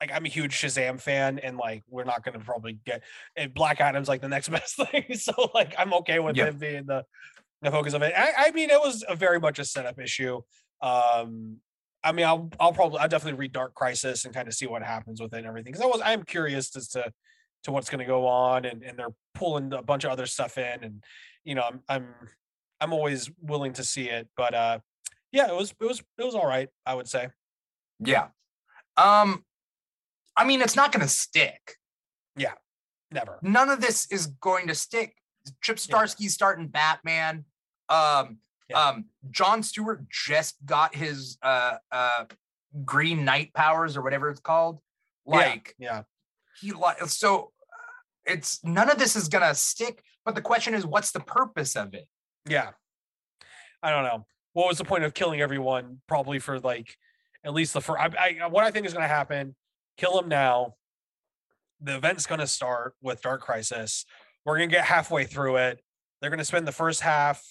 like 0.00 0.12
I'm 0.12 0.24
a 0.24 0.28
huge 0.28 0.54
Shazam 0.54 1.00
fan, 1.00 1.38
and 1.38 1.56
like 1.56 1.82
we're 1.88 2.04
not 2.04 2.24
gonna 2.24 2.40
probably 2.40 2.78
get 2.84 3.02
and 3.36 3.54
Black 3.54 3.80
Adam's 3.80 4.08
like 4.08 4.20
the 4.20 4.28
next 4.28 4.48
best 4.50 4.76
thing. 4.76 5.14
So 5.14 5.50
like 5.54 5.74
I'm 5.78 5.92
okay 5.94 6.18
with 6.18 6.36
yep. 6.36 6.48
him 6.48 6.58
being 6.58 6.86
the 6.86 7.04
the 7.62 7.70
focus 7.70 7.94
of 7.94 8.02
it. 8.02 8.12
I, 8.16 8.48
I, 8.48 8.50
mean, 8.50 8.70
it 8.70 8.80
was 8.80 9.04
a 9.08 9.14
very 9.14 9.38
much 9.38 9.60
a 9.60 9.64
setup 9.64 10.00
issue. 10.00 10.40
Um, 10.80 11.58
I 12.04 12.12
mean, 12.12 12.26
I'll 12.26 12.50
I'll 12.58 12.72
probably 12.72 12.98
I'll 12.98 13.08
definitely 13.08 13.38
read 13.38 13.52
Dark 13.52 13.74
Crisis 13.74 14.24
and 14.24 14.34
kind 14.34 14.48
of 14.48 14.54
see 14.54 14.66
what 14.66 14.82
happens 14.82 15.20
with 15.20 15.32
it 15.34 15.38
and 15.38 15.46
everything 15.46 15.72
because 15.72 15.84
I 15.84 15.88
was 15.88 16.00
I'm 16.04 16.24
curious 16.24 16.74
as 16.76 16.88
to 16.88 17.12
to 17.64 17.72
what's 17.72 17.88
going 17.88 18.00
to 18.00 18.04
go 18.04 18.26
on 18.26 18.64
and 18.64 18.82
and 18.82 18.98
they're 18.98 19.14
pulling 19.34 19.72
a 19.72 19.82
bunch 19.82 20.04
of 20.04 20.10
other 20.10 20.26
stuff 20.26 20.58
in 20.58 20.82
and 20.82 21.04
you 21.44 21.54
know 21.54 21.62
I'm 21.62 21.80
I'm 21.88 22.14
I'm 22.80 22.92
always 22.92 23.30
willing 23.40 23.72
to 23.74 23.84
see 23.84 24.08
it, 24.08 24.28
but 24.36 24.54
uh, 24.54 24.78
yeah, 25.30 25.48
it 25.48 25.54
was 25.54 25.72
it 25.80 25.84
was 25.84 26.02
it 26.18 26.24
was 26.24 26.34
all 26.34 26.46
right. 26.46 26.68
I 26.84 26.94
would 26.94 27.08
say. 27.08 27.28
Yeah. 28.00 28.28
Um, 28.96 29.44
I 30.36 30.44
mean, 30.44 30.60
it's 30.60 30.74
not 30.74 30.90
going 30.90 31.02
to 31.02 31.08
stick. 31.08 31.76
Yeah, 32.36 32.54
never. 33.12 33.38
None 33.40 33.70
of 33.70 33.80
this 33.80 34.10
is 34.10 34.26
going 34.26 34.66
to 34.66 34.74
stick. 34.74 35.14
Chip 35.62 35.76
Zdarsky's 35.76 36.20
yeah. 36.20 36.28
starting 36.30 36.66
Batman. 36.66 37.44
Um, 37.88 38.38
yeah. 38.72 38.88
um, 38.88 39.06
John 39.30 39.62
Stewart 39.62 40.04
just 40.10 40.56
got 40.64 40.94
his 40.94 41.38
uh 41.42 41.76
uh 41.90 42.24
Green 42.84 43.24
Knight 43.24 43.52
powers 43.54 43.96
or 43.96 44.02
whatever 44.02 44.30
it's 44.30 44.40
called. 44.40 44.80
Like, 45.26 45.74
yeah, 45.78 45.88
yeah. 45.88 46.02
he 46.60 46.72
like 46.72 47.00
so. 47.06 47.52
It's 48.24 48.62
none 48.64 48.90
of 48.90 48.98
this 48.98 49.16
is 49.16 49.28
gonna 49.28 49.54
stick. 49.54 50.02
But 50.24 50.34
the 50.34 50.42
question 50.42 50.74
is, 50.74 50.86
what's 50.86 51.12
the 51.12 51.20
purpose 51.20 51.76
of 51.76 51.94
it? 51.94 52.06
Yeah, 52.48 52.70
I 53.82 53.90
don't 53.90 54.04
know. 54.04 54.26
What 54.52 54.68
was 54.68 54.78
the 54.78 54.84
point 54.84 55.04
of 55.04 55.14
killing 55.14 55.40
everyone? 55.40 56.00
Probably 56.06 56.38
for 56.38 56.60
like 56.60 56.96
at 57.44 57.54
least 57.54 57.72
the 57.72 57.80
first. 57.80 58.00
I, 58.00 58.36
I 58.42 58.46
what 58.48 58.64
I 58.64 58.70
think 58.70 58.86
is 58.86 58.92
going 58.92 59.04
to 59.04 59.08
happen 59.08 59.54
kill 59.96 60.18
him 60.18 60.28
now. 60.28 60.74
The 61.80 61.96
event's 61.96 62.26
going 62.26 62.40
to 62.40 62.46
start 62.46 62.94
with 63.02 63.22
Dark 63.22 63.40
Crisis. 63.40 64.04
We're 64.44 64.56
going 64.56 64.68
to 64.68 64.74
get 64.74 64.84
halfway 64.84 65.24
through 65.24 65.56
it. 65.56 65.80
They're 66.20 66.30
going 66.30 66.38
to 66.38 66.44
spend 66.44 66.66
the 66.66 66.72
first 66.72 67.00
half 67.00 67.44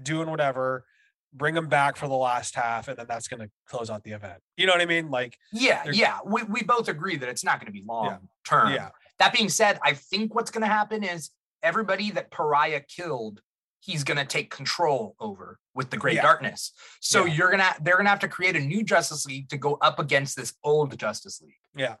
doing 0.00 0.30
whatever, 0.30 0.84
bring 1.32 1.54
them 1.54 1.68
back 1.68 1.96
for 1.96 2.08
the 2.08 2.14
last 2.14 2.54
half, 2.54 2.88
and 2.88 2.96
then 2.96 3.06
that's 3.08 3.28
going 3.28 3.40
to 3.40 3.50
close 3.66 3.90
out 3.90 4.04
the 4.04 4.12
event. 4.12 4.40
You 4.56 4.66
know 4.66 4.72
what 4.72 4.82
I 4.82 4.86
mean? 4.86 5.10
Like, 5.10 5.38
yeah, 5.52 5.84
yeah. 5.90 6.18
We, 6.24 6.42
we 6.44 6.62
both 6.62 6.88
agree 6.88 7.16
that 7.16 7.28
it's 7.28 7.44
not 7.44 7.58
going 7.58 7.66
to 7.66 7.72
be 7.72 7.84
long 7.86 8.06
yeah. 8.06 8.16
term. 8.46 8.72
Yeah. 8.72 8.90
That 9.18 9.32
being 9.32 9.48
said, 9.48 9.78
I 9.82 9.94
think 9.94 10.34
what's 10.34 10.50
going 10.50 10.62
to 10.62 10.68
happen 10.68 11.04
is 11.04 11.30
everybody 11.62 12.10
that 12.12 12.30
Pariah 12.30 12.80
killed, 12.80 13.40
he's 13.80 14.04
going 14.04 14.18
to 14.18 14.24
take 14.24 14.50
control 14.50 15.16
over 15.20 15.58
with 15.74 15.90
the 15.90 15.96
Great 15.96 16.16
yeah. 16.16 16.22
Darkness. 16.22 16.72
So 17.00 17.24
yeah. 17.24 17.34
you're 17.34 17.50
gonna 17.50 17.74
they're 17.80 17.96
gonna 17.96 18.08
have 18.08 18.20
to 18.20 18.28
create 18.28 18.56
a 18.56 18.60
new 18.60 18.82
Justice 18.82 19.26
League 19.26 19.48
to 19.48 19.56
go 19.56 19.78
up 19.80 19.98
against 19.98 20.36
this 20.36 20.54
old 20.62 20.98
Justice 20.98 21.40
League. 21.40 21.54
Yeah. 21.74 21.96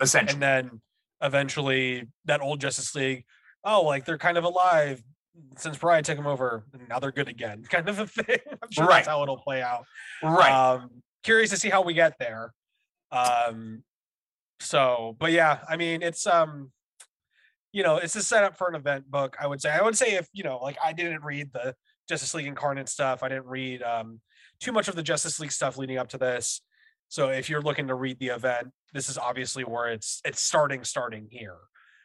Essentially. 0.00 0.34
And 0.34 0.42
then 0.42 0.80
eventually 1.20 2.08
that 2.24 2.40
old 2.40 2.60
Justice 2.60 2.94
League, 2.94 3.24
oh, 3.64 3.82
like 3.82 4.06
they're 4.06 4.18
kind 4.18 4.38
of 4.38 4.44
alive 4.44 5.02
since 5.56 5.78
Pariah 5.78 6.02
took 6.02 6.16
them 6.16 6.26
over, 6.26 6.64
now 6.88 6.98
they're 6.98 7.12
good 7.12 7.28
again, 7.28 7.62
kind 7.68 7.88
of 7.88 7.98
a 7.98 8.06
thing. 8.06 8.38
I'm 8.62 8.70
sure 8.70 8.86
right. 8.86 8.96
that's 8.96 9.08
how 9.08 9.22
it'll 9.22 9.38
play 9.38 9.62
out. 9.62 9.84
Right. 10.22 10.50
Um, 10.50 10.90
curious 11.22 11.50
to 11.50 11.56
see 11.56 11.68
how 11.68 11.82
we 11.82 11.94
get 11.94 12.18
there. 12.18 12.52
Um, 13.12 13.82
so, 14.60 15.16
but 15.18 15.32
yeah, 15.32 15.58
I 15.68 15.76
mean, 15.76 16.02
it's 16.02 16.26
um, 16.26 16.70
you 17.72 17.82
know, 17.82 17.96
it's 17.96 18.16
a 18.16 18.22
setup 18.22 18.56
for 18.56 18.68
an 18.68 18.74
event 18.74 19.10
book. 19.10 19.36
I 19.40 19.46
would 19.46 19.60
say. 19.60 19.70
I 19.70 19.82
would 19.82 19.96
say 19.96 20.14
if 20.14 20.28
you 20.32 20.44
know, 20.44 20.58
like, 20.58 20.76
I 20.84 20.92
didn't 20.92 21.22
read 21.22 21.52
the 21.52 21.74
Justice 22.08 22.34
League 22.34 22.46
Incarnate 22.46 22.88
stuff. 22.88 23.22
I 23.22 23.28
didn't 23.28 23.46
read 23.46 23.82
um, 23.82 24.20
too 24.60 24.72
much 24.72 24.88
of 24.88 24.96
the 24.96 25.02
Justice 25.02 25.40
League 25.40 25.52
stuff 25.52 25.78
leading 25.78 25.98
up 25.98 26.08
to 26.10 26.18
this. 26.18 26.60
So 27.08 27.28
if 27.28 27.48
you're 27.50 27.62
looking 27.62 27.88
to 27.88 27.94
read 27.94 28.18
the 28.18 28.28
event, 28.28 28.68
this 28.92 29.08
is 29.08 29.18
obviously 29.18 29.64
where 29.64 29.88
it's 29.88 30.20
it's 30.24 30.40
starting 30.40 30.84
starting 30.84 31.28
here. 31.30 31.56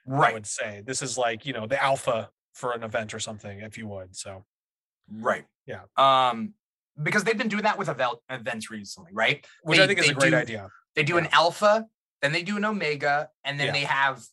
Right. 0.07 0.31
I 0.31 0.33
would 0.33 0.45
say 0.45 0.83
this 0.85 1.01
is 1.01 1.17
like 1.17 1.45
you 1.45 1.53
know 1.53 1.67
the 1.67 1.81
alpha 1.81 2.29
for 2.55 2.71
an 2.71 2.81
event 2.81 3.13
or 3.13 3.19
something, 3.19 3.59
if 3.59 3.77
you 3.77 3.87
would. 3.87 4.15
So. 4.15 4.45
Right. 5.11 5.45
Yeah. 5.67 5.81
Um, 5.97 6.53
because 7.01 7.23
they've 7.23 7.37
been 7.37 7.49
doing 7.49 7.63
that 7.63 7.77
with 7.77 7.89
events 8.29 8.71
recently, 8.71 9.11
right? 9.13 9.45
Which 9.61 9.77
they, 9.77 9.83
I 9.83 9.87
think 9.87 9.99
is 9.99 10.09
a 10.09 10.13
great 10.13 10.31
do, 10.31 10.35
idea. 10.37 10.69
They 10.95 11.03
do 11.03 11.15
yeah. 11.15 11.19
an 11.19 11.27
alpha, 11.31 11.85
then 12.21 12.31
they 12.31 12.41
do 12.41 12.57
an 12.57 12.65
omega, 12.65 13.29
and 13.43 13.59
then 13.59 13.67
yeah. 13.67 13.73
they 13.73 13.83
have 13.83 14.23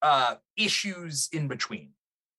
uh 0.00 0.34
issues 0.56 1.28
in 1.32 1.46
between. 1.46 1.90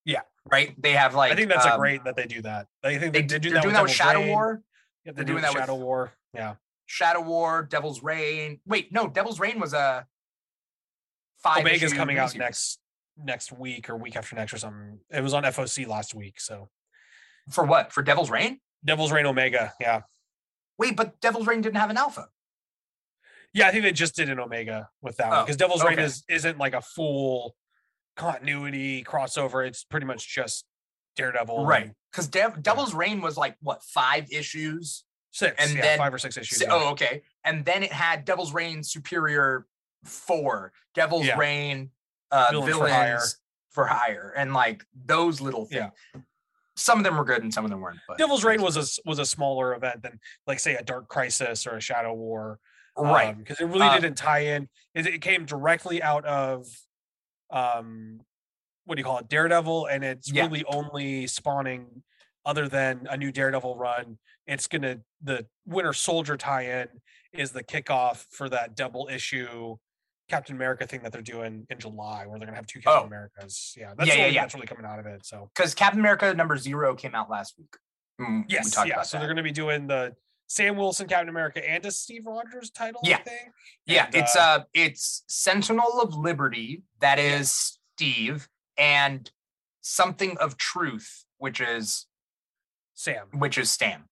Yeah. 0.03 0.21
Right. 0.51 0.75
They 0.81 0.91
have 0.91 1.15
like. 1.15 1.31
I 1.31 1.35
think 1.35 1.49
that's 1.49 1.65
um, 1.65 1.73
a 1.73 1.77
great 1.77 2.03
that 2.03 2.17
they 2.17 2.25
do 2.25 2.41
that. 2.41 2.67
I 2.83 2.97
think 2.97 3.13
they, 3.13 3.21
they 3.21 3.39
do 3.39 3.51
that. 3.51 3.61
Doing 3.61 3.65
with 3.67 3.73
that 3.75 3.83
with 3.83 3.91
Shadow 3.91 4.19
Rain. 4.19 4.29
War. 4.29 4.61
Yeah, 5.05 5.11
they're, 5.11 5.13
they're 5.13 5.25
doing 5.25 5.43
that 5.43 5.53
Shadow 5.53 5.75
with 5.75 5.83
War. 5.83 6.11
Yeah. 6.33 6.55
Shadow 6.85 7.21
War, 7.21 7.63
Devil's 7.63 8.03
Reign. 8.03 8.59
Wait, 8.65 8.91
no, 8.91 9.07
Devil's 9.07 9.39
Reign 9.39 9.59
was 9.59 9.73
a 9.73 10.05
five. 11.37 11.59
Omega's 11.59 11.93
coming 11.93 12.17
out 12.17 12.35
next 12.35 12.79
next 13.17 13.51
week 13.51 13.89
or 13.89 13.97
week 13.97 14.15
after 14.15 14.35
next 14.35 14.53
or 14.53 14.57
something. 14.57 14.99
It 15.09 15.21
was 15.21 15.33
on 15.33 15.43
FOC 15.43 15.87
last 15.87 16.13
week. 16.13 16.39
So 16.39 16.69
for 17.49 17.63
what? 17.63 17.91
For 17.91 18.01
Devil's 18.01 18.29
Reign? 18.29 18.59
Devil's 18.83 19.11
Reign 19.11 19.25
Omega. 19.25 19.73
Yeah. 19.79 20.01
Wait, 20.77 20.95
but 20.95 21.19
Devil's 21.21 21.47
Reign 21.47 21.61
didn't 21.61 21.77
have 21.77 21.89
an 21.89 21.97
alpha. 21.97 22.27
Yeah, 23.53 23.67
I 23.67 23.71
think 23.71 23.83
they 23.83 23.91
just 23.91 24.15
did 24.15 24.29
an 24.29 24.39
Omega 24.39 24.89
with 25.01 25.17
that 25.17 25.27
oh, 25.27 25.35
one 25.35 25.45
because 25.45 25.57
Devil's 25.57 25.81
okay. 25.81 25.95
Reign 25.95 26.05
is 26.05 26.23
isn't 26.27 26.57
like 26.57 26.73
a 26.73 26.81
full 26.81 27.55
continuity 28.15 29.03
crossover. 29.03 29.65
It's 29.65 29.83
pretty 29.83 30.07
much 30.07 30.27
just 30.27 30.65
Daredevil. 31.15 31.65
Right. 31.65 31.91
Because 32.11 32.27
De- 32.27 32.57
Devil's 32.61 32.93
Reign 32.93 33.21
was 33.21 33.37
like 33.37 33.55
what 33.61 33.83
five 33.83 34.31
issues? 34.31 35.03
Six. 35.31 35.55
And 35.59 35.75
yeah, 35.75 35.81
then 35.81 35.97
five 35.97 36.13
or 36.13 36.17
six 36.17 36.37
issues. 36.37 36.61
yeah. 36.61 36.69
Oh, 36.71 36.91
okay. 36.91 37.21
And 37.43 37.63
then 37.65 37.83
it 37.83 37.91
had 37.91 38.25
Devil's 38.25 38.53
Reign 38.53 38.83
Superior 38.83 39.65
four, 40.03 40.73
Devil's 40.95 41.25
yeah. 41.25 41.37
Reign 41.37 41.91
uh 42.33 42.47
Villain 42.51 42.65
villains 42.67 42.89
for 42.89 42.89
hire. 42.89 43.21
for 43.69 43.85
hire. 43.85 44.33
And 44.35 44.53
like 44.53 44.85
those 45.05 45.39
little 45.39 45.65
things. 45.65 45.91
Yeah. 46.15 46.21
Some 46.75 46.97
of 46.97 47.03
them 47.03 47.17
were 47.17 47.23
good 47.23 47.43
and 47.43 47.53
some 47.53 47.63
of 47.65 47.71
them 47.71 47.81
weren't. 47.81 47.99
But 48.07 48.17
Devil's 48.17 48.43
Reign 48.43 48.61
was 48.61 48.77
a 48.77 49.01
was 49.07 49.19
a 49.19 49.25
smaller 49.25 49.75
event 49.75 50.01
than 50.01 50.19
like 50.47 50.59
say 50.59 50.75
a 50.75 50.83
Dark 50.83 51.07
Crisis 51.07 51.67
or 51.67 51.77
a 51.77 51.81
Shadow 51.81 52.13
War. 52.13 52.59
Right. 52.97 53.37
Because 53.37 53.61
um, 53.61 53.69
it 53.69 53.73
really 53.73 53.87
uh, 53.87 53.99
didn't 53.99 54.17
tie 54.17 54.39
in. 54.39 54.67
It, 54.95 55.05
it 55.05 55.21
came 55.21 55.45
directly 55.45 56.01
out 56.01 56.25
of 56.25 56.65
um 57.51 58.19
what 58.85 58.95
do 58.95 58.99
you 58.99 59.05
call 59.05 59.19
it 59.19 59.29
daredevil 59.29 59.85
and 59.85 60.03
it's 60.03 60.31
yeah. 60.31 60.43
really 60.43 60.63
only 60.65 61.27
spawning 61.27 61.85
other 62.45 62.67
than 62.67 63.07
a 63.09 63.15
new 63.15 63.31
daredevil 63.31 63.77
run 63.77 64.17
it's 64.47 64.67
gonna 64.67 64.97
the 65.21 65.45
winter 65.65 65.93
soldier 65.93 66.35
tie-in 66.35 66.87
is 67.31 67.51
the 67.51 67.63
kickoff 67.63 68.25
for 68.31 68.49
that 68.49 68.75
double 68.75 69.07
issue 69.11 69.77
captain 70.33 70.55
america 70.55 70.85
thing 70.85 71.01
that 71.03 71.11
they're 71.11 71.21
doing 71.21 71.65
in 71.69 71.79
july 71.79 72.25
where 72.25 72.39
they're 72.39 72.47
gonna 72.47 72.57
have 72.57 72.67
two 72.67 72.79
captain 72.79 73.03
oh. 73.03 73.07
americas 73.07 73.73
yeah 73.77 73.93
that's 73.97 74.09
yeah, 74.09 74.15
yeah, 74.15 74.27
yeah. 74.27 74.41
that's 74.41 74.53
really 74.55 74.67
coming 74.67 74.85
out 74.85 74.99
of 74.99 75.05
it 75.05 75.25
so 75.25 75.49
because 75.53 75.73
captain 75.75 75.99
america 75.99 76.33
number 76.33 76.57
zero 76.57 76.95
came 76.95 77.15
out 77.15 77.29
last 77.29 77.55
week 77.57 77.75
mm, 78.19 78.43
yes 78.47 78.75
we 78.83 78.89
yeah 78.89 79.01
so 79.01 79.17
that. 79.17 79.21
they're 79.21 79.29
gonna 79.29 79.43
be 79.43 79.51
doing 79.51 79.87
the 79.87 80.13
Sam 80.47 80.77
Wilson, 80.77 81.07
Captain 81.07 81.29
America, 81.29 81.67
and 81.67 81.83
a 81.83 81.89
Steve 81.89 82.27
Rogers 82.27 82.69
title. 82.69 83.01
Yeah, 83.03 83.19
yeah. 83.87 84.05
And, 84.05 84.15
it's 84.15 84.35
uh, 84.35 84.39
uh, 84.39 84.59
it's 84.73 85.23
Sentinel 85.27 85.99
of 85.99 86.13
Liberty. 86.13 86.83
That 86.99 87.17
is 87.17 87.79
Steve, 87.95 88.47
and 88.77 89.31
something 89.81 90.37
of 90.37 90.57
Truth, 90.57 91.25
which 91.37 91.59
is 91.59 92.05
Sam, 92.93 93.27
which 93.33 93.57
is 93.57 93.71
Stan. 93.71 94.03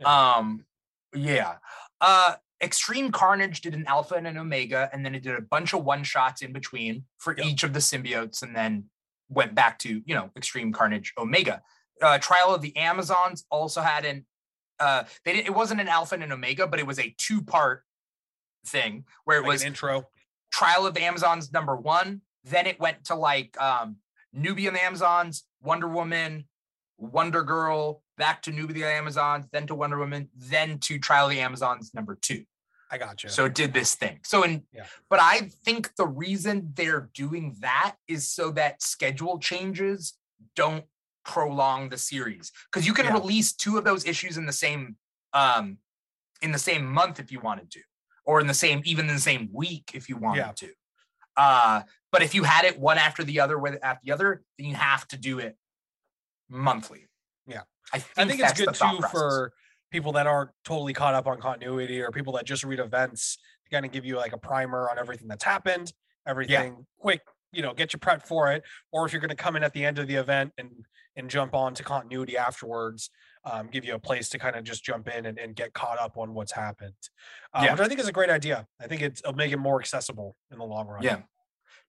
Yeah. 0.00 0.34
Um, 0.36 0.66
yeah. 1.14 1.54
Uh, 2.00 2.34
Extreme 2.62 3.12
Carnage 3.12 3.60
did 3.60 3.74
an 3.74 3.84
Alpha 3.86 4.14
and 4.14 4.26
an 4.26 4.36
Omega, 4.36 4.90
and 4.92 5.04
then 5.04 5.14
it 5.14 5.22
did 5.22 5.36
a 5.36 5.42
bunch 5.42 5.74
of 5.74 5.84
one 5.84 6.02
shots 6.02 6.42
in 6.42 6.52
between 6.52 7.04
for 7.18 7.34
yep. 7.36 7.46
each 7.46 7.62
of 7.62 7.72
the 7.72 7.78
symbiotes, 7.78 8.42
and 8.42 8.54
then 8.54 8.84
went 9.28 9.54
back 9.54 9.78
to 9.80 10.02
you 10.04 10.14
know 10.14 10.30
Extreme 10.36 10.72
Carnage 10.72 11.12
Omega. 11.18 11.62
Uh, 12.02 12.18
Trial 12.18 12.54
of 12.54 12.62
the 12.62 12.76
Amazons 12.76 13.44
also 13.50 13.80
had 13.80 14.04
an 14.04 14.24
uh 14.80 15.04
they 15.24 15.32
didn't 15.32 15.46
it 15.46 15.54
wasn't 15.54 15.80
an 15.80 15.88
alpha 15.88 16.14
and 16.14 16.24
an 16.24 16.32
omega 16.32 16.66
but 16.66 16.78
it 16.78 16.86
was 16.86 16.98
a 16.98 17.14
two 17.18 17.42
part 17.42 17.82
thing 18.66 19.04
where 19.24 19.38
it 19.38 19.42
like 19.42 19.48
was 19.48 19.64
intro 19.64 20.06
trial 20.52 20.86
of 20.86 20.94
the 20.94 21.02
amazons 21.02 21.52
number 21.52 21.76
one 21.76 22.20
then 22.44 22.66
it 22.66 22.78
went 22.80 23.04
to 23.04 23.14
like 23.14 23.60
um 23.60 23.96
nubia 24.32 24.68
and 24.68 24.76
the 24.76 24.84
amazons 24.84 25.44
wonder 25.62 25.88
woman 25.88 26.44
Wonder 26.98 27.42
Girl, 27.44 28.02
back 28.16 28.42
to 28.42 28.50
of 28.60 28.74
the 28.74 28.84
Amazons, 28.84 29.46
then 29.52 29.66
to 29.68 29.74
Wonder 29.74 29.98
Woman, 29.98 30.28
then 30.36 30.78
to 30.80 30.98
Trial 30.98 31.26
of 31.26 31.30
the 31.30 31.40
Amazons 31.40 31.92
number 31.94 32.18
two. 32.20 32.44
I 32.90 32.98
got 32.98 33.22
you. 33.22 33.28
So 33.28 33.44
it 33.44 33.54
did 33.54 33.72
this 33.72 33.94
thing. 33.94 34.20
So 34.24 34.42
in 34.42 34.62
yeah. 34.72 34.86
but 35.10 35.20
I 35.20 35.50
think 35.64 35.94
the 35.96 36.06
reason 36.06 36.72
they're 36.74 37.10
doing 37.14 37.56
that 37.60 37.96
is 38.08 38.28
so 38.28 38.50
that 38.52 38.82
schedule 38.82 39.38
changes 39.38 40.14
don't 40.56 40.84
prolong 41.24 41.90
the 41.90 41.98
series. 41.98 42.50
Because 42.72 42.86
you 42.86 42.94
can 42.94 43.04
yeah. 43.04 43.12
release 43.12 43.52
two 43.52 43.76
of 43.76 43.84
those 43.84 44.06
issues 44.06 44.38
in 44.38 44.46
the 44.46 44.52
same 44.52 44.96
um 45.34 45.78
in 46.40 46.52
the 46.52 46.58
same 46.58 46.86
month 46.86 47.20
if 47.20 47.30
you 47.30 47.40
wanted 47.40 47.70
to, 47.72 47.80
or 48.24 48.40
in 48.40 48.46
the 48.46 48.54
same 48.54 48.80
even 48.84 49.08
in 49.08 49.14
the 49.14 49.20
same 49.20 49.50
week 49.52 49.90
if 49.94 50.08
you 50.08 50.16
wanted 50.16 50.38
yeah. 50.38 50.52
to. 50.52 50.68
Uh, 51.36 51.82
but 52.10 52.22
if 52.22 52.34
you 52.34 52.42
had 52.42 52.64
it 52.64 52.80
one 52.80 52.98
after 52.98 53.22
the 53.22 53.38
other 53.38 53.58
with 53.58 53.78
after 53.82 54.00
the 54.04 54.12
other, 54.12 54.42
then 54.58 54.66
you 54.66 54.74
have 54.74 55.06
to 55.08 55.18
do 55.18 55.38
it 55.38 55.56
monthly. 56.48 57.06
Yeah, 57.46 57.62
I 57.92 57.98
think, 57.98 58.18
I 58.18 58.24
think 58.26 58.40
it's 58.40 58.52
good 58.52 58.74
too 58.74 58.98
process. 58.98 59.10
for 59.10 59.52
people 59.90 60.12
that 60.12 60.26
aren't 60.26 60.50
totally 60.64 60.92
caught 60.92 61.14
up 61.14 61.26
on 61.26 61.40
continuity 61.40 62.00
or 62.00 62.10
people 62.10 62.34
that 62.34 62.44
just 62.44 62.64
read 62.64 62.78
events 62.78 63.38
to 63.64 63.70
kind 63.70 63.86
of 63.86 63.92
give 63.92 64.04
you 64.04 64.16
like 64.16 64.32
a 64.32 64.38
primer 64.38 64.90
on 64.90 64.98
everything 64.98 65.28
that's 65.28 65.44
happened, 65.44 65.92
everything 66.26 66.72
yeah. 66.76 66.84
quick, 66.98 67.22
you 67.52 67.62
know, 67.62 67.72
get 67.72 67.92
you 67.92 67.98
prepped 67.98 68.26
for 68.26 68.52
it. 68.52 68.62
Or 68.92 69.06
if 69.06 69.12
you're 69.12 69.20
going 69.20 69.30
to 69.30 69.36
come 69.36 69.56
in 69.56 69.62
at 69.62 69.72
the 69.72 69.84
end 69.84 69.98
of 69.98 70.06
the 70.06 70.16
event 70.16 70.52
and 70.58 70.70
and 71.16 71.28
jump 71.28 71.52
on 71.52 71.74
to 71.74 71.82
continuity 71.82 72.36
afterwards, 72.36 73.10
um, 73.44 73.68
give 73.72 73.84
you 73.84 73.94
a 73.94 73.98
place 73.98 74.28
to 74.28 74.38
kind 74.38 74.54
of 74.54 74.62
just 74.62 74.84
jump 74.84 75.08
in 75.08 75.26
and, 75.26 75.36
and 75.38 75.56
get 75.56 75.72
caught 75.72 75.98
up 75.98 76.16
on 76.16 76.32
what's 76.32 76.52
happened. 76.52 76.94
Um, 77.52 77.64
yeah. 77.64 77.72
Which 77.72 77.80
I 77.80 77.88
think 77.88 77.98
is 77.98 78.08
a 78.08 78.12
great 78.12 78.30
idea. 78.30 78.66
I 78.80 78.86
think 78.86 79.02
it'll 79.02 79.32
make 79.32 79.50
it 79.50 79.56
more 79.56 79.80
accessible 79.80 80.36
in 80.52 80.58
the 80.58 80.64
long 80.64 80.86
run. 80.86 81.02
Yeah. 81.02 81.22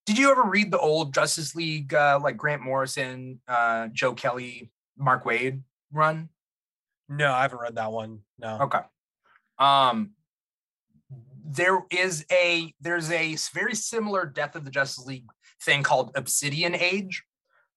Did 0.09 0.17
you 0.17 0.31
ever 0.31 0.41
read 0.41 0.71
the 0.71 0.79
old 0.79 1.13
Justice 1.13 1.53
League, 1.53 1.93
uh, 1.93 2.19
like 2.19 2.35
Grant 2.35 2.63
Morrison, 2.63 3.39
uh, 3.47 3.89
Joe 3.93 4.13
Kelly, 4.13 4.71
Mark 4.97 5.23
Waid 5.23 5.61
run? 5.93 6.29
No, 7.07 7.31
I 7.31 7.43
haven't 7.43 7.59
read 7.59 7.75
that 7.75 7.91
one. 7.91 8.21
No. 8.39 8.57
Okay. 8.61 8.79
Um, 9.59 10.13
there 11.45 11.85
is 11.91 12.25
a 12.31 12.73
there's 12.81 13.11
a 13.11 13.37
very 13.53 13.75
similar 13.75 14.25
Death 14.25 14.55
of 14.55 14.65
the 14.65 14.71
Justice 14.71 15.05
League 15.05 15.27
thing 15.61 15.83
called 15.83 16.09
Obsidian 16.15 16.73
Age, 16.73 17.23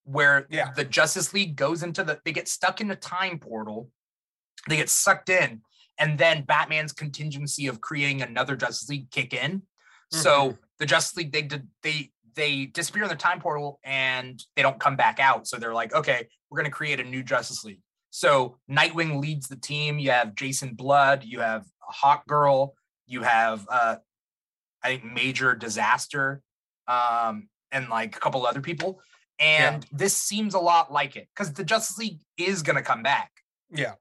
where 0.05 0.47
yeah. 0.49 0.71
the 0.75 0.85
Justice 0.85 1.35
League 1.35 1.55
goes 1.55 1.83
into 1.83 2.03
the 2.03 2.19
they 2.25 2.33
get 2.33 2.49
stuck 2.49 2.81
in 2.81 2.91
a 2.91 2.97
time 2.97 3.41
portal, 3.41 3.91
they 4.71 4.79
get 4.79 4.89
sucked 4.89 5.29
in, 5.29 5.61
and 5.99 6.17
then 6.17 6.45
Batman's 6.45 6.95
contingency 6.95 7.67
of 7.67 7.83
creating 7.83 8.23
another 8.23 8.57
Justice 8.57 8.89
League 8.89 9.11
kick 9.11 9.35
in. 9.35 9.59
Mm-hmm. 9.59 10.19
So 10.19 10.57
the 10.79 10.87
Justice 10.87 11.19
League 11.19 11.33
they 11.33 11.43
did 11.43 11.69
they 11.83 12.11
they 12.35 12.67
disappear 12.67 13.03
in 13.03 13.09
the 13.09 13.17
time 13.17 13.41
portal 13.41 13.81
and 13.85 14.43
they 14.57 14.63
don't 14.63 14.81
come 14.81 14.97
back 14.97 15.19
out. 15.21 15.47
So 15.47 15.59
they're 15.59 15.75
like, 15.75 15.95
okay, 15.95 16.29
we're 16.51 16.59
gonna 16.59 16.71
create 16.71 17.01
a 17.01 17.05
new 17.05 17.23
Justice 17.23 17.65
League. 17.65 17.81
So 18.11 18.59
Nightwing 18.71 19.21
leads 19.21 19.49
the 19.49 19.57
team. 19.57 19.99
You 19.99 20.11
have 20.11 20.35
Jason 20.35 20.75
Blood, 20.75 21.25
you 21.25 21.41
have 21.41 21.65
Hawk 21.81 22.27
Girl, 22.27 22.75
you 23.07 23.23
have 23.23 23.67
uh 23.71 23.97
I 24.83 24.89
think 24.89 25.05
Major 25.05 25.55
Disaster, 25.55 26.43
um, 26.89 27.49
and 27.71 27.89
like 27.89 28.17
a 28.17 28.21
couple 28.21 28.45
other 28.47 28.61
people. 28.61 29.01
And 29.39 29.85
yeah. 29.85 29.89
this 29.93 30.17
seems 30.17 30.55
a 30.55 30.59
lot 30.59 30.93
like 30.93 31.17
it 31.17 31.29
because 31.35 31.53
the 31.53 31.65
Justice 31.65 31.99
League 31.99 32.21
is 32.37 32.63
going 32.63 32.77
to 32.77 32.83
come 32.83 33.03
back. 33.03 33.31
Yeah. 33.71 33.95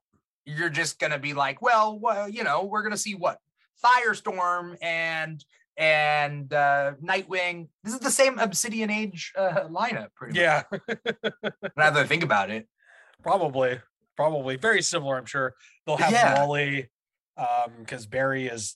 You're 0.45 0.69
just 0.69 0.99
going 0.99 1.11
to 1.11 1.19
be 1.19 1.33
like, 1.33 1.61
well, 1.61 1.97
well, 1.99 2.27
you 2.27 2.43
know, 2.43 2.65
we're 2.65 2.81
going 2.81 2.91
to 2.91 2.97
see 2.97 3.15
what 3.15 3.37
Firestorm 3.83 4.77
and 4.81 5.43
and 5.77 6.51
uh 6.53 6.93
Nightwing. 7.03 7.67
This 7.83 7.93
is 7.93 7.99
the 7.99 8.11
same 8.11 8.39
Obsidian 8.39 8.89
Age 8.89 9.33
uh, 9.37 9.67
lineup, 9.69 10.09
pretty 10.15 10.39
yeah. 10.39 10.63
much. 10.71 10.81
Yeah. 10.87 11.49
now 11.77 11.89
that 11.91 11.97
I 11.97 12.05
think 12.05 12.23
about 12.23 12.49
it, 12.49 12.67
probably, 13.23 13.79
probably 14.15 14.57
very 14.57 14.81
similar. 14.81 15.17
I'm 15.17 15.25
sure 15.25 15.53
they'll 15.85 15.97
have 15.97 16.11
yeah. 16.11 16.39
Wally, 16.39 16.89
um, 17.37 17.71
because 17.79 18.05
Barry 18.05 18.47
is 18.47 18.75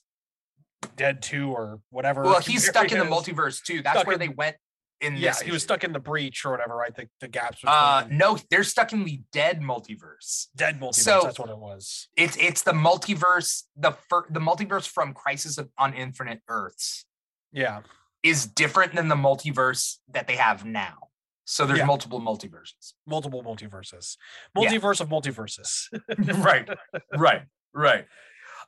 dead 0.96 1.22
too, 1.22 1.50
or 1.50 1.80
whatever. 1.90 2.22
Well, 2.22 2.40
he's 2.40 2.70
Barry 2.70 2.88
stuck 2.88 2.92
in 2.92 2.98
the 2.98 3.04
multiverse 3.04 3.62
too. 3.62 3.82
That's 3.82 3.98
stuck 3.98 4.06
where 4.06 4.14
in, 4.14 4.20
they 4.20 4.28
went 4.28 4.56
in 5.00 5.16
yeah, 5.16 5.34
he 5.44 5.50
was 5.50 5.62
stuck 5.62 5.84
in 5.84 5.92
the 5.92 6.00
breach 6.00 6.44
or 6.44 6.50
whatever, 6.50 6.74
right? 6.74 6.94
The, 6.94 7.08
the 7.20 7.28
gaps. 7.28 7.60
Between... 7.60 7.74
Uh, 7.74 8.06
no, 8.10 8.38
they're 8.50 8.64
stuck 8.64 8.92
in 8.92 9.04
the 9.04 9.20
dead 9.32 9.60
multiverse. 9.60 10.46
Dead 10.56 10.80
multiverse. 10.80 10.94
So 10.94 11.20
that's 11.22 11.38
what 11.38 11.50
it 11.50 11.58
was. 11.58 12.08
It's 12.16 12.36
it's 12.36 12.62
the 12.62 12.72
multiverse. 12.72 13.64
The 13.76 13.92
fir- 14.08 14.26
the 14.30 14.40
multiverse 14.40 14.88
from 14.88 15.12
Crisis 15.12 15.58
of, 15.58 15.68
on 15.78 15.94
Infinite 15.94 16.40
Earths. 16.48 17.04
Yeah, 17.52 17.80
is 18.22 18.46
different 18.46 18.94
than 18.94 19.08
the 19.08 19.16
multiverse 19.16 19.96
that 20.12 20.26
they 20.26 20.36
have 20.36 20.64
now. 20.64 21.06
So 21.46 21.64
there's 21.64 21.78
yeah. 21.78 21.84
multiple 21.84 22.20
multiverses. 22.20 22.94
Multiple 23.06 23.42
multiverses. 23.42 24.16
Multiverse 24.56 24.98
yeah. 24.98 25.04
of 25.04 25.08
multiverses. 25.08 25.86
right. 26.44 26.68
Right. 27.16 27.42
Right. 27.72 28.06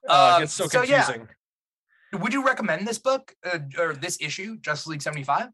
Uh, 0.09 0.39
it's 0.45 0.53
so 0.53 0.69
confusing. 0.69 1.03
So 1.03 1.27
yeah. 2.13 2.21
Would 2.21 2.33
you 2.33 2.47
recommend 2.47 2.87
this 2.87 2.99
book 2.99 3.35
uh, 3.45 3.59
or 3.77 3.95
this 3.95 4.17
issue, 4.21 4.57
Justice 4.61 4.87
League 4.87 5.03
75? 5.03 5.49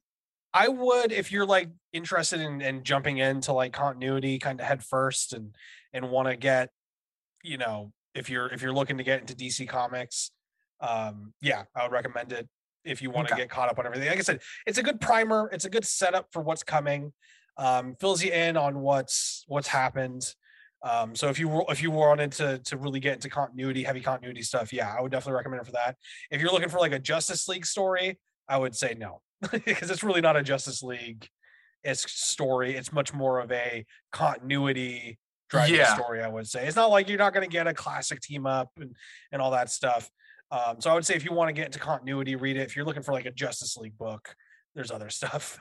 I 0.55 0.69
would 0.69 1.11
if 1.11 1.33
you're 1.33 1.45
like 1.45 1.69
interested 1.93 2.41
in, 2.41 2.61
in 2.61 2.85
jumping 2.85 3.19
into 3.19 3.53
like 3.53 3.73
continuity 3.73 4.39
kind 4.39 4.61
of 4.61 4.67
head 4.67 4.85
first 4.85 5.33
and 5.33 5.53
and 5.93 6.11
want 6.11 6.29
to 6.29 6.37
get, 6.37 6.71
you 7.43 7.59
know, 7.59 7.93
if 8.15 8.31
you're 8.31 8.47
if 8.47 8.63
you're 8.63 8.73
looking 8.73 8.97
to 8.99 9.05
get 9.05 9.21
into 9.21 9.35
DC 9.35 9.69
comics, 9.69 10.31
um, 10.81 11.35
yeah, 11.43 11.65
I 11.75 11.83
would 11.83 11.93
recommend 11.93 12.33
it 12.33 12.49
if 12.85 13.03
you 13.03 13.11
want 13.11 13.27
okay. 13.27 13.35
to 13.35 13.43
get 13.43 13.51
caught 13.51 13.69
up 13.69 13.81
on 13.81 13.87
everything. 13.87 14.09
Like 14.09 14.19
I 14.19 14.23
said, 14.23 14.41
it's 14.65 14.79
a 14.79 14.83
good 14.83 15.01
primer, 15.01 15.51
it's 15.53 15.65
a 15.65 15.71
good 15.71 15.85
setup 15.85 16.29
for 16.31 16.41
what's 16.41 16.63
coming. 16.63 17.13
Um, 17.57 17.97
fills 18.01 18.23
you 18.23 18.33
in 18.33 18.57
on 18.57 18.79
what's 18.79 19.45
what's 19.49 19.69
happened. 19.69 20.33
Um, 20.85 21.17
so 21.17 21.31
if 21.31 21.39
you 21.41 21.49
were 21.49 21.65
if 21.69 21.83
you 21.83 21.91
wanted 21.91 22.31
to 22.33 22.61
to 22.61 22.77
really 22.77 23.01
get 23.01 23.15
into 23.15 23.29
continuity, 23.29 23.83
heavy 23.83 24.01
continuity 24.01 24.43
stuff, 24.43 24.73
yeah, 24.73 24.95
I 24.97 25.01
would 25.03 25.11
definitely 25.11 25.37
recommend 25.37 25.63
it 25.63 25.67
for 25.67 25.73
that. 25.73 25.97
If 26.31 26.41
you're 26.41 26.53
looking 26.53 26.69
for 26.69 26.79
like 26.79 26.93
a 26.93 27.01
Justice 27.01 27.49
League 27.49 27.67
story, 27.67 28.21
I 28.49 28.57
would 28.57 28.77
say 28.77 28.95
no 28.97 29.21
because 29.65 29.91
it's 29.91 30.03
really 30.03 30.21
not 30.21 30.37
a 30.37 30.43
Justice 30.43 30.83
League 30.83 31.29
it's 31.85 32.11
story. 32.11 32.75
It's 32.75 32.93
much 32.93 33.13
more 33.13 33.41
of 33.41 33.53
a 33.53 33.85
continuity 34.11 35.19
driving 35.51 35.77
yeah. 35.77 35.95
story, 35.95 36.23
I 36.23 36.29
would 36.29 36.49
say. 36.49 36.67
It's 36.67 36.77
not 36.77 36.91
like 36.91 37.09
you're 37.09 37.19
not 37.19 37.35
going 37.35 37.47
to 37.47 37.53
get 37.53 37.67
a 37.67 37.75
classic 37.75 38.21
team 38.21 38.47
up 38.47 38.71
and, 38.81 38.97
and 39.31 39.41
all 39.41 39.51
that 39.53 39.71
stuff. 39.71 40.11
Um, 40.51 40.81
so 40.81 40.91
I 40.91 40.95
would 40.95 41.05
say 41.05 41.15
if 41.15 41.25
you 41.25 41.33
want 41.33 41.51
to 41.51 41.53
get 41.53 41.67
into 41.67 41.79
continuity, 41.79 42.37
read 42.37 42.57
it. 42.57 42.63
If 42.63 42.75
you're 42.75 42.85
looking 42.85 43.03
for 43.03 43.13
like 43.13 43.27
a 43.27 43.31
Justice 43.31 43.77
League 43.77 43.99
book, 43.99 44.35
there's 44.75 44.91
other 44.91 45.11
stuff. 45.11 45.61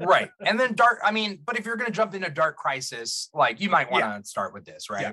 right. 0.00 0.30
And 0.44 0.58
then 0.58 0.74
Dark, 0.74 1.00
I 1.04 1.12
mean, 1.12 1.40
but 1.44 1.58
if 1.58 1.66
you're 1.66 1.76
going 1.76 1.90
to 1.90 1.96
jump 1.96 2.14
into 2.14 2.30
Dark 2.30 2.56
Crisis, 2.56 3.28
like 3.34 3.60
you 3.60 3.68
might 3.68 3.90
want 3.90 4.04
to 4.04 4.08
yeah. 4.08 4.20
start 4.22 4.54
with 4.54 4.64
this, 4.64 4.90
right? 4.90 5.02
Yeah. 5.02 5.12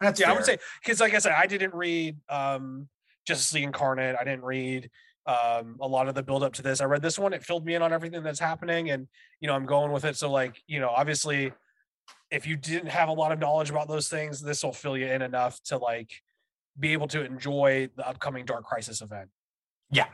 That's 0.00 0.18
yeah, 0.18 0.26
fair. 0.26 0.34
I 0.34 0.36
would 0.36 0.46
say, 0.46 0.58
because 0.82 1.00
like 1.00 1.14
I 1.14 1.18
said, 1.18 1.32
I 1.32 1.46
didn't 1.46 1.74
read 1.74 2.16
um, 2.28 2.88
Justice 3.26 3.52
League 3.52 3.64
Incarnate. 3.64 4.16
I 4.18 4.24
didn't 4.24 4.42
read 4.42 4.90
um 5.26 5.76
a 5.80 5.86
lot 5.86 6.08
of 6.08 6.14
the 6.14 6.22
build 6.22 6.42
up 6.42 6.52
to 6.54 6.62
this. 6.62 6.80
I 6.80 6.84
read 6.84 7.02
this 7.02 7.18
one 7.18 7.32
it 7.32 7.44
filled 7.44 7.64
me 7.64 7.74
in 7.74 7.82
on 7.82 7.92
everything 7.92 8.22
that's 8.22 8.40
happening 8.40 8.90
and 8.90 9.06
you 9.40 9.48
know 9.48 9.54
i'm 9.54 9.66
going 9.66 9.92
with 9.92 10.04
it. 10.04 10.16
So 10.16 10.30
like 10.30 10.60
you 10.66 10.80
know 10.80 10.88
obviously 10.88 11.52
if 12.30 12.46
you 12.46 12.56
didn't 12.56 12.88
have 12.88 13.08
a 13.08 13.12
lot 13.12 13.32
of 13.32 13.38
knowledge 13.38 13.70
about 13.70 13.88
those 13.88 14.08
things 14.08 14.40
this 14.40 14.64
will 14.64 14.72
fill 14.72 14.96
you 14.96 15.06
in 15.06 15.22
enough 15.22 15.60
to 15.64 15.78
like 15.78 16.10
be 16.78 16.92
able 16.92 17.08
to 17.08 17.24
enjoy 17.24 17.88
the 17.96 18.06
upcoming 18.08 18.44
dark 18.44 18.64
crisis 18.64 19.02
event. 19.02 19.28
Yeah. 19.90 20.08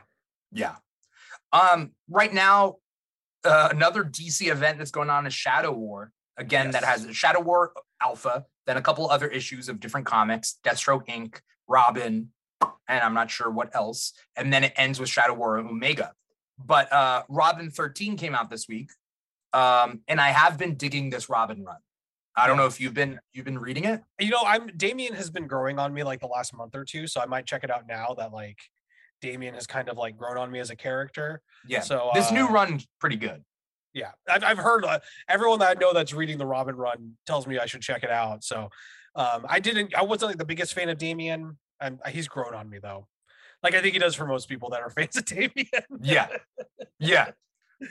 Yeah. 0.51 0.75
Um 1.51 1.91
right 2.09 2.33
now 2.33 2.75
uh, 3.45 3.69
another 3.71 4.03
dc 4.03 4.45
event 4.51 4.77
that's 4.77 4.91
going 4.91 5.09
on 5.09 5.25
is 5.25 5.33
shadow 5.33 5.71
war. 5.71 6.11
Again 6.37 6.67
yes. 6.67 6.73
that 6.73 6.83
has 6.83 7.15
shadow 7.15 7.41
war 7.41 7.71
alpha 8.01 8.45
then 8.65 8.77
a 8.77 8.81
couple 8.81 9.09
other 9.09 9.27
issues 9.27 9.67
of 9.67 9.79
different 9.79 10.05
comics 10.05 10.57
deathstroke 10.63 11.07
inc 11.07 11.39
robin 11.67 12.29
and 12.89 13.01
I'm 13.01 13.13
not 13.13 13.31
sure 13.31 13.49
what 13.49 13.73
else. 13.75 14.13
And 14.35 14.51
then 14.51 14.65
it 14.65 14.73
ends 14.75 14.99
with 14.99 15.09
Shadow 15.09 15.35
War 15.35 15.57
Omega. 15.59 16.11
But 16.57 16.91
uh, 16.91 17.23
Robin 17.29 17.69
13 17.69 18.17
came 18.17 18.35
out 18.35 18.49
this 18.49 18.67
week, 18.67 18.89
um, 19.53 20.01
and 20.09 20.19
I 20.19 20.29
have 20.29 20.57
been 20.57 20.75
digging 20.75 21.09
this 21.09 21.29
Robin 21.29 21.63
run. 21.63 21.77
I 22.35 22.47
don't 22.47 22.57
know 22.57 22.65
if 22.65 22.81
you've 22.81 22.93
been 22.93 23.19
you've 23.33 23.45
been 23.45 23.59
reading 23.59 23.85
it. 23.85 24.01
You 24.19 24.29
know, 24.29 24.43
I'm 24.45 24.67
Damian 24.75 25.13
has 25.13 25.29
been 25.29 25.47
growing 25.47 25.79
on 25.79 25.93
me 25.93 26.03
like 26.03 26.19
the 26.19 26.27
last 26.27 26.53
month 26.53 26.75
or 26.75 26.83
two, 26.83 27.07
so 27.07 27.21
I 27.21 27.25
might 27.25 27.45
check 27.45 27.63
it 27.63 27.71
out 27.71 27.87
now 27.87 28.13
that 28.17 28.33
like 28.33 28.57
Damian 29.21 29.53
has 29.53 29.67
kind 29.67 29.89
of 29.89 29.97
like 29.97 30.17
grown 30.17 30.37
on 30.37 30.51
me 30.51 30.59
as 30.59 30.69
a 30.69 30.75
character. 30.75 31.41
Yeah. 31.67 31.81
So 31.81 32.11
this 32.13 32.31
uh, 32.31 32.33
new 32.33 32.47
run 32.47 32.81
pretty 32.99 33.17
good. 33.17 33.43
Yeah, 33.93 34.11
I've 34.27 34.43
I've 34.43 34.57
heard 34.57 34.85
uh, 34.85 34.99
everyone 35.27 35.59
that 35.59 35.77
I 35.77 35.79
know 35.79 35.93
that's 35.93 36.13
reading 36.13 36.37
the 36.37 36.45
Robin 36.45 36.75
run 36.75 37.13
tells 37.25 37.47
me 37.47 37.57
I 37.57 37.65
should 37.65 37.81
check 37.81 38.03
it 38.03 38.11
out. 38.11 38.43
So 38.43 38.69
um, 39.15 39.45
I 39.47 39.59
didn't. 39.59 39.95
I 39.95 40.03
wasn't 40.03 40.29
like 40.29 40.37
the 40.37 40.45
biggest 40.45 40.73
fan 40.73 40.89
of 40.89 40.97
Damian. 40.97 41.57
I'm, 41.81 41.99
he's 42.09 42.27
grown 42.27 42.53
on 42.53 42.69
me 42.69 42.79
though. 42.79 43.07
Like 43.63 43.75
I 43.75 43.81
think 43.81 43.93
he 43.93 43.99
does 43.99 44.15
for 44.15 44.25
most 44.25 44.47
people 44.47 44.69
that 44.69 44.81
are 44.81 44.89
fans 44.97 45.17
of 45.17 45.25
Damian. 45.25 45.67
yeah, 46.01 46.27
yeah. 46.99 47.31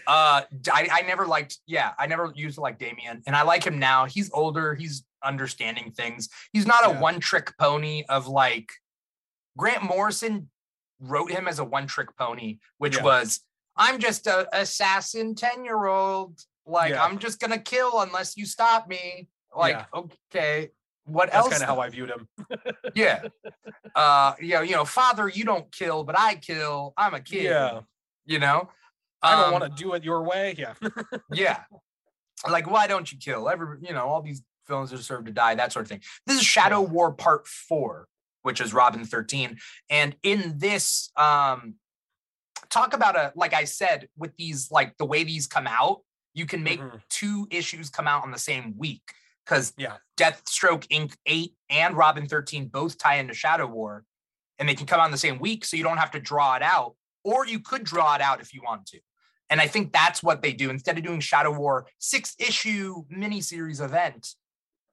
Uh, 0.06 0.43
I, 0.70 0.89
I 0.93 1.02
never 1.06 1.27
liked. 1.27 1.59
Yeah, 1.66 1.93
I 1.98 2.06
never 2.06 2.32
used 2.35 2.56
to 2.56 2.60
like 2.60 2.78
Damian, 2.78 3.23
and 3.27 3.35
I 3.35 3.43
like 3.43 3.65
him 3.65 3.78
now. 3.78 4.05
He's 4.05 4.31
older. 4.32 4.74
He's 4.74 5.05
understanding 5.24 5.93
things. 5.93 6.28
He's 6.52 6.66
not 6.66 6.86
a 6.86 6.93
yeah. 6.93 7.01
one 7.01 7.20
trick 7.20 7.52
pony 7.59 8.05
of 8.09 8.28
like 8.28 8.70
Grant 9.56 9.82
Morrison 9.82 10.51
wrote 11.01 11.31
him 11.31 11.48
as 11.48 11.59
a 11.59 11.65
one 11.65 11.86
trick 11.86 12.16
pony, 12.16 12.59
which 12.78 12.97
yeah. 12.97 13.02
was 13.02 13.40
I'm 13.77 13.98
just 13.98 14.27
a 14.27 14.48
assassin 14.59 15.35
ten 15.35 15.65
year 15.65 15.86
old. 15.86 16.39
Like 16.66 16.93
yeah. 16.93 17.05
I'm 17.05 17.19
just 17.19 17.40
gonna 17.40 17.59
kill 17.59 18.01
unless 18.01 18.36
you 18.36 18.44
stop 18.44 18.89
me 18.89 19.28
Like, 19.56 19.86
okay, 19.94 20.70
what 21.09 21.32
That's 21.32 21.47
else? 21.47 21.48
kind 21.48 21.62
of 21.62 21.68
how 21.68 21.80
I 21.80 21.89
viewed 21.89 22.10
him. 22.10 22.28
yeah. 22.94 23.22
Uh, 23.94 24.35
yeah, 24.40 24.62
you 24.62 24.72
know, 24.72 24.85
father, 24.85 25.28
you 25.28 25.44
don't 25.44 25.70
kill, 25.72 26.05
but 26.05 26.18
I 26.18 26.35
kill. 26.36 26.93
I'm 26.97 27.14
a 27.14 27.20
kid. 27.20 27.44
Yeah. 27.44 27.80
You 28.26 28.39
know, 28.39 28.68
I 29.22 29.36
don't 29.36 29.47
um, 29.47 29.60
want 29.60 29.64
to 29.64 29.82
do 29.82 29.94
it 29.94 30.05
your 30.05 30.22
way. 30.22 30.55
Yeah. 30.59 30.74
yeah. 31.32 31.60
Like, 32.48 32.70
why 32.70 32.86
don't 32.86 33.10
you 33.10 33.18
kill? 33.18 33.48
Every, 33.48 33.78
you 33.80 33.93
know, 33.93 34.06
all 34.06 34.22
these 34.22 34.43
villains 34.68 34.90
deserve 34.90 35.24
to 35.24 35.32
die, 35.32 35.55
that 35.55 35.72
sort 35.72 35.86
of 35.86 35.89
thing. 35.89 36.02
This 36.26 36.36
is 36.36 36.44
Shadow 36.44 36.82
War 36.82 37.12
Part 37.12 37.48
Four, 37.48 38.06
which 38.43 38.60
is 38.60 38.74
Robin 38.74 39.05
13. 39.05 39.56
And 39.89 40.14
in 40.22 40.59
this, 40.59 41.10
um, 41.16 41.74
talk 42.68 42.93
about 42.94 43.16
a, 43.16 43.32
like 43.35 43.55
I 43.55 43.64
said, 43.64 44.09
with 44.16 44.36
these, 44.36 44.70
like 44.70 44.97
the 44.98 45.06
way 45.06 45.24
these 45.24 45.47
come 45.47 45.66
out, 45.66 46.02
you 46.35 46.44
can 46.44 46.62
make 46.62 46.80
mm-hmm. 46.80 46.98
two 47.09 47.48
issues 47.51 47.89
come 47.89 48.06
out 48.06 48.22
on 48.22 48.30
the 48.30 48.39
same 48.39 48.74
week 48.76 49.02
because 49.48 49.72
yeah, 49.76 49.94
Deathstroke 50.16 50.86
Inc. 50.88 51.14
8 51.26 51.52
and 51.70 51.96
Robin 51.96 52.26
13 52.26 52.66
both 52.66 52.98
tie 52.98 53.16
into 53.16 53.34
Shadow 53.34 53.66
War 53.66 54.04
and 54.58 54.68
they 54.68 54.74
can 54.74 54.86
come 54.86 55.00
out 55.00 55.06
in 55.06 55.12
the 55.12 55.18
same 55.18 55.38
week. 55.38 55.64
So 55.64 55.76
you 55.76 55.82
don't 55.82 55.98
have 55.98 56.10
to 56.12 56.20
draw 56.20 56.56
it 56.56 56.62
out, 56.62 56.96
or 57.24 57.46
you 57.46 57.60
could 57.60 57.84
draw 57.84 58.14
it 58.14 58.20
out 58.20 58.40
if 58.40 58.52
you 58.52 58.60
want 58.64 58.86
to. 58.86 58.98
And 59.50 59.60
I 59.60 59.66
think 59.66 59.92
that's 59.92 60.22
what 60.22 60.42
they 60.42 60.52
do. 60.52 60.68
Instead 60.68 60.98
of 60.98 61.04
doing 61.04 61.20
Shadow 61.20 61.52
War 61.52 61.86
six 61.98 62.34
issue 62.38 63.04
miniseries 63.06 63.82
event, 63.82 64.34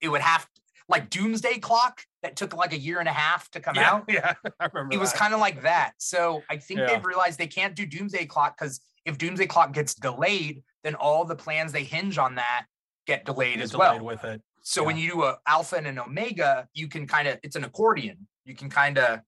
it 0.01 0.07
would 0.07 0.21
have 0.21 0.43
to, 0.43 0.61
like 0.87 1.09
Doomsday 1.09 1.57
Clock 1.59 2.01
that 2.21 2.35
took 2.35 2.55
like 2.55 2.71
a 2.71 2.77
year 2.77 2.99
and 2.99 3.09
a 3.09 3.13
half 3.13 3.49
to 3.51 3.59
come 3.59 3.75
yeah, 3.75 3.91
out. 3.91 4.05
Yeah, 4.07 4.33
I 4.59 4.69
remember. 4.71 4.93
It 4.93 4.97
that. 4.97 5.01
was 5.01 5.11
kind 5.11 5.33
of 5.33 5.39
like 5.39 5.63
that. 5.63 5.93
So 5.97 6.43
I 6.49 6.57
think 6.57 6.79
yeah. 6.79 6.87
they've 6.87 7.05
realized 7.05 7.39
they 7.39 7.47
can't 7.47 7.75
do 7.75 7.85
Doomsday 7.85 8.27
Clock 8.27 8.57
because 8.57 8.79
if 9.03 9.17
Doomsday 9.17 9.47
Clock 9.47 9.73
gets 9.73 9.95
delayed, 9.95 10.63
then 10.83 10.95
all 10.95 11.25
the 11.25 11.35
plans 11.35 11.71
they 11.71 11.83
hinge 11.83 12.17
on 12.17 12.35
that 12.35 12.67
get 13.05 13.25
delayed 13.25 13.61
as 13.61 13.71
delayed 13.71 14.01
well. 14.01 14.05
With 14.05 14.23
it. 14.23 14.41
So 14.61 14.81
yeah. 14.81 14.87
when 14.87 14.97
you 14.97 15.11
do 15.11 15.23
a 15.23 15.37
alpha 15.47 15.75
and 15.75 15.87
an 15.87 15.99
omega, 15.99 16.67
you 16.73 16.87
can 16.87 17.07
kind 17.07 17.27
of 17.27 17.39
it's 17.43 17.55
an 17.55 17.63
accordion. 17.63 18.27
You 18.45 18.55
can 18.55 18.69
kind 18.69 18.97
of 18.97 19.21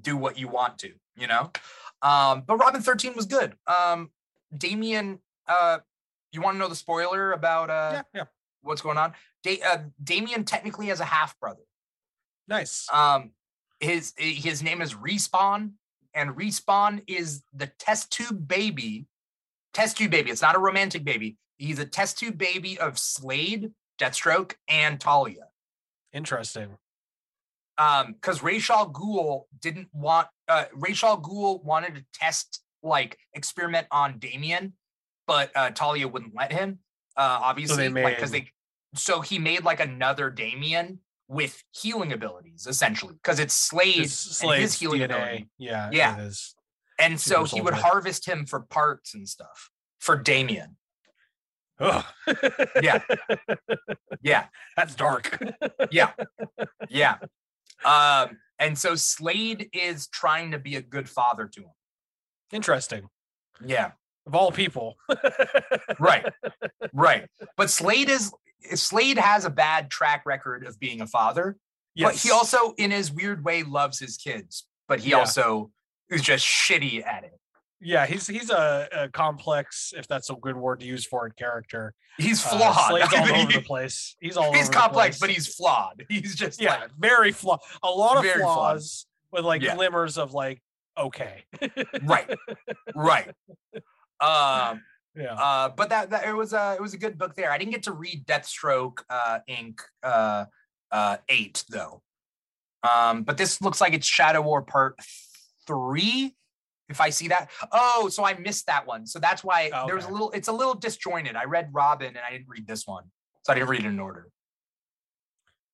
do 0.00 0.16
what 0.16 0.38
you 0.38 0.48
want 0.48 0.78
to, 0.80 0.92
you 1.16 1.26
know. 1.26 1.50
Um, 2.02 2.42
but 2.46 2.56
Robin 2.56 2.82
13 2.82 3.14
was 3.14 3.26
good. 3.26 3.54
Um, 3.66 4.10
Damian, 4.56 5.18
uh, 5.48 5.78
you 6.32 6.42
want 6.42 6.54
to 6.54 6.58
know 6.58 6.68
the 6.68 6.76
spoiler 6.76 7.32
about 7.32 7.70
uh 7.70 7.90
yeah, 7.94 8.02
yeah. 8.14 8.24
what's 8.62 8.82
going 8.82 8.98
on? 8.98 9.14
Da- 9.42 9.62
uh, 9.62 9.78
Damian 10.02 10.44
technically 10.44 10.86
has 10.86 11.00
a 11.00 11.04
half 11.04 11.38
brother. 11.40 11.62
Nice. 12.48 12.86
Um, 12.92 13.32
his 13.80 14.12
his 14.16 14.62
name 14.62 14.82
is 14.82 14.94
Respawn, 14.94 15.72
and 16.14 16.30
Respawn 16.30 17.02
is 17.06 17.42
the 17.54 17.66
test 17.78 18.10
tube 18.10 18.46
baby. 18.46 19.06
Test 19.72 19.98
tube 19.98 20.10
baby. 20.10 20.30
It's 20.30 20.42
not 20.42 20.56
a 20.56 20.58
romantic 20.58 21.04
baby. 21.04 21.36
He's 21.58 21.78
a 21.78 21.84
test 21.84 22.18
tube 22.18 22.38
baby 22.38 22.78
of 22.78 22.98
Slade, 22.98 23.72
Deathstroke, 23.98 24.54
and 24.68 25.00
Talia. 25.00 25.48
Interesting. 26.12 26.76
Um, 27.78 28.14
because 28.14 28.42
Ra's 28.42 28.70
al 28.70 28.90
Ghul 28.90 29.44
didn't 29.60 29.88
want 29.92 30.28
uh 30.48 30.64
Ra's 30.72 31.02
al 31.02 31.20
Ghul 31.20 31.62
wanted 31.62 31.94
to 31.96 32.04
test 32.14 32.62
like 32.82 33.18
experiment 33.34 33.86
on 33.90 34.18
Damian, 34.18 34.72
but 35.26 35.50
uh 35.54 35.70
Talia 35.70 36.08
wouldn't 36.08 36.34
let 36.34 36.52
him. 36.52 36.78
Uh 37.16 37.38
obviously, 37.42 37.86
so 37.86 37.90
made... 37.90 38.04
like 38.04 38.16
because 38.16 38.30
they 38.30 38.50
so 38.94 39.20
he 39.20 39.38
made 39.38 39.64
like 39.64 39.80
another 39.80 40.30
Damian 40.30 41.00
with 41.28 41.62
healing 41.72 42.12
abilities, 42.12 42.66
essentially, 42.66 43.14
because 43.14 43.40
it's 43.40 43.54
Slade 43.54 43.96
and 43.96 44.62
his 44.62 44.78
healing 44.78 45.00
DNA. 45.00 45.04
ability. 45.04 45.48
Yeah, 45.58 45.90
yeah. 45.92 46.30
And 46.98 47.20
so 47.20 47.44
he 47.44 47.60
would 47.60 47.74
harvest 47.74 48.26
him 48.26 48.46
for 48.46 48.60
parts 48.60 49.14
and 49.14 49.28
stuff 49.28 49.70
for 49.98 50.16
Damian. 50.16 50.76
Oh. 51.80 52.06
yeah. 52.82 53.00
Yeah. 54.22 54.46
That's 54.76 54.94
dark. 54.96 55.38
yeah. 55.92 56.10
Yeah. 56.88 57.16
Um, 57.84 58.38
and 58.58 58.76
so 58.76 58.96
Slade 58.96 59.68
is 59.72 60.08
trying 60.08 60.50
to 60.50 60.58
be 60.58 60.74
a 60.76 60.82
good 60.82 61.08
father 61.08 61.46
to 61.46 61.60
him. 61.60 61.70
Interesting. 62.52 63.08
Yeah. 63.64 63.92
Of 64.26 64.34
all 64.34 64.50
people. 64.50 64.96
right. 65.98 66.26
Right. 66.92 67.28
But 67.56 67.70
Slade 67.70 68.08
is 68.08 68.32
Slade 68.74 69.18
has 69.18 69.44
a 69.44 69.50
bad 69.50 69.90
track 69.90 70.22
record 70.24 70.66
of 70.66 70.80
being 70.80 71.00
a 71.02 71.06
father. 71.06 71.56
Yes. 71.94 72.12
But 72.12 72.20
he 72.22 72.30
also, 72.30 72.74
in 72.78 72.90
his 72.90 73.12
weird 73.12 73.44
way, 73.44 73.62
loves 73.62 73.98
his 73.98 74.16
kids. 74.16 74.66
But 74.88 75.00
he 75.00 75.10
yeah. 75.10 75.18
also 75.18 75.70
is 76.10 76.22
just 76.22 76.44
shitty 76.46 77.04
at 77.04 77.24
it. 77.24 77.38
Yeah, 77.80 78.06
he's 78.06 78.26
he's 78.26 78.50
a, 78.50 78.88
a, 78.90 79.08
complex, 79.08 79.92
if 79.96 80.08
that's 80.08 80.30
a 80.30 80.34
good 80.34 80.56
word 80.56 80.80
to 80.80 80.86
use 80.86 81.04
for 81.04 81.26
a 81.26 81.30
character. 81.32 81.92
He's 82.16 82.44
uh, 82.44 82.48
flawed. 82.48 82.76
Uh, 82.76 82.88
Slade's 82.88 83.12
all 83.30 83.40
over 83.42 83.52
the 83.52 83.60
place. 83.60 84.16
He's 84.18 84.36
all 84.36 84.52
he's 84.52 84.70
complex, 84.70 85.18
but 85.18 85.28
he's 85.28 85.54
flawed. 85.54 86.04
He's 86.08 86.34
just 86.34 86.60
yeah, 86.60 86.80
like, 86.80 86.90
very 86.98 87.32
flawed. 87.32 87.60
A 87.82 87.90
lot 87.90 88.16
of 88.16 88.32
flaws 88.32 89.06
flawed. 89.30 89.38
with 89.38 89.46
like 89.46 89.62
yeah. 89.62 89.74
glimmers 89.74 90.16
of 90.16 90.32
like 90.32 90.62
okay. 90.96 91.44
right, 92.02 92.34
right. 92.94 93.28
Um, 94.20 94.80
yeah. 95.14 95.34
Uh, 95.34 95.68
but 95.68 95.90
that, 95.90 96.10
that 96.10 96.26
it 96.26 96.34
was 96.34 96.54
a 96.54 96.76
it 96.78 96.80
was 96.80 96.94
a 96.94 96.98
good 96.98 97.18
book 97.18 97.34
there. 97.34 97.50
I 97.50 97.58
didn't 97.58 97.72
get 97.72 97.82
to 97.84 97.92
read 97.92 98.26
Deathstroke 98.26 99.00
uh, 99.10 99.40
Inc. 99.48 99.80
Uh, 100.02 100.46
uh, 100.90 101.16
eight 101.28 101.64
though. 101.68 102.02
Um, 102.82 103.22
but 103.22 103.36
this 103.36 103.60
looks 103.60 103.80
like 103.80 103.92
it's 103.92 104.06
Shadow 104.06 104.42
War 104.42 104.62
Part 104.62 104.98
three. 105.66 106.34
If 106.88 107.00
I 107.00 107.10
see 107.10 107.28
that, 107.28 107.50
oh, 107.72 108.08
so 108.08 108.24
I 108.24 108.34
missed 108.34 108.66
that 108.66 108.86
one. 108.86 109.06
So 109.06 109.18
that's 109.18 109.42
why 109.42 109.70
okay. 109.74 109.86
there's 109.86 110.04
a 110.04 110.10
little. 110.10 110.30
It's 110.30 110.48
a 110.48 110.52
little 110.52 110.74
disjointed. 110.74 111.34
I 111.34 111.44
read 111.44 111.70
Robin 111.72 112.08
and 112.08 112.18
I 112.18 112.30
didn't 112.30 112.48
read 112.48 112.66
this 112.66 112.86
one, 112.86 113.04
so 113.42 113.52
I 113.52 113.56
didn't 113.56 113.70
read 113.70 113.84
it 113.84 113.88
in 113.88 113.98
order. 113.98 114.28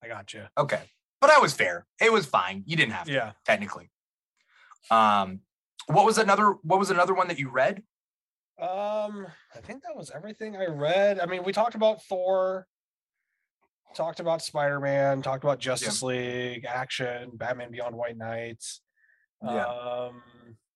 I 0.03 0.09
got 0.09 0.33
you. 0.33 0.45
Okay, 0.57 0.81
but 1.21 1.27
that 1.29 1.43
was 1.43 1.53
fair. 1.53 1.87
It 2.01 2.13
was 2.13 2.27
fine. 2.27 2.65
You 2.67 2.77
didn't 2.77 2.93
have 2.93 3.07
to. 3.07 3.13
Yeah, 3.13 3.33
technically. 3.45 3.91
Um, 4.91 5.41
what 5.87 6.07
was 6.07 6.19
another? 6.19 6.57
What 6.63 6.79
was 6.79 6.91
another 6.91 7.15
one 7.15 7.29
that 7.29 7.39
you 7.39 7.51
read? 7.51 7.83
Um, 8.61 9.27
I 9.55 9.61
think 9.63 9.83
that 9.83 9.97
was 9.97 10.11
everything 10.15 10.57
I 10.57 10.67
read. 10.67 11.19
I 11.19 11.27
mean, 11.27 11.43
we 11.45 11.53
talked 11.53 11.75
about 11.75 12.03
Thor, 12.05 12.67
talked 13.95 14.21
about 14.21 14.43
Spider 14.43 14.81
Man, 14.81 15.23
talked 15.23 15.45
about 15.45 15.59
Justice 15.59 16.03
yeah. 16.03 16.09
League, 16.09 16.65
action, 16.65 17.31
Batman 17.35 17.71
Beyond 17.71 17.97
White 17.97 18.17
Knights. 18.17 18.81
Yeah. 19.43 19.67
Um, 19.67 20.23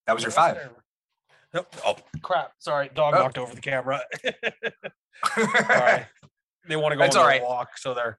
that 0.07 0.15
was 0.15 0.23
your 0.23 0.33
five. 0.33 0.71
Nope. 1.55 1.75
Oh 1.85 1.97
crap! 2.23 2.53
Sorry, 2.59 2.91
dog 2.95 3.15
oh. 3.15 3.19
knocked 3.19 3.39
over 3.39 3.55
the 3.55 3.61
camera. 3.61 4.03
They 6.69 6.77
want 6.77 6.93
to 6.93 6.97
go 6.97 7.03
That's 7.03 7.17
on 7.17 7.25
a 7.25 7.29
right. 7.29 7.43
walk, 7.43 7.79
so 7.79 7.95
they're 7.95 8.19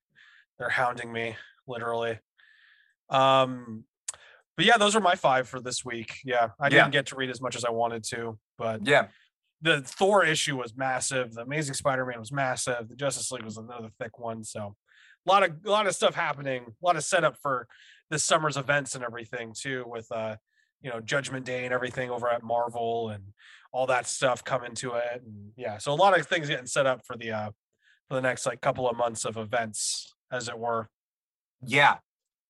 they're 0.57 0.69
hounding 0.69 1.11
me 1.11 1.35
literally. 1.68 2.19
Um, 3.09 3.84
but 4.55 4.65
yeah, 4.65 4.77
those 4.77 4.95
are 4.95 4.99
my 4.99 5.15
five 5.15 5.47
for 5.47 5.59
this 5.59 5.85
week. 5.85 6.15
Yeah, 6.23 6.49
I 6.59 6.69
didn't 6.69 6.91
get 6.91 7.07
to 7.07 7.15
read 7.15 7.30
as 7.30 7.41
much 7.41 7.55
as 7.55 7.64
I 7.64 7.69
wanted 7.69 8.03
to, 8.05 8.39
but 8.57 8.85
yeah, 8.88 9.07
the 9.61 9.81
Thor 9.81 10.26
issue 10.26 10.57
was 10.57 10.76
massive. 10.76 11.34
The 11.34 11.41
Amazing 11.41 11.76
Spider-Man 11.76 12.19
was 12.19 12.31
massive. 12.31 12.88
The 12.89 12.95
Justice 12.95 13.31
League 13.31 13.43
was 13.43 13.57
another 13.57 13.89
thick 13.99 14.18
one. 14.18 14.43
So 14.43 14.76
a 15.27 15.30
lot 15.30 15.43
of 15.43 15.51
a 15.65 15.69
lot 15.69 15.88
of 15.88 15.95
stuff 15.95 16.15
happening. 16.15 16.64
A 16.68 16.85
lot 16.85 16.95
of 16.95 17.03
setup 17.03 17.38
for 17.41 17.68
this 18.09 18.23
summer's 18.23 18.57
events 18.57 18.95
and 18.95 19.03
everything 19.03 19.53
too, 19.55 19.84
with 19.85 20.07
uh, 20.11 20.38
you 20.82 20.90
know, 20.90 20.99
Judgment 20.99 21.45
Day 21.45 21.66
and 21.66 21.74
everything 21.74 22.10
over 22.10 22.30
at 22.30 22.44
Marvel 22.44 23.10
and 23.10 23.24
all 23.72 23.88
that 23.88 24.08
stuff 24.08 24.44
coming 24.44 24.74
to 24.76 24.94
it. 24.94 25.24
And 25.26 25.52
yeah, 25.56 25.78
so 25.78 25.91
a 25.91 25.95
lot 25.95 26.18
of 26.18 26.26
things 26.28 26.48
getting 26.48 26.66
set 26.66 26.86
up 26.86 27.06
for 27.06 27.16
the 27.18 27.32
uh 27.32 27.52
for 28.08 28.16
the 28.16 28.22
next 28.22 28.45
like 28.45 28.62
couple 28.62 28.90
of 28.90 28.95
months 28.95 29.26
of 29.26 29.38
events, 29.38 30.16
as 30.32 30.48
it 30.48 30.58
were. 30.58 30.90
Yeah. 31.66 31.98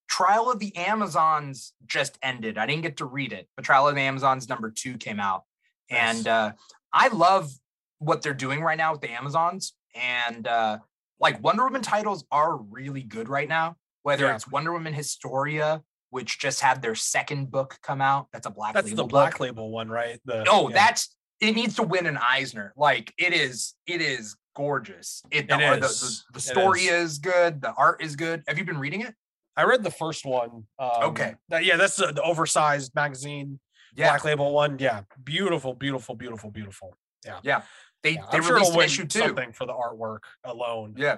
Trial 0.10 0.49
of 0.49 0.60
the 0.60 0.76
Amazons 0.78 1.74
just 1.86 2.18
ended. 2.22 2.58
I 2.58 2.66
didn't 2.66 2.84
get 2.84 2.98
to 2.98 3.06
read 3.06 3.34
it, 3.34 3.48
but 3.56 3.66
Trial 3.66 3.88
of 3.88 3.95
the 3.95 4.02
Amazons 4.02 4.48
number 4.48 4.72
two 4.72 4.98
came 4.98 5.20
out. 5.20 5.44
Nice. 5.90 6.18
And 6.18 6.28
uh 6.28 6.52
I 6.94 7.10
love 7.10 7.52
what 7.99 8.22
they're 8.22 8.34
doing 8.34 8.62
right 8.62 8.78
now 8.78 8.91
with 8.91 9.02
the 9.02 9.12
Amazons. 9.12 9.74
And 9.95 10.48
uh, 10.48 10.80
like 11.20 11.44
Wonder 11.44 11.64
Woman 11.66 11.82
titles 11.82 12.26
are 12.32 12.58
really 12.58 13.04
good 13.04 13.30
right 13.30 13.49
now, 13.49 13.76
whether 14.04 14.26
yeah. 14.26 14.36
it's 14.36 14.49
Wonder 14.49 14.74
Woman 14.74 14.94
Historia, 14.94 15.82
which 16.09 16.39
just 16.39 16.61
had 16.61 16.81
their 16.81 16.95
second 16.95 17.51
book 17.51 17.77
come 17.81 18.01
out. 18.01 18.27
That's 18.31 18.47
a 18.47 18.51
black 18.51 18.73
that's 18.73 18.89
label 18.89 19.03
the 19.03 19.07
black 19.07 19.34
book. 19.34 19.39
label 19.41 19.71
one, 19.71 19.89
right? 19.89 20.19
The, 20.25 20.45
oh, 20.49 20.69
yeah. 20.69 20.75
that's 20.75 21.15
it 21.39 21.53
needs 21.53 21.75
to 21.75 21.84
win 21.84 22.05
an 22.05 22.17
Eisner. 22.17 22.73
Like 22.75 23.13
it 23.17 23.34
is, 23.34 23.75
it 23.85 24.01
is 24.01 24.35
gorgeous. 24.55 25.21
It, 25.31 25.47
the, 25.47 25.59
it 25.59 25.84
is. 25.84 25.99
The, 25.99 26.07
the, 26.07 26.34
the 26.34 26.39
story 26.39 26.81
is. 26.81 27.11
is. 27.11 27.17
good. 27.19 27.61
The 27.61 27.73
art 27.73 28.01
is 28.01 28.15
good. 28.15 28.43
Have 28.47 28.57
you 28.57 28.65
been 28.65 28.79
reading 28.79 29.01
it? 29.01 29.13
I 29.55 29.63
read 29.63 29.84
the 29.84 29.91
first 29.91 30.25
one. 30.25 30.65
Um, 30.77 30.89
okay. 31.03 31.35
That, 31.49 31.65
yeah, 31.65 31.77
that's 31.77 31.95
the, 31.95 32.11
the 32.11 32.21
oversized 32.21 32.93
magazine 32.93 33.59
yeah. 33.95 34.09
black 34.09 34.23
label 34.23 34.53
one. 34.53 34.77
Yeah, 34.79 35.01
beautiful, 35.23 35.73
beautiful, 35.73 36.15
beautiful, 36.15 36.51
beautiful. 36.51 36.95
Yeah, 37.25 37.39
yeah. 37.43 37.61
They 38.03 38.11
yeah, 38.11 38.25
they 38.31 38.38
I'm 38.38 38.45
released 38.45 38.73
sure 38.73 38.84
issue 38.84 39.05
two. 39.05 39.19
Something 39.19 39.51
for 39.51 39.65
the 39.65 39.73
artwork 39.73 40.19
alone. 40.43 40.93
Yeah, 40.97 41.17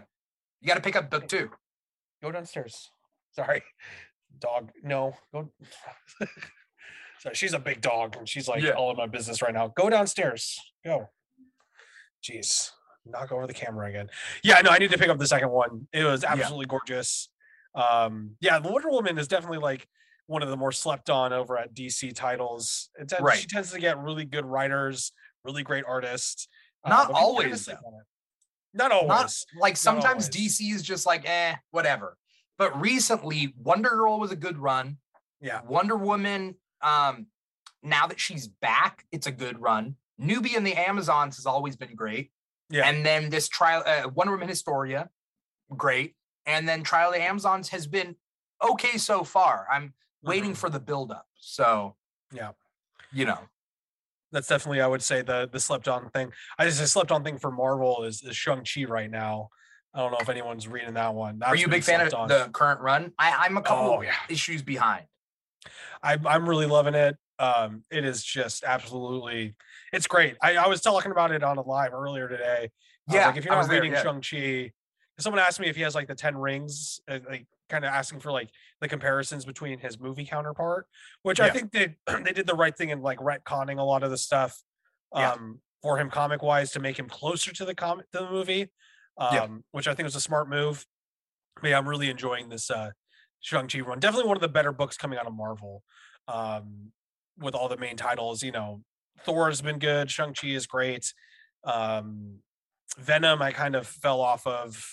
you 0.61 0.67
got 0.67 0.75
to 0.75 0.81
pick 0.81 0.95
up 0.95 1.09
book 1.09 1.27
two. 1.27 1.49
Go 2.21 2.31
downstairs. 2.31 2.89
Sorry, 3.35 3.61
dog. 4.39 4.71
No, 4.83 5.13
go. 5.33 5.49
so 7.19 7.31
she's 7.33 7.53
a 7.53 7.59
big 7.59 7.81
dog, 7.81 8.15
and 8.17 8.27
she's 8.27 8.47
like 8.47 8.63
yeah. 8.63 8.71
all 8.71 8.91
in 8.91 8.97
my 8.97 9.07
business 9.07 9.41
right 9.41 9.53
now. 9.53 9.67
Go 9.67 9.89
downstairs. 9.89 10.59
Go. 10.85 11.09
Jeez. 12.23 12.71
knock 13.05 13.31
over 13.31 13.47
the 13.47 13.53
camera 13.53 13.89
again. 13.89 14.09
Yeah, 14.43 14.61
no, 14.61 14.69
I 14.71 14.77
need 14.77 14.91
to 14.91 14.97
pick 14.97 15.09
up 15.09 15.17
the 15.17 15.27
second 15.27 15.49
one. 15.49 15.87
It 15.93 16.03
was 16.03 16.23
absolutely 16.23 16.65
yeah. 16.65 16.77
gorgeous. 16.77 17.29
Um, 17.75 18.31
yeah, 18.41 18.59
the 18.59 18.71
Wonder 18.71 18.89
Woman 18.89 19.17
is 19.17 19.27
definitely 19.27 19.59
like 19.59 19.87
one 20.27 20.43
of 20.43 20.49
the 20.49 20.57
more 20.57 20.71
slept 20.71 21.09
on 21.09 21.33
over 21.33 21.57
at 21.57 21.73
DC 21.73 22.13
titles. 22.13 22.89
It 22.99 23.09
tends, 23.09 23.23
right. 23.23 23.39
She 23.39 23.47
tends 23.47 23.71
to 23.71 23.79
get 23.79 23.97
really 23.97 24.25
good 24.25 24.45
writers, 24.45 25.11
really 25.43 25.63
great 25.63 25.85
artists. 25.87 26.47
Uh, 26.83 26.89
Not 26.89 27.09
uh, 27.09 27.13
always. 27.13 27.67
Not 28.73 28.91
always. 28.91 29.07
Not, 29.07 29.33
like 29.59 29.75
sometimes 29.75 30.29
always. 30.29 30.51
DC 30.59 30.71
is 30.73 30.83
just 30.83 31.05
like, 31.05 31.27
eh, 31.27 31.55
whatever. 31.71 32.15
But 32.59 32.79
recently, 32.79 33.55
Wonder 33.57 33.89
Girl 33.89 34.19
was 34.19 34.31
a 34.31 34.35
good 34.35 34.59
run. 34.59 34.97
Yeah. 35.41 35.61
Wonder 35.65 35.95
Woman, 35.95 36.55
um, 36.81 37.27
now 37.81 38.05
that 38.05 38.19
she's 38.19 38.47
back, 38.47 39.05
it's 39.11 39.25
a 39.25 39.31
good 39.31 39.59
run. 39.59 39.95
Nubia 40.19 40.57
and 40.57 40.67
the 40.67 40.75
Amazons 40.75 41.37
has 41.37 41.45
always 41.45 41.75
been 41.77 41.95
great. 41.95 42.31
Yeah. 42.69 42.87
And 42.87 43.05
then 43.05 43.29
this 43.29 43.47
trial, 43.47 43.81
uh, 43.85 44.09
Wonder 44.13 44.33
Woman 44.33 44.49
Historia, 44.49 45.09
great. 45.75 46.15
And 46.45 46.67
then 46.67 46.83
Trial 46.83 47.09
of 47.09 47.15
the 47.15 47.21
Amazons 47.21 47.69
has 47.69 47.87
been 47.87 48.15
okay 48.67 48.97
so 48.97 49.23
far. 49.23 49.65
I'm 49.71 49.83
mm-hmm. 49.83 50.29
waiting 50.29 50.53
for 50.53 50.69
the 50.69 50.79
buildup. 50.79 51.27
So, 51.35 51.95
yeah, 52.33 52.51
you 53.13 53.25
know, 53.25 53.39
that's 54.31 54.47
definitely 54.47 54.81
I 54.81 54.87
would 54.87 55.01
say 55.01 55.21
the 55.21 55.49
the 55.51 55.59
slept 55.59 55.87
on 55.87 56.09
thing. 56.09 56.31
I 56.57 56.65
just 56.65 56.85
slept 56.91 57.11
on 57.11 57.23
thing 57.23 57.37
for 57.37 57.51
Marvel 57.51 58.03
is, 58.03 58.21
is 58.23 58.35
Shang 58.35 58.63
Chi 58.63 58.85
right 58.85 59.09
now. 59.09 59.49
I 59.93 59.99
don't 59.99 60.11
know 60.11 60.17
if 60.21 60.29
anyone's 60.29 60.67
reading 60.67 60.93
that 60.93 61.13
one. 61.13 61.39
That's 61.39 61.51
Are 61.51 61.55
you 61.55 61.65
a 61.65 61.69
big 61.69 61.83
fan 61.83 62.05
of 62.05 62.13
on. 62.13 62.27
the 62.27 62.49
current 62.53 62.79
run? 62.81 63.11
I, 63.17 63.45
I'm 63.45 63.57
a 63.57 63.61
couple 63.61 63.89
oh, 63.89 64.01
yeah. 64.01 64.13
issues 64.29 64.61
behind. 64.61 65.05
I, 66.03 66.17
I'm 66.25 66.47
really 66.47 66.67
loving 66.67 66.93
it. 66.93 67.17
Um, 67.39 67.83
it 67.89 68.05
is 68.05 68.23
just 68.23 68.63
absolutely, 68.63 69.55
it's 69.91 70.07
great. 70.07 70.35
I, 70.43 70.57
I 70.57 70.67
was 70.67 70.81
talking 70.81 71.11
about 71.11 71.31
it 71.31 71.43
on 71.43 71.57
a 71.57 71.61
live 71.61 71.93
earlier 71.93 72.27
today. 72.27 72.69
Yeah, 73.09 73.27
like 73.27 73.37
if 73.37 73.45
you're 73.45 73.55
not 73.55 73.67
reading. 73.69 73.93
Shang 73.93 74.21
Chi, 74.21 74.71
someone 75.17 75.41
asked 75.41 75.59
me 75.59 75.67
if 75.67 75.75
he 75.75 75.81
has 75.81 75.95
like 75.95 76.07
the 76.07 76.15
ten 76.15 76.37
rings, 76.37 76.99
uh, 77.07 77.19
like 77.27 77.47
kind 77.69 77.85
of 77.85 77.91
asking 77.91 78.19
for 78.19 78.31
like 78.31 78.49
the 78.81 78.87
comparisons 78.87 79.45
between 79.45 79.79
his 79.79 79.99
movie 79.99 80.25
counterpart, 80.25 80.85
which 81.23 81.39
yeah. 81.39 81.45
I 81.45 81.49
think 81.49 81.71
they 81.71 81.95
they 82.23 82.33
did 82.33 82.45
the 82.45 82.55
right 82.55 82.75
thing 82.75 82.89
in 82.89 83.01
like 83.01 83.19
retconning 83.19 83.79
a 83.79 83.83
lot 83.83 84.03
of 84.03 84.11
the 84.11 84.17
stuff 84.17 84.61
um, 85.13 85.23
yeah. 85.23 85.35
for 85.81 85.97
him 85.97 86.09
comic 86.09 86.43
wise 86.43 86.71
to 86.71 86.79
make 86.79 86.99
him 86.99 87.07
closer 87.07 87.51
to 87.53 87.65
the 87.65 87.73
comic 87.73 88.11
to 88.11 88.19
the 88.19 88.29
movie, 88.29 88.69
um, 89.19 89.33
yeah. 89.33 89.47
which 89.71 89.87
I 89.87 89.93
think 89.93 90.05
was 90.05 90.15
a 90.15 90.21
smart 90.21 90.49
move. 90.49 90.85
But 91.61 91.69
yeah, 91.69 91.77
I'm 91.77 91.87
really 91.87 92.09
enjoying 92.09 92.49
this 92.49 92.71
uh, 92.71 92.91
Shang-Chi 93.41 93.81
run. 93.81 93.99
Definitely 93.99 94.27
one 94.27 94.37
of 94.37 94.41
the 94.41 94.49
better 94.49 94.71
books 94.71 94.97
coming 94.97 95.19
out 95.19 95.27
of 95.27 95.33
Marvel. 95.33 95.83
Um, 96.27 96.91
with 97.37 97.55
all 97.55 97.69
the 97.69 97.77
main 97.77 97.95
titles, 97.95 98.41
you 98.43 98.51
know, 98.51 98.81
Thor 99.25 99.47
has 99.49 99.61
been 99.61 99.79
good, 99.79 100.09
Shang-Chi 100.09 100.47
is 100.47 100.67
great. 100.67 101.13
Um, 101.63 102.39
Venom, 102.97 103.41
I 103.41 103.51
kind 103.51 103.75
of 103.75 103.85
fell 103.85 104.21
off 104.21 104.47
of. 104.47 104.83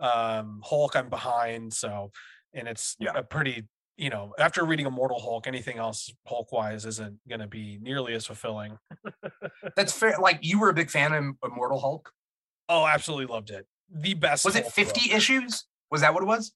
Um, 0.00 0.62
Hulk, 0.64 0.96
I'm 0.96 1.10
behind. 1.10 1.74
So, 1.74 2.10
and 2.54 2.66
it's 2.66 2.96
yeah. 2.98 3.12
a 3.14 3.22
pretty, 3.22 3.68
you 3.96 4.08
know, 4.08 4.32
after 4.38 4.64
reading 4.64 4.86
Immortal 4.86 5.20
Hulk, 5.20 5.46
anything 5.46 5.78
else 5.78 6.10
Hulk 6.26 6.52
wise 6.52 6.86
isn't 6.86 7.18
going 7.28 7.40
to 7.40 7.46
be 7.46 7.78
nearly 7.82 8.14
as 8.14 8.26
fulfilling. 8.26 8.78
That's 9.76 9.92
fair. 9.92 10.14
Like 10.18 10.38
you 10.40 10.58
were 10.58 10.70
a 10.70 10.74
big 10.74 10.90
fan 10.90 11.12
of 11.12 11.34
Immortal 11.44 11.80
Hulk. 11.80 12.10
Oh, 12.70 12.86
absolutely 12.86 13.26
loved 13.26 13.50
it. 13.50 13.66
The 13.92 14.14
best. 14.14 14.44
Was 14.44 14.54
it 14.54 14.66
50 14.66 15.08
book. 15.08 15.16
issues? 15.16 15.64
Was 15.90 16.02
that 16.02 16.14
what 16.14 16.22
it 16.22 16.26
was? 16.26 16.52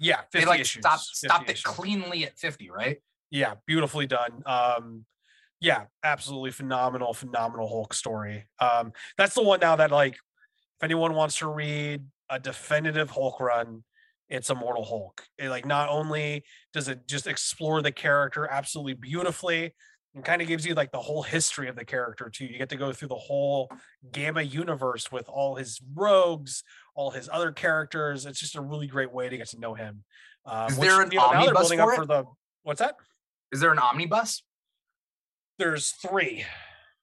Yeah, 0.00 0.22
50 0.32 0.40
they 0.40 0.46
like 0.46 0.60
issues. 0.60 0.82
stopped 0.82 1.04
stopped 1.04 1.48
it 1.48 1.62
cleanly 1.62 2.24
at 2.24 2.36
50, 2.36 2.70
right? 2.70 2.98
Yeah, 3.30 3.54
beautifully 3.66 4.06
done. 4.06 4.42
Um, 4.44 5.04
yeah, 5.60 5.84
absolutely 6.02 6.50
phenomenal, 6.50 7.14
phenomenal 7.14 7.68
Hulk 7.68 7.94
story. 7.94 8.48
Um, 8.58 8.92
that's 9.16 9.34
the 9.34 9.44
one 9.44 9.60
now 9.60 9.76
that 9.76 9.92
like 9.92 10.14
if 10.14 10.82
anyone 10.82 11.14
wants 11.14 11.38
to 11.38 11.46
read 11.46 12.04
a 12.28 12.40
definitive 12.40 13.10
Hulk 13.10 13.38
run, 13.38 13.84
it's 14.28 14.50
Immortal 14.50 14.84
Hulk. 14.84 15.22
It, 15.38 15.50
like 15.50 15.64
not 15.64 15.88
only 15.88 16.42
does 16.72 16.88
it 16.88 17.06
just 17.06 17.28
explore 17.28 17.80
the 17.80 17.92
character 17.92 18.48
absolutely 18.50 18.94
beautifully, 18.94 19.74
and 20.14 20.24
kind 20.24 20.42
of 20.42 20.48
gives 20.48 20.66
you 20.66 20.74
like 20.74 20.92
the 20.92 21.00
whole 21.00 21.22
history 21.22 21.68
of 21.68 21.76
the 21.76 21.84
character 21.84 22.28
too. 22.28 22.44
You 22.44 22.58
get 22.58 22.68
to 22.70 22.76
go 22.76 22.92
through 22.92 23.08
the 23.08 23.14
whole 23.14 23.70
Gamma 24.12 24.42
universe 24.42 25.10
with 25.10 25.28
all 25.28 25.56
his 25.56 25.80
rogues, 25.94 26.64
all 26.94 27.10
his 27.10 27.28
other 27.32 27.52
characters. 27.52 28.26
It's 28.26 28.40
just 28.40 28.56
a 28.56 28.60
really 28.60 28.86
great 28.86 29.12
way 29.12 29.28
to 29.28 29.36
get 29.36 29.48
to 29.48 29.60
know 29.60 29.74
him. 29.74 30.04
Um, 30.44 30.68
Is 30.68 30.78
there 30.78 30.98
which, 30.98 31.06
an 31.06 31.12
you 31.12 31.18
know, 31.18 31.24
omnibus 31.24 31.72
for, 31.72 31.94
for 31.94 32.06
the 32.06 32.24
what's 32.62 32.80
that? 32.80 32.96
Is 33.52 33.60
there 33.60 33.72
an 33.72 33.78
omnibus? 33.78 34.42
there's 35.62 35.90
three 35.90 36.44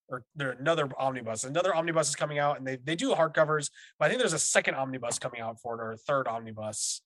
or 0.09 0.23
there 0.35 0.51
another 0.51 0.89
omnibus. 0.97 1.43
Another 1.43 1.73
omnibus 1.73 2.09
is 2.09 2.15
coming 2.15 2.39
out, 2.39 2.57
and 2.57 2.67
they 2.67 2.77
they 2.77 2.95
do 2.95 3.13
hardcovers, 3.13 3.69
but 3.97 4.05
I 4.05 4.07
think 4.09 4.19
there's 4.19 4.33
a 4.33 4.39
second 4.39 4.75
omnibus 4.75 5.19
coming 5.19 5.41
out 5.41 5.59
for 5.61 5.75
it 5.75 5.83
or 5.83 5.91
a 5.91 5.97
third 5.97 6.27
omnibus. 6.27 7.01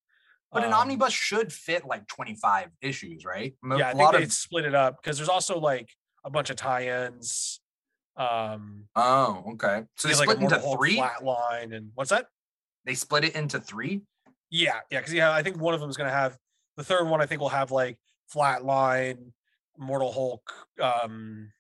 But 0.54 0.64
an 0.64 0.74
um, 0.74 0.82
omnibus 0.82 1.14
should 1.14 1.52
fit 1.52 1.86
like 1.86 2.08
25 2.08 2.70
issues, 2.82 3.26
right? 3.26 3.56
Yeah, 3.64 3.90
I 3.90 3.94
think 3.94 4.12
they 4.12 4.24
of... 4.24 4.34
split 4.34 4.66
it 4.66 4.76
up 4.76 5.02
because 5.02 5.18
there's 5.18 5.30
also 5.30 5.60
like 5.60 5.90
a 6.24 6.30
bunch 6.30 6.50
of 6.50 6.56
tie-ins. 6.56 7.60
Um, 8.16 8.86
oh, 8.96 9.44
okay. 9.54 9.84
So 9.98 10.08
they 10.08 10.14
split 10.14 10.40
like 10.40 10.42
into 10.42 10.60
three. 10.78 10.98
Flatline 10.98 11.76
and 11.76 11.92
what's 11.96 12.12
that? 12.12 12.28
They 12.86 12.94
split 12.94 13.24
it 13.24 13.36
into 13.36 13.60
three. 13.60 14.02
Yeah, 14.52 14.80
yeah, 14.92 15.00
because 15.00 15.14
yeah, 15.14 15.32
I 15.32 15.42
think 15.42 15.58
one 15.58 15.74
of 15.74 15.80
them 15.80 15.90
is 15.90 15.98
going 15.98 16.10
to 16.10 16.16
have 16.16 16.38
the 16.78 16.84
third 16.84 17.08
one. 17.08 17.22
I 17.22 17.26
think 17.26 17.42
will 17.42 17.50
have 17.50 17.72
like 17.72 17.98
flatline, 18.34 19.32
Immortal 19.80 20.12
Hulk 20.12 20.54
um, 20.80 21.52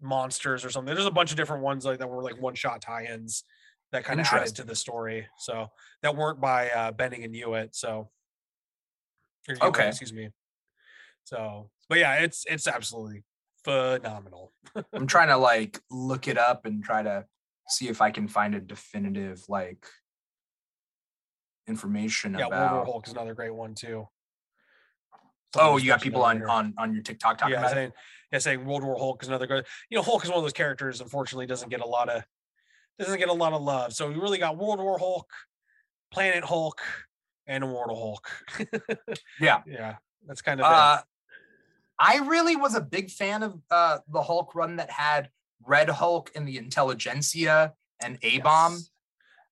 monsters 0.00 0.64
or 0.64 0.70
something. 0.70 0.94
There's 0.94 1.06
a 1.06 1.10
bunch 1.10 1.30
of 1.30 1.36
different 1.36 1.62
ones 1.62 1.84
like 1.84 1.98
that 1.98 2.08
were 2.08 2.22
like 2.22 2.40
one 2.40 2.54
shot 2.54 2.80
tie-ins 2.80 3.44
that 3.96 4.04
kind 4.04 4.20
of 4.20 4.26
added 4.26 4.54
to 4.56 4.64
the 4.64 4.76
story. 4.76 5.26
So 5.38 5.70
that 6.02 6.14
weren't 6.14 6.40
by 6.40 6.68
uh, 6.68 6.92
Bennett 6.92 7.20
and 7.20 7.34
Hewitt. 7.34 7.74
So 7.74 8.10
Hewitt, 9.46 9.62
okay, 9.62 9.88
excuse 9.88 10.12
me. 10.12 10.28
So, 11.24 11.70
but 11.88 11.98
yeah, 11.98 12.16
it's 12.16 12.44
it's 12.48 12.68
absolutely 12.68 13.24
phenomenal. 13.64 14.52
I'm 14.92 15.06
trying 15.14 15.28
to 15.28 15.38
like 15.38 15.80
look 15.90 16.28
it 16.28 16.36
up 16.36 16.66
and 16.66 16.84
try 16.84 17.02
to 17.02 17.24
see 17.68 17.88
if 17.88 18.02
I 18.02 18.10
can 18.10 18.28
find 18.28 18.54
a 18.54 18.60
definitive 18.60 19.42
like 19.48 19.86
information 21.66 22.36
yeah, 22.38 22.46
about. 22.46 22.72
World 22.72 22.72
War 22.72 22.84
Hulk 22.84 23.06
is 23.06 23.12
another 23.14 23.34
great 23.34 23.54
one 23.54 23.74
too. 23.74 24.06
Oh, 25.58 25.78
you 25.78 25.86
got 25.86 26.02
people 26.02 26.22
on 26.22 26.42
on 26.44 26.74
on 26.76 26.92
your 26.92 27.02
TikTok 27.02 27.38
talking 27.38 27.54
yeah, 27.54 27.60
about 27.60 27.70
saying, 27.72 27.92
Yeah, 28.30 28.38
saying 28.40 28.66
World 28.66 28.84
War 28.84 28.98
Hulk 28.98 29.22
is 29.22 29.28
another 29.28 29.46
good. 29.46 29.64
You 29.88 29.96
know, 29.96 30.02
Hulk 30.02 30.22
is 30.22 30.28
one 30.28 30.36
of 30.36 30.44
those 30.44 30.52
characters. 30.52 31.00
Unfortunately, 31.00 31.46
doesn't 31.46 31.70
get 31.70 31.80
a 31.80 31.86
lot 31.86 32.10
of 32.10 32.22
doesn't 32.98 33.18
get 33.18 33.28
a 33.28 33.32
lot 33.32 33.52
of 33.52 33.62
love. 33.62 33.92
So 33.92 34.08
we 34.08 34.14
really 34.14 34.38
got 34.38 34.56
World 34.56 34.78
War 34.78 34.98
Hulk, 34.98 35.30
Planet 36.12 36.44
Hulk, 36.44 36.80
and 37.46 37.64
Immortal 37.64 37.96
Hulk. 37.96 38.28
yeah, 39.40 39.62
yeah, 39.66 39.96
that's 40.26 40.42
kind 40.42 40.60
of. 40.60 40.66
Uh, 40.66 41.02
I 41.98 42.18
really 42.18 42.56
was 42.56 42.74
a 42.74 42.80
big 42.80 43.10
fan 43.10 43.42
of 43.42 43.58
uh, 43.70 43.98
the 44.08 44.22
Hulk 44.22 44.54
run 44.54 44.76
that 44.76 44.90
had 44.90 45.30
Red 45.64 45.88
Hulk 45.88 46.30
and 46.34 46.46
the 46.46 46.58
Intelligentsia 46.58 47.72
and 48.00 48.18
A 48.22 48.38
Bomb. 48.40 48.74
Yes. 48.74 48.90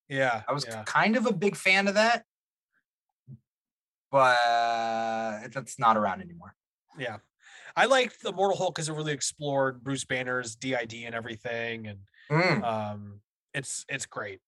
Yeah, 0.08 0.42
I 0.46 0.52
was 0.52 0.66
yeah. 0.68 0.82
kind 0.84 1.16
of 1.16 1.26
a 1.26 1.32
big 1.32 1.56
fan 1.56 1.88
of 1.88 1.94
that 1.94 2.24
but 4.14 5.48
that's 5.52 5.76
not 5.76 5.96
around 5.96 6.22
anymore. 6.22 6.54
Yeah. 6.96 7.16
I 7.74 7.86
liked 7.86 8.22
the 8.22 8.28
Immortal 8.28 8.56
Hulk 8.56 8.76
because 8.76 8.88
it 8.88 8.92
really 8.92 9.12
explored 9.12 9.82
Bruce 9.82 10.04
Banner's 10.04 10.54
DID 10.54 10.94
and 11.04 11.16
everything, 11.16 11.88
and 11.88 11.98
mm. 12.30 12.62
um, 12.62 13.20
it's 13.54 13.84
it's 13.88 14.06
great. 14.06 14.40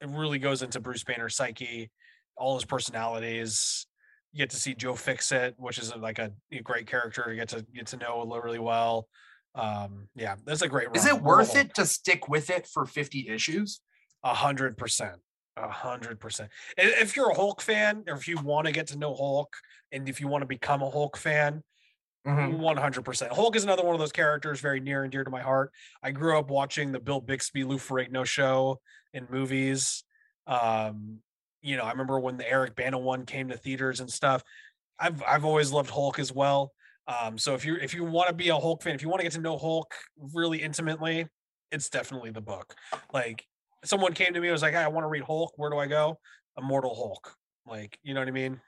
It 0.00 0.08
really 0.08 0.38
goes 0.38 0.62
into 0.62 0.80
Bruce 0.80 1.04
Banner's 1.04 1.36
psyche, 1.36 1.90
all 2.36 2.54
his 2.54 2.64
personalities. 2.64 3.86
You 4.32 4.38
get 4.38 4.50
to 4.50 4.56
see 4.56 4.74
Joe 4.74 4.94
Fixit, 4.94 5.54
which 5.56 5.78
is 5.78 5.94
like 5.96 6.18
a, 6.18 6.32
a 6.52 6.60
great 6.60 6.86
character. 6.86 7.26
You 7.28 7.36
get 7.36 7.48
to 7.50 7.64
get 7.74 7.86
to 7.88 7.96
know 7.96 8.24
really 8.42 8.58
well. 8.58 9.08
Um, 9.54 10.08
yeah, 10.14 10.36
that's 10.44 10.62
a 10.62 10.68
great. 10.68 10.88
Run. 10.88 10.96
Is 10.96 11.06
it 11.06 11.22
worth 11.22 11.56
it 11.56 11.74
to 11.74 11.86
stick 11.86 12.28
with 12.28 12.50
it 12.50 12.66
for 12.66 12.84
fifty 12.84 13.28
issues? 13.28 13.80
A 14.24 14.34
hundred 14.34 14.76
percent. 14.76 15.16
A 15.56 15.70
hundred 15.70 16.20
percent. 16.20 16.50
If 16.76 17.16
you're 17.16 17.30
a 17.30 17.34
Hulk 17.34 17.62
fan, 17.62 18.04
or 18.06 18.14
if 18.14 18.28
you 18.28 18.36
want 18.38 18.66
to 18.66 18.72
get 18.72 18.88
to 18.88 18.98
know 18.98 19.14
Hulk, 19.14 19.56
and 19.92 20.08
if 20.08 20.20
you 20.20 20.28
want 20.28 20.42
to 20.42 20.46
become 20.46 20.82
a 20.82 20.90
Hulk 20.90 21.16
fan, 21.16 21.62
mm-hmm. 22.26 22.58
one 22.58 22.76
hundred 22.76 23.04
percent. 23.04 23.32
Hulk 23.32 23.56
is 23.56 23.64
another 23.64 23.84
one 23.84 23.94
of 23.94 24.00
those 24.00 24.12
characters 24.12 24.60
very 24.60 24.80
near 24.80 25.02
and 25.02 25.12
dear 25.12 25.24
to 25.24 25.30
my 25.30 25.40
heart. 25.40 25.72
I 26.02 26.10
grew 26.10 26.38
up 26.38 26.50
watching 26.50 26.92
the 26.92 27.00
Bill 27.00 27.20
Bixby, 27.20 27.64
Lou 27.64 27.78
Ferrigno 27.78 28.24
show 28.24 28.80
in 29.14 29.26
movies. 29.30 30.04
Um, 30.46 31.18
you 31.62 31.76
know, 31.76 31.84
I 31.84 31.90
remember 31.90 32.18
when 32.20 32.36
the 32.36 32.48
Eric 32.48 32.76
Bana 32.76 32.98
one 32.98 33.24
came 33.24 33.48
to 33.48 33.56
theaters 33.56 34.00
and 34.00 34.10
stuff. 34.10 34.42
I've 34.98 35.22
I've 35.22 35.44
always 35.44 35.72
loved 35.72 35.90
Hulk 35.90 36.18
as 36.18 36.32
well. 36.32 36.72
Um, 37.08 37.38
so 37.38 37.54
if 37.54 37.64
you 37.64 37.76
if 37.76 37.94
you 37.94 38.04
want 38.04 38.28
to 38.28 38.34
be 38.34 38.48
a 38.48 38.56
Hulk 38.56 38.82
fan, 38.82 38.94
if 38.94 39.02
you 39.02 39.08
want 39.08 39.20
to 39.20 39.24
get 39.24 39.32
to 39.32 39.40
know 39.40 39.56
Hulk 39.56 39.94
really 40.34 40.62
intimately, 40.62 41.26
it's 41.70 41.88
definitely 41.88 42.30
the 42.30 42.40
book. 42.40 42.74
Like 43.12 43.46
someone 43.84 44.12
came 44.12 44.34
to 44.34 44.40
me, 44.40 44.48
I 44.48 44.52
was 44.52 44.62
like, 44.62 44.74
hey, 44.74 44.80
I 44.80 44.88
want 44.88 45.04
to 45.04 45.08
read 45.08 45.22
Hulk. 45.22 45.52
Where 45.56 45.70
do 45.70 45.78
I 45.78 45.86
go? 45.86 46.18
Immortal 46.58 46.94
Hulk. 46.94 47.34
Like, 47.68 47.98
you 48.02 48.14
know 48.14 48.20
what 48.20 48.28
I 48.28 48.32
mean? 48.32 48.60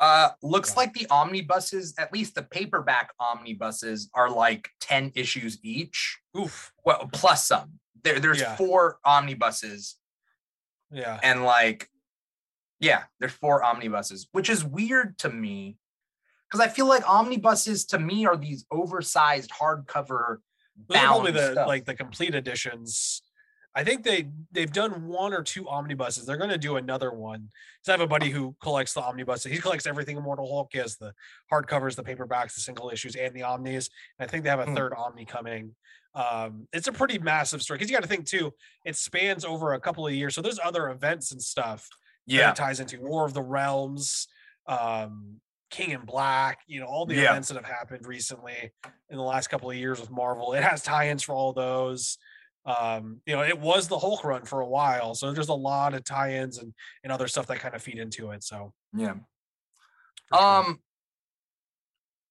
Uh, 0.00 0.30
looks 0.42 0.70
yeah. 0.70 0.76
like 0.76 0.94
the 0.94 1.06
omnibuses, 1.10 1.94
at 1.98 2.10
least 2.12 2.34
the 2.34 2.42
paperback 2.42 3.12
omnibuses, 3.20 4.08
are 4.14 4.30
like 4.30 4.70
10 4.80 5.12
issues 5.14 5.58
each. 5.62 6.18
Oof. 6.36 6.72
Well, 6.84 7.08
plus 7.12 7.46
some. 7.46 7.72
There, 8.02 8.18
there's 8.18 8.40
yeah. 8.40 8.56
four 8.56 8.98
omnibuses. 9.04 9.96
Yeah. 10.90 11.20
And 11.22 11.44
like, 11.44 11.90
yeah, 12.80 13.02
there's 13.18 13.32
four 13.32 13.62
omnibuses, 13.62 14.26
which 14.32 14.48
is 14.48 14.64
weird 14.64 15.18
to 15.18 15.28
me 15.28 15.76
because 16.50 16.66
I 16.66 16.68
feel 16.68 16.86
like 16.86 17.08
omnibuses 17.08 17.84
to 17.86 17.98
me 17.98 18.26
are 18.26 18.36
these 18.36 18.64
oversized 18.70 19.50
hardcover. 19.50 20.38
Those 20.88 20.98
probably 20.98 21.32
the 21.32 21.52
stuff. 21.52 21.68
like 21.68 21.84
the 21.84 21.94
complete 21.94 22.34
editions. 22.34 23.22
I 23.74 23.84
think 23.84 24.02
they 24.02 24.28
they've 24.50 24.72
done 24.72 25.06
one 25.06 25.32
or 25.32 25.42
two 25.42 25.68
omnibuses. 25.68 26.26
They're 26.26 26.36
going 26.36 26.50
to 26.50 26.58
do 26.58 26.76
another 26.76 27.12
one. 27.12 27.48
So 27.82 27.92
I 27.92 27.94
have 27.94 28.00
a 28.00 28.06
buddy 28.06 28.30
who 28.30 28.56
collects 28.60 28.94
the 28.94 29.00
omnibuses. 29.00 29.52
He 29.52 29.58
collects 29.58 29.86
everything 29.86 30.16
Immortal 30.16 30.50
Hulk. 30.50 30.70
He 30.72 30.78
has 30.78 30.96
the 30.96 31.14
hardcovers, 31.52 31.94
the 31.94 32.02
paperbacks, 32.02 32.54
the 32.54 32.60
single 32.60 32.90
issues, 32.90 33.14
and 33.14 33.32
the 33.34 33.44
omnis. 33.44 33.88
And 34.18 34.26
I 34.26 34.30
think 34.30 34.42
they 34.42 34.50
have 34.50 34.60
a 34.60 34.66
hmm. 34.66 34.74
third 34.74 34.92
omni 34.94 35.24
coming. 35.24 35.74
Um, 36.14 36.66
it's 36.72 36.88
a 36.88 36.92
pretty 36.92 37.18
massive 37.18 37.62
story 37.62 37.78
because 37.78 37.90
you 37.90 37.96
got 37.96 38.02
to 38.02 38.08
think 38.08 38.26
too. 38.26 38.52
It 38.84 38.96
spans 38.96 39.44
over 39.44 39.74
a 39.74 39.80
couple 39.80 40.06
of 40.06 40.12
years, 40.12 40.34
so 40.34 40.42
there's 40.42 40.58
other 40.62 40.88
events 40.90 41.30
and 41.30 41.40
stuff. 41.40 41.88
Yeah, 42.26 42.52
ties 42.52 42.80
into 42.80 43.00
War 43.00 43.24
of 43.24 43.34
the 43.34 43.42
Realms, 43.42 44.26
um, 44.66 45.40
King 45.70 45.90
in 45.90 46.00
Black. 46.00 46.58
You 46.66 46.80
know 46.80 46.86
all 46.86 47.06
the 47.06 47.14
yeah. 47.14 47.30
events 47.30 47.48
that 47.48 47.54
have 47.54 47.64
happened 47.64 48.06
recently 48.06 48.72
in 49.08 49.16
the 49.16 49.22
last 49.22 49.48
couple 49.48 49.70
of 49.70 49.76
years 49.76 50.00
with 50.00 50.10
Marvel. 50.10 50.52
It 50.52 50.64
has 50.64 50.82
tie-ins 50.82 51.22
for 51.22 51.34
all 51.34 51.52
those 51.52 52.18
um 52.70 53.20
you 53.26 53.34
know 53.34 53.42
it 53.42 53.58
was 53.58 53.88
the 53.88 53.98
hulk 53.98 54.24
run 54.24 54.44
for 54.44 54.60
a 54.60 54.66
while 54.66 55.14
so 55.14 55.32
there's 55.32 55.48
a 55.48 55.54
lot 55.54 55.94
of 55.94 56.04
tie-ins 56.04 56.58
and 56.58 56.72
and 57.02 57.12
other 57.12 57.28
stuff 57.28 57.46
that 57.46 57.58
kind 57.58 57.74
of 57.74 57.82
feed 57.82 57.98
into 57.98 58.30
it 58.30 58.42
so 58.42 58.72
yeah 58.94 59.14
sure. 60.32 60.42
um 60.42 60.80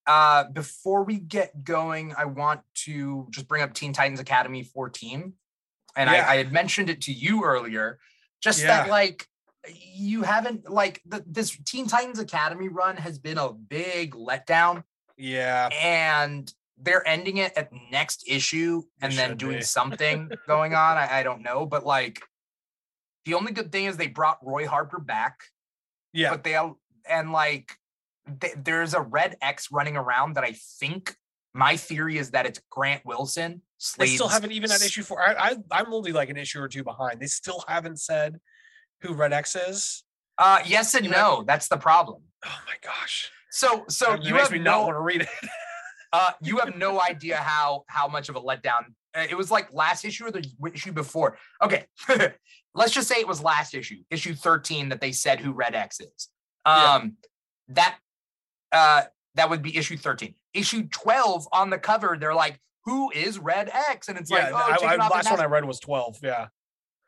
uh 0.08 0.46
before 0.46 1.04
we 1.04 1.18
get 1.18 1.64
going 1.64 2.14
i 2.18 2.26
want 2.26 2.62
to 2.74 3.28
just 3.32 3.48
bring 3.48 3.62
up 3.62 3.74
teen 3.74 3.94
titans 3.94 4.20
academy 4.20 4.64
14 4.64 5.34
and 5.96 6.10
yeah. 6.10 6.26
I, 6.28 6.34
I 6.34 6.38
had 6.38 6.52
mentioned 6.52 6.90
it 6.90 7.02
to 7.02 7.12
you 7.12 7.44
earlier 7.44 8.00
just 8.42 8.62
yeah. 8.62 8.68
that 8.68 8.90
like 8.90 9.26
you 9.68 10.24
haven't 10.24 10.70
like 10.70 11.02
the, 11.06 11.24
this 11.28 11.58
teen 11.66 11.88
titans 11.88 12.20
academy 12.20 12.70
run 12.70 12.98
has 12.98 13.20
been 13.20 13.38
a 13.38 13.52
big 13.52 14.16
letdown 14.16 14.84
yeah 15.18 15.70
and 15.82 16.54
they're 16.82 17.08
ending 17.08 17.38
it 17.38 17.54
at 17.58 17.70
next 17.92 18.24
issue 18.28 18.84
and 19.02 19.14
then 19.14 19.38
doing 19.38 19.62
something 19.62 20.32
going 20.48 20.74
on. 20.74 20.98
I, 20.98 21.20
I, 21.20 21.24
don't 21.24 21.42
know, 21.42 21.66
but 21.66 21.86
like 21.86 22.22
the 23.26 23.34
only 23.34 23.52
good 23.52 23.72
thing 23.72 23.86
is 23.86 23.98
they 23.98 24.08
brought 24.08 24.40
Roy 24.44 24.68
Harper 24.68 25.00
back. 25.00 25.42
Yeah, 26.14 26.32
but 26.32 26.44
they 26.44 26.58
and 27.10 27.32
like 27.32 27.74
they, 28.40 28.54
there's 28.58 28.94
a 28.94 29.02
Red 29.02 29.36
X 29.42 29.72
running 29.72 29.98
around 29.98 30.36
that 30.36 30.44
I 30.44 30.56
think 30.80 31.16
my 31.54 31.76
theory 31.76 32.18
is 32.18 32.32
that 32.32 32.46
it's 32.46 32.60
Grant 32.70 33.06
Wilson. 33.06 33.62
Slade's, 33.78 34.12
they 34.12 34.16
still 34.16 34.28
haven't 34.28 34.52
even 34.52 34.70
had 34.70 34.82
issue 34.82 35.04
four. 35.04 35.22
I, 35.22 35.52
I 35.52 35.56
I'm 35.72 35.94
only 35.94 36.12
like 36.12 36.30
an 36.30 36.38
issue 36.38 36.62
or 36.62 36.68
two 36.68 36.84
behind. 36.84 37.20
They 37.20 37.28
still 37.28 37.64
haven't 37.68 38.00
said 38.00 38.40
who 39.02 39.14
Red 39.14 39.34
X 39.34 39.56
is. 39.56 40.04
Uh, 40.38 40.60
yes 40.66 40.96
and 40.96 41.06
you 41.06 41.12
no. 41.12 41.18
Know? 41.18 41.44
That's 41.46 41.68
the 41.68 41.78
problem. 41.78 42.24
Oh 42.46 42.60
my 42.66 42.76
gosh. 42.82 43.32
So 43.52 43.86
so 43.90 44.14
it 44.14 44.24
you 44.24 44.34
makes 44.34 44.52
me 44.52 44.60
not 44.60 44.84
want 44.84 44.96
to 44.96 45.02
read 45.02 45.22
it. 45.22 45.30
Uh, 46.12 46.32
you 46.42 46.58
have 46.58 46.76
no 46.76 47.02
idea 47.02 47.38
how 47.38 47.84
how 47.88 48.08
much 48.08 48.30
of 48.30 48.36
a 48.36 48.42
letdown 48.42 48.86
uh, 49.16 49.26
it 49.30 49.36
was 49.36 49.50
like 49.50 49.74
last 49.74 50.06
issue 50.06 50.26
or 50.26 50.32
the 50.32 50.46
issue 50.74 50.92
before. 50.92 51.38
Okay, 51.64 51.86
let's 52.76 52.92
just 52.92 53.08
say 53.08 53.16
it 53.16 53.28
was 53.28 53.42
last 53.42 53.74
issue, 53.74 53.98
issue 54.10 54.36
13, 54.36 54.90
that 54.90 55.02
they 55.02 55.12
said 55.12 55.40
who 55.40 55.52
Red 55.52 55.76
X 55.76 56.00
is. 56.00 56.30
Um, 56.66 56.76
yeah. 56.76 57.08
that 57.70 57.98
uh, 58.72 59.02
that 59.36 59.50
would 59.50 59.62
be 59.62 59.76
issue 59.76 59.98
13. 59.98 60.36
Issue 60.54 60.88
12 60.90 61.48
on 61.52 61.70
the 61.70 61.80
cover, 61.80 62.18
they're 62.20 62.36
like, 62.36 62.60
who 62.86 63.12
is 63.12 63.40
Red 63.40 63.70
X? 63.70 64.10
And 64.10 64.18
it's 64.18 64.30
yeah, 64.30 64.50
like, 64.50 64.80
oh, 64.82 64.86
I, 64.86 64.94
I, 64.94 65.08
last 65.08 65.32
one 65.32 65.40
I 65.40 65.46
read 65.46 65.66
was 65.66 65.80
12. 65.80 66.20
Yeah. 66.22 66.48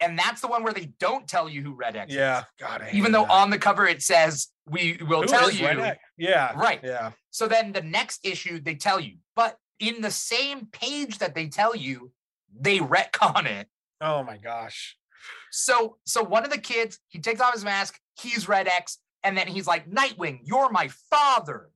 And 0.01 0.17
that's 0.17 0.41
the 0.41 0.47
one 0.47 0.63
where 0.63 0.73
they 0.73 0.91
don't 0.99 1.27
tell 1.27 1.47
you 1.47 1.61
who 1.61 1.73
Red 1.73 1.95
X 1.95 2.11
yeah. 2.11 2.39
is. 2.39 2.45
Yeah. 2.59 2.67
God, 2.67 2.87
even 2.91 3.11
though 3.11 3.23
that. 3.23 3.31
on 3.31 3.49
the 3.51 3.59
cover 3.59 3.85
it 3.85 4.01
says 4.01 4.47
we 4.67 4.97
will 5.07 5.21
who 5.21 5.27
tell 5.27 5.51
you. 5.51 5.93
Yeah. 6.17 6.53
Right. 6.55 6.79
Yeah. 6.83 7.11
So 7.29 7.47
then 7.47 7.71
the 7.71 7.81
next 7.81 8.25
issue 8.25 8.59
they 8.59 8.75
tell 8.75 8.99
you, 8.99 9.17
but 9.35 9.57
in 9.79 10.01
the 10.01 10.11
same 10.11 10.67
page 10.71 11.19
that 11.19 11.35
they 11.35 11.47
tell 11.47 11.75
you, 11.75 12.11
they 12.59 12.79
retcon 12.79 13.45
it. 13.45 13.67
Oh 14.01 14.23
my 14.23 14.37
gosh. 14.37 14.97
So 15.51 15.97
so 16.05 16.23
one 16.23 16.43
of 16.43 16.51
the 16.51 16.57
kids, 16.57 16.99
he 17.09 17.19
takes 17.19 17.39
off 17.39 17.53
his 17.53 17.63
mask, 17.63 17.99
he's 18.19 18.47
Red 18.49 18.67
X, 18.67 18.97
and 19.23 19.37
then 19.37 19.47
he's 19.47 19.67
like, 19.67 19.89
Nightwing, 19.89 20.39
you're 20.43 20.69
my 20.69 20.89
father. 21.09 21.69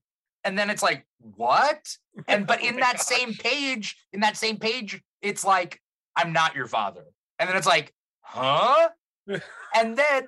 And 0.44 0.58
then 0.58 0.70
it's 0.70 0.84
like, 0.84 1.06
what? 1.20 1.98
And 2.28 2.46
but 2.46 2.60
oh 2.64 2.68
in 2.68 2.78
that 2.78 2.98
gosh. 2.98 3.06
same 3.06 3.34
page, 3.34 3.98
in 4.14 4.22
that 4.22 4.38
same 4.38 4.58
page, 4.58 5.02
it's 5.22 5.44
like, 5.44 5.82
I'm 6.16 6.34
not 6.34 6.56
your 6.56 6.68
father. 6.68 7.04
And 7.40 7.50
then 7.50 7.58
it's 7.58 7.68
like, 7.68 7.94
huh? 8.26 8.90
and 9.76 9.98
then 9.98 10.28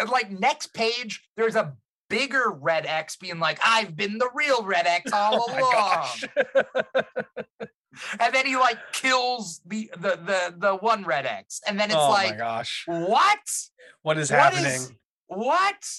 uh, 0.00 0.06
like 0.10 0.30
next 0.30 0.74
page, 0.74 1.28
there's 1.36 1.56
a 1.56 1.74
bigger 2.08 2.50
Red 2.50 2.86
X 2.86 3.16
being 3.16 3.38
like, 3.38 3.58
I've 3.64 3.96
been 3.96 4.18
the 4.18 4.28
real 4.34 4.64
Red 4.64 4.86
X 4.86 5.12
all 5.12 5.46
oh 5.48 5.58
along. 5.58 6.08
and 8.20 8.34
then 8.34 8.46
he 8.46 8.56
like 8.56 8.78
kills 8.92 9.60
the 9.66 9.90
the 9.94 10.18
the 10.24 10.54
the 10.56 10.76
one 10.76 11.04
Red 11.04 11.26
X. 11.26 11.60
And 11.66 11.78
then 11.78 11.90
it's 11.90 11.98
oh 11.98 12.10
like, 12.10 12.38
gosh. 12.38 12.84
What? 12.86 13.38
What 14.02 14.18
is 14.18 14.30
what 14.30 14.40
happening? 14.40 14.66
Is, 14.66 14.92
what? 15.26 15.90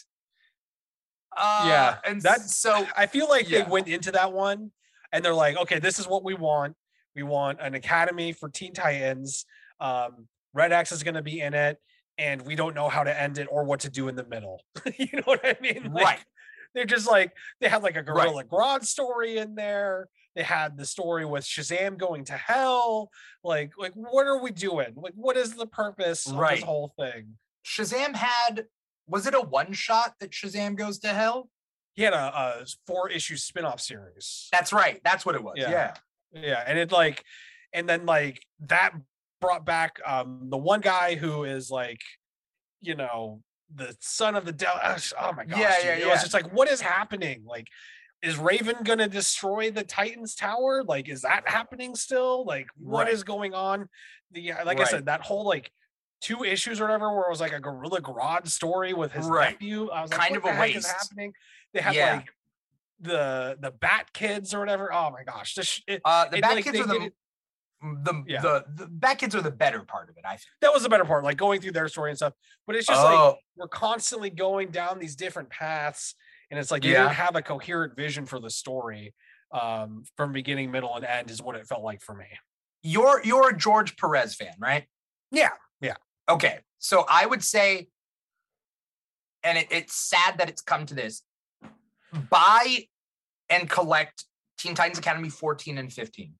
Uh, 1.37 1.65
yeah, 1.67 1.97
and 2.05 2.21
that's 2.21 2.55
so 2.55 2.87
I 2.95 3.07
feel 3.07 3.27
like 3.27 3.49
yeah. 3.49 3.63
they 3.63 3.69
went 3.69 3.87
into 3.87 4.11
that 4.13 4.31
one 4.31 4.71
and 5.11 5.23
they're 5.23 5.33
like, 5.33 5.57
okay, 5.57 5.79
this 5.79 5.99
is 5.99 6.07
what 6.07 6.23
we 6.23 6.33
want. 6.33 6.75
We 7.15 7.23
want 7.23 7.59
an 7.61 7.73
academy 7.73 8.31
for 8.31 8.49
Teen 8.49 8.73
Titans. 8.73 9.45
Um, 9.79 10.27
Red 10.55 10.71
X 10.71 10.91
is 10.91 11.03
going 11.03 11.15
to 11.15 11.21
be 11.21 11.41
in 11.41 11.53
it 11.53 11.77
and 12.17 12.41
we 12.41 12.55
don't 12.55 12.73
know 12.73 12.89
how 12.89 13.03
to 13.03 13.21
end 13.21 13.37
it 13.37 13.47
or 13.51 13.63
what 13.63 13.81
to 13.81 13.89
do 13.89 14.07
in 14.07 14.15
the 14.15 14.25
middle. 14.25 14.63
you 14.97 15.09
know 15.13 15.23
what 15.25 15.41
I 15.43 15.55
mean? 15.61 15.91
Like, 15.93 16.05
right. 16.05 16.19
They're 16.73 16.85
just 16.85 17.07
like 17.07 17.31
they 17.61 17.69
had 17.69 17.83
like 17.83 17.95
a 17.95 18.03
Gorilla 18.03 18.37
right. 18.37 18.49
Grodd 18.49 18.85
story 18.85 19.37
in 19.37 19.55
there. 19.55 20.09
They 20.35 20.43
had 20.43 20.77
the 20.77 20.85
story 20.85 21.25
with 21.25 21.45
Shazam 21.45 21.97
going 21.97 22.25
to 22.25 22.33
hell. 22.33 23.09
Like, 23.43 23.71
like 23.77 23.93
what 23.93 24.27
are 24.27 24.41
we 24.41 24.51
doing? 24.51 24.93
Like, 24.95 25.13
what 25.15 25.37
is 25.37 25.53
the 25.53 25.67
purpose 25.67 26.27
right. 26.27 26.53
of 26.53 26.57
this 26.57 26.65
whole 26.65 26.93
thing? 26.99 27.37
Shazam 27.65 28.15
had 28.15 28.65
was 29.07 29.27
it 29.27 29.35
a 29.35 29.41
one 29.41 29.71
shot 29.71 30.15
that 30.19 30.31
Shazam 30.31 30.75
goes 30.75 30.99
to 30.99 31.09
hell? 31.09 31.49
He 31.93 32.03
had 32.03 32.13
a, 32.13 32.17
a 32.17 32.65
four 32.85 33.09
issue 33.09 33.37
spin-off 33.37 33.79
series. 33.79 34.49
That's 34.51 34.73
right. 34.73 34.99
That's 35.03 35.25
what 35.25 35.35
it 35.35 35.43
was. 35.43 35.55
Yeah. 35.57 35.69
yeah. 35.69 35.93
Yeah. 36.33 36.63
And 36.65 36.77
it 36.77 36.91
like, 36.91 37.23
and 37.71 37.87
then 37.87 38.05
like 38.05 38.43
that 38.61 38.93
brought 39.45 39.65
back 39.65 39.99
um 40.05 40.47
the 40.49 40.57
one 40.57 40.81
guy 40.81 41.15
who 41.15 41.43
is 41.43 41.69
like, 41.69 42.01
you 42.81 42.95
know, 42.95 43.41
the 43.73 43.95
son 43.99 44.35
of 44.35 44.45
the 44.45 44.51
devil. 44.51 44.79
Oh 45.19 45.33
my 45.33 45.45
gosh. 45.45 45.59
Yeah, 45.59 45.75
yeah, 45.83 45.97
yeah. 45.97 46.05
It 46.05 46.09
was 46.09 46.21
just 46.21 46.33
like, 46.33 46.51
what 46.53 46.69
is 46.69 46.81
happening? 46.81 47.43
Like, 47.45 47.67
is 48.21 48.37
Raven 48.37 48.77
gonna 48.83 49.07
destroy 49.07 49.71
the 49.71 49.83
Titans 49.83 50.35
Tower? 50.35 50.83
Like, 50.83 51.09
is 51.09 51.21
that 51.21 51.47
happening 51.47 51.95
still? 51.95 52.45
Like, 52.45 52.67
what 52.77 53.05
right. 53.05 53.13
is 53.13 53.23
going 53.23 53.53
on? 53.53 53.89
The 54.31 54.53
like 54.65 54.79
right. 54.79 54.81
I 54.81 54.85
said, 54.85 55.05
that 55.05 55.21
whole 55.21 55.45
like 55.45 55.71
two 56.21 56.43
issues 56.43 56.81
or 56.81 56.85
whatever, 56.85 57.13
where 57.13 57.25
it 57.25 57.29
was 57.29 57.41
like 57.41 57.53
a 57.53 57.59
Gorilla 57.59 58.01
Grodd 58.01 58.47
story 58.47 58.93
with 58.93 59.11
his 59.11 59.27
right. 59.27 59.51
nephew. 59.51 59.89
I 59.89 60.01
was 60.01 60.11
like, 60.11 60.19
kind 60.19 60.35
of 60.35 60.45
a 60.45 60.59
waste. 60.59 60.87
happening? 60.87 61.33
They 61.73 61.81
have 61.81 61.93
yeah. 61.93 62.15
like 62.15 62.29
the 62.99 63.57
the 63.59 63.71
Bat 63.71 64.13
Kids 64.13 64.53
or 64.53 64.59
whatever. 64.59 64.91
Oh 64.91 65.11
my 65.11 65.23
gosh, 65.23 65.53
this 65.55 65.81
it, 65.87 66.01
uh, 66.03 66.27
the 66.29 66.37
it, 66.37 66.41
Bat 66.41 66.55
like, 66.55 66.63
Kids 66.63 66.79
are 66.79 66.87
the 66.87 67.11
the 67.81 68.23
yeah. 68.27 68.41
the 68.41 68.65
the 68.75 68.87
Bat 68.87 69.19
Kids 69.19 69.35
are 69.35 69.41
the 69.41 69.51
better 69.51 69.81
part 69.81 70.09
of 70.09 70.17
it. 70.17 70.23
I 70.25 70.31
think 70.31 70.41
that 70.61 70.73
was 70.73 70.83
the 70.83 70.89
better 70.89 71.05
part, 71.05 71.23
like 71.23 71.37
going 71.37 71.61
through 71.61 71.73
their 71.73 71.87
story 71.87 72.11
and 72.11 72.17
stuff. 72.17 72.33
But 72.65 72.75
it's 72.75 72.87
just 72.87 73.01
oh. 73.01 73.05
like 73.05 73.35
we're 73.57 73.67
constantly 73.67 74.29
going 74.29 74.71
down 74.71 74.99
these 74.99 75.15
different 75.15 75.49
paths, 75.49 76.15
and 76.49 76.59
it's 76.59 76.71
like 76.71 76.83
you 76.83 76.91
yeah. 76.91 77.03
didn't 77.03 77.15
have 77.15 77.35
a 77.35 77.41
coherent 77.41 77.95
vision 77.95 78.25
for 78.25 78.39
the 78.39 78.49
story 78.49 79.13
um, 79.51 80.03
from 80.15 80.31
beginning, 80.31 80.71
middle, 80.71 80.95
and 80.95 81.05
end. 81.05 81.29
Is 81.29 81.41
what 81.41 81.55
it 81.55 81.67
felt 81.67 81.83
like 81.83 82.01
for 82.01 82.15
me. 82.15 82.25
You're 82.81 83.21
you're 83.23 83.49
a 83.49 83.57
George 83.57 83.97
Perez 83.97 84.35
fan, 84.35 84.53
right? 84.59 84.85
Yeah, 85.31 85.51
yeah. 85.81 85.95
Okay, 86.29 86.59
so 86.79 87.05
I 87.09 87.25
would 87.25 87.43
say, 87.43 87.87
and 89.43 89.57
it, 89.57 89.67
it's 89.69 89.95
sad 89.95 90.37
that 90.39 90.49
it's 90.49 90.61
come 90.61 90.85
to 90.87 90.95
this. 90.95 91.21
Buy 92.29 92.85
and 93.49 93.69
collect 93.69 94.25
Teen 94.57 94.75
Titans 94.75 94.97
Academy 94.97 95.29
14 95.29 95.77
and 95.77 95.91
15 95.91 96.33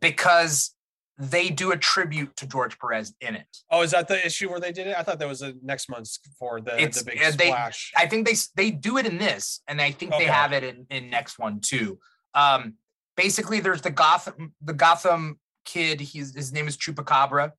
because 0.00 0.74
they 1.16 1.48
do 1.48 1.70
a 1.70 1.76
tribute 1.76 2.34
to 2.36 2.46
George 2.46 2.78
Perez 2.78 3.14
in 3.20 3.36
it. 3.36 3.46
Oh, 3.70 3.82
is 3.82 3.92
that 3.92 4.08
the 4.08 4.24
issue 4.24 4.50
where 4.50 4.58
they 4.58 4.72
did 4.72 4.88
it? 4.88 4.96
I 4.98 5.02
thought 5.02 5.18
that 5.20 5.28
was 5.28 5.42
a 5.42 5.54
next 5.62 5.88
month's 5.88 6.18
for 6.38 6.60
the, 6.60 6.80
it's, 6.80 7.02
the 7.02 7.10
big 7.10 7.22
uh, 7.22 7.30
they, 7.36 7.46
splash. 7.46 7.92
I 7.96 8.06
think 8.06 8.26
they 8.26 8.34
they 8.56 8.70
do 8.70 8.98
it 8.98 9.06
in 9.06 9.18
this, 9.18 9.60
and 9.68 9.80
I 9.80 9.92
think 9.92 10.12
okay. 10.12 10.24
they 10.24 10.30
have 10.30 10.52
it 10.52 10.64
in, 10.64 10.86
in 10.90 11.10
next 11.10 11.38
one 11.38 11.60
too. 11.60 11.98
Um, 12.34 12.74
basically, 13.16 13.60
there's 13.60 13.82
the 13.82 13.90
Gotham 13.90 14.54
the 14.60 14.72
Gotham 14.72 15.38
kid. 15.64 16.00
He's 16.00 16.34
his 16.34 16.52
name 16.52 16.66
is 16.66 16.76
Chupacabra. 16.76 17.52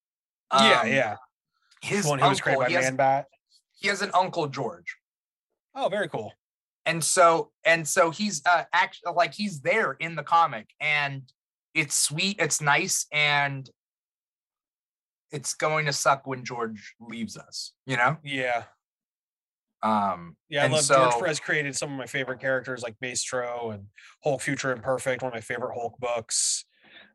Um, 0.52 0.66
yeah, 0.66 0.86
yeah. 0.86 1.16
His 1.82 2.06
one 2.06 2.20
who 2.20 2.28
was 2.28 2.42
created 2.42 2.66
by 2.66 2.82
Man 2.82 2.96
Bat. 2.96 3.28
He 3.80 3.88
has 3.88 4.02
an 4.02 4.12
uncle 4.14 4.48
George. 4.48 4.98
Oh, 5.76 5.88
very 5.88 6.10
cool. 6.10 6.34
And 6.86 7.04
so 7.04 7.52
and 7.66 7.88
so 7.88 8.12
he's 8.12 8.42
uh 8.46 8.64
actually 8.74 9.14
like 9.14 9.34
he's 9.34 9.62
there 9.62 9.94
in 9.94 10.16
the 10.16 10.24
comic 10.24 10.70
and 10.80 11.24
it's 11.76 11.96
sweet, 11.96 12.38
it's 12.40 12.62
nice, 12.62 13.06
and 13.12 13.70
it's 15.32 15.54
going 15.54 15.86
to 15.86 15.94
suck 15.94 16.26
when 16.26 16.46
George 16.46 16.96
leaves 17.00 17.38
us, 17.38 17.74
you 17.86 17.98
know? 17.98 18.18
Yeah. 18.24 18.64
Um, 19.84 20.38
yeah, 20.50 20.64
I 20.64 20.68
love 20.68 20.82
so, 20.82 20.96
George 20.96 21.20
Perez 21.20 21.40
created 21.40 21.76
some 21.76 21.92
of 21.92 21.98
my 21.98 22.06
favorite 22.08 22.40
characters 22.40 22.82
like 22.82 22.96
Maestro 23.02 23.72
and 23.72 23.84
Hulk 24.24 24.42
Future 24.42 24.72
Imperfect, 24.72 25.22
one 25.22 25.30
of 25.30 25.36
my 25.36 25.42
favorite 25.42 25.74
Hulk 25.76 26.00
books. 26.00 26.66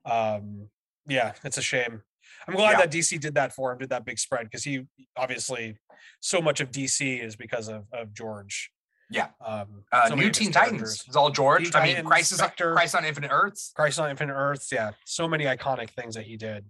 Um, 0.05 0.69
yeah, 1.09 1.33
it's 1.43 1.59
a 1.59 1.63
shame. 1.63 2.03
I'm 2.47 2.55
glad 2.55 2.73
yeah. 2.73 2.79
that 2.81 2.93
DC 2.93 3.19
did 3.19 3.35
that 3.35 3.53
for 3.53 3.73
him, 3.73 3.79
did 3.79 3.91
that 3.91 4.05
big 4.05 4.19
spread 4.19 4.45
because 4.45 4.63
he 4.63 4.87
obviously 5.17 5.79
so 6.21 6.41
much 6.41 6.61
of 6.61 6.71
DC 6.71 7.25
is 7.25 7.35
because 7.35 7.69
of, 7.69 7.85
of 7.93 8.13
George. 8.15 8.71
Yeah. 9.11 9.29
Um, 9.45 9.85
uh, 9.93 10.09
so 10.09 10.15
new 10.15 10.31
Teen 10.31 10.53
Titans. 10.53 11.05
It's 11.07 11.17
all 11.17 11.31
George. 11.31 11.65
Teen 11.65 11.73
I 11.75 11.81
mean, 11.81 11.95
Titans, 11.95 12.09
Crisis, 12.09 12.39
Spectre, 12.39 12.73
Crisis 12.75 12.95
on 12.95 13.05
Infinite 13.05 13.31
Earths. 13.33 13.73
Crisis 13.75 13.99
on 13.99 14.11
Infinite 14.11 14.35
Earths. 14.35 14.71
Yeah. 14.71 14.93
So 15.05 15.29
many 15.29 15.45
iconic 15.45 15.91
things 15.91 16.15
that 16.15 16.25
he 16.25 16.37
did. 16.37 16.65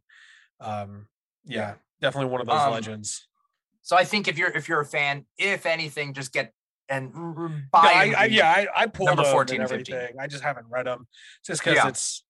Um, 0.60 1.06
yeah, 1.44 1.58
yeah. 1.58 1.74
definitely 2.00 2.30
one 2.30 2.40
of 2.40 2.46
those 2.46 2.60
um, 2.60 2.72
legends. 2.72 3.26
So 3.82 3.96
I 3.96 4.04
think 4.04 4.28
if 4.28 4.38
you're 4.38 4.50
if 4.50 4.68
you're 4.68 4.80
a 4.80 4.86
fan, 4.86 5.26
if 5.38 5.66
anything, 5.66 6.14
just 6.14 6.32
get 6.32 6.52
and 6.88 7.12
buy. 7.70 7.82
Yeah, 7.84 8.18
I, 8.18 8.22
I, 8.22 8.24
yeah, 8.26 8.50
I, 8.50 8.66
I 8.82 8.86
pulled 8.86 9.08
number 9.08 9.24
14 9.24 9.56
and 9.56 9.64
everything. 9.64 9.94
15. 9.94 10.20
I 10.20 10.26
just 10.26 10.42
haven't 10.42 10.66
read 10.68 10.86
them 10.86 11.06
just 11.46 11.62
because 11.62 11.76
yeah. 11.76 11.88
it's 11.88 12.24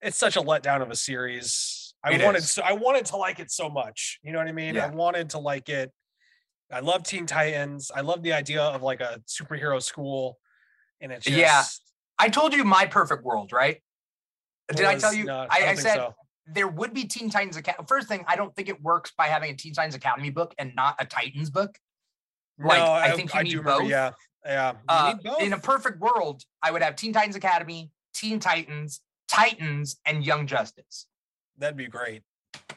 it's 0.00 0.16
such 0.16 0.36
a 0.36 0.40
letdown 0.40 0.82
of 0.82 0.90
a 0.90 0.96
series. 0.96 1.94
I 2.02 2.12
it 2.12 2.24
wanted 2.24 2.42
so 2.42 2.62
I 2.62 2.72
wanted 2.72 3.06
to 3.06 3.16
like 3.16 3.38
it 3.38 3.50
so 3.50 3.68
much. 3.68 4.18
You 4.22 4.32
know 4.32 4.38
what 4.38 4.48
I 4.48 4.52
mean? 4.52 4.74
Yeah. 4.74 4.86
I 4.86 4.90
wanted 4.90 5.30
to 5.30 5.38
like 5.38 5.68
it 5.68 5.92
I 6.70 6.80
love 6.80 7.02
Teen 7.02 7.26
Titans. 7.26 7.90
I 7.94 8.02
love 8.02 8.22
the 8.22 8.32
idea 8.32 8.62
of 8.62 8.82
like 8.82 9.00
a 9.00 9.20
superhero 9.26 9.82
school. 9.82 10.38
And 11.00 11.12
it's 11.12 11.24
just, 11.24 11.36
yeah. 11.36 11.62
I 12.18 12.28
told 12.28 12.52
you 12.52 12.64
my 12.64 12.86
perfect 12.86 13.24
world, 13.24 13.52
right? 13.52 13.80
Did 14.74 14.84
I 14.84 14.96
tell 14.96 15.14
you? 15.14 15.24
No, 15.24 15.46
I, 15.50 15.64
I, 15.64 15.68
I 15.70 15.74
said 15.74 15.96
so. 15.96 16.14
there 16.46 16.68
would 16.68 16.92
be 16.92 17.04
Teen 17.04 17.30
Titans 17.30 17.56
Academy. 17.56 17.86
First 17.88 18.08
thing, 18.08 18.24
I 18.26 18.36
don't 18.36 18.54
think 18.54 18.68
it 18.68 18.82
works 18.82 19.12
by 19.16 19.28
having 19.28 19.50
a 19.50 19.54
Teen 19.54 19.72
Titans 19.72 19.94
Academy 19.94 20.30
book 20.30 20.54
and 20.58 20.74
not 20.74 20.96
a 20.98 21.06
Titans 21.06 21.50
book. 21.50 21.78
Like 22.58 22.80
no, 22.80 22.84
I, 22.86 23.04
I, 23.04 23.10
think 23.12 23.32
you 23.34 23.42
need 23.44 23.64
both. 23.64 23.82
Remember, 23.82 23.90
yeah, 23.90 24.10
yeah. 24.44 24.72
Uh, 24.88 25.14
in 25.40 25.52
a 25.52 25.58
perfect 25.58 26.00
world, 26.00 26.42
I 26.60 26.72
would 26.72 26.82
have 26.82 26.96
Teen 26.96 27.12
Titans 27.12 27.36
Academy, 27.36 27.92
Teen 28.12 28.40
Titans, 28.40 29.00
Titans, 29.28 30.00
and 30.04 30.26
Young 30.26 30.46
Justice. 30.46 31.06
That'd 31.56 31.76
be 31.76 31.86
great. 31.86 32.22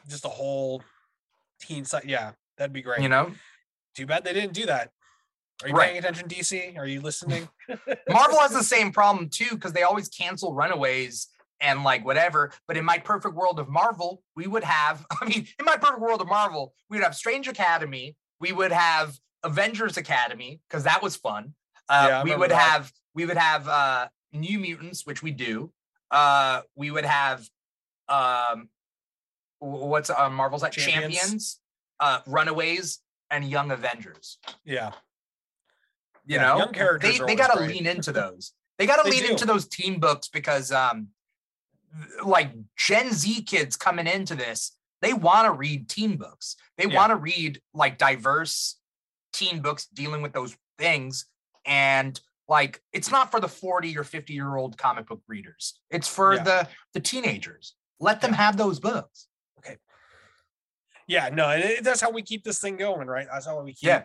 Just 0.08 0.24
a 0.24 0.28
whole 0.28 0.82
teen 1.60 1.84
site. 1.84 2.04
Yeah, 2.04 2.32
that'd 2.56 2.72
be 2.72 2.82
great. 2.82 3.02
You 3.02 3.08
know, 3.08 3.32
too 3.94 4.06
bad 4.06 4.24
they 4.24 4.32
didn't 4.32 4.54
do 4.54 4.66
that. 4.66 4.90
Are 5.62 5.68
you 5.68 5.74
right. 5.74 5.88
paying 5.88 5.98
attention, 5.98 6.28
DC? 6.28 6.76
Are 6.76 6.86
you 6.86 7.00
listening? 7.00 7.48
Marvel 8.08 8.38
has 8.40 8.52
the 8.52 8.64
same 8.64 8.92
problem 8.92 9.28
too, 9.28 9.50
because 9.50 9.72
they 9.72 9.82
always 9.82 10.08
cancel 10.08 10.54
Runaways 10.54 11.28
and 11.60 11.84
like 11.84 12.04
whatever. 12.04 12.52
But 12.66 12.76
in 12.76 12.84
my 12.84 12.98
perfect 12.98 13.34
world 13.34 13.60
of 13.60 13.68
Marvel, 13.68 14.22
we 14.34 14.46
would 14.46 14.64
have, 14.64 15.06
I 15.20 15.26
mean, 15.26 15.46
in 15.58 15.64
my 15.64 15.76
perfect 15.76 16.00
world 16.00 16.20
of 16.20 16.26
Marvel, 16.26 16.74
we 16.90 16.96
would 16.96 17.04
have 17.04 17.14
Strange 17.14 17.48
Academy, 17.48 18.16
we 18.40 18.52
would 18.52 18.72
have 18.72 19.16
Avengers 19.44 19.96
Academy, 19.96 20.60
because 20.68 20.84
that 20.84 21.02
was 21.02 21.16
fun. 21.16 21.54
Uh, 21.88 22.06
yeah, 22.08 22.22
we 22.22 22.34
would 22.34 22.50
that. 22.50 22.58
have 22.58 22.92
we 23.14 23.26
would 23.26 23.36
have 23.36 23.68
uh 23.68 24.08
New 24.32 24.58
Mutants, 24.58 25.06
which 25.06 25.22
we 25.22 25.30
do. 25.30 25.72
Uh 26.10 26.62
we 26.74 26.90
would 26.90 27.04
have 27.04 27.46
um 28.08 28.68
what's 29.58 30.10
uh 30.10 30.30
Marvel's 30.30 30.62
like 30.62 30.72
Champions, 30.72 31.14
Champions 31.14 31.60
uh 32.00 32.20
Runaways, 32.26 33.00
and 33.32 33.44
Young 33.44 33.72
Avengers. 33.72 34.38
Yeah. 34.64 34.92
You 36.24 36.36
yeah, 36.36 36.42
know, 36.42 36.58
young 36.58 36.72
characters. 36.72 37.18
They, 37.18 37.24
they 37.24 37.34
got 37.34 37.56
to 37.56 37.64
lean 37.64 37.86
into 37.86 38.12
those. 38.22 38.52
They 38.78 38.86
got 38.86 39.02
to 39.02 39.10
lean 39.10 39.24
do. 39.24 39.30
into 39.30 39.46
those 39.46 39.66
team 39.66 39.98
books 39.98 40.28
because, 40.28 40.70
um, 40.70 41.08
like 42.24 42.52
Gen 42.76 43.12
Z 43.12 43.42
kids 43.42 43.76
coming 43.76 44.06
into 44.06 44.34
this, 44.34 44.76
they 45.00 45.12
want 45.12 45.46
to 45.46 45.52
read 45.52 45.88
teen 45.88 46.16
books. 46.16 46.56
They 46.78 46.86
yeah. 46.86 46.94
want 46.94 47.10
to 47.10 47.16
read 47.16 47.60
like 47.74 47.98
diverse 47.98 48.76
teen 49.32 49.60
books 49.60 49.86
dealing 49.86 50.22
with 50.22 50.32
those 50.32 50.56
things. 50.78 51.26
And 51.66 52.18
like, 52.48 52.80
it's 52.92 53.10
not 53.10 53.30
for 53.30 53.40
the 53.40 53.48
40 53.48 53.96
or 53.98 54.04
50 54.04 54.32
year 54.32 54.56
old 54.56 54.78
comic 54.78 55.06
book 55.06 55.22
readers. 55.26 55.80
It's 55.90 56.08
for 56.08 56.34
yeah. 56.34 56.42
the 56.44 56.68
the 56.94 57.00
teenagers. 57.00 57.74
Let 57.98 58.20
them 58.20 58.32
have 58.32 58.56
those 58.56 58.80
books 58.80 59.28
yeah, 61.06 61.28
no, 61.32 61.50
it, 61.50 61.84
that's 61.84 62.00
how 62.00 62.10
we 62.10 62.22
keep 62.22 62.44
this 62.44 62.60
thing 62.60 62.76
going, 62.76 63.08
right? 63.08 63.26
That's 63.30 63.46
how 63.46 63.60
we 63.62 63.72
keep 63.72 63.88
yeah. 63.88 64.02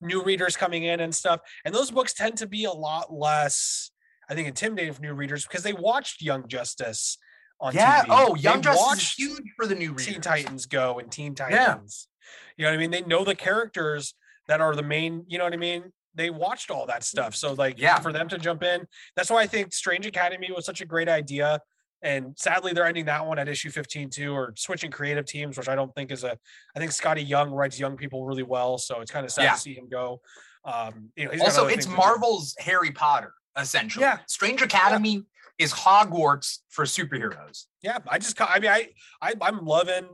new 0.00 0.22
readers 0.22 0.56
coming 0.56 0.84
in 0.84 1.00
and 1.00 1.14
stuff. 1.14 1.40
And 1.64 1.74
those 1.74 1.90
books 1.90 2.12
tend 2.12 2.36
to 2.38 2.46
be 2.46 2.64
a 2.64 2.72
lot 2.72 3.12
less, 3.12 3.90
I 4.28 4.34
think, 4.34 4.48
intimidating 4.48 4.92
for 4.92 5.02
new 5.02 5.14
readers 5.14 5.46
because 5.46 5.62
they 5.62 5.72
watched 5.72 6.22
Young 6.22 6.48
Justice 6.48 7.18
on 7.60 7.72
TV. 7.72 7.76
yeah. 7.76 8.02
TV. 8.02 8.06
Oh, 8.10 8.34
Young 8.36 8.56
they 8.56 8.62
Justice 8.62 8.98
is 8.98 9.12
huge 9.12 9.52
for 9.56 9.66
the 9.66 9.74
new 9.74 9.90
readers. 9.90 10.06
Teen 10.06 10.20
Titans 10.20 10.66
Go 10.66 10.98
and 10.98 11.10
Teen 11.10 11.34
Titans. 11.34 12.08
Yeah. 12.08 12.24
You 12.56 12.64
know 12.64 12.70
what 12.70 12.76
I 12.76 12.80
mean? 12.80 12.90
They 12.90 13.02
know 13.02 13.24
the 13.24 13.34
characters 13.34 14.14
that 14.48 14.60
are 14.60 14.74
the 14.74 14.82
main, 14.82 15.24
you 15.28 15.38
know 15.38 15.44
what 15.44 15.52
I 15.52 15.58
mean? 15.58 15.92
They 16.14 16.30
watched 16.30 16.70
all 16.70 16.86
that 16.86 17.04
stuff. 17.04 17.36
So, 17.36 17.52
like, 17.52 17.78
yeah, 17.78 17.98
for 17.98 18.10
them 18.10 18.28
to 18.28 18.38
jump 18.38 18.62
in, 18.62 18.86
that's 19.16 19.28
why 19.28 19.42
I 19.42 19.46
think 19.46 19.74
Strange 19.74 20.06
Academy 20.06 20.50
was 20.54 20.64
such 20.64 20.80
a 20.80 20.86
great 20.86 21.10
idea 21.10 21.60
and 22.02 22.34
sadly, 22.38 22.72
they're 22.72 22.86
ending 22.86 23.06
that 23.06 23.26
one 23.26 23.38
at 23.38 23.48
issue 23.48 23.70
15 23.70 24.10
too, 24.10 24.32
or 24.32 24.52
switching 24.56 24.90
creative 24.90 25.24
teams, 25.24 25.56
which 25.56 25.68
I 25.68 25.74
don't 25.74 25.94
think 25.94 26.12
is 26.12 26.24
a. 26.24 26.38
I 26.74 26.78
think 26.78 26.90
Skottie 26.90 27.26
Young 27.26 27.50
writes 27.50 27.80
young 27.80 27.96
people 27.96 28.24
really 28.24 28.42
well, 28.42 28.78
so 28.78 29.00
it's 29.00 29.10
kind 29.10 29.24
of 29.24 29.32
sad 29.32 29.44
yeah. 29.44 29.52
to 29.52 29.58
see 29.58 29.74
him 29.74 29.88
go. 29.88 30.20
Um, 30.64 31.10
you 31.16 31.24
know, 31.24 31.30
also, 31.42 31.66
it's 31.66 31.86
Marvel's 31.86 32.54
Harry 32.58 32.90
Potter 32.90 33.32
essentially. 33.58 34.04
Yeah, 34.04 34.18
Strange 34.26 34.60
Academy 34.60 35.14
yeah. 35.14 35.64
is 35.64 35.72
Hogwarts 35.72 36.58
for 36.68 36.84
superheroes. 36.84 37.64
Yeah, 37.82 37.98
I 38.08 38.18
just, 38.18 38.38
I 38.40 38.58
mean, 38.58 38.70
I, 38.70 38.88
I 39.22 39.34
I'm 39.40 39.64
loving 39.64 40.06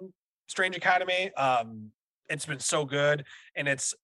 Strange 0.46 0.76
Academy. 0.76 1.34
Um, 1.34 1.90
it's 2.28 2.46
been 2.46 2.60
so 2.60 2.84
good, 2.84 3.24
and 3.56 3.68
it's. 3.68 3.94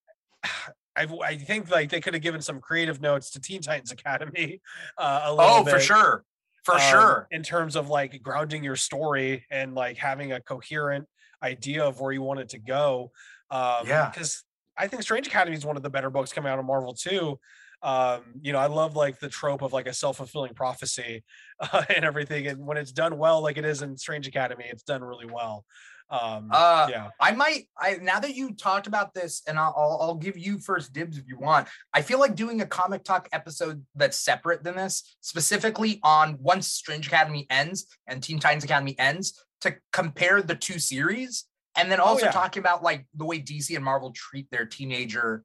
I, 0.97 1.07
I 1.25 1.37
think 1.37 1.71
like 1.71 1.91
they 1.91 2.01
could 2.01 2.15
have 2.15 2.25
given 2.25 2.43
some 2.43 2.61
creative 2.61 3.01
notes 3.01 3.31
to 3.31 3.41
Teen 3.41 3.63
Titans 3.63 3.93
Academy. 3.93 4.61
Uh, 4.99 5.21
a 5.27 5.33
little 5.33 5.53
oh, 5.59 5.63
bit. 5.63 5.75
for 5.75 5.79
sure 5.79 6.25
for 6.69 6.75
um, 6.75 6.81
sure. 6.81 7.29
in 7.31 7.43
terms 7.43 7.77
of 7.77 7.89
like 7.89 8.23
grounding 8.23 8.63
your 8.63 8.77
story 8.77 9.45
and 9.51 9.75
like 9.75 9.97
having 9.97 10.33
a 10.33 10.41
coherent 10.41 11.07
idea 11.43 11.85
of 11.85 12.01
where 12.01 12.13
you 12.13 12.23
want 12.23 12.41
it 12.41 12.49
to 12.51 12.59
go 12.59 13.11
um 13.51 13.87
yeah. 13.87 14.11
because 14.11 14.45
i 14.77 14.87
think 14.87 15.03
strange 15.03 15.27
academy 15.27 15.57
is 15.57 15.65
one 15.65 15.77
of 15.77 15.83
the 15.83 15.91
better 15.91 16.11
books 16.11 16.33
coming 16.33 16.51
out 16.51 16.59
of 16.59 16.65
marvel 16.65 16.93
too. 16.93 17.39
Um 17.83 18.23
you 18.41 18.53
know 18.53 18.59
i 18.59 18.67
love 18.67 18.97
like 18.97 19.19
the 19.21 19.29
trope 19.29 19.63
of 19.63 19.73
like 19.73 19.87
a 19.87 19.93
self-fulfilling 19.93 20.55
prophecy 20.55 21.23
uh, 21.61 21.85
and 21.95 22.05
everything 22.05 22.47
and 22.49 22.67
when 22.67 22.77
it's 22.77 22.93
done 22.93 23.17
well 23.17 23.41
like 23.41 23.57
it 23.57 23.65
is 23.65 23.83
in 23.83 23.97
strange 23.97 24.27
academy 24.27 24.65
it's 24.69 24.83
done 24.83 25.03
really 25.03 25.27
well 25.27 25.65
um 26.11 26.49
uh 26.53 26.87
yeah 26.91 27.09
i 27.21 27.33
might 27.33 27.69
i 27.79 27.97
now 28.01 28.19
that 28.19 28.35
you 28.35 28.55
talked 28.55 28.87
about 28.87 29.13
this 29.13 29.43
and 29.47 29.59
I'll, 29.59 29.75
I'll, 29.77 29.99
I'll 30.01 30.15
give 30.15 30.39
you 30.39 30.59
first 30.59 30.93
dibs 30.93 31.19
if 31.19 31.25
you 31.29 31.39
want 31.39 31.69
i 31.93 32.01
feel 32.01 32.19
like 32.19 32.35
doing 32.35 32.61
a 32.63 32.67
comic 32.67 33.05
talk 33.05 33.29
episode 33.33 33.85
that's 33.95 34.19
separate 34.19 34.65
than 34.65 34.77
this 34.77 35.17
specifically 35.21 36.01
on 36.03 36.39
once 36.41 36.67
strange 36.69 37.07
academy 37.07 37.47
ends 37.51 37.87
and 38.07 38.23
teen 38.23 38.39
titans 38.39 38.65
academy 38.65 38.99
ends 38.99 39.45
to 39.61 39.77
compare 39.93 40.41
the 40.41 40.55
two 40.55 40.79
series 40.79 41.45
and 41.77 41.93
then 41.93 42.01
oh, 42.01 42.05
also 42.05 42.23
oh, 42.23 42.27
yeah. 42.27 42.33
talking 42.33 42.61
about 42.61 42.83
like 42.83 43.07
the 43.15 43.25
way 43.25 43.39
dc 43.41 43.75
and 43.75 43.85
marvel 43.85 44.11
treat 44.13 44.51
their 44.51 44.65
teenager 44.65 45.45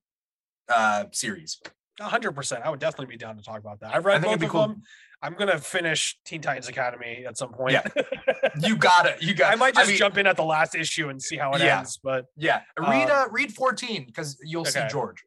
uh 0.70 1.04
series 1.12 1.60
hundred 2.02 2.32
percent. 2.32 2.64
I 2.66 2.70
would 2.70 2.80
definitely 2.80 3.08
be 3.08 3.18
down 3.18 3.38
to 3.38 3.44
talk 3.44 3.60
about 3.60 3.80
that. 3.82 3.94
I've 3.94 4.06
read 4.06 4.22
both 4.22 4.42
of 4.42 4.50
cool. 4.50 4.62
them. 4.62 4.82
I'm 5.24 5.36
gonna 5.36 5.58
finish 5.58 6.20
Teen 6.26 6.42
Titans 6.42 6.68
Academy 6.68 7.24
at 7.26 7.38
some 7.38 7.54
point. 7.54 7.74
Yeah. 7.74 7.84
you 8.62 8.76
got 8.76 9.06
it. 9.06 9.24
You 9.24 9.34
got. 9.34 9.54
I 9.54 9.56
might 9.56 9.74
just 9.74 9.88
I 9.88 9.90
mean, 9.90 9.98
jump 9.98 10.18
in 10.18 10.28
at 10.28 10.36
the 10.36 10.44
last 10.44 10.76
issue 10.76 11.08
and 11.08 11.22
see 11.22 11.38
how 11.38 11.54
it 11.54 11.62
yeah. 11.62 11.78
ends. 11.78 11.98
But 12.04 12.26
yeah, 12.36 12.62
read 12.78 13.10
uh, 13.10 13.24
um, 13.24 13.34
read 13.34 13.54
14 13.54 14.06
because 14.06 14.38
you'll 14.44 14.62
okay. 14.62 14.72
see 14.72 14.88
George. 14.90 15.24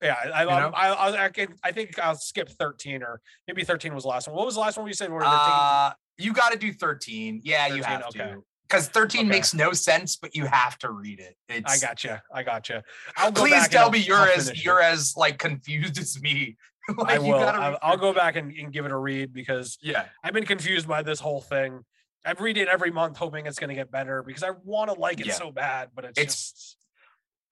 Yeah, 0.00 0.16
I, 0.32 0.44
I, 0.44 0.68
I, 0.68 1.26
I, 1.26 1.48
I, 1.62 1.72
think 1.72 1.98
I'll 1.98 2.14
skip 2.14 2.48
13 2.48 3.02
or 3.02 3.20
maybe 3.46 3.64
13 3.64 3.94
was 3.94 4.04
the 4.04 4.08
last 4.08 4.28
one. 4.28 4.36
What 4.36 4.46
was 4.46 4.54
the 4.54 4.62
last 4.62 4.78
one 4.78 4.86
you 4.86 4.94
said? 4.94 5.12
Where 5.12 5.20
uh, 5.22 5.92
you 6.16 6.32
got 6.32 6.52
to 6.52 6.58
do 6.58 6.72
13. 6.72 7.42
Yeah, 7.44 7.64
13, 7.64 7.76
you 7.76 7.82
have 7.82 8.02
okay. 8.04 8.18
to 8.18 8.44
because 8.70 8.88
13 8.88 9.22
okay. 9.22 9.28
makes 9.28 9.52
no 9.52 9.72
sense, 9.72 10.16
but 10.16 10.34
you 10.34 10.46
have 10.46 10.78
to 10.78 10.92
read 10.92 11.18
it. 11.18 11.36
It's, 11.48 11.70
I 11.70 11.84
gotcha. 11.84 12.22
I 12.32 12.44
gotcha. 12.44 12.84
I'll 13.16 13.32
Please 13.32 13.68
tell 13.68 13.90
me 13.90 13.98
you're 13.98 14.28
as 14.28 14.64
you're 14.64 14.80
as 14.80 15.16
like 15.16 15.38
confused 15.38 15.98
as 15.98 16.20
me. 16.22 16.56
like, 16.96 17.16
I 17.16 17.18
will. 17.18 17.34
I'll, 17.34 17.78
I'll, 17.82 17.96
go 17.96 18.12
back 18.12 18.36
and, 18.36 18.52
and, 18.52 18.72
give 18.72 18.86
it 18.86 18.92
a 18.92 18.96
read 18.96 19.32
because 19.32 19.78
yeah, 19.82 20.06
I've 20.24 20.32
been 20.32 20.46
confused 20.46 20.88
by 20.88 21.02
this 21.02 21.20
whole 21.20 21.40
thing. 21.40 21.84
I 22.24 22.32
read 22.32 22.58
it 22.58 22.68
every 22.68 22.90
month, 22.90 23.16
hoping 23.16 23.46
it's 23.46 23.58
going 23.58 23.68
to 23.68 23.74
get 23.74 23.90
better 23.90 24.22
because 24.22 24.42
I 24.42 24.50
want 24.64 24.90
to 24.92 24.98
like 24.98 25.20
it 25.20 25.26
yeah. 25.26 25.34
so 25.34 25.50
bad, 25.50 25.90
but 25.94 26.04
it's, 26.04 26.18
it's 26.18 26.52
just 26.52 26.76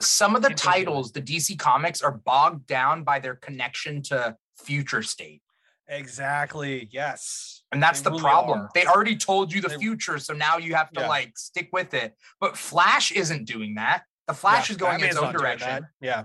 some 0.00 0.36
of 0.36 0.42
the 0.42 0.50
titles, 0.50 1.12
the 1.12 1.22
DC 1.22 1.58
comics 1.58 2.02
are 2.02 2.12
bogged 2.12 2.66
down 2.66 3.02
by 3.02 3.18
their 3.18 3.34
connection 3.34 4.02
to 4.02 4.36
future 4.56 5.02
state. 5.02 5.42
Exactly. 5.88 6.88
Yes. 6.92 7.62
And 7.72 7.82
that's 7.82 8.00
they 8.00 8.04
the 8.04 8.10
really 8.10 8.22
problem. 8.22 8.60
Are. 8.60 8.70
They 8.74 8.86
already 8.86 9.16
told 9.16 9.52
you 9.52 9.60
the 9.60 9.68
they, 9.68 9.78
future, 9.78 10.18
so 10.18 10.34
now 10.34 10.58
you 10.58 10.74
have 10.74 10.90
to 10.92 11.00
yeah. 11.00 11.08
like 11.08 11.38
stick 11.38 11.70
with 11.72 11.94
it. 11.94 12.14
But 12.40 12.56
Flash 12.56 13.10
isn't 13.12 13.46
doing 13.46 13.74
that. 13.76 14.02
The 14.26 14.34
Flash 14.34 14.68
yeah, 14.68 14.74
is 14.74 14.76
going 14.76 15.00
Batman's 15.00 15.16
its 15.16 15.24
own 15.24 15.32
direction. 15.32 15.86
Yeah. 16.00 16.24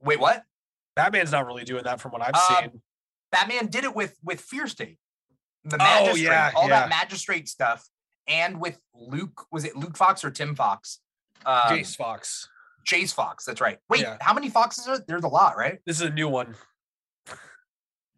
Wait, 0.00 0.20
what? 0.20 0.44
Batman's 0.98 1.32
not 1.32 1.46
really 1.46 1.64
doing 1.64 1.84
that 1.84 2.00
from 2.00 2.10
what 2.10 2.22
I've 2.22 2.32
uh, 2.34 2.60
seen. 2.60 2.82
Batman 3.30 3.66
did 3.68 3.84
it 3.84 3.94
with 3.94 4.16
with 4.22 4.40
Fear 4.40 4.66
State. 4.66 4.98
The 5.64 5.76
oh, 5.76 5.78
magistrate, 5.78 6.28
oh, 6.28 6.30
yeah, 6.30 6.50
all 6.56 6.68
yeah. 6.68 6.80
that 6.80 6.88
magistrate 6.88 7.48
stuff, 7.48 7.88
and 8.26 8.60
with 8.60 8.80
Luke, 8.94 9.46
was 9.52 9.64
it 9.64 9.76
Luke 9.76 9.96
Fox 9.96 10.24
or 10.24 10.30
Tim 10.30 10.54
Fox? 10.54 10.98
Um, 11.46 11.54
Jace 11.68 11.96
Fox. 11.96 12.48
Jace 12.86 13.14
Fox. 13.14 13.44
That's 13.44 13.60
right. 13.60 13.78
Wait, 13.88 14.00
yeah. 14.00 14.16
how 14.20 14.34
many 14.34 14.48
foxes 14.48 14.88
are 14.88 14.98
There's 15.06 15.24
a 15.24 15.28
lot, 15.28 15.56
right? 15.56 15.78
This 15.86 16.00
is 16.00 16.06
a 16.06 16.10
new 16.10 16.28
one. 16.28 16.54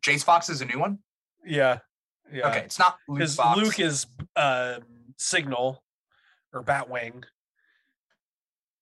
Jace 0.03 0.25
Fox 0.25 0.49
is 0.49 0.63
a 0.63 0.65
new 0.65 0.79
one. 0.79 1.01
Yeah. 1.45 1.79
Yeah. 2.33 2.49
Okay, 2.49 2.61
it's 2.61 2.79
not 2.79 2.97
Luke 3.09 3.29
Fox. 3.29 3.61
Luke 3.61 3.81
is 3.81 4.07
uh, 4.37 4.79
Signal 5.19 5.83
or 6.55 6.63
Batwing. 6.63 7.25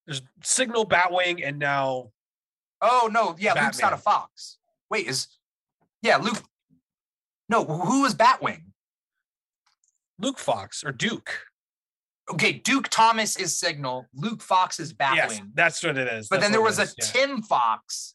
There's 0.07 0.23
Signal, 0.43 0.87
Batwing, 0.87 1.43
and 1.45 1.59
now. 1.59 2.11
Oh 2.81 3.09
no! 3.13 3.35
Yeah, 3.39 3.55
Batman. 3.55 3.65
Luke's 3.65 3.81
not 3.81 3.93
a 3.93 3.97
fox. 3.97 4.59
Wait, 4.91 5.07
is 5.07 5.29
yeah 6.03 6.17
Luke? 6.17 6.43
No, 7.49 7.65
who 7.65 8.05
is 8.05 8.15
Batwing? 8.15 8.63
Luke 10.19 10.39
Fox 10.39 10.85
or 10.85 10.93
Duke. 10.93 11.47
Okay, 12.31 12.53
Duke 12.53 12.89
Thomas 12.89 13.37
is 13.37 13.57
Signal. 13.57 14.07
Luke 14.15 14.43
Fox 14.43 14.79
is 14.81 14.93
Batwing. 14.93 15.17
Yes, 15.17 15.41
that's 15.55 15.83
what 15.83 15.97
it 15.97 16.09
is. 16.09 16.29
But 16.29 16.37
that's 16.37 16.45
then 16.45 16.53
there 16.53 16.61
was 16.61 16.79
a 16.79 16.83
yeah. 16.83 17.05
Tim 17.05 17.43
Fox, 17.43 18.15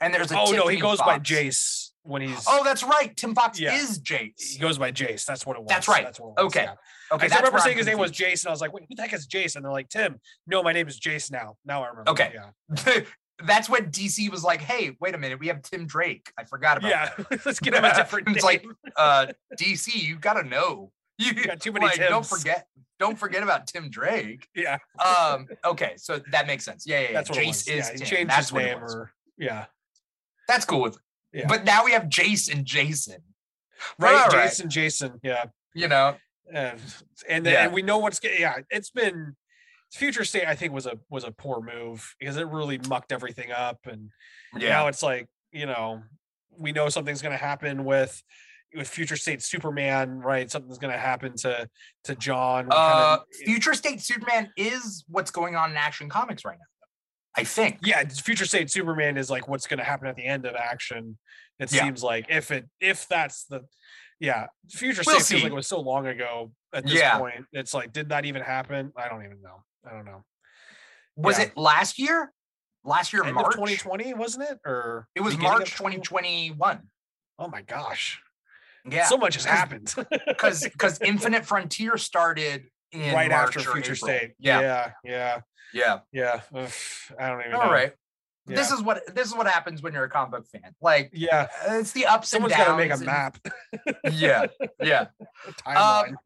and 0.00 0.14
there's 0.14 0.32
a. 0.32 0.38
Oh 0.38 0.46
Tiffany 0.46 0.58
no, 0.58 0.68
he 0.68 0.78
goes 0.78 0.98
Fox. 0.98 1.06
by 1.06 1.18
Jace 1.18 1.90
when 2.02 2.22
he's. 2.22 2.44
Oh, 2.48 2.64
that's 2.64 2.82
right. 2.82 3.14
Tim 3.14 3.34
Fox 3.34 3.60
yeah. 3.60 3.74
is 3.74 4.00
Jace. 4.00 4.52
He 4.52 4.58
goes 4.58 4.78
by 4.78 4.92
Jace. 4.92 5.26
That's 5.26 5.44
what 5.44 5.56
it 5.56 5.62
was. 5.62 5.68
That's 5.68 5.88
right. 5.88 6.04
That's 6.04 6.18
what 6.18 6.38
okay. 6.38 6.64
Yeah. 6.64 6.74
Okay. 7.12 7.28
I 7.30 7.36
remember 7.36 7.58
saying 7.58 7.76
his 7.76 7.86
name 7.86 7.98
was 7.98 8.12
Jace, 8.12 8.44
and 8.44 8.48
I 8.48 8.52
was 8.52 8.62
like, 8.62 8.72
"Wait, 8.72 8.86
who 8.88 8.94
the 8.94 9.02
heck 9.02 9.12
is 9.12 9.26
Jace?" 9.26 9.56
And 9.56 9.64
they're 9.64 9.72
like, 9.72 9.90
"Tim." 9.90 10.20
No, 10.46 10.62
my 10.62 10.72
name 10.72 10.88
is 10.88 10.98
Jace 10.98 11.30
now. 11.30 11.56
Now 11.66 11.82
I 11.82 11.88
remember. 11.88 12.12
Okay. 12.12 12.32
Yeah. 12.34 13.00
that's 13.42 13.68
when 13.68 13.90
DC 13.90 14.30
was 14.30 14.44
like, 14.44 14.60
"Hey, 14.60 14.96
wait 15.00 15.14
a 15.14 15.18
minute, 15.18 15.40
we 15.40 15.48
have 15.48 15.62
Tim 15.62 15.86
Drake. 15.86 16.32
I 16.38 16.44
forgot 16.44 16.78
about 16.78 16.90
yeah. 16.90 17.10
Let's 17.44 17.60
get 17.60 17.74
him 17.74 17.84
a 17.84 17.94
different 17.96 18.28
it's 18.28 18.44
like, 18.44 18.64
uh, 18.96 19.26
DC, 19.58 19.94
you 19.94 20.18
gotta 20.18 20.42
know. 20.42 20.92
You, 21.18 21.32
you 21.36 21.44
got 21.44 21.60
too 21.60 21.72
many 21.72 21.86
like, 21.86 21.96
Tims. 21.96 22.10
Don't 22.10 22.26
forget. 22.26 22.66
Don't 23.00 23.18
forget 23.18 23.42
about 23.42 23.66
Tim 23.66 23.90
Drake. 23.90 24.48
Yeah. 24.54 24.78
Um. 25.04 25.48
Okay, 25.64 25.94
so 25.96 26.20
that 26.30 26.46
makes 26.46 26.64
sense. 26.64 26.86
Yeah, 26.86 27.00
yeah. 27.00 27.06
yeah. 27.06 27.12
That's 27.12 27.30
what 27.30 27.38
Jace 27.38 27.68
is. 27.68 27.90
Yeah, 28.00 28.06
Tim. 28.06 28.28
That's 28.28 28.50
his 28.50 28.52
name, 28.52 28.78
or 28.78 29.12
yeah. 29.36 29.66
That's 30.46 30.64
cool 30.64 30.82
with. 30.82 30.98
Yeah. 31.32 31.46
But 31.48 31.64
now 31.64 31.84
we 31.84 31.92
have 31.92 32.08
Jason 32.08 32.64
Jason. 32.64 33.22
Right, 33.98 34.30
Jason 34.30 34.66
right. 34.66 34.70
Jason. 34.72 35.20
Yeah. 35.22 35.46
You 35.74 35.88
know. 35.88 36.16
And 36.52 36.80
and, 37.28 37.46
yeah. 37.46 37.64
and 37.64 37.72
we 37.72 37.82
know 37.82 37.98
what's 37.98 38.20
yeah. 38.22 38.58
It's 38.70 38.90
been 38.90 39.34
future 39.94 40.24
state. 40.24 40.46
I 40.46 40.54
think 40.54 40.72
was 40.72 40.86
a 40.86 40.98
was 41.10 41.24
a 41.24 41.30
poor 41.30 41.60
move 41.60 42.14
because 42.18 42.36
it 42.36 42.48
really 42.48 42.78
mucked 42.88 43.12
everything 43.12 43.52
up, 43.52 43.78
and 43.84 44.10
yeah. 44.56 44.70
now 44.70 44.88
it's 44.88 45.02
like 45.02 45.28
you 45.52 45.66
know 45.66 46.02
we 46.58 46.72
know 46.72 46.88
something's 46.88 47.22
going 47.22 47.32
to 47.32 47.42
happen 47.42 47.84
with 47.84 48.22
with 48.74 48.88
future 48.88 49.16
state 49.16 49.40
superman 49.40 50.18
right 50.18 50.50
something's 50.50 50.78
going 50.78 50.92
to 50.92 50.98
happen 50.98 51.34
to 51.36 51.68
to 52.02 52.14
jon 52.16 52.66
uh 52.70 53.18
kinda, 53.18 53.24
future 53.44 53.74
state 53.74 54.00
superman 54.00 54.50
is 54.56 55.04
what's 55.08 55.30
going 55.30 55.54
on 55.54 55.70
in 55.70 55.76
action 55.76 56.08
comics 56.08 56.44
right 56.44 56.58
now 56.58 56.86
i 57.36 57.44
think 57.44 57.78
yeah 57.82 58.04
future 58.08 58.44
state 58.44 58.70
superman 58.70 59.16
is 59.16 59.30
like 59.30 59.46
what's 59.46 59.66
going 59.66 59.78
to 59.78 59.84
happen 59.84 60.08
at 60.08 60.16
the 60.16 60.24
end 60.24 60.44
of 60.44 60.54
action 60.56 61.16
it 61.60 61.72
yeah. 61.72 61.84
seems 61.84 62.02
like 62.02 62.26
if 62.28 62.50
it 62.50 62.68
if 62.80 63.06
that's 63.08 63.44
the 63.44 63.60
yeah 64.18 64.46
future 64.70 65.02
we'll 65.06 65.20
state 65.20 65.24
see. 65.24 65.34
feels 65.34 65.44
like 65.44 65.52
it 65.52 65.56
was 65.56 65.66
so 65.68 65.80
long 65.80 66.06
ago 66.06 66.50
at 66.72 66.84
this 66.84 66.94
yeah. 66.94 67.18
point 67.18 67.44
it's 67.52 67.74
like 67.74 67.92
did 67.92 68.08
that 68.08 68.24
even 68.24 68.42
happen 68.42 68.92
i 68.96 69.08
don't 69.08 69.24
even 69.24 69.40
know 69.40 69.62
i 69.88 69.92
don't 69.92 70.04
know 70.04 70.24
was 71.16 71.38
yeah. 71.38 71.46
it 71.46 71.56
last 71.56 71.98
year 71.98 72.32
last 72.84 73.12
year 73.12 73.24
End 73.24 73.34
march 73.34 73.54
2020 73.54 74.14
wasn't 74.14 74.50
it 74.50 74.58
or 74.64 75.08
it 75.14 75.22
was 75.22 75.36
march 75.38 75.70
2021 75.72 76.80
oh 77.38 77.48
my 77.48 77.62
gosh 77.62 78.20
yeah, 78.90 79.06
so 79.06 79.16
much 79.16 79.34
has 79.34 79.44
happened 79.44 79.94
because 80.26 80.62
because 80.62 81.00
Infinite 81.00 81.46
Frontier 81.46 81.96
started 81.96 82.66
in 82.92 83.14
right 83.14 83.30
March 83.30 83.56
after 83.56 83.60
Future 83.60 83.94
April. 83.94 83.96
State. 83.96 84.32
Yeah, 84.38 84.60
yeah, 84.60 84.90
yeah, 85.04 85.40
yeah. 86.12 86.40
yeah. 86.52 86.70
I 87.18 87.28
don't 87.28 87.40
even. 87.40 87.54
All 87.54 87.66
know. 87.66 87.72
right. 87.72 87.92
Yeah. 88.46 88.56
This 88.56 88.70
is 88.70 88.82
what 88.82 89.14
this 89.14 89.28
is 89.28 89.34
what 89.34 89.46
happens 89.46 89.82
when 89.82 89.94
you're 89.94 90.04
a 90.04 90.10
comic 90.10 90.32
book 90.32 90.46
fan. 90.48 90.74
Like, 90.82 91.10
yeah, 91.14 91.48
it's 91.68 91.92
the 91.92 92.04
ups 92.04 92.28
Someone's 92.28 92.52
and 92.52 92.64
downs. 92.64 93.00
Someone's 93.00 93.04
got 93.04 93.32
to 93.38 93.38
make 93.38 93.86
a 93.86 94.04
map. 94.04 94.12
yeah, 94.12 94.46
yeah. 94.82 95.06
Timeline. 95.66 96.08
Um, 96.08 96.16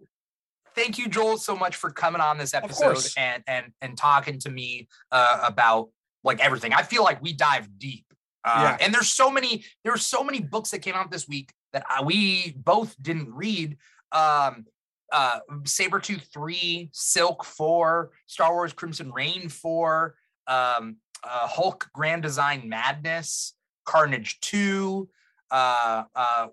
thank 0.79 0.99
you, 0.99 1.09
Joel, 1.09 1.39
so 1.39 1.57
much 1.57 1.77
for 1.77 1.91
coming 1.91 2.21
on 2.21 2.39
this 2.39 2.55
episode 2.55 2.99
and 3.17 3.43
and 3.47 3.73
and 3.83 3.97
talking 3.97 4.39
to 4.41 4.51
me 4.51 4.89
uh, 5.11 5.41
about 5.45 5.89
like 6.23 6.41
everything. 6.41 6.73
I 6.73 6.83
feel 6.83 7.03
like 7.03 7.21
we 7.21 7.33
dive 7.33 7.79
deep. 7.79 8.05
Uh, 8.45 8.77
yeah. 8.79 8.85
And 8.85 8.95
there's 8.95 9.09
so 9.09 9.31
many 9.31 9.65
there's 9.85 10.07
so 10.07 10.23
many 10.23 10.41
books 10.41 10.71
that 10.71 10.81
came 10.81 10.95
out 10.95 11.11
this 11.11 11.29
week 11.29 11.53
that 11.73 11.85
I, 11.89 12.03
we 12.03 12.55
both 12.57 12.95
didn't 13.03 13.35
read. 13.35 13.77
Um, 14.13 14.67
uh, 15.11 15.41
Sabretooth 15.63 16.31
3, 16.33 16.91
Silk 16.93 17.43
4, 17.43 18.11
Star 18.27 18.53
Wars 18.53 18.75
Crimson 18.75 19.11
Reign 19.11 19.49
4, 19.49 20.15
um, 20.47 20.97
uh, 21.25 21.47
Hulk 21.47 21.89
Grand 21.95 22.23
Design 22.23 22.69
Madness, 22.69 23.55
Carnage 23.87 24.39
2, 24.41 25.09
uh, 25.51 26.05
uh, 26.15 26.49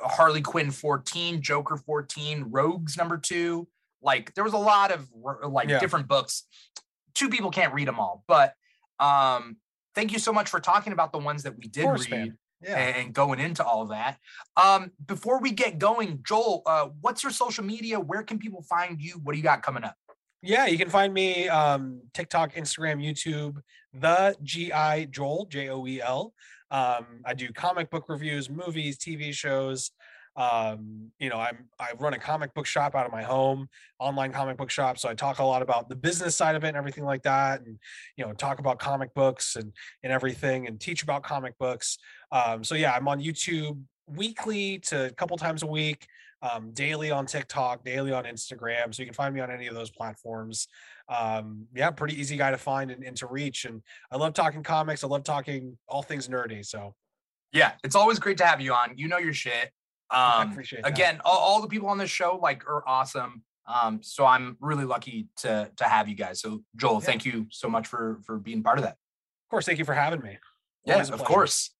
Harley 0.00 0.42
Quinn 0.42 0.70
14, 0.70 1.42
Joker 1.42 1.76
14, 1.76 2.46
Rogues 2.50 2.96
number 2.96 3.18
2. 3.18 3.66
Like 4.02 4.34
there 4.34 4.44
was 4.44 4.54
a 4.54 4.58
lot 4.58 4.92
of 4.92 5.08
like 5.48 5.68
yeah. 5.68 5.78
different 5.78 6.08
books. 6.08 6.44
Two 7.14 7.28
people 7.28 7.50
can't 7.50 7.74
read 7.74 7.88
them 7.88 8.00
all, 8.00 8.24
but 8.26 8.54
um, 8.98 9.56
thank 9.94 10.12
you 10.12 10.18
so 10.18 10.32
much 10.32 10.48
for 10.48 10.60
talking 10.60 10.92
about 10.92 11.12
the 11.12 11.18
ones 11.18 11.42
that 11.42 11.56
we 11.58 11.66
did 11.66 11.84
course, 11.84 12.10
read. 12.10 12.18
Man 12.18 12.38
yeah. 12.62 12.76
and 12.76 13.12
going 13.12 13.40
into 13.40 13.64
all 13.64 13.82
of 13.82 13.88
that. 13.90 14.18
Um, 14.56 14.90
before 15.06 15.40
we 15.40 15.52
get 15.52 15.78
going, 15.78 16.20
Joel, 16.26 16.62
uh, 16.66 16.88
what's 17.00 17.22
your 17.22 17.32
social 17.32 17.64
media? 17.64 17.98
Where 17.98 18.22
can 18.22 18.38
people 18.38 18.62
find 18.62 19.00
you? 19.00 19.14
What 19.22 19.32
do 19.32 19.38
you 19.38 19.44
got 19.44 19.62
coming 19.62 19.84
up? 19.84 19.96
Yeah, 20.42 20.66
you 20.66 20.78
can 20.78 20.88
find 20.88 21.12
me 21.12 21.48
um, 21.48 22.00
TikTok, 22.14 22.54
Instagram, 22.54 23.04
YouTube, 23.04 23.56
the 23.92 24.34
GI 24.42 25.06
Joel, 25.10 25.46
J 25.46 25.68
O 25.68 25.86
E 25.86 26.00
L. 26.00 26.32
Um, 26.70 27.06
I 27.24 27.34
do 27.34 27.52
comic 27.52 27.90
book 27.90 28.04
reviews, 28.08 28.48
movies, 28.48 28.98
TV 28.98 29.32
shows. 29.32 29.90
Um, 30.36 31.10
you 31.18 31.28
know, 31.28 31.38
I'm 31.38 31.66
I 31.78 31.90
run 31.98 32.14
a 32.14 32.18
comic 32.18 32.54
book 32.54 32.66
shop 32.66 32.94
out 32.94 33.04
of 33.04 33.12
my 33.12 33.22
home, 33.22 33.68
online 33.98 34.32
comic 34.32 34.56
book 34.56 34.70
shop. 34.70 34.96
So 34.98 35.08
I 35.08 35.14
talk 35.14 35.40
a 35.40 35.44
lot 35.44 35.60
about 35.60 35.88
the 35.88 35.96
business 35.96 36.36
side 36.36 36.54
of 36.54 36.64
it 36.64 36.68
and 36.68 36.76
everything 36.76 37.04
like 37.04 37.22
that, 37.24 37.60
and 37.62 37.78
you 38.16 38.24
know, 38.24 38.32
talk 38.32 38.60
about 38.60 38.78
comic 38.78 39.12
books 39.14 39.56
and 39.56 39.72
and 40.02 40.12
everything, 40.12 40.68
and 40.68 40.80
teach 40.80 41.02
about 41.02 41.24
comic 41.24 41.58
books. 41.58 41.98
Um, 42.30 42.62
so 42.62 42.74
yeah, 42.76 42.92
I'm 42.92 43.08
on 43.08 43.20
YouTube 43.20 43.82
weekly 44.06 44.78
to 44.78 45.06
a 45.06 45.10
couple 45.10 45.36
times 45.36 45.62
a 45.62 45.66
week, 45.66 46.06
um, 46.42 46.70
daily 46.72 47.10
on 47.10 47.26
TikTok, 47.26 47.84
daily 47.84 48.12
on 48.12 48.24
Instagram. 48.24 48.94
So 48.94 49.02
you 49.02 49.06
can 49.06 49.14
find 49.14 49.34
me 49.34 49.40
on 49.40 49.50
any 49.50 49.66
of 49.66 49.74
those 49.74 49.90
platforms. 49.90 50.68
Um, 51.10 51.66
yeah, 51.74 51.90
pretty 51.90 52.18
easy 52.18 52.36
guy 52.36 52.52
to 52.52 52.56
find 52.56 52.90
and, 52.90 53.02
and 53.02 53.16
to 53.16 53.26
reach. 53.26 53.64
And 53.64 53.82
I 54.12 54.16
love 54.16 54.32
talking 54.32 54.62
comics. 54.62 55.02
I 55.02 55.08
love 55.08 55.24
talking 55.24 55.76
all 55.88 56.02
things 56.02 56.28
nerdy. 56.28 56.64
So 56.64 56.94
yeah, 57.52 57.72
it's 57.82 57.96
always 57.96 58.18
great 58.18 58.38
to 58.38 58.46
have 58.46 58.60
you 58.60 58.72
on. 58.72 58.96
You 58.96 59.08
know 59.08 59.18
your 59.18 59.34
shit. 59.34 59.70
Um, 60.12 60.58
again, 60.82 61.20
all, 61.24 61.38
all, 61.38 61.60
the 61.62 61.68
people 61.68 61.86
on 61.88 61.96
this 61.96 62.10
show 62.10 62.36
like 62.42 62.66
are 62.68 62.82
awesome. 62.84 63.44
Um, 63.72 64.00
so 64.02 64.26
I'm 64.26 64.56
really 64.60 64.84
lucky 64.84 65.28
to 65.36 65.70
to 65.76 65.84
have 65.84 66.08
you 66.08 66.16
guys. 66.16 66.40
So 66.40 66.64
Joel, 66.74 66.94
yeah. 66.94 66.98
thank 66.98 67.24
you 67.24 67.46
so 67.50 67.68
much 67.68 67.86
for 67.86 68.18
for 68.26 68.36
being 68.36 68.64
part 68.64 68.78
of 68.78 68.82
that. 68.82 68.94
Of 68.94 69.50
course, 69.50 69.66
thank 69.66 69.78
you 69.78 69.84
for 69.84 69.94
having 69.94 70.20
me. 70.20 70.38
Yes, 70.84 71.10
of 71.10 71.22
course. 71.22 71.70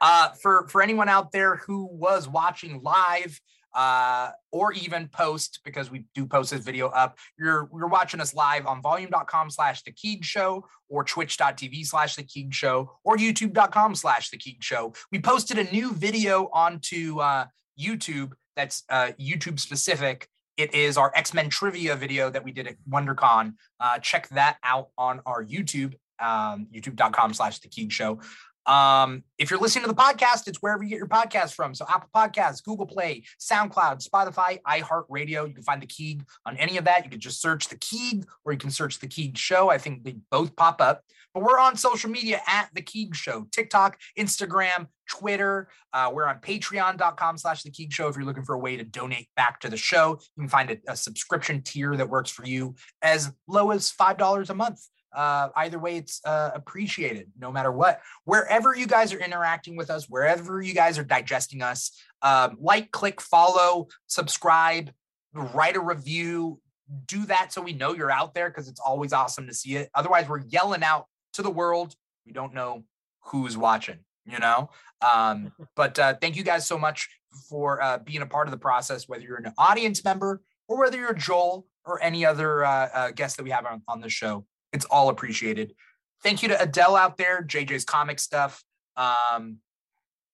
Uh, 0.00 0.28
for 0.40 0.68
for 0.68 0.82
anyone 0.82 1.08
out 1.08 1.32
there 1.32 1.56
who 1.56 1.88
was 1.90 2.28
watching 2.28 2.80
live 2.80 3.40
uh, 3.74 4.30
or 4.52 4.72
even 4.72 5.08
post 5.08 5.60
because 5.64 5.90
we 5.90 6.04
do 6.14 6.26
post 6.26 6.50
this 6.50 6.60
video 6.64 6.88
up. 6.88 7.18
You're 7.38 7.68
you're 7.74 7.88
watching 7.88 8.20
us 8.20 8.34
live 8.34 8.66
on 8.66 8.82
volume.com 8.82 9.50
slash 9.50 9.82
the 9.82 9.92
Keeg 9.92 10.24
Show 10.24 10.66
or 10.88 11.04
twitch.tv 11.04 11.86
slash 11.86 12.16
the 12.16 12.22
Keeg 12.22 12.52
Show 12.52 12.98
or 13.04 13.16
youtube.com 13.16 13.94
slash 13.94 14.30
the 14.30 14.36
Keeg 14.36 14.62
Show. 14.62 14.92
We 15.12 15.20
posted 15.20 15.58
a 15.58 15.64
new 15.64 15.92
video 15.92 16.50
onto 16.52 17.20
uh, 17.20 17.46
YouTube 17.80 18.32
that's 18.56 18.84
uh, 18.88 19.12
YouTube 19.20 19.60
specific. 19.60 20.28
It 20.56 20.74
is 20.74 20.98
our 20.98 21.12
X 21.14 21.32
Men 21.32 21.48
trivia 21.48 21.96
video 21.96 22.28
that 22.30 22.44
we 22.44 22.52
did 22.52 22.66
at 22.66 22.76
WonderCon. 22.88 23.54
Uh, 23.78 23.98
check 23.98 24.28
that 24.30 24.58
out 24.62 24.88
on 24.98 25.20
our 25.24 25.44
YouTube, 25.44 25.94
um, 26.18 26.66
youtube.com 26.74 27.32
slash 27.32 27.60
the 27.60 27.68
Keeg 27.68 27.92
Show. 27.92 28.20
Um, 28.66 29.24
if 29.38 29.50
you're 29.50 29.58
listening 29.58 29.84
to 29.84 29.88
the 29.88 30.00
podcast, 30.00 30.46
it's 30.46 30.58
wherever 30.58 30.82
you 30.82 30.90
get 30.90 30.98
your 30.98 31.08
podcast 31.08 31.54
from. 31.54 31.74
So 31.74 31.84
Apple 31.88 32.08
Podcasts, 32.14 32.62
Google 32.62 32.86
Play, 32.86 33.24
SoundCloud, 33.40 34.06
Spotify, 34.06 34.60
iHeartRadio. 34.62 35.48
You 35.48 35.54
can 35.54 35.62
find 35.62 35.82
the 35.82 35.86
Keeg 35.86 36.24
on 36.46 36.56
any 36.56 36.76
of 36.76 36.84
that. 36.84 37.04
You 37.04 37.10
can 37.10 37.20
just 37.20 37.40
search 37.40 37.68
the 37.68 37.76
Keeg 37.76 38.26
or 38.44 38.52
you 38.52 38.58
can 38.58 38.70
search 38.70 38.98
the 39.00 39.06
Keeg 39.08 39.36
Show. 39.36 39.70
I 39.70 39.78
think 39.78 40.04
they 40.04 40.16
both 40.30 40.54
pop 40.56 40.80
up. 40.80 41.02
But 41.32 41.44
we're 41.44 41.60
on 41.60 41.76
social 41.76 42.10
media 42.10 42.40
at 42.46 42.70
the 42.74 42.82
Keeg 42.82 43.14
Show, 43.14 43.46
TikTok, 43.52 43.98
Instagram, 44.18 44.88
Twitter. 45.08 45.68
Uh, 45.92 46.10
we're 46.12 46.26
on 46.26 46.40
patreon.com 46.40 47.38
slash 47.38 47.62
the 47.62 47.70
Keeg 47.70 47.92
Show. 47.92 48.08
If 48.08 48.16
you're 48.16 48.24
looking 48.24 48.44
for 48.44 48.54
a 48.54 48.58
way 48.58 48.76
to 48.76 48.84
donate 48.84 49.28
back 49.36 49.60
to 49.60 49.68
the 49.68 49.76
show, 49.76 50.18
you 50.36 50.42
can 50.42 50.48
find 50.48 50.70
a, 50.70 50.78
a 50.88 50.96
subscription 50.96 51.62
tier 51.62 51.96
that 51.96 52.08
works 52.08 52.30
for 52.30 52.44
you 52.44 52.74
as 53.02 53.32
low 53.46 53.70
as 53.70 53.92
$5 53.92 54.50
a 54.50 54.54
month. 54.54 54.80
Uh, 55.12 55.48
either 55.56 55.78
way, 55.78 55.96
it's 55.96 56.20
uh, 56.24 56.50
appreciated 56.54 57.30
no 57.38 57.50
matter 57.50 57.72
what. 57.72 58.00
Wherever 58.24 58.74
you 58.76 58.86
guys 58.86 59.12
are 59.12 59.18
interacting 59.18 59.76
with 59.76 59.90
us, 59.90 60.08
wherever 60.08 60.60
you 60.62 60.74
guys 60.74 60.98
are 60.98 61.04
digesting 61.04 61.62
us, 61.62 61.92
um, 62.22 62.56
like, 62.60 62.90
click, 62.90 63.20
follow, 63.20 63.88
subscribe, 64.06 64.90
write 65.34 65.76
a 65.76 65.80
review, 65.80 66.60
do 67.06 67.24
that 67.26 67.52
so 67.52 67.60
we 67.60 67.72
know 67.72 67.94
you're 67.94 68.10
out 68.10 68.34
there 68.34 68.48
because 68.48 68.68
it's 68.68 68.80
always 68.80 69.12
awesome 69.12 69.46
to 69.46 69.54
see 69.54 69.76
it. 69.76 69.90
Otherwise, 69.94 70.28
we're 70.28 70.42
yelling 70.48 70.82
out 70.82 71.06
to 71.34 71.42
the 71.42 71.50
world. 71.50 71.94
We 72.26 72.32
don't 72.32 72.54
know 72.54 72.84
who's 73.20 73.56
watching, 73.56 73.98
you 74.26 74.38
know? 74.38 74.70
Um, 75.00 75.52
but 75.76 75.98
uh, 75.98 76.14
thank 76.20 76.36
you 76.36 76.42
guys 76.42 76.66
so 76.66 76.78
much 76.78 77.08
for 77.48 77.80
uh, 77.82 77.98
being 77.98 78.22
a 78.22 78.26
part 78.26 78.46
of 78.46 78.50
the 78.50 78.58
process, 78.58 79.08
whether 79.08 79.22
you're 79.22 79.36
an 79.36 79.52
audience 79.56 80.04
member 80.04 80.42
or 80.68 80.78
whether 80.78 80.98
you're 80.98 81.14
Joel 81.14 81.66
or 81.84 82.02
any 82.02 82.24
other 82.24 82.64
uh, 82.64 82.88
uh, 82.92 83.10
guest 83.12 83.36
that 83.36 83.44
we 83.44 83.50
have 83.50 83.66
on, 83.66 83.82
on 83.88 84.00
the 84.00 84.08
show. 84.08 84.44
It's 84.72 84.84
all 84.86 85.08
appreciated. 85.08 85.74
Thank 86.22 86.42
you 86.42 86.48
to 86.48 86.62
Adele 86.62 86.96
out 86.96 87.16
there, 87.16 87.42
JJ's 87.42 87.84
comic 87.84 88.18
stuff. 88.18 88.62
Um, 88.96 89.58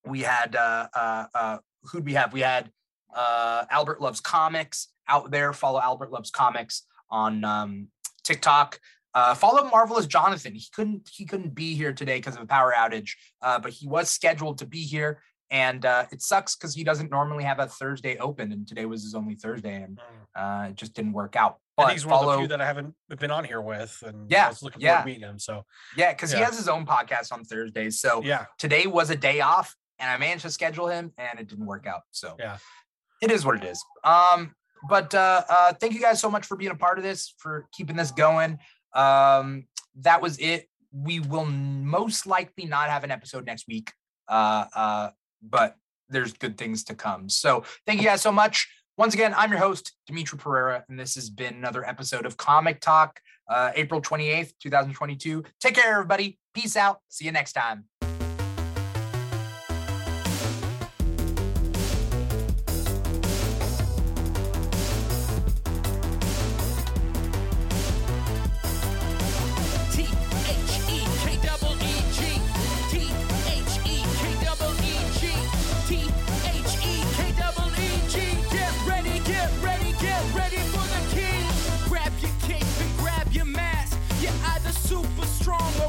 we 0.05 0.21
had 0.21 0.57
uh, 0.57 0.89
uh, 0.95 1.25
uh, 1.35 1.59
who'd 1.85 2.05
we 2.05 2.15
have? 2.15 2.33
We 2.33 2.41
had 2.41 2.71
uh, 3.15 3.65
Albert 3.71 4.01
Loves 4.01 4.21
Comics 4.21 4.89
out 5.09 5.31
there. 5.31 5.53
Follow 5.53 5.81
Albert 5.81 6.11
Loves 6.11 6.31
Comics 6.31 6.83
on 7.11 7.45
um, 7.45 7.89
TikTok. 8.25 8.81
Uh, 9.15 9.35
follow 9.35 9.69
Marvelous 9.71 10.07
Jonathan. 10.07 10.55
He 10.55 10.67
couldn't 10.75 11.09
he 11.11 11.25
couldn't 11.25 11.55
be 11.55 11.75
here 11.75 11.93
today 11.93 12.19
because 12.19 12.37
of 12.37 12.43
a 12.43 12.47
power 12.47 12.75
outage, 12.77 13.13
uh, 13.41 13.59
but 13.59 13.73
he 13.73 13.87
was 13.87 14.11
scheduled 14.11 14.59
to 14.59 14.67
be 14.67 14.81
here, 14.81 15.23
and 15.51 15.85
uh, 15.85 16.07
it 16.11 16.23
sucks 16.23 16.57
because 16.57 16.75
he 16.75 16.85
doesn't 16.85 17.11
normally 17.11 17.45
have 17.45 17.59
a 17.59 17.67
Thursday 17.67 18.17
open, 18.19 18.53
and 18.53 18.67
today 18.67 18.85
was 18.87 19.03
his 19.03 19.15
only 19.15 19.35
Thursday, 19.35 19.83
and 19.83 19.99
mm. 19.99 20.65
uh, 20.67 20.69
it 20.69 20.77
just 20.77 20.95
didn't 20.95 21.13
work 21.13 21.37
out. 21.37 21.59
But 21.77 21.93
he's 21.93 22.05
follow, 22.05 22.27
one 22.27 22.27
of 22.27 22.33
the 22.33 22.43
few 22.43 22.49
that 22.49 22.61
I 22.61 22.67
haven't 22.67 22.95
been 23.19 23.31
on 23.31 23.45
here 23.45 23.61
with, 23.61 24.03
and 24.07 24.31
yeah, 24.31 24.47
I 24.47 24.49
was 24.49 24.63
looking 24.63 24.81
yeah. 24.81 24.97
forward 24.97 25.03
to 25.03 25.07
meeting 25.07 25.29
him. 25.29 25.39
So 25.39 25.65
yeah, 25.97 26.13
because 26.13 26.33
yeah. 26.33 26.39
he 26.39 26.45
has 26.45 26.57
his 26.57 26.69
own 26.69 26.87
podcast 26.87 27.33
on 27.33 27.45
Thursdays. 27.45 28.01
So 28.01 28.23
yeah, 28.23 28.47
today 28.59 28.87
was 28.87 29.11
a 29.11 29.17
day 29.17 29.41
off, 29.41 29.75
and 29.99 30.11
I 30.11 30.17
managed 30.17 30.43
to 30.43 30.51
schedule 30.51 30.89
him, 30.89 31.13
and 31.19 31.39
it 31.39 31.49
didn't 31.49 31.67
work 31.67 31.87
out. 31.87 32.03
So 32.13 32.35
yeah, 32.39 32.59
it 33.23 33.31
is 33.31 33.45
what 33.45 33.57
it 33.57 33.65
is. 33.65 33.85
Um, 34.05 34.55
but 34.89 35.15
uh, 35.15 35.43
uh, 35.49 35.73
thank 35.75 35.95
you 35.95 36.01
guys 36.01 36.21
so 36.21 36.31
much 36.31 36.47
for 36.47 36.57
being 36.57 36.71
a 36.71 36.77
part 36.77 36.99
of 36.99 37.05
this, 37.05 37.35
for 37.39 37.69
keeping 37.73 37.97
this 37.97 38.11
going. 38.11 38.59
Um, 38.95 39.67
that 40.01 40.23
was 40.23 40.39
it. 40.39 40.69
We 40.93 41.21
will 41.21 41.45
most 41.45 42.27
likely 42.27 42.65
not 42.65 42.89
have 42.89 43.05
an 43.05 43.11
episode 43.11 43.45
next 43.45 43.67
week, 43.69 43.93
uh, 44.29 44.65
uh, 44.75 45.11
but 45.43 45.77
there's 46.09 46.33
good 46.33 46.57
things 46.57 46.85
to 46.85 46.95
come. 46.95 47.29
So 47.29 47.65
thank 47.87 48.01
you 48.01 48.07
guys 48.07 48.23
so 48.23 48.33
much. 48.33 48.69
Once 48.97 49.13
again, 49.13 49.35
I'm 49.37 49.51
your 49.51 49.61
host, 49.61 49.93
Dimithri 50.11 50.39
Perera, 50.41 50.83
and 50.89 50.99
this 50.99 51.17
has 51.17 51.29
been 51.29 51.55
another 51.55 51.87
episode 51.87 52.25
of 52.25 52.37
Comic 52.37 52.81
Talk, 52.81 53.21
uh, 53.49 53.71
April 53.75 54.01
28th, 54.01 54.53
2022. 54.61 55.45
Take 55.61 55.75
care, 55.75 55.93
everybody. 55.93 56.39
Peace 56.55 56.77
out. 56.77 57.01
See 57.09 57.27
you 57.27 57.33
next 57.33 57.53
time. 57.53 57.85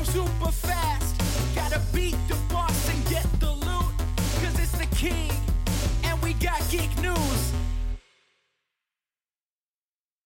Super 0.03 0.51
fast. 0.51 1.15
Gotta 1.55 1.79